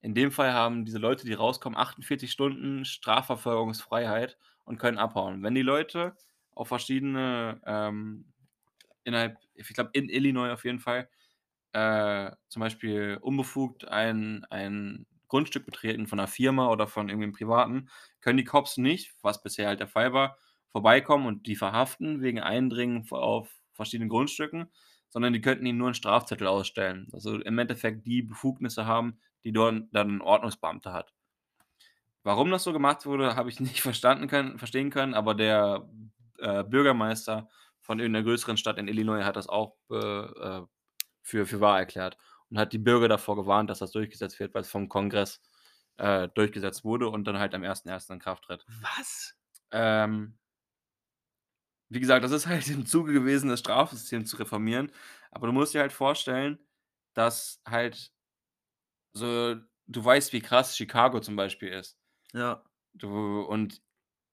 in 0.00 0.14
dem 0.14 0.32
Fall 0.32 0.52
haben 0.52 0.84
diese 0.84 0.98
Leute, 0.98 1.26
die 1.26 1.34
rauskommen, 1.34 1.78
48 1.78 2.32
Stunden 2.32 2.84
Strafverfolgungsfreiheit 2.84 4.38
und 4.64 4.78
können 4.78 4.98
abhauen. 4.98 5.42
Wenn 5.44 5.54
die 5.54 5.62
Leute 5.62 6.16
auf 6.52 6.68
verschiedene, 6.68 7.60
ähm, 7.66 8.32
innerhalb, 9.04 9.38
ich 9.54 9.68
glaube 9.68 9.90
in 9.94 10.08
Illinois 10.08 10.50
auf 10.52 10.64
jeden 10.64 10.80
Fall, 10.80 11.08
äh, 11.72 12.32
zum 12.48 12.60
Beispiel 12.60 13.18
unbefugt 13.22 13.86
ein, 13.88 14.44
ein 14.50 15.06
Grundstück 15.32 15.64
betreten 15.64 16.06
von 16.06 16.20
einer 16.20 16.28
Firma 16.28 16.68
oder 16.68 16.86
von 16.86 17.08
irgendeinem 17.08 17.32
Privaten, 17.32 17.88
können 18.20 18.36
die 18.36 18.44
Cops 18.44 18.76
nicht, 18.76 19.14
was 19.22 19.42
bisher 19.42 19.66
halt 19.66 19.80
der 19.80 19.88
Fall 19.88 20.12
war, 20.12 20.36
vorbeikommen 20.68 21.26
und 21.26 21.46
die 21.46 21.56
verhaften 21.56 22.20
wegen 22.20 22.38
Eindringen 22.38 23.06
auf 23.10 23.48
verschiedenen 23.72 24.10
Grundstücken, 24.10 24.70
sondern 25.08 25.32
die 25.32 25.40
könnten 25.40 25.64
ihnen 25.64 25.78
nur 25.78 25.86
einen 25.86 25.94
Strafzettel 25.94 26.46
ausstellen. 26.46 27.08
Also 27.14 27.40
im 27.40 27.58
Endeffekt 27.58 28.06
die 28.06 28.20
Befugnisse 28.20 28.84
haben, 28.84 29.20
die 29.42 29.52
dort 29.52 29.84
dann 29.92 30.16
ein 30.16 30.20
Ordnungsbeamter 30.20 30.92
hat. 30.92 31.14
Warum 32.24 32.50
das 32.50 32.62
so 32.62 32.74
gemacht 32.74 33.06
wurde, 33.06 33.34
habe 33.34 33.48
ich 33.48 33.58
nicht 33.60 33.80
verstanden 33.80 34.28
können, 34.28 34.58
verstehen 34.58 34.90
können, 34.90 35.14
aber 35.14 35.34
der 35.34 35.88
äh, 36.40 36.62
Bürgermeister 36.62 37.48
von 37.80 38.00
irgendeiner 38.00 38.26
größeren 38.26 38.58
Stadt 38.58 38.76
in 38.76 38.86
Illinois 38.86 39.24
hat 39.24 39.36
das 39.36 39.48
auch 39.48 39.76
äh, 39.90 39.96
äh, 39.96 40.62
für, 41.22 41.46
für 41.46 41.60
wahr 41.60 41.78
erklärt 41.78 42.18
und 42.52 42.58
hat 42.58 42.74
die 42.74 42.78
Bürger 42.78 43.08
davor 43.08 43.34
gewarnt, 43.34 43.70
dass 43.70 43.78
das 43.78 43.92
durchgesetzt 43.92 44.38
wird, 44.38 44.52
weil 44.52 44.60
es 44.60 44.70
vom 44.70 44.90
Kongress 44.90 45.40
äh, 45.96 46.28
durchgesetzt 46.28 46.84
wurde 46.84 47.08
und 47.08 47.24
dann 47.24 47.38
halt 47.38 47.54
am 47.54 47.62
1.1. 47.62 48.12
in 48.12 48.18
Kraft 48.18 48.44
tritt. 48.44 48.66
Was? 48.82 49.34
Ähm, 49.70 50.38
wie 51.88 52.00
gesagt, 52.00 52.24
das 52.24 52.32
ist 52.32 52.46
halt 52.46 52.68
im 52.68 52.84
Zuge 52.84 53.14
gewesen, 53.14 53.48
das 53.48 53.60
Strafsystem 53.60 54.26
zu 54.26 54.36
reformieren. 54.36 54.92
Aber 55.30 55.46
du 55.46 55.54
musst 55.54 55.72
dir 55.72 55.80
halt 55.80 55.92
vorstellen, 55.92 56.58
dass 57.14 57.62
halt 57.66 58.12
so, 59.14 59.56
du 59.86 60.04
weißt, 60.04 60.34
wie 60.34 60.42
krass 60.42 60.76
Chicago 60.76 61.20
zum 61.20 61.36
Beispiel 61.36 61.68
ist. 61.70 61.98
Ja. 62.34 62.62
Du, 62.92 63.40
und 63.40 63.80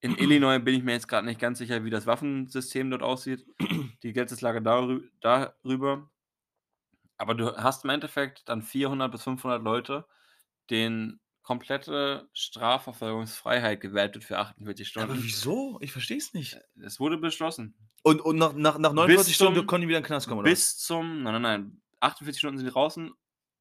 in 0.01 0.11
Illinois 0.19 0.59
bin 0.59 0.75
ich 0.75 0.83
mir 0.83 0.91
jetzt 0.91 1.07
gerade 1.07 1.25
nicht 1.25 1.39
ganz 1.39 1.59
sicher, 1.59 1.85
wie 1.85 1.89
das 1.89 2.05
Waffensystem 2.05 2.89
dort 2.91 3.03
aussieht. 3.03 3.45
Die 4.03 4.11
Gesetzeslage 4.11 4.61
darü 4.61 5.09
darüber. 5.21 6.09
Aber 7.19 7.35
du 7.35 7.55
hast 7.57 7.83
im 7.83 7.91
Endeffekt 7.91 8.47
dann 8.49 8.61
400 8.63 9.11
bis 9.11 9.23
500 9.23 9.61
Leute, 9.61 10.07
denen 10.69 11.19
komplette 11.43 12.29
Strafverfolgungsfreiheit 12.33 13.81
gewährt 13.81 14.15
wird 14.15 14.23
für 14.23 14.37
48 14.37 14.87
Aber 14.95 15.05
Stunden. 15.13 15.23
wieso? 15.23 15.77
Ich 15.81 15.91
verstehe 15.91 16.17
es 16.17 16.33
nicht. 16.33 16.59
Es 16.81 16.99
wurde 16.99 17.17
beschlossen. 17.17 17.75
Und, 18.03 18.21
und 18.21 18.37
nach, 18.37 18.53
nach, 18.53 18.77
nach 18.77 18.93
49 18.93 19.35
Stunden 19.35 19.55
zum- 19.55 19.67
konnten 19.67 19.81
die 19.83 19.87
wieder 19.89 19.97
in 19.97 20.03
den 20.03 20.07
Knast 20.07 20.27
kommen, 20.27 20.39
oder? 20.39 20.49
Bis 20.49 20.77
zum, 20.77 21.23
nein, 21.23 21.33
nein, 21.33 21.41
nein, 21.41 21.81
48 21.99 22.39
Stunden 22.39 22.57
sind 22.57 22.67
die 22.67 22.71
draußen 22.73 23.11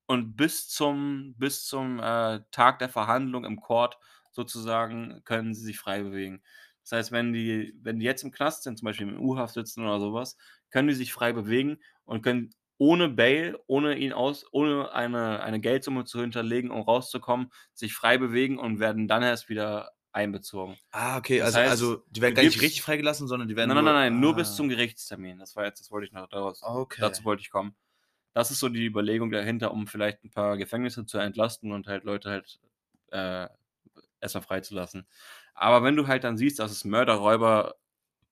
und 0.06 0.36
bis 0.36 0.68
zum, 0.68 1.34
bis 1.36 1.64
zum 1.64 1.98
äh, 1.98 2.40
Tag 2.52 2.78
der 2.78 2.88
Verhandlung 2.88 3.44
im 3.44 3.60
Court 3.60 3.98
sozusagen 4.30 5.22
können 5.24 5.54
sie 5.54 5.62
sich 5.64 5.78
frei 5.78 6.02
bewegen. 6.02 6.42
Das 6.82 6.92
heißt, 6.92 7.12
wenn 7.12 7.32
die, 7.32 7.74
wenn 7.82 7.98
die 7.98 8.04
jetzt 8.06 8.22
im 8.22 8.30
Knast 8.30 8.62
sind, 8.62 8.78
zum 8.78 8.86
Beispiel 8.86 9.08
im 9.08 9.20
U-Haft 9.20 9.54
sitzen 9.54 9.82
oder 9.82 9.98
sowas, 9.98 10.36
können 10.70 10.88
die 10.88 10.94
sich 10.94 11.12
frei 11.12 11.32
bewegen 11.32 11.78
und 12.04 12.22
können 12.22 12.50
ohne 12.78 13.08
Bail, 13.08 13.58
ohne 13.66 13.96
ihn 13.98 14.12
aus, 14.12 14.46
ohne 14.52 14.92
eine, 14.92 15.42
eine 15.42 15.60
Geldsumme 15.60 16.04
zu 16.04 16.20
hinterlegen, 16.20 16.70
um 16.70 16.82
rauszukommen, 16.82 17.50
sich 17.74 17.94
frei 17.94 18.18
bewegen 18.18 18.58
und 18.58 18.80
werden 18.80 19.08
dann 19.08 19.22
erst 19.22 19.48
wieder 19.48 19.92
einbezogen. 20.12 20.76
Ah, 20.92 21.18
okay. 21.18 21.38
Das 21.38 21.54
Also, 21.54 21.58
heißt, 21.58 21.70
also 21.70 22.04
die 22.10 22.20
werden 22.22 22.34
gar 22.34 22.42
nicht 22.42 22.60
richtig 22.62 22.82
freigelassen, 22.82 23.28
sondern 23.28 23.48
die 23.48 23.56
werden 23.56 23.68
Nein, 23.68 23.76
nein, 23.76 23.84
nein, 23.84 23.94
nein, 24.12 24.20
nur 24.20 24.34
Ah, 24.34 24.36
bis 24.36 24.54
zum 24.56 24.68
Gerichtstermin. 24.68 25.38
Das 25.38 25.54
war 25.56 25.64
jetzt, 25.64 25.80
das 25.80 25.90
wollte 25.90 26.06
ich 26.06 26.12
noch 26.12 26.28
daraus. 26.28 26.60
Okay. 26.62 27.00
Dazu 27.00 27.24
wollte 27.24 27.42
ich 27.42 27.50
kommen. 27.50 27.76
Das 28.34 28.50
ist 28.50 28.60
so 28.60 28.68
die 28.68 28.86
Überlegung 28.86 29.30
dahinter, 29.30 29.72
um 29.72 29.86
vielleicht 29.86 30.24
ein 30.24 30.30
paar 30.30 30.56
Gefängnisse 30.58 31.06
zu 31.06 31.18
entlasten 31.18 31.72
und 31.72 31.86
halt 31.88 32.04
Leute 32.04 32.30
halt 32.30 32.60
äh, 33.12 33.48
erstmal 34.20 34.42
freizulassen. 34.44 35.06
Aber 35.54 35.82
wenn 35.84 35.96
du 35.96 36.06
halt 36.08 36.24
dann 36.24 36.38
siehst, 36.38 36.58
dass 36.58 36.72
es 36.72 36.84
Mörder, 36.84 37.14
Räuber, 37.14 37.76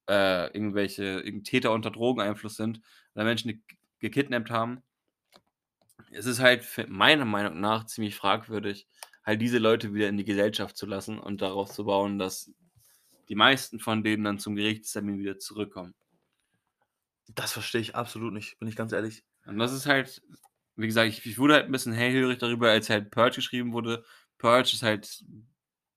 äh, 0.09 0.47
irgendwelche 0.53 1.03
irgend 1.21 1.47
Täter 1.47 1.71
unter 1.73 1.91
Drogeneinfluss 1.91 2.55
sind 2.57 2.81
oder 3.15 3.25
Menschen, 3.25 3.49
die 3.49 3.63
gekidnappt 3.99 4.49
haben, 4.49 4.81
es 6.11 6.25
ist 6.25 6.39
halt 6.39 6.65
meiner 6.89 7.25
Meinung 7.25 7.59
nach 7.59 7.85
ziemlich 7.85 8.15
fragwürdig, 8.15 8.87
halt 9.23 9.41
diese 9.41 9.57
Leute 9.57 9.93
wieder 9.93 10.07
in 10.07 10.17
die 10.17 10.25
Gesellschaft 10.25 10.77
zu 10.77 10.85
lassen 10.85 11.19
und 11.19 11.41
darauf 11.41 11.71
zu 11.71 11.85
bauen, 11.85 12.17
dass 12.17 12.51
die 13.29 13.35
meisten 13.35 13.79
von 13.79 14.03
denen 14.03 14.23
dann 14.23 14.39
zum 14.39 14.55
Gerichtstermin 14.55 15.19
wieder 15.19 15.37
zurückkommen. 15.37 15.93
Das 17.35 17.51
verstehe 17.51 17.81
ich 17.81 17.95
absolut 17.95 18.33
nicht, 18.33 18.57
bin 18.59 18.69
ich 18.69 18.77
ganz 18.77 18.93
ehrlich. 18.93 19.25
Und 19.45 19.57
das 19.57 19.73
ist 19.73 19.85
halt, 19.85 20.21
wie 20.75 20.87
gesagt, 20.87 21.09
ich, 21.09 21.25
ich 21.25 21.37
wurde 21.37 21.55
halt 21.55 21.65
ein 21.65 21.71
bisschen 21.71 21.93
hellhörig 21.93 22.37
darüber, 22.37 22.69
als 22.69 22.89
halt 22.89 23.11
Purge 23.11 23.35
geschrieben 23.35 23.73
wurde. 23.73 24.05
Purge 24.37 24.71
ist 24.73 24.83
halt, 24.83 25.25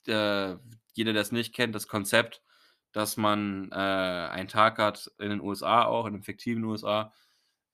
äh, 0.07 0.57
jeder, 0.95 1.13
der 1.13 1.23
es 1.23 1.31
nicht 1.31 1.55
kennt, 1.55 1.75
das 1.75 1.87
Konzept, 1.87 2.43
dass 2.91 3.17
man 3.17 3.71
äh, 3.71 3.75
einen 3.75 4.49
Tag 4.49 4.79
hat 4.79 5.09
in 5.19 5.31
den 5.31 5.41
USA 5.41 5.85
auch, 5.85 6.07
in 6.07 6.15
den 6.15 6.23
fiktiven 6.25 6.65
USA, 6.65 7.13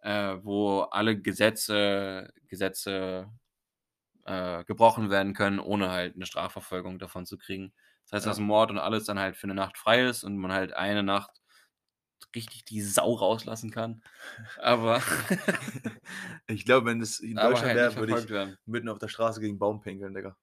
äh, 0.00 0.36
wo 0.42 0.80
alle 0.82 1.20
Gesetze, 1.20 2.32
Gesetze 2.48 3.30
äh, 4.24 4.64
gebrochen 4.64 5.10
werden 5.10 5.34
können, 5.34 5.58
ohne 5.60 5.90
halt 5.90 6.16
eine 6.16 6.26
Strafverfolgung 6.26 6.98
davon 6.98 7.26
zu 7.26 7.38
kriegen. 7.38 7.72
Das 8.04 8.12
heißt, 8.18 8.26
Ja. 8.26 8.30
dass 8.32 8.38
Mord 8.40 8.70
und 8.70 8.78
alles 8.78 9.04
dann 9.04 9.18
halt 9.18 9.36
für 9.36 9.44
eine 9.44 9.54
Nacht 9.54 9.78
frei 9.78 10.04
ist 10.06 10.24
und 10.24 10.36
man 10.38 10.52
halt 10.52 10.72
eine 10.74 11.02
Nacht 11.02 11.30
richtig 12.34 12.64
die 12.64 12.82
Sau 12.82 13.14
rauslassen 13.14 13.70
kann. 13.70 14.02
Aber, 14.58 15.00
Ich 16.46 16.64
glaube, 16.64 16.86
wenn 16.86 17.00
es 17.00 17.20
in 17.20 17.36
Deutschland 17.36 17.74
halt 17.74 17.76
wäre, 17.76 17.96
würde 17.96 18.12
ich 18.12 18.28
werden. 18.30 18.58
mitten 18.66 18.88
auf 18.88 18.98
der 18.98 19.08
Straße 19.08 19.40
gegen 19.40 19.58
Baum 19.58 19.80
pinkeln, 19.80 20.14
Digga. 20.14 20.36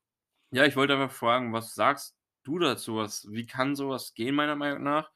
Ja, 0.51 0.65
ich 0.65 0.75
wollte 0.75 0.93
einfach 0.93 1.15
fragen, 1.15 1.51
was 1.53 1.73
sagst 1.73 2.15
du 2.43 2.59
dazu? 2.59 2.97
Was, 2.97 3.27
wie 3.31 3.45
kann 3.45 3.75
sowas 3.75 4.13
gehen, 4.13 4.35
meiner 4.35 4.55
Meinung 4.55 4.83
nach? 4.83 5.11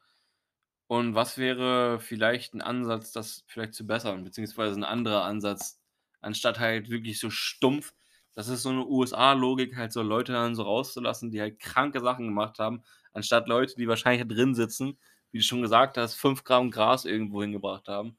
Und 0.88 1.14
was 1.14 1.38
wäre 1.38 2.00
vielleicht 2.00 2.54
ein 2.54 2.62
Ansatz, 2.62 3.12
das 3.12 3.44
vielleicht 3.46 3.74
zu 3.74 3.86
bessern, 3.86 4.24
beziehungsweise 4.24 4.76
ein 4.80 4.84
anderer 4.84 5.24
Ansatz, 5.24 5.80
anstatt 6.20 6.58
halt 6.58 6.90
wirklich 6.90 7.20
so 7.20 7.30
stumpf, 7.30 7.94
das 8.34 8.48
ist 8.48 8.62
so 8.62 8.70
eine 8.70 8.86
USA-Logik, 8.86 9.76
halt 9.76 9.92
so 9.92 10.02
Leute 10.02 10.32
dann 10.32 10.54
so 10.54 10.62
rauszulassen, 10.62 11.30
die 11.30 11.40
halt 11.40 11.58
kranke 11.60 12.00
Sachen 12.00 12.26
gemacht 12.26 12.58
haben, 12.58 12.82
anstatt 13.12 13.48
Leute, 13.48 13.74
die 13.76 13.88
wahrscheinlich 13.88 14.26
drin 14.28 14.54
sitzen, 14.54 14.98
wie 15.32 15.38
du 15.38 15.44
schon 15.44 15.62
gesagt 15.62 15.98
hast, 15.98 16.14
5 16.14 16.44
Gramm 16.44 16.70
Gras 16.70 17.04
irgendwo 17.04 17.42
hingebracht 17.42 17.88
haben. 17.88 18.18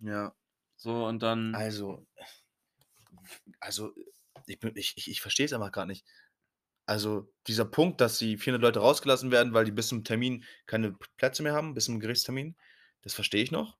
Ja. 0.00 0.34
So, 0.76 1.06
und 1.06 1.22
dann. 1.22 1.54
Also, 1.54 2.06
also 3.60 3.92
ich, 4.46 4.58
bin- 4.60 4.76
ich, 4.76 4.94
ich, 4.96 5.10
ich 5.10 5.20
verstehe 5.20 5.46
es 5.46 5.52
einfach 5.52 5.72
gar 5.72 5.86
nicht. 5.86 6.06
Also 6.88 7.30
dieser 7.46 7.66
Punkt, 7.66 8.00
dass 8.00 8.16
die 8.18 8.38
400 8.38 8.62
Leute 8.62 8.78
rausgelassen 8.80 9.30
werden, 9.30 9.52
weil 9.52 9.66
die 9.66 9.72
bis 9.72 9.88
zum 9.88 10.04
Termin 10.04 10.42
keine 10.64 10.92
Plätze 11.18 11.42
mehr 11.42 11.52
haben, 11.52 11.74
bis 11.74 11.84
zum 11.84 12.00
Gerichtstermin, 12.00 12.56
das 13.02 13.12
verstehe 13.12 13.42
ich 13.42 13.50
noch. 13.50 13.76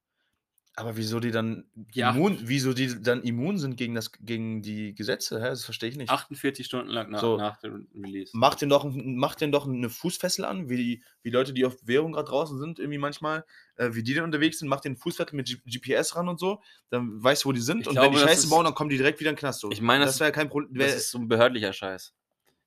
Aber 0.76 0.96
wieso 0.98 1.18
die 1.18 1.30
dann 1.30 1.64
Ja. 1.92 2.10
immun, 2.10 2.38
wieso 2.42 2.74
die 2.74 3.02
dann 3.02 3.22
immun 3.22 3.56
sind 3.56 3.76
gegen, 3.78 3.94
das, 3.94 4.12
gegen 4.12 4.60
die 4.62 4.94
Gesetze, 4.94 5.40
hä? 5.40 5.48
das 5.48 5.64
verstehe 5.64 5.88
ich 5.88 5.96
nicht. 5.96 6.10
48 6.10 6.66
Stunden 6.66 6.90
lang 6.90 7.10
nach, 7.10 7.20
So. 7.20 7.36
nach 7.38 7.56
dem 7.60 7.88
Release. 7.94 8.30
Mach 8.34 8.54
den 8.56 8.68
doch, 8.68 8.84
ein- 8.84 9.16
mach 9.16 9.34
den 9.36 9.50
doch 9.52 9.66
eine 9.66 9.88
Fußfessel 9.88 10.44
an, 10.44 10.68
wie 10.68 10.76
die, 10.76 11.04
wie 11.22 11.30
Leute, 11.30 11.54
die 11.54 11.64
auf 11.64 11.74
Währung 11.84 12.12
gerade 12.12 12.28
draußen 12.28 12.58
sind, 12.58 12.78
irgendwie 12.78 12.98
manchmal, 12.98 13.44
äh, 13.76 13.88
wie 13.94 14.02
die 14.02 14.12
dann 14.14 14.24
unterwegs 14.24 14.58
sind, 14.58 14.68
mach 14.68 14.80
den 14.82 14.96
Fußfessel 14.98 15.34
mit 15.34 15.46
G 15.48 15.56
GPS 15.80 16.14
ran 16.14 16.28
und 16.28 16.38
so, 16.38 16.62
dann 16.90 17.22
weißt 17.24 17.42
du, 17.44 17.48
wo 17.48 17.52
die 17.52 17.60
sind. 17.62 17.80
Ich 17.80 17.86
und 17.88 17.94
glaube, 17.94 18.08
wenn 18.08 18.12
die 18.12 18.18
Scheiße 18.28 18.44
ist- 18.44 18.50
bauen, 18.50 18.64
dann 18.66 18.74
kommen 18.74 18.90
die 18.90 18.98
direkt 18.98 19.18
wieder 19.18 19.30
in 19.30 19.34
den 19.36 19.40
Knast. 19.40 19.60
So. 19.60 19.70
Ich 19.72 19.80
meine, 19.80 20.04
das 20.04 20.14
das- 20.14 20.20
wäre 20.20 20.30
kein 20.32 20.50
Problem. 20.50 20.74
Das 20.78 20.94
ist 20.94 21.10
so 21.10 21.18
ein 21.18 21.26
behördlicher 21.26 21.72
Scheiß. 21.72 22.12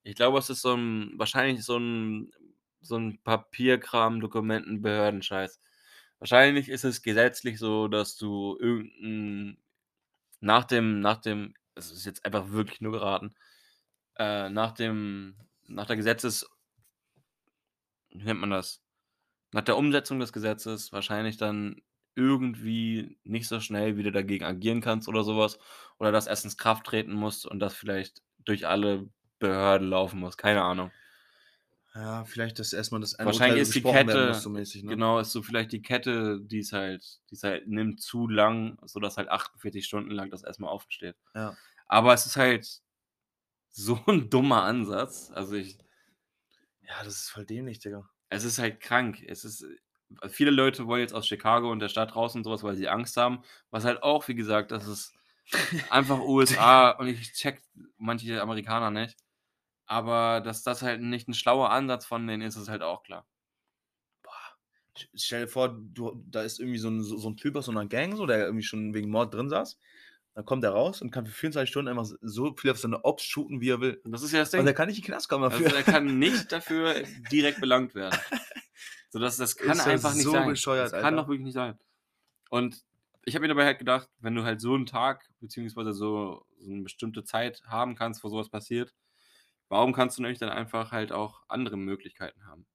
Ich 0.04 0.16
glaube, 0.16 0.40
es 0.40 0.50
ist 0.50 0.62
so 0.62 0.74
ein, 0.76 1.14
wahrscheinlich 1.18 1.64
so 1.64 1.78
ein, 1.78 2.32
so 2.82 2.98
ein 2.98 3.22
Papierkram, 3.24 4.20
Dokumenten, 4.20 4.82
Behördenscheiß. 4.82 5.60
Wahrscheinlich 6.20 6.70
ist 6.70 6.84
es 6.86 7.02
gesetzlich 7.04 7.60
so, 7.60 7.88
dass 7.88 8.16
du 8.18 8.58
irgendein, 8.60 9.58
nach 10.42 10.66
dem, 10.66 11.00
nach 11.02 11.18
dem, 11.22 11.54
das 11.76 11.92
ist 11.92 12.06
jetzt 12.06 12.26
einfach 12.26 12.52
wirklich 12.52 12.82
nur 12.82 12.94
geraten, 12.94 13.36
äh, 14.18 14.50
nach 14.50 14.74
dem, 14.74 15.38
nach 15.68 15.88
der 15.88 15.98
Gesetzes, 15.98 16.48
wie 18.10 18.24
nennt 18.24 18.40
man 18.40 18.50
das? 18.52 18.82
Nach 19.54 19.64
der 19.64 19.78
Umsetzung 19.78 20.20
des 20.20 20.34
Gesetzes 20.34 20.92
wahrscheinlich 20.94 21.38
dann 21.38 21.82
irgendwie 22.16 23.18
nicht 23.24 23.48
so 23.48 23.60
schnell 23.60 23.98
wieder 23.98 24.12
dagegen 24.12 24.46
agieren 24.46 24.82
kannst 24.82 25.08
oder 25.10 25.24
sowas. 25.24 25.60
Oder 26.00 26.12
das 26.12 26.28
erst 26.28 26.46
ins 26.46 26.58
Kraft 26.58 26.86
treten 26.86 27.14
muss 27.14 27.46
und 27.46 27.60
das 27.60 27.76
vielleicht 27.76 28.22
durch 28.40 28.68
alle 28.68 29.10
Behörden 29.42 29.90
laufen 29.90 30.22
muss. 30.22 30.38
Keine 30.38 30.62
Ahnung. 30.62 30.92
Ja, 31.94 32.24
vielleicht, 32.24 32.58
dass 32.60 32.72
erstmal 32.72 33.02
das 33.02 33.18
Wahrscheinlich 33.20 33.64
ist 33.64 33.76
die 33.76 33.82
Kette, 33.82 34.30
muss, 34.30 34.44
so 34.44 34.50
mäßig, 34.50 34.84
ne? 34.84 34.92
genau, 34.92 35.20
ist 35.20 35.34
so 35.34 35.44
vielleicht 35.44 35.74
die 35.74 35.82
Kette, 35.82 36.40
die 36.40 36.60
es 36.60 36.72
halt, 36.72 37.20
die 37.30 37.36
es 37.36 37.44
halt 37.44 37.68
nimmt 37.68 38.02
zu 38.02 38.30
lang, 38.30 38.78
sodass 38.86 39.18
halt 39.18 39.28
48 39.28 39.86
Stunden 39.86 40.12
lang 40.12 40.32
das 40.32 40.44
erstmal 40.44 40.72
offen 40.72 40.90
steht. 40.90 41.18
Ja. 41.36 41.58
Aber 41.88 42.14
es 42.14 42.26
ist 42.26 42.38
halt 42.38 42.82
so 43.70 44.00
ein 44.08 44.30
dummer 44.30 44.64
Ansatz. 44.64 45.32
Also 45.36 45.56
ich, 45.56 45.78
ja, 46.82 47.04
das 47.04 47.16
ist 47.16 47.30
voll 47.30 47.46
dämlich, 47.46 47.80
Digga. 47.80 48.10
es 48.30 48.46
ist 48.46 48.60
halt 48.60 48.80
krank. 48.80 49.22
Es 49.28 49.44
ist, 49.44 49.66
viele 50.30 50.52
Leute 50.52 50.88
wollen 50.88 51.02
jetzt 51.02 51.14
aus 51.14 51.28
Chicago 51.28 51.70
und 51.72 51.80
der 51.80 51.90
Stadt 51.90 52.16
raus 52.16 52.36
und 52.36 52.46
sowas, 52.46 52.64
weil 52.64 52.78
sie 52.78 52.88
Angst 52.88 53.18
haben. 53.18 53.44
Was 53.70 53.84
halt 53.84 54.02
auch, 54.02 54.30
wie 54.30 54.36
gesagt, 54.36 54.72
das 54.72 54.88
ist 54.88 55.14
einfach 55.90 56.20
USA 56.20 56.92
und 56.92 57.08
ich 57.08 57.34
check 57.34 57.62
manche 57.98 58.42
Amerikaner 58.42 58.92
nicht. 58.92 59.18
Aber 59.92 60.40
dass 60.40 60.64
das 60.64 60.82
halt 60.84 61.02
nicht 61.02 61.28
ein 61.28 61.34
schlauer 61.34 61.70
Ansatz 61.70 62.06
von 62.06 62.26
denen 62.26 62.44
ist, 62.44 62.56
ist 62.56 62.70
halt 62.70 62.82
auch 62.82 63.04
klar. 63.04 63.28
Sch- 64.98 65.10
Stell 65.16 65.42
dir 65.42 65.48
vor, 65.48 65.70
du, 65.70 66.24
da 66.30 66.44
ist 66.44 66.60
irgendwie 66.60 66.78
so 66.80 66.90
ein, 66.90 67.02
so, 67.04 67.30
ein 67.30 67.36
Typ 67.38 67.56
aus 67.58 67.66
so 67.66 67.72
einer 67.72 67.86
Gang, 67.86 68.16
so, 68.16 68.26
der 68.26 68.40
irgendwie 68.46 68.64
schon 68.64 68.94
wegen 68.94 69.10
Mord 69.10 69.34
drin 69.34 69.50
saß. 69.50 69.78
Dann 70.34 70.46
kommt 70.46 70.64
er 70.64 70.72
raus 70.72 71.02
und 71.02 71.12
kann 71.12 71.26
für 71.26 71.34
24 71.34 71.70
Stunden 71.70 71.90
einfach 71.90 72.10
so 72.22 72.56
viel 72.56 72.72
auf 72.72 72.78
seine 72.80 73.04
Ops 73.04 73.24
shooten, 73.24 73.60
wie 73.60 73.70
er 73.70 73.82
will. 73.82 74.00
Und 74.06 74.14
das 74.14 74.22
ist 74.24 74.32
ja 74.32 74.40
das 74.40 74.52
Und 74.52 74.60
Ding. 74.60 74.68
er 74.68 74.74
kann 74.74 74.88
nicht 74.88 75.00
in 75.00 75.04
den 75.04 75.08
Knast 75.08 75.28
kommen 75.28 75.44
Also 75.44 75.62
dafür. 75.62 75.78
er 75.78 75.84
kann 75.84 76.06
nicht 76.20 76.52
dafür 76.54 77.04
direkt 77.32 77.60
belangt 77.60 77.96
werden. 77.96 78.18
So, 79.10 79.20
das, 79.20 79.36
das 79.36 79.58
kann 79.58 79.72
Ist 79.72 79.88
einfach 79.88 80.14
nicht 80.14 80.24
so 80.24 80.32
sein. 80.32 80.48
bescheuert, 80.48 80.86
das 80.86 80.92
kann 80.94 81.04
Alter. 81.16 81.24
doch 81.24 81.28
wirklich 81.28 81.44
nicht 81.44 81.54
sein. 81.54 81.78
Und 82.50 82.86
ich 83.26 83.36
habe 83.36 83.42
mir 83.44 83.50
dabei 83.50 83.66
halt 83.66 83.80
gedacht, 83.80 84.10
wenn 84.20 84.36
du 84.36 84.44
halt 84.44 84.62
so 84.62 84.74
einen 84.74 84.86
Tag, 84.86 85.30
beziehungsweise 85.42 85.92
so, 85.94 86.46
so 86.60 86.72
eine 86.72 86.82
bestimmte 86.84 87.24
Zeit 87.26 87.62
haben 87.66 87.96
kannst, 87.96 88.24
wo 88.24 88.30
sowas 88.30 88.50
passiert, 88.50 88.94
warum 89.72 89.94
kannst 89.94 90.18
du 90.18 90.22
nicht 90.22 90.42
dann 90.42 90.50
einfach 90.50 90.92
halt 90.92 91.14
auch 91.14 91.44
andere 91.48 91.78
Möglichkeiten 91.78 92.46
haben? 92.46 92.68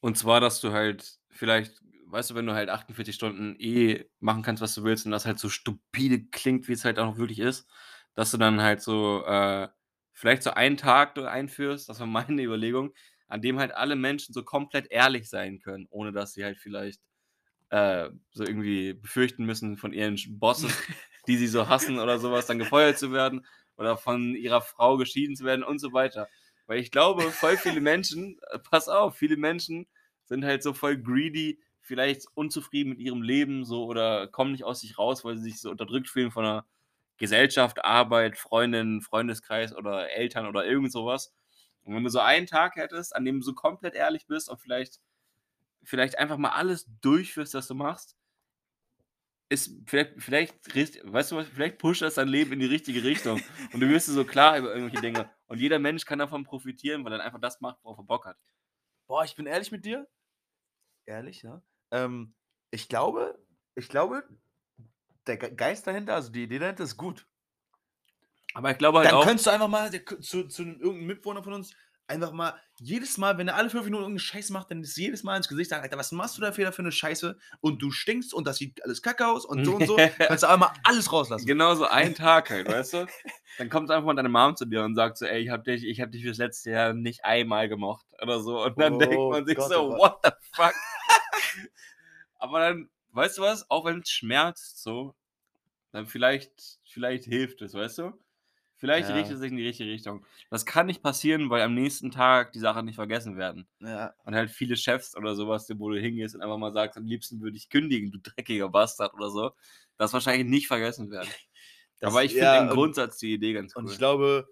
Und 0.00 0.16
zwar, 0.16 0.40
dass 0.40 0.60
du 0.60 0.72
halt 0.72 1.18
vielleicht, 1.30 1.82
weißt 2.06 2.30
du, 2.30 2.34
wenn 2.34 2.46
du 2.46 2.54
halt 2.54 2.70
48 2.70 3.14
Stunden 3.14 3.56
eh 3.58 4.06
machen 4.20 4.42
kannst, 4.42 4.62
was 4.62 4.74
du 4.74 4.84
willst 4.84 5.04
und 5.04 5.12
das 5.12 5.26
halt 5.26 5.38
so 5.38 5.50
stupide 5.50 6.24
klingt, 6.30 6.66
wie 6.66 6.72
es 6.72 6.84
halt 6.86 6.98
auch 6.98 7.18
wirklich 7.18 7.40
ist, 7.40 7.68
dass 8.14 8.30
du 8.30 8.38
dann 8.38 8.62
halt 8.62 8.80
so 8.80 9.22
äh, 9.26 9.68
vielleicht 10.14 10.42
so 10.42 10.50
einen 10.52 10.78
Tag 10.78 11.14
du 11.14 11.26
einführst, 11.26 11.90
das 11.90 12.00
war 12.00 12.06
meine 12.06 12.42
Überlegung, 12.42 12.94
an 13.26 13.42
dem 13.42 13.58
halt 13.58 13.72
alle 13.72 13.96
Menschen 13.96 14.32
so 14.32 14.44
komplett 14.44 14.90
ehrlich 14.90 15.28
sein 15.28 15.60
können, 15.60 15.86
ohne 15.90 16.12
dass 16.12 16.32
sie 16.32 16.44
halt 16.44 16.56
vielleicht 16.56 17.02
äh, 17.68 18.08
so 18.30 18.44
irgendwie 18.44 18.94
befürchten 18.94 19.44
müssen 19.44 19.76
von 19.76 19.92
ihren 19.92 20.16
Bossen, 20.38 20.72
die 21.26 21.36
sie 21.36 21.48
so 21.48 21.68
hassen 21.68 21.98
oder 21.98 22.18
sowas, 22.18 22.46
dann 22.46 22.58
gefeuert 22.58 22.98
zu 22.98 23.12
werden 23.12 23.44
oder 23.78 23.96
von 23.96 24.34
ihrer 24.34 24.60
Frau 24.60 24.96
geschieden 24.96 25.36
zu 25.36 25.44
werden 25.44 25.62
und 25.62 25.78
so 25.78 25.92
weiter. 25.92 26.28
Weil 26.66 26.80
ich 26.80 26.90
glaube, 26.90 27.22
voll 27.30 27.56
viele 27.56 27.80
Menschen, 27.80 28.38
äh, 28.50 28.58
pass 28.58 28.88
auf, 28.88 29.16
viele 29.16 29.36
Menschen 29.36 29.86
sind 30.24 30.44
halt 30.44 30.62
so 30.62 30.74
voll 30.74 30.98
greedy, 30.98 31.60
vielleicht 31.80 32.26
unzufrieden 32.34 32.90
mit 32.90 32.98
ihrem 32.98 33.22
Leben 33.22 33.64
so 33.64 33.86
oder 33.86 34.26
kommen 34.28 34.52
nicht 34.52 34.64
aus 34.64 34.80
sich 34.80 34.98
raus, 34.98 35.24
weil 35.24 35.38
sie 35.38 35.44
sich 35.44 35.60
so 35.60 35.70
unterdrückt 35.70 36.08
fühlen 36.08 36.30
von 36.30 36.44
einer 36.44 36.66
Gesellschaft, 37.16 37.82
Arbeit, 37.84 38.36
Freundin, 38.36 39.00
Freundeskreis 39.00 39.74
oder 39.74 40.10
Eltern 40.10 40.46
oder 40.46 40.66
irgend 40.66 40.92
sowas. 40.92 41.32
Und 41.82 41.94
wenn 41.94 42.04
du 42.04 42.10
so 42.10 42.20
einen 42.20 42.46
Tag 42.46 42.76
hättest, 42.76 43.16
an 43.16 43.24
dem 43.24 43.40
du 43.40 43.44
so 43.46 43.54
komplett 43.54 43.94
ehrlich 43.94 44.26
bist 44.26 44.50
und 44.50 44.60
vielleicht, 44.60 45.00
vielleicht 45.82 46.18
einfach 46.18 46.36
mal 46.36 46.50
alles 46.50 46.86
durchführst, 47.00 47.54
was 47.54 47.66
du 47.66 47.74
machst, 47.74 48.17
ist 49.48 49.72
vielleicht, 49.86 50.14
vielleicht, 50.22 51.12
weißt 51.12 51.32
du 51.32 51.36
was, 51.36 51.48
vielleicht 51.48 51.78
pusht 51.78 52.02
das 52.02 52.14
dein 52.14 52.28
Leben 52.28 52.52
in 52.52 52.60
die 52.60 52.66
richtige 52.66 53.02
Richtung. 53.02 53.40
Und 53.72 53.80
du 53.80 53.88
wirst 53.88 54.08
dir 54.08 54.12
so 54.12 54.24
klar 54.24 54.58
über 54.58 54.74
irgendwelche 54.74 55.00
Dinge. 55.00 55.30
Und 55.46 55.58
jeder 55.58 55.78
Mensch 55.78 56.04
kann 56.04 56.18
davon 56.18 56.44
profitieren, 56.44 57.04
weil 57.04 57.12
er 57.12 57.18
dann 57.18 57.26
einfach 57.26 57.40
das 57.40 57.60
macht, 57.60 57.78
worauf 57.82 57.98
er 57.98 58.04
Bock 58.04 58.26
hat. 58.26 58.36
Boah, 59.06 59.24
ich 59.24 59.34
bin 59.34 59.46
ehrlich 59.46 59.72
mit 59.72 59.84
dir. 59.84 60.06
Ehrlich, 61.06 61.42
ja. 61.42 61.62
Ähm, 61.90 62.34
ich 62.70 62.88
glaube, 62.88 63.38
ich 63.74 63.88
glaube, 63.88 64.28
der 65.26 65.38
Ge- 65.38 65.54
Geist 65.54 65.86
dahinter, 65.86 66.14
also 66.14 66.30
die 66.30 66.42
Idee 66.42 66.58
dahinter 66.58 66.84
ist 66.84 66.98
gut. 66.98 67.26
Aber 68.52 68.70
ich 68.70 68.78
glaube 68.78 68.98
halt 68.98 69.08
Dann 69.08 69.14
auch. 69.14 69.24
könntest 69.24 69.46
du 69.46 69.50
einfach 69.50 69.68
mal 69.68 69.90
zu, 70.20 70.48
zu 70.48 70.62
irgendeinem 70.62 71.06
Mitwohner 71.06 71.42
von 71.42 71.54
uns 71.54 71.74
einfach 72.08 72.32
mal 72.32 72.54
jedes 72.80 73.18
Mal, 73.18 73.38
wenn 73.38 73.48
er 73.48 73.56
alle 73.56 73.70
fünf 73.70 73.84
Minuten 73.84 74.02
irgendeinen 74.02 74.20
Scheiß 74.20 74.50
macht, 74.50 74.70
dann 74.70 74.82
ist 74.82 74.96
jedes 74.96 75.22
Mal 75.24 75.36
ins 75.36 75.48
Gesicht 75.48 75.70
sagen, 75.70 75.82
Alter, 75.82 75.98
was 75.98 76.12
machst 76.12 76.36
du 76.36 76.42
da 76.42 76.52
für 76.52 76.70
für 76.72 76.82
eine 76.82 76.92
Scheiße? 76.92 77.36
Und 77.60 77.82
du 77.82 77.90
stinkst 77.90 78.32
und 78.32 78.46
das 78.46 78.58
sieht 78.58 78.82
alles 78.84 79.02
kacke 79.02 79.26
aus 79.26 79.44
und 79.44 79.64
so 79.64 79.76
und 79.76 79.86
so. 79.86 79.96
Kannst 80.18 80.44
du 80.44 80.48
einmal 80.48 80.70
alles 80.84 81.12
rauslassen. 81.12 81.46
Genau 81.46 81.74
so 81.74 81.86
einen 81.86 82.14
Tag 82.16 82.50
halt, 82.50 82.68
weißt 82.68 82.94
du? 82.94 83.06
Dann 83.58 83.68
kommt 83.68 83.90
einfach 83.90 84.06
mal 84.06 84.14
deine 84.14 84.28
Mom 84.28 84.56
zu 84.56 84.64
dir 84.64 84.82
und 84.84 84.94
sagt 84.94 85.18
so, 85.18 85.26
ey, 85.26 85.40
ich 85.40 85.50
hab 85.50 85.64
dich, 85.64 85.84
ich 85.84 86.00
hab 86.00 86.12
dich 86.12 86.22
fürs 86.22 86.38
letzte 86.38 86.70
Jahr 86.70 86.94
nicht 86.94 87.24
einmal 87.24 87.68
gemocht 87.68 88.06
oder 88.22 88.40
so. 88.40 88.62
Und 88.62 88.80
dann 88.80 88.98
denkt 88.98 89.16
Oh 89.16 89.30
man 89.30 89.46
sich 89.46 89.56
Gott, 89.56 89.70
so, 89.70 89.94
oh 89.94 89.98
what 89.98 90.18
the 90.24 90.30
fuck? 90.52 90.74
Aber 92.38 92.60
dann, 92.60 92.88
weißt 93.10 93.38
du 93.38 93.42
was, 93.42 93.68
auch 93.68 93.84
wenn 93.84 94.00
es 94.00 94.10
schmerzt 94.10 94.82
so, 94.82 95.14
dann 95.90 96.06
vielleicht, 96.06 96.78
vielleicht 96.84 97.24
hilft 97.24 97.62
es, 97.62 97.74
weißt 97.74 97.98
du? 97.98 98.12
Vielleicht 98.78 99.08
Ja. 99.08 99.14
richtet 99.16 99.34
es 99.34 99.40
sich 99.40 99.50
in 99.50 99.56
die 99.58 99.66
richtige 99.66 99.90
Richtung. 99.90 100.24
Das 100.50 100.64
kann 100.64 100.86
nicht 100.86 101.02
passieren, 101.02 101.50
weil 101.50 101.62
am 101.62 101.74
nächsten 101.74 102.10
Tag 102.10 102.52
die 102.52 102.60
Sachen 102.60 102.86
nicht 102.86 102.94
vergessen 102.94 103.36
werden. 103.36 103.66
Ja. 103.80 104.14
Und 104.24 104.34
halt 104.34 104.50
viele 104.50 104.76
Chefs 104.76 105.16
oder 105.16 105.34
sowas, 105.34 105.68
wo 105.76 105.90
du 105.90 106.00
hingehst 106.00 106.34
und 106.34 106.42
einfach 106.42 106.58
mal 106.58 106.72
sagst, 106.72 106.96
am 106.96 107.04
liebsten 107.06 107.40
würde 107.40 107.56
ich 107.56 107.68
kündigen, 107.68 108.10
du 108.12 108.18
dreckiger 108.18 108.68
Bastard 108.68 109.14
oder 109.14 109.30
so, 109.30 109.50
das 109.96 110.12
wahrscheinlich 110.12 110.46
nicht 110.48 110.68
vergessen 110.68 111.10
werden. 111.10 111.28
Das- 112.00 112.12
Aber 112.12 112.22
ich 112.22 112.30
finde 112.30 112.44
ja, 112.46 112.58
im 112.62 112.68
und- 112.68 112.74
Grundsatz 112.74 113.18
die 113.18 113.34
Idee 113.34 113.52
ganz 113.54 113.74
cool. 113.74 113.82
Und 113.84 113.90
ich 113.90 113.98
glaube, 113.98 114.48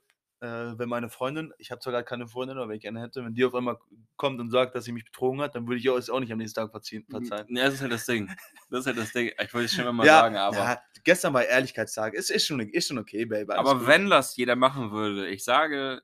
äh, 0.47 0.79
wenn 0.79 0.89
meine 0.89 1.09
Freundin, 1.09 1.53
ich 1.59 1.71
habe 1.71 1.81
zwar 1.81 1.93
gerade 1.93 2.05
keine 2.05 2.29
Freundin, 2.29 2.57
aber 2.57 2.69
wenn 2.69 2.79
ich 2.79 2.87
eine 2.87 3.01
hätte, 3.01 3.25
wenn 3.25 3.35
die 3.35 3.45
auf 3.45 3.55
einmal 3.55 3.79
kommt 4.17 4.41
und 4.41 4.51
sagt, 4.51 4.75
dass 4.75 4.85
sie 4.85 4.93
mich 4.93 5.05
betrogen 5.05 5.41
hat, 5.41 5.55
dann 5.55 5.67
würde 5.67 5.79
ich 5.79 5.91
auch, 5.91 5.97
es 5.97 6.09
auch 6.09 6.21
nicht 6.21 6.33
am 6.33 6.39
nächsten 6.39 6.61
Tag 6.61 6.71
verziehen, 6.71 7.05
verzeihen. 7.09 7.47
Ja, 7.49 7.65
das 7.65 7.75
ist 7.75 7.81
halt 7.83 7.93
das 7.93 8.07
Ding. 8.07 8.31
Das 8.71 8.81
ist 8.81 8.87
halt 8.87 8.99
das 8.99 9.13
Ding. 9.13 9.31
Ich 9.43 9.55
wollte 9.55 9.67
es 9.67 9.73
schon 9.73 9.97
mal 9.97 10.07
ja, 10.07 10.21
sagen, 10.21 10.37
aber, 10.37 10.57
ja, 10.57 10.83
gestern 11.05 11.35
war 11.35 11.45
Ehrlichkeitstag. 11.45 12.15
Es 12.15 12.31
ist 12.31 12.47
schon, 12.47 12.61
ist 12.61 12.89
schon 12.89 12.99
okay, 12.99 13.29
alles 13.31 13.49
aber 13.51 13.79
gut. 13.79 13.87
wenn 13.87 14.11
das 14.11 14.37
jeder 14.37 14.57
machen 14.57 14.91
würde, 14.91 15.29
ich 15.29 15.45
sage, 15.45 16.03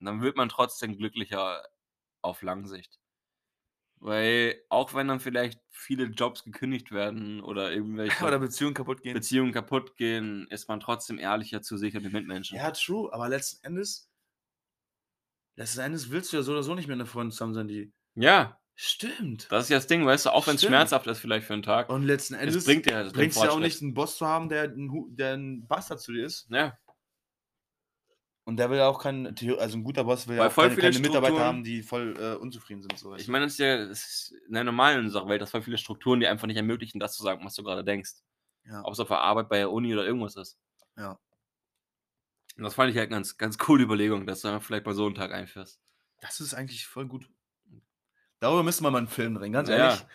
dann 0.00 0.22
wird 0.22 0.36
man 0.36 0.48
trotzdem 0.48 0.96
glücklicher 0.96 1.62
auf 2.22 2.42
Langsicht. 2.42 2.98
Weil 4.04 4.60
auch 4.68 4.92
wenn 4.92 5.08
dann 5.08 5.18
vielleicht 5.18 5.58
viele 5.70 6.04
Jobs 6.04 6.44
gekündigt 6.44 6.92
werden 6.92 7.40
oder 7.40 7.72
irgendwelche 7.72 8.22
Oder 8.22 8.38
Beziehungen 8.38 8.74
kaputt 8.74 9.02
gehen. 9.02 9.14
Beziehungen 9.14 9.52
kaputt 9.52 9.96
gehen, 9.96 10.46
ist 10.50 10.68
man 10.68 10.78
trotzdem 10.80 11.18
ehrlicher 11.18 11.62
zu 11.62 11.78
sich 11.78 11.96
und 11.96 12.02
den 12.02 12.12
Mitmenschen. 12.12 12.58
ja, 12.58 12.70
true, 12.70 13.10
aber 13.14 13.30
letzten 13.30 13.64
Endes, 13.64 14.10
letzten 15.56 15.80
Endes 15.80 16.10
willst 16.10 16.32
du 16.32 16.36
ja 16.36 16.42
so 16.42 16.52
oder 16.52 16.62
so 16.62 16.74
nicht 16.74 16.86
mit 16.86 16.94
einer 16.94 17.06
Freundin 17.06 17.32
zusammen 17.32 17.54
sein, 17.54 17.66
die. 17.66 17.94
Ja, 18.14 18.60
Stimmt. 18.76 19.46
das 19.50 19.64
ist 19.64 19.70
ja 19.70 19.78
das 19.78 19.86
Ding, 19.86 20.04
weißt 20.04 20.26
du, 20.26 20.30
auch 20.30 20.46
wenn 20.46 20.56
es 20.56 20.64
schmerzhaft 20.64 21.06
ist 21.06 21.20
vielleicht 21.20 21.46
für 21.46 21.54
einen 21.54 21.62
Tag. 21.62 21.88
Und 21.88 22.02
letzten 22.02 22.34
Endes 22.34 22.56
es 22.56 22.64
bringt 22.64 22.84
dir 22.84 22.96
halt 22.96 23.12
bringt 23.14 23.34
ja 23.36 23.50
auch 23.50 23.58
nicht, 23.58 23.80
einen 23.80 23.94
Boss 23.94 24.18
zu 24.18 24.26
haben, 24.26 24.50
der 24.50 24.64
ein, 24.64 24.90
der 25.16 25.34
ein 25.34 25.66
Bastard 25.66 26.00
zu 26.00 26.12
dir 26.12 26.26
ist. 26.26 26.46
Ja, 26.50 26.76
Und 28.46 28.58
der 28.58 28.68
will 28.68 28.76
ja 28.76 28.88
auch 28.88 29.00
keinen, 29.00 29.34
also 29.58 29.78
ein 29.78 29.84
guter 29.84 30.04
Boss 30.04 30.28
will 30.28 30.36
ja 30.36 30.46
auch 30.46 30.52
voll 30.52 30.68
keine, 30.68 30.82
keine 30.82 30.98
Mitarbeiter 30.98 31.40
haben, 31.40 31.64
die 31.64 31.82
voll 31.82 32.14
äh, 32.18 32.34
unzufrieden 32.34 32.82
sind. 32.82 32.98
So, 32.98 33.14
ich 33.14 33.28
meine, 33.28 33.46
es 33.46 33.52
ist 33.54 33.58
ja 33.58 33.74
es 33.76 34.04
ist 34.04 34.34
in 34.46 34.54
der 34.54 34.64
normalen 34.64 35.08
Sache, 35.08 35.38
dass 35.38 35.50
voll 35.50 35.62
viele 35.62 35.78
Strukturen, 35.78 36.20
die 36.20 36.26
einfach 36.26 36.46
nicht 36.46 36.58
ermöglichen, 36.58 37.00
das 37.00 37.16
zu 37.16 37.22
sagen, 37.22 37.42
was 37.44 37.54
du 37.54 37.62
gerade 37.62 37.84
denkst. 37.84 38.12
Ja. 38.66 38.82
Ob 38.84 38.92
es 38.92 39.00
auf 39.00 39.08
der 39.08 39.20
Arbeit, 39.20 39.48
bei 39.48 39.58
der 39.58 39.70
Uni 39.70 39.94
oder 39.94 40.04
irgendwas 40.04 40.36
ist. 40.36 40.58
Ja. 40.96 41.18
Und 42.56 42.64
das 42.64 42.74
fand 42.74 42.90
ich 42.90 42.96
halt 42.96 43.08
eine 43.08 43.16
ganz, 43.16 43.36
ganz 43.38 43.58
coole 43.58 43.82
Überlegung, 43.82 44.26
dass 44.26 44.42
du 44.42 44.60
vielleicht 44.60 44.84
bei 44.84 44.92
so 44.92 45.06
einem 45.06 45.14
Tag 45.14 45.32
einführst. 45.32 45.80
Das 46.20 46.40
ist 46.40 46.54
eigentlich 46.54 46.86
voll 46.86 47.06
gut. 47.06 47.28
Darüber 48.40 48.62
müssen 48.62 48.84
wir 48.84 48.90
mal 48.90 48.98
einen 48.98 49.08
Film 49.08 49.34
drehen, 49.34 49.52
ganz 49.52 49.68
Ja, 49.68 49.76
ehrlich. 49.76 50.06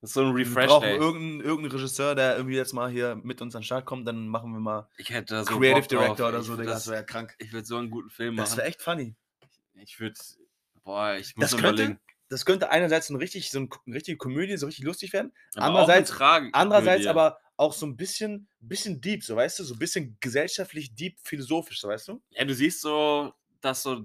Das 0.00 0.10
ist 0.10 0.14
so 0.14 0.20
ein 0.22 0.36
Wir 0.36 0.46
Refresh 0.46 0.66
brauchen 0.68 0.82
Day. 0.84 0.96
irgendeinen, 0.96 1.40
irgendeinen 1.40 1.72
Regisseur, 1.72 2.14
der 2.14 2.36
irgendwie 2.36 2.56
jetzt 2.56 2.72
mal 2.72 2.88
hier 2.90 3.16
mit 3.16 3.40
uns 3.40 3.54
an 3.56 3.60
den 3.62 3.64
Start 3.66 3.84
kommt, 3.84 4.06
dann 4.06 4.28
machen 4.28 4.52
wir 4.52 4.60
mal 4.60 4.88
Ich 4.96 5.10
hätte 5.10 5.44
so 5.44 5.58
Creative 5.58 5.80
Bock 5.80 5.88
drauf. 5.88 6.04
Director 6.16 6.28
oder 6.28 6.38
Ich 6.40 6.46
so, 6.46 6.56
Digga, 6.56 6.70
das, 6.72 6.84
das 6.84 6.92
wäre 6.92 7.04
krank. 7.04 7.34
ich 7.38 7.52
würde 7.52 7.66
so 7.66 7.76
einen 7.76 7.90
guten 7.90 8.10
Film 8.10 8.36
Das 8.36 8.50
machen. 8.50 8.58
wäre 8.58 8.68
echt 8.68 8.80
funny. 8.82 9.16
Ich 9.74 9.98
würde, 10.00 10.14
boah, 10.84 11.14
ich 11.16 11.36
muss 11.36 11.50
Das 11.50 11.52
mal 11.54 11.68
könnte, 11.68 11.82
überlegen. 11.82 12.00
das 12.28 12.44
könnte 12.44 12.70
einerseits 12.70 13.10
ein 13.10 13.16
richtig, 13.16 13.50
so 13.50 13.58
ein, 13.60 13.68
eine 13.86 13.96
richtige 13.96 14.16
Komödie, 14.18 14.56
so 14.56 14.66
richtig 14.66 14.84
lustig 14.84 15.12
werden, 15.12 15.32
Aber 15.56 15.66
andererseits- 15.80 16.12
andererseits 16.52 17.06
aber 17.06 17.38
auch 17.56 17.72
so 17.72 17.84
ein 17.86 17.96
bisschen, 17.96 18.46
bisschen 18.60 19.00
deep, 19.00 19.24
so 19.24 19.34
weißt 19.34 19.58
du, 19.58 19.64
so 19.64 19.74
ein 19.74 19.78
bisschen 19.80 20.16
gesellschaftlich 20.20 20.94
deep, 20.94 21.16
philosophisch, 21.24 21.80
so 21.80 21.88
weißt 21.88 22.06
du? 22.08 22.22
Ja, 22.30 22.44
du 22.44 22.54
siehst 22.54 22.80
so, 22.82 23.32
dass 23.60 23.82
so 23.82 24.04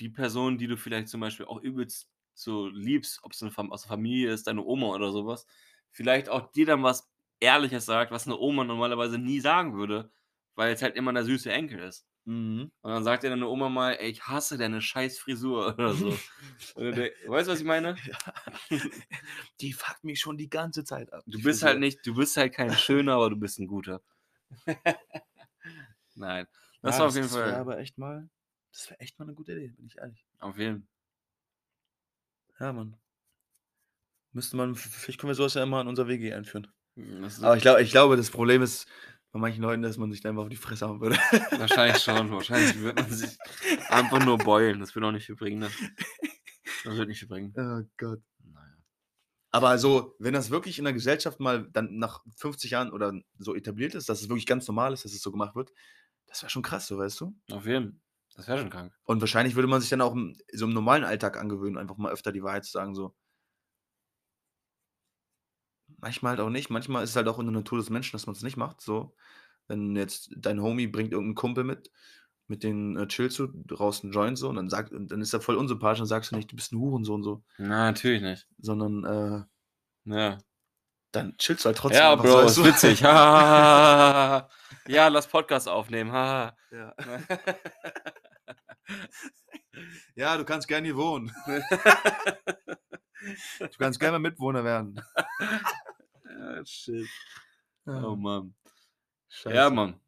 die 0.00 0.10
Person, 0.10 0.58
die 0.58 0.66
du 0.66 0.76
vielleicht 0.76 1.08
zum 1.08 1.20
Beispiel 1.20 1.46
auch 1.46 1.60
übelst 1.62 2.08
so 2.34 2.68
liebst, 2.68 3.20
ob 3.22 3.32
es 3.32 3.42
eine 3.42 3.50
Fam- 3.50 3.70
aus 3.72 3.82
der 3.82 3.90
Familie 3.90 4.32
ist, 4.32 4.46
deine 4.46 4.62
Oma 4.64 4.88
oder 4.88 5.12
sowas, 5.12 5.46
vielleicht 5.90 6.28
auch 6.28 6.52
dir 6.52 6.66
dann 6.66 6.82
was 6.82 7.10
Ehrliches 7.40 7.86
sagt, 7.86 8.10
was 8.10 8.26
eine 8.26 8.38
Oma 8.38 8.64
normalerweise 8.64 9.18
nie 9.18 9.40
sagen 9.40 9.74
würde, 9.76 10.10
weil 10.54 10.72
es 10.72 10.82
halt 10.82 10.96
immer 10.96 11.12
der 11.12 11.24
süße 11.24 11.50
Enkel 11.52 11.80
ist. 11.80 12.06
Mhm. 12.24 12.70
Und 12.82 12.90
dann 12.90 13.04
sagt 13.04 13.22
dir 13.22 13.30
deine 13.30 13.48
Oma 13.48 13.68
mal, 13.68 13.92
ey, 13.94 14.10
ich 14.10 14.22
hasse 14.26 14.56
deine 14.58 14.80
scheiß 14.80 15.18
Frisur 15.18 15.74
oder 15.74 15.94
so. 15.94 16.10
Weißt 16.76 17.48
du, 17.48 17.52
was 17.52 17.60
ich 17.60 17.66
meine? 17.66 17.96
Die 19.60 19.72
fuckt 19.72 20.04
mich 20.04 20.20
schon 20.20 20.36
die 20.36 20.48
ganze 20.48 20.84
Zeit 20.84 21.12
ab. 21.12 21.24
Du 21.26 21.38
bist 21.38 21.60
Frisur. 21.60 21.68
halt 21.68 21.80
nicht, 21.80 22.06
du 22.06 22.14
bist 22.14 22.36
halt 22.36 22.54
kein 22.54 22.72
schöner, 22.72 23.14
aber 23.14 23.30
du 23.30 23.36
bist 23.36 23.58
ein 23.58 23.66
guter. 23.66 24.02
Nein. 26.14 26.46
Das 26.82 26.96
Ja, 26.96 27.00
war 27.00 27.08
auf 27.08 27.14
jeden 27.14 27.28
das 27.28 27.34
wäre 27.44 27.54
Fall. 27.54 27.60
aber 27.60 27.78
echt 27.78 27.98
mal, 27.98 28.28
das 28.72 28.90
wäre 28.90 29.00
echt 29.00 29.18
mal 29.18 29.24
eine 29.24 29.34
gute 29.34 29.52
Idee, 29.52 29.68
bin 29.68 29.86
ich 29.86 29.98
ehrlich. 29.98 30.24
Auf 30.38 30.58
jeden 30.58 30.86
Ja, 32.60 32.72
Mann. 32.72 32.96
Müsste 34.32 34.56
man, 34.56 34.74
vielleicht 34.74 35.20
können 35.20 35.30
wir 35.30 35.34
sowas 35.34 35.54
ja 35.54 35.62
immer 35.62 35.80
in 35.80 35.88
unser 35.88 36.08
WG 36.08 36.32
einführen. 36.32 36.66
das 36.96 37.38
ist 37.38 37.44
Aber 37.44 37.56
ich, 37.56 37.62
glaub, 37.62 37.78
ich 37.78 37.90
glaube, 37.90 38.16
das 38.16 38.30
Problem 38.30 38.62
ist 38.62 38.88
bei 39.30 39.38
manchen 39.38 39.62
Leuten, 39.62 39.82
dass 39.82 39.96
man 39.96 40.10
sich 40.12 40.20
da 40.20 40.28
einfach 40.28 40.42
auf 40.42 40.48
die 40.48 40.56
Fresse 40.56 40.86
haben 40.86 41.00
würde. 41.00 41.16
Wahrscheinlich 41.58 41.98
schon. 42.02 42.30
Wahrscheinlich 42.30 42.80
wird 42.80 42.96
man 42.96 43.10
sich 43.10 43.36
einfach 43.88 44.24
nur 44.24 44.38
beulen. 44.38 44.80
Das 44.80 44.94
wird 44.94 45.04
auch 45.04 45.12
nicht 45.12 45.26
viel 45.26 45.36
bringen. 45.36 45.60
Ne? 45.60 45.70
Das 46.84 46.96
wird 46.96 47.08
nicht 47.08 47.18
viel 47.18 47.28
bringen. 47.28 47.52
Oh 47.56 47.82
Gott. 47.96 48.22
Naja. 48.44 48.76
Aber 49.50 49.68
also, 49.68 50.14
wenn 50.18 50.34
das 50.34 50.50
wirklich 50.50 50.78
in 50.78 50.84
der 50.84 50.92
Gesellschaft 50.92 51.40
mal 51.40 51.68
dann 51.72 51.96
nach 51.98 52.24
50 52.36 52.70
Jahren 52.70 52.92
oder 52.92 53.12
so 53.38 53.54
etabliert 53.54 53.94
ist, 53.94 54.08
dass 54.08 54.20
es 54.20 54.28
wirklich 54.28 54.46
ganz 54.46 54.66
normal 54.68 54.92
ist, 54.92 55.04
dass 55.04 55.12
es 55.12 55.22
so 55.22 55.32
gemacht 55.32 55.56
wird, 55.56 55.72
das 56.26 56.42
wäre 56.42 56.50
schon 56.50 56.62
krass, 56.62 56.86
so 56.86 56.98
weißt 56.98 57.20
du? 57.20 57.36
Auf 57.50 57.66
jeden 57.66 57.90
Fall. 57.90 58.03
Das 58.36 58.48
wäre 58.48 58.58
schon 58.58 58.70
krank. 58.70 58.92
Und 59.04 59.20
wahrscheinlich 59.20 59.54
würde 59.54 59.68
man 59.68 59.80
sich 59.80 59.90
dann 59.90 60.00
auch 60.00 60.12
im, 60.12 60.36
so 60.52 60.64
im 60.66 60.72
normalen 60.72 61.04
Alltag 61.04 61.36
angewöhnen, 61.38 61.78
einfach 61.78 61.96
mal 61.96 62.12
öfter 62.12 62.32
die 62.32 62.42
Wahrheit 62.42 62.64
zu 62.64 62.72
sagen, 62.72 62.94
so. 62.94 63.14
Manchmal 66.00 66.30
halt 66.30 66.40
auch 66.40 66.50
nicht. 66.50 66.70
Manchmal 66.70 67.04
ist 67.04 67.10
es 67.10 67.16
halt 67.16 67.28
auch 67.28 67.38
in 67.38 67.46
der 67.46 67.52
Natur 67.54 67.78
des 67.78 67.90
Menschen, 67.90 68.12
dass 68.12 68.26
man 68.26 68.34
es 68.34 68.42
nicht 68.42 68.56
macht. 68.56 68.80
So, 68.80 69.14
wenn 69.68 69.96
jetzt 69.96 70.30
dein 70.36 70.60
Homie 70.60 70.86
bringt 70.86 71.12
irgendeinen 71.12 71.34
Kumpel 71.34 71.64
mit, 71.64 71.90
mit 72.48 72.62
den 72.62 72.96
äh, 72.96 73.06
chillst 73.06 73.38
du, 73.38 73.48
draußen 73.66 74.12
Joint 74.12 74.38
so, 74.38 74.48
und 74.48 74.56
dann 74.56 74.68
sagt, 74.68 74.92
und 74.92 75.10
dann 75.12 75.20
ist 75.20 75.32
er 75.32 75.40
voll 75.40 75.56
unsympathisch 75.56 76.00
und 76.00 76.06
sagst 76.06 76.32
du 76.32 76.36
nicht, 76.36 76.50
du 76.50 76.56
bist 76.56 76.72
ein 76.72 76.78
Hurensohn 76.78 77.22
so, 77.22 77.42
Na, 77.58 77.86
natürlich 77.86 78.22
nicht. 78.22 78.48
sondern 78.58 79.04
äh, 79.04 79.44
Ja, 80.04 80.38
dann 81.14 81.36
chillst 81.38 81.64
du 81.64 81.68
halt 81.68 81.78
trotzdem. 81.78 82.00
ja 82.00 82.14
Bro, 82.14 82.40
ist 82.40 82.62
witzig. 82.62 83.00
Ja, 84.86 85.08
lass 85.08 85.26
Podcast 85.26 85.68
aufnehmen. 85.68 86.12
Ja. 86.12 86.54
ja, 90.14 90.36
du 90.36 90.44
kannst 90.44 90.68
gerne 90.68 90.86
hier 90.86 90.96
wohnen. 90.96 91.32
du 93.58 93.68
kannst 93.78 93.98
gerne 93.98 94.18
mal 94.18 94.28
Mitwohner 94.28 94.62
werden. 94.62 95.00
ja, 96.28 96.66
shit. 96.66 97.08
Oh 97.86 98.14
Mann. 98.14 98.54
Scheiße. 99.28 99.56
Ja, 99.56 99.70
Mann. 99.70 99.98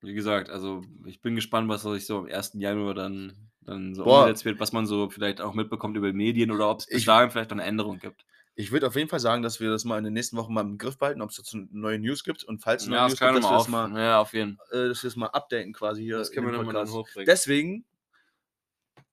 Wie 0.00 0.14
gesagt, 0.14 0.50
also 0.50 0.82
ich 1.06 1.22
bin 1.22 1.36
gespannt, 1.36 1.68
was 1.68 1.82
sich 1.82 2.06
so 2.06 2.18
am 2.18 2.26
1. 2.26 2.54
Januar 2.54 2.94
dann, 2.94 3.50
dann 3.60 3.94
so 3.94 4.04
Boah. 4.04 4.22
umgesetzt 4.22 4.44
wird, 4.44 4.58
was 4.60 4.72
man 4.72 4.86
so 4.86 5.08
vielleicht 5.08 5.40
auch 5.40 5.54
mitbekommt 5.54 5.96
über 5.96 6.12
Medien 6.12 6.50
oder 6.50 6.68
ob 6.68 6.80
es 6.80 6.86
bis 6.86 7.04
dahin 7.04 7.30
vielleicht 7.30 7.50
noch 7.50 7.58
eine 7.58 7.66
Änderung 7.66 8.00
gibt. 8.00 8.26
Ich 8.56 8.70
würde 8.70 8.86
auf 8.86 8.94
jeden 8.94 9.08
Fall 9.08 9.18
sagen, 9.20 9.42
dass 9.42 9.58
wir 9.58 9.68
das 9.70 9.84
mal 9.84 9.98
in 9.98 10.04
den 10.04 10.12
nächsten 10.12 10.36
Wochen 10.36 10.54
mal 10.54 10.60
im 10.60 10.78
Griff 10.78 10.96
behalten, 10.96 11.22
ob 11.22 11.30
es 11.30 11.36
dazu 11.36 11.66
neue 11.70 11.98
News 11.98 12.22
gibt. 12.22 12.44
Und 12.44 12.60
falls 12.60 12.82
es 12.84 12.88
neue 12.88 12.98
Ja, 12.98 13.08
News 13.08 13.18
gibt, 13.18 13.22
dass 13.22 13.42
wir 13.42 13.50
das 13.58 13.68
mal, 13.68 13.98
Ja, 14.00 14.20
auf 14.20 14.32
jeden 14.32 14.58
äh, 14.70 14.88
dass 14.88 15.02
wir 15.02 15.08
das 15.10 15.16
mal 15.16 15.26
updaten 15.26 15.72
quasi 15.72 16.02
hier. 16.04 16.18
Das 16.18 16.30
können 16.30 16.46
wir 16.46 16.52
nochmal 16.52 16.74
dann 16.74 16.88
hochbringen. 16.90 17.26
Deswegen 17.26 17.84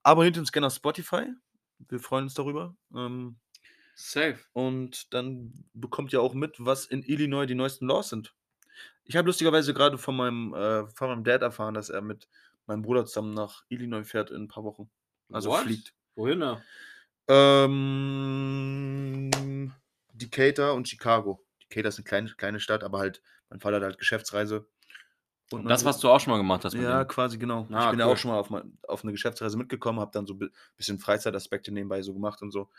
abonniert 0.04 0.38
uns 0.38 0.52
gerne 0.52 0.68
auf 0.68 0.74
Spotify. 0.74 1.28
Wir 1.90 2.00
freuen 2.00 2.26
uns 2.26 2.34
darüber. 2.36 2.76
Ähm, 2.96 3.38
Safe. 3.96 4.40
und 4.54 5.14
dann 5.14 5.66
bekommt 5.74 6.14
ihr 6.14 6.22
auch 6.22 6.34
mit, 6.34 6.56
was 6.60 6.86
in 6.86 7.04
Illinois 7.04 7.46
die 7.46 7.56
neuesten 7.56 7.88
Laws 7.88 8.10
sind. 8.10 8.34
Ich 9.04 9.16
habe 9.16 9.28
lustigerweise 9.28 9.74
gerade 9.74 9.98
von 9.98 10.16
meinem, 10.16 10.54
äh, 10.54 10.88
von 10.88 11.10
meinem 11.10 11.24
Dad 11.24 11.42
erfahren, 11.42 11.74
dass 11.74 11.90
er 11.90 12.02
mit 12.02 12.28
meinem 12.68 12.84
Bruder 12.84 13.06
zusammen 13.06 13.34
nach 13.34 13.64
Illinois 13.70 14.04
fährt 14.04 14.32
in 14.32 14.44
ein 14.44 14.48
paar 14.48 14.64
Wochen. 14.64 14.90
Also 15.32 15.50
What? 15.50 15.62
fliegt. 15.64 15.94
Wohin 16.16 16.40
da? 16.40 16.62
Ähm, 17.32 19.72
Decatur 20.14 20.74
und 20.74 20.88
Chicago. 20.88 21.44
Decatur 21.70 21.90
ist 21.90 21.98
eine 21.98 22.06
kleine, 22.06 22.30
kleine 22.30 22.60
Stadt, 22.60 22.84
aber 22.84 23.00
halt, 23.00 23.22
mein 23.50 23.60
Vater 23.60 23.78
hat 23.78 23.84
halt 23.84 23.98
Geschäftsreise. 23.98 24.68
Und 25.52 25.66
Das, 25.66 25.84
was 25.84 26.00
du 26.00 26.10
auch 26.10 26.20
schon 26.20 26.32
mal 26.32 26.38
gemacht 26.38 26.64
hast 26.64 26.74
Ja, 26.76 27.04
quasi 27.04 27.38
genau. 27.38 27.68
Ah, 27.72 27.86
ich 27.86 27.90
bin 27.92 28.00
ja 28.00 28.06
cool. 28.06 28.14
auch 28.14 28.18
schon 28.18 28.32
mal 28.32 28.40
auf, 28.40 28.50
auf 28.88 29.04
eine 29.04 29.12
Geschäftsreise 29.12 29.58
mitgekommen, 29.58 30.00
habe 30.00 30.12
dann 30.14 30.26
so 30.26 30.36
ein 30.36 30.50
bisschen 30.78 31.00
Freizeitaspekte 31.00 31.72
nebenbei 31.74 32.02
so 32.02 32.14
gemacht 32.14 32.42
und 32.42 32.52
so. 32.52 32.70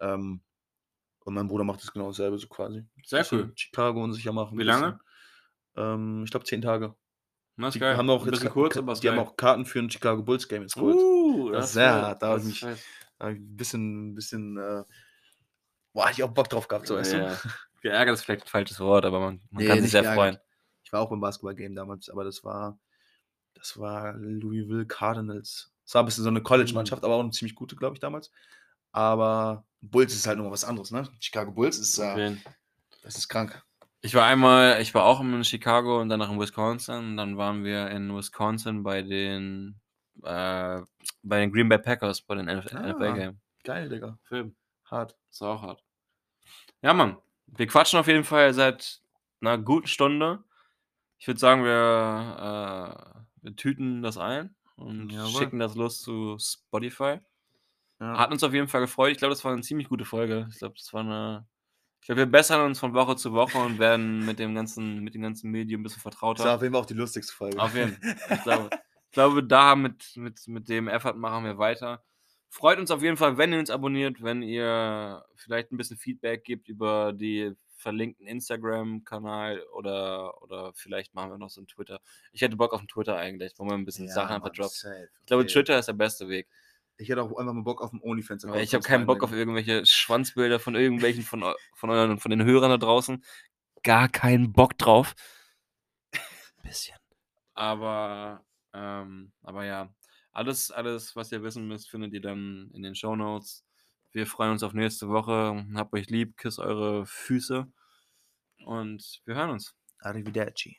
Ähm, 0.00 0.40
und 1.24 1.34
mein 1.34 1.48
Bruder 1.48 1.64
macht 1.64 1.82
das 1.82 1.92
genau 1.92 2.08
dasselbe 2.08 2.38
so 2.38 2.48
quasi. 2.48 2.84
Sehr 3.04 3.26
cool. 3.32 3.52
Chicago 3.56 4.02
unsicher 4.02 4.32
machen. 4.32 4.58
Wie 4.58 4.62
lange? 4.62 5.00
Ähm, 5.76 6.22
ich 6.24 6.30
glaube 6.30 6.46
zehn 6.46 6.62
Tage. 6.62 6.94
Na, 7.56 7.68
ist 7.68 7.74
Die 7.74 7.78
geil. 7.78 7.96
haben 7.96 8.10
auch 8.10 8.26
Ein 8.26 8.32
jetzt 8.32 8.48
kurz, 8.50 8.76
aber 8.76 8.94
die 8.94 9.08
haben 9.08 9.16
geil. 9.16 9.26
auch 9.26 9.36
Karten 9.36 9.64
für 9.66 9.78
ein 9.78 9.90
Chicago 9.90 10.22
Bulls 10.22 10.48
Game 10.48 10.62
jetzt 10.62 10.74
geholt. 10.74 10.96
Uh, 10.96 11.50
Das 11.50 11.58
das 11.60 11.66
ist 11.66 11.72
sehr 11.74 11.92
hart, 11.94 12.22
da 12.22 12.28
hab 12.28 12.34
das 12.36 12.46
ich 12.48 12.62
mich-. 12.62 12.84
Da 13.18 13.30
ich 13.30 13.38
ein 13.38 13.56
bisschen, 13.56 14.10
ein 14.10 14.14
bisschen, 14.14 14.56
äh, 14.58 14.82
boah, 15.92 16.10
ich 16.10 16.22
auch 16.22 16.32
Bock 16.32 16.48
drauf 16.48 16.68
gehabt, 16.68 16.86
so 16.86 16.96
weißt 16.96 17.14
Ja. 17.14 17.34
du. 17.34 17.48
Geärgert 17.82 18.14
ist 18.14 18.24
vielleicht 18.24 18.44
ein 18.44 18.48
falsches 18.48 18.80
Wort, 18.80 19.04
aber 19.04 19.20
man, 19.20 19.40
man 19.50 19.62
Nee, 19.62 19.68
kann 19.68 19.82
sich 19.82 19.90
sehr 19.90 20.02
geärgert. 20.02 20.36
freuen. 20.36 20.38
Ich 20.84 20.92
war 20.92 21.00
auch 21.00 21.10
beim 21.10 21.20
Basketball-Game 21.20 21.74
damals, 21.74 22.08
aber 22.08 22.24
das 22.24 22.42
war, 22.44 22.78
das 23.54 23.78
war 23.78 24.14
Louisville 24.14 24.86
Cardinals. 24.86 25.72
Das 25.84 25.94
war 25.94 26.02
ein 26.02 26.06
bisschen 26.06 26.24
so 26.24 26.30
eine 26.30 26.42
College-Mannschaft, 26.42 27.04
aber 27.04 27.14
auch 27.14 27.20
eine 27.20 27.30
ziemlich 27.30 27.54
gute, 27.54 27.76
glaube 27.76 27.94
ich, 27.94 28.00
damals. 28.00 28.30
Aber 28.92 29.66
Bulls 29.82 30.14
ist 30.14 30.26
halt 30.26 30.38
nochmal 30.38 30.52
was 30.52 30.64
anderes, 30.64 30.90
ne? 30.90 31.08
Chicago 31.20 31.52
Bulls 31.52 31.78
ist, 31.78 31.98
äh, 31.98 32.36
das 33.02 33.16
ist 33.16 33.28
krank. 33.28 33.62
Ich 34.00 34.14
war 34.14 34.26
einmal, 34.26 34.80
ich 34.80 34.94
war 34.94 35.04
auch 35.04 35.20
in 35.20 35.44
Chicago 35.44 36.00
und 36.00 36.08
danach 36.08 36.30
in 36.30 36.38
Wisconsin. 36.38 37.16
Dann 37.16 37.36
waren 37.36 37.64
wir 37.64 37.90
in 37.90 38.14
Wisconsin 38.14 38.82
bei 38.82 39.02
den, 39.02 39.80
äh, 40.22 40.80
bei 41.22 41.40
den 41.40 41.52
Green 41.52 41.68
Bay 41.68 41.78
Packers, 41.78 42.22
bei 42.22 42.34
den 42.36 42.48
Ah. 42.48 42.60
NFL-Game. 42.62 43.40
Geil, 43.64 43.88
Digga. 43.88 44.18
Film. 44.24 44.54
Hart. 44.84 45.16
Ist 45.30 45.42
auch 45.42 45.62
hart. 45.62 45.82
Ja, 46.82 46.92
Mann. 46.92 47.16
Wir 47.46 47.66
quatschen 47.66 47.98
auf 47.98 48.06
jeden 48.06 48.24
Fall 48.24 48.52
seit 48.54 49.00
einer 49.40 49.58
guten 49.58 49.86
Stunde. 49.86 50.44
Ich 51.18 51.26
würde 51.26 51.40
sagen, 51.40 51.64
wir, 51.64 51.70
äh, 51.70 53.20
wir 53.42 53.56
tüten 53.56 54.02
das 54.02 54.18
ein 54.18 54.54
und 54.76 55.10
Jawohl. 55.10 55.30
schicken 55.30 55.58
das 55.58 55.74
los 55.74 56.00
zu 56.02 56.36
Spotify. 56.38 57.18
Ja. 58.00 58.18
Hat 58.18 58.32
uns 58.32 58.42
auf 58.42 58.52
jeden 58.52 58.68
Fall 58.68 58.80
gefreut. 58.82 59.12
Ich 59.12 59.18
glaube, 59.18 59.32
das 59.34 59.44
war 59.44 59.52
eine 59.52 59.62
ziemlich 59.62 59.88
gute 59.88 60.04
Folge. 60.04 60.46
Ich 60.50 60.58
glaube, 60.58 60.74
das 60.76 60.92
war 60.92 61.00
eine. 61.02 61.46
Ich 62.00 62.06
glaube, 62.06 62.18
wir 62.22 62.26
bessern 62.26 62.60
uns 62.66 62.78
von 62.78 62.92
Woche 62.92 63.16
zu 63.16 63.32
Woche 63.32 63.56
und 63.58 63.78
werden 63.78 64.26
mit 64.26 64.38
dem 64.38 64.54
ganzen, 64.54 65.00
mit 65.00 65.14
dem 65.14 65.22
ganzen 65.22 65.50
Medium 65.50 65.80
ein 65.80 65.84
bisschen 65.84 66.02
Das 66.02 66.12
vertrauter. 66.12 66.44
war 66.44 66.56
auf 66.56 66.62
jeden 66.62 66.74
Fall 66.74 66.82
auch 66.82 66.86
die 66.86 66.92
lustigste 66.94 67.32
Folge. 67.32 67.58
Auf 67.58 67.74
jeden 67.74 67.94
Fall. 67.96 68.16
Ich 68.36 68.42
glaube, 68.42 68.68
ich 68.70 68.78
glaube 69.14 69.42
da 69.44 69.74
mit, 69.76 70.12
mit, 70.16 70.46
mit 70.46 70.68
dem 70.68 70.88
Effort 70.88 71.14
machen 71.14 71.44
wir 71.44 71.58
weiter. 71.58 72.04
Freut 72.50 72.78
uns 72.78 72.90
auf 72.90 73.02
jeden 73.02 73.16
Fall, 73.16 73.36
wenn 73.36 73.52
ihr 73.52 73.58
uns 73.58 73.70
abonniert, 73.70 74.22
wenn 74.22 74.42
ihr 74.42 75.24
vielleicht 75.34 75.72
ein 75.72 75.76
bisschen 75.76 75.96
Feedback 75.96 76.44
gebt 76.44 76.68
über 76.68 77.12
die 77.12 77.54
verlinkten 77.76 78.26
Instagram-Kanal 78.26 79.62
oder, 79.72 80.40
oder 80.42 80.72
vielleicht 80.74 81.14
machen 81.14 81.30
wir 81.30 81.38
noch 81.38 81.50
so 81.50 81.60
einen 81.60 81.66
Twitter. 81.66 82.00
Ich 82.32 82.42
hätte 82.42 82.56
Bock 82.56 82.72
auf 82.72 82.78
einen 82.78 82.88
Twitter 82.88 83.16
eigentlich, 83.16 83.54
wo 83.56 83.64
man 83.64 83.80
ein 83.80 83.84
bisschen 83.84 84.08
Sachen 84.08 84.36
einfach 84.36 84.50
droppt. 84.50 84.72
safe. 84.72 85.08
Ich 85.20 85.26
glaube, 85.26 85.42
Okay. 85.42 85.52
Twitter 85.52 85.78
ist 85.78 85.86
der 85.86 85.94
beste 85.94 86.28
Weg. 86.28 86.48
Ich 86.96 87.08
hätte 87.08 87.22
auch 87.22 87.36
einfach 87.36 87.52
mal 87.52 87.62
Bock 87.62 87.82
auf 87.82 87.92
einen 87.92 88.02
OnlyFans. 88.02 88.44
Ich 88.44 88.72
habe 88.74 88.84
keinen 88.84 89.06
Bock 89.06 89.22
auf 89.24 89.32
irgendwelche 89.32 89.84
Schwanzbilder 89.84 90.60
von 90.60 90.76
irgendwelchen 90.76 91.24
von, 91.24 91.44
von 91.74 91.90
euren 91.90 92.18
von 92.18 92.30
den 92.30 92.44
Hörern 92.44 92.70
da 92.70 92.76
draußen. 92.76 93.24
Gar 93.82 94.08
keinen 94.08 94.52
Bock 94.52 94.78
drauf. 94.78 95.14
Bisschen. 96.62 96.96
Aber, 97.54 98.44
ähm, 98.74 99.32
aber 99.42 99.64
ja, 99.64 99.94
alles, 100.32 100.70
alles, 100.70 101.14
was 101.16 101.32
ihr 101.32 101.42
wissen 101.42 101.68
müsst, 101.68 101.90
findet 101.90 102.12
ihr 102.12 102.20
dann 102.20 102.70
in 102.74 102.82
den 102.82 102.94
Shownotes. 102.94 103.64
Wir 104.12 104.26
freuen 104.26 104.52
uns 104.52 104.62
auf 104.62 104.74
nächste 104.74 105.08
Woche. 105.08 105.66
Habt 105.74 105.94
euch 105.94 106.10
lieb, 106.10 106.36
küsst 106.36 106.58
eure 106.58 107.06
Füße 107.06 107.66
und 108.64 109.22
wir 109.24 109.34
hören 109.36 109.50
uns. 109.50 109.74
Arrivederci. 110.00 110.76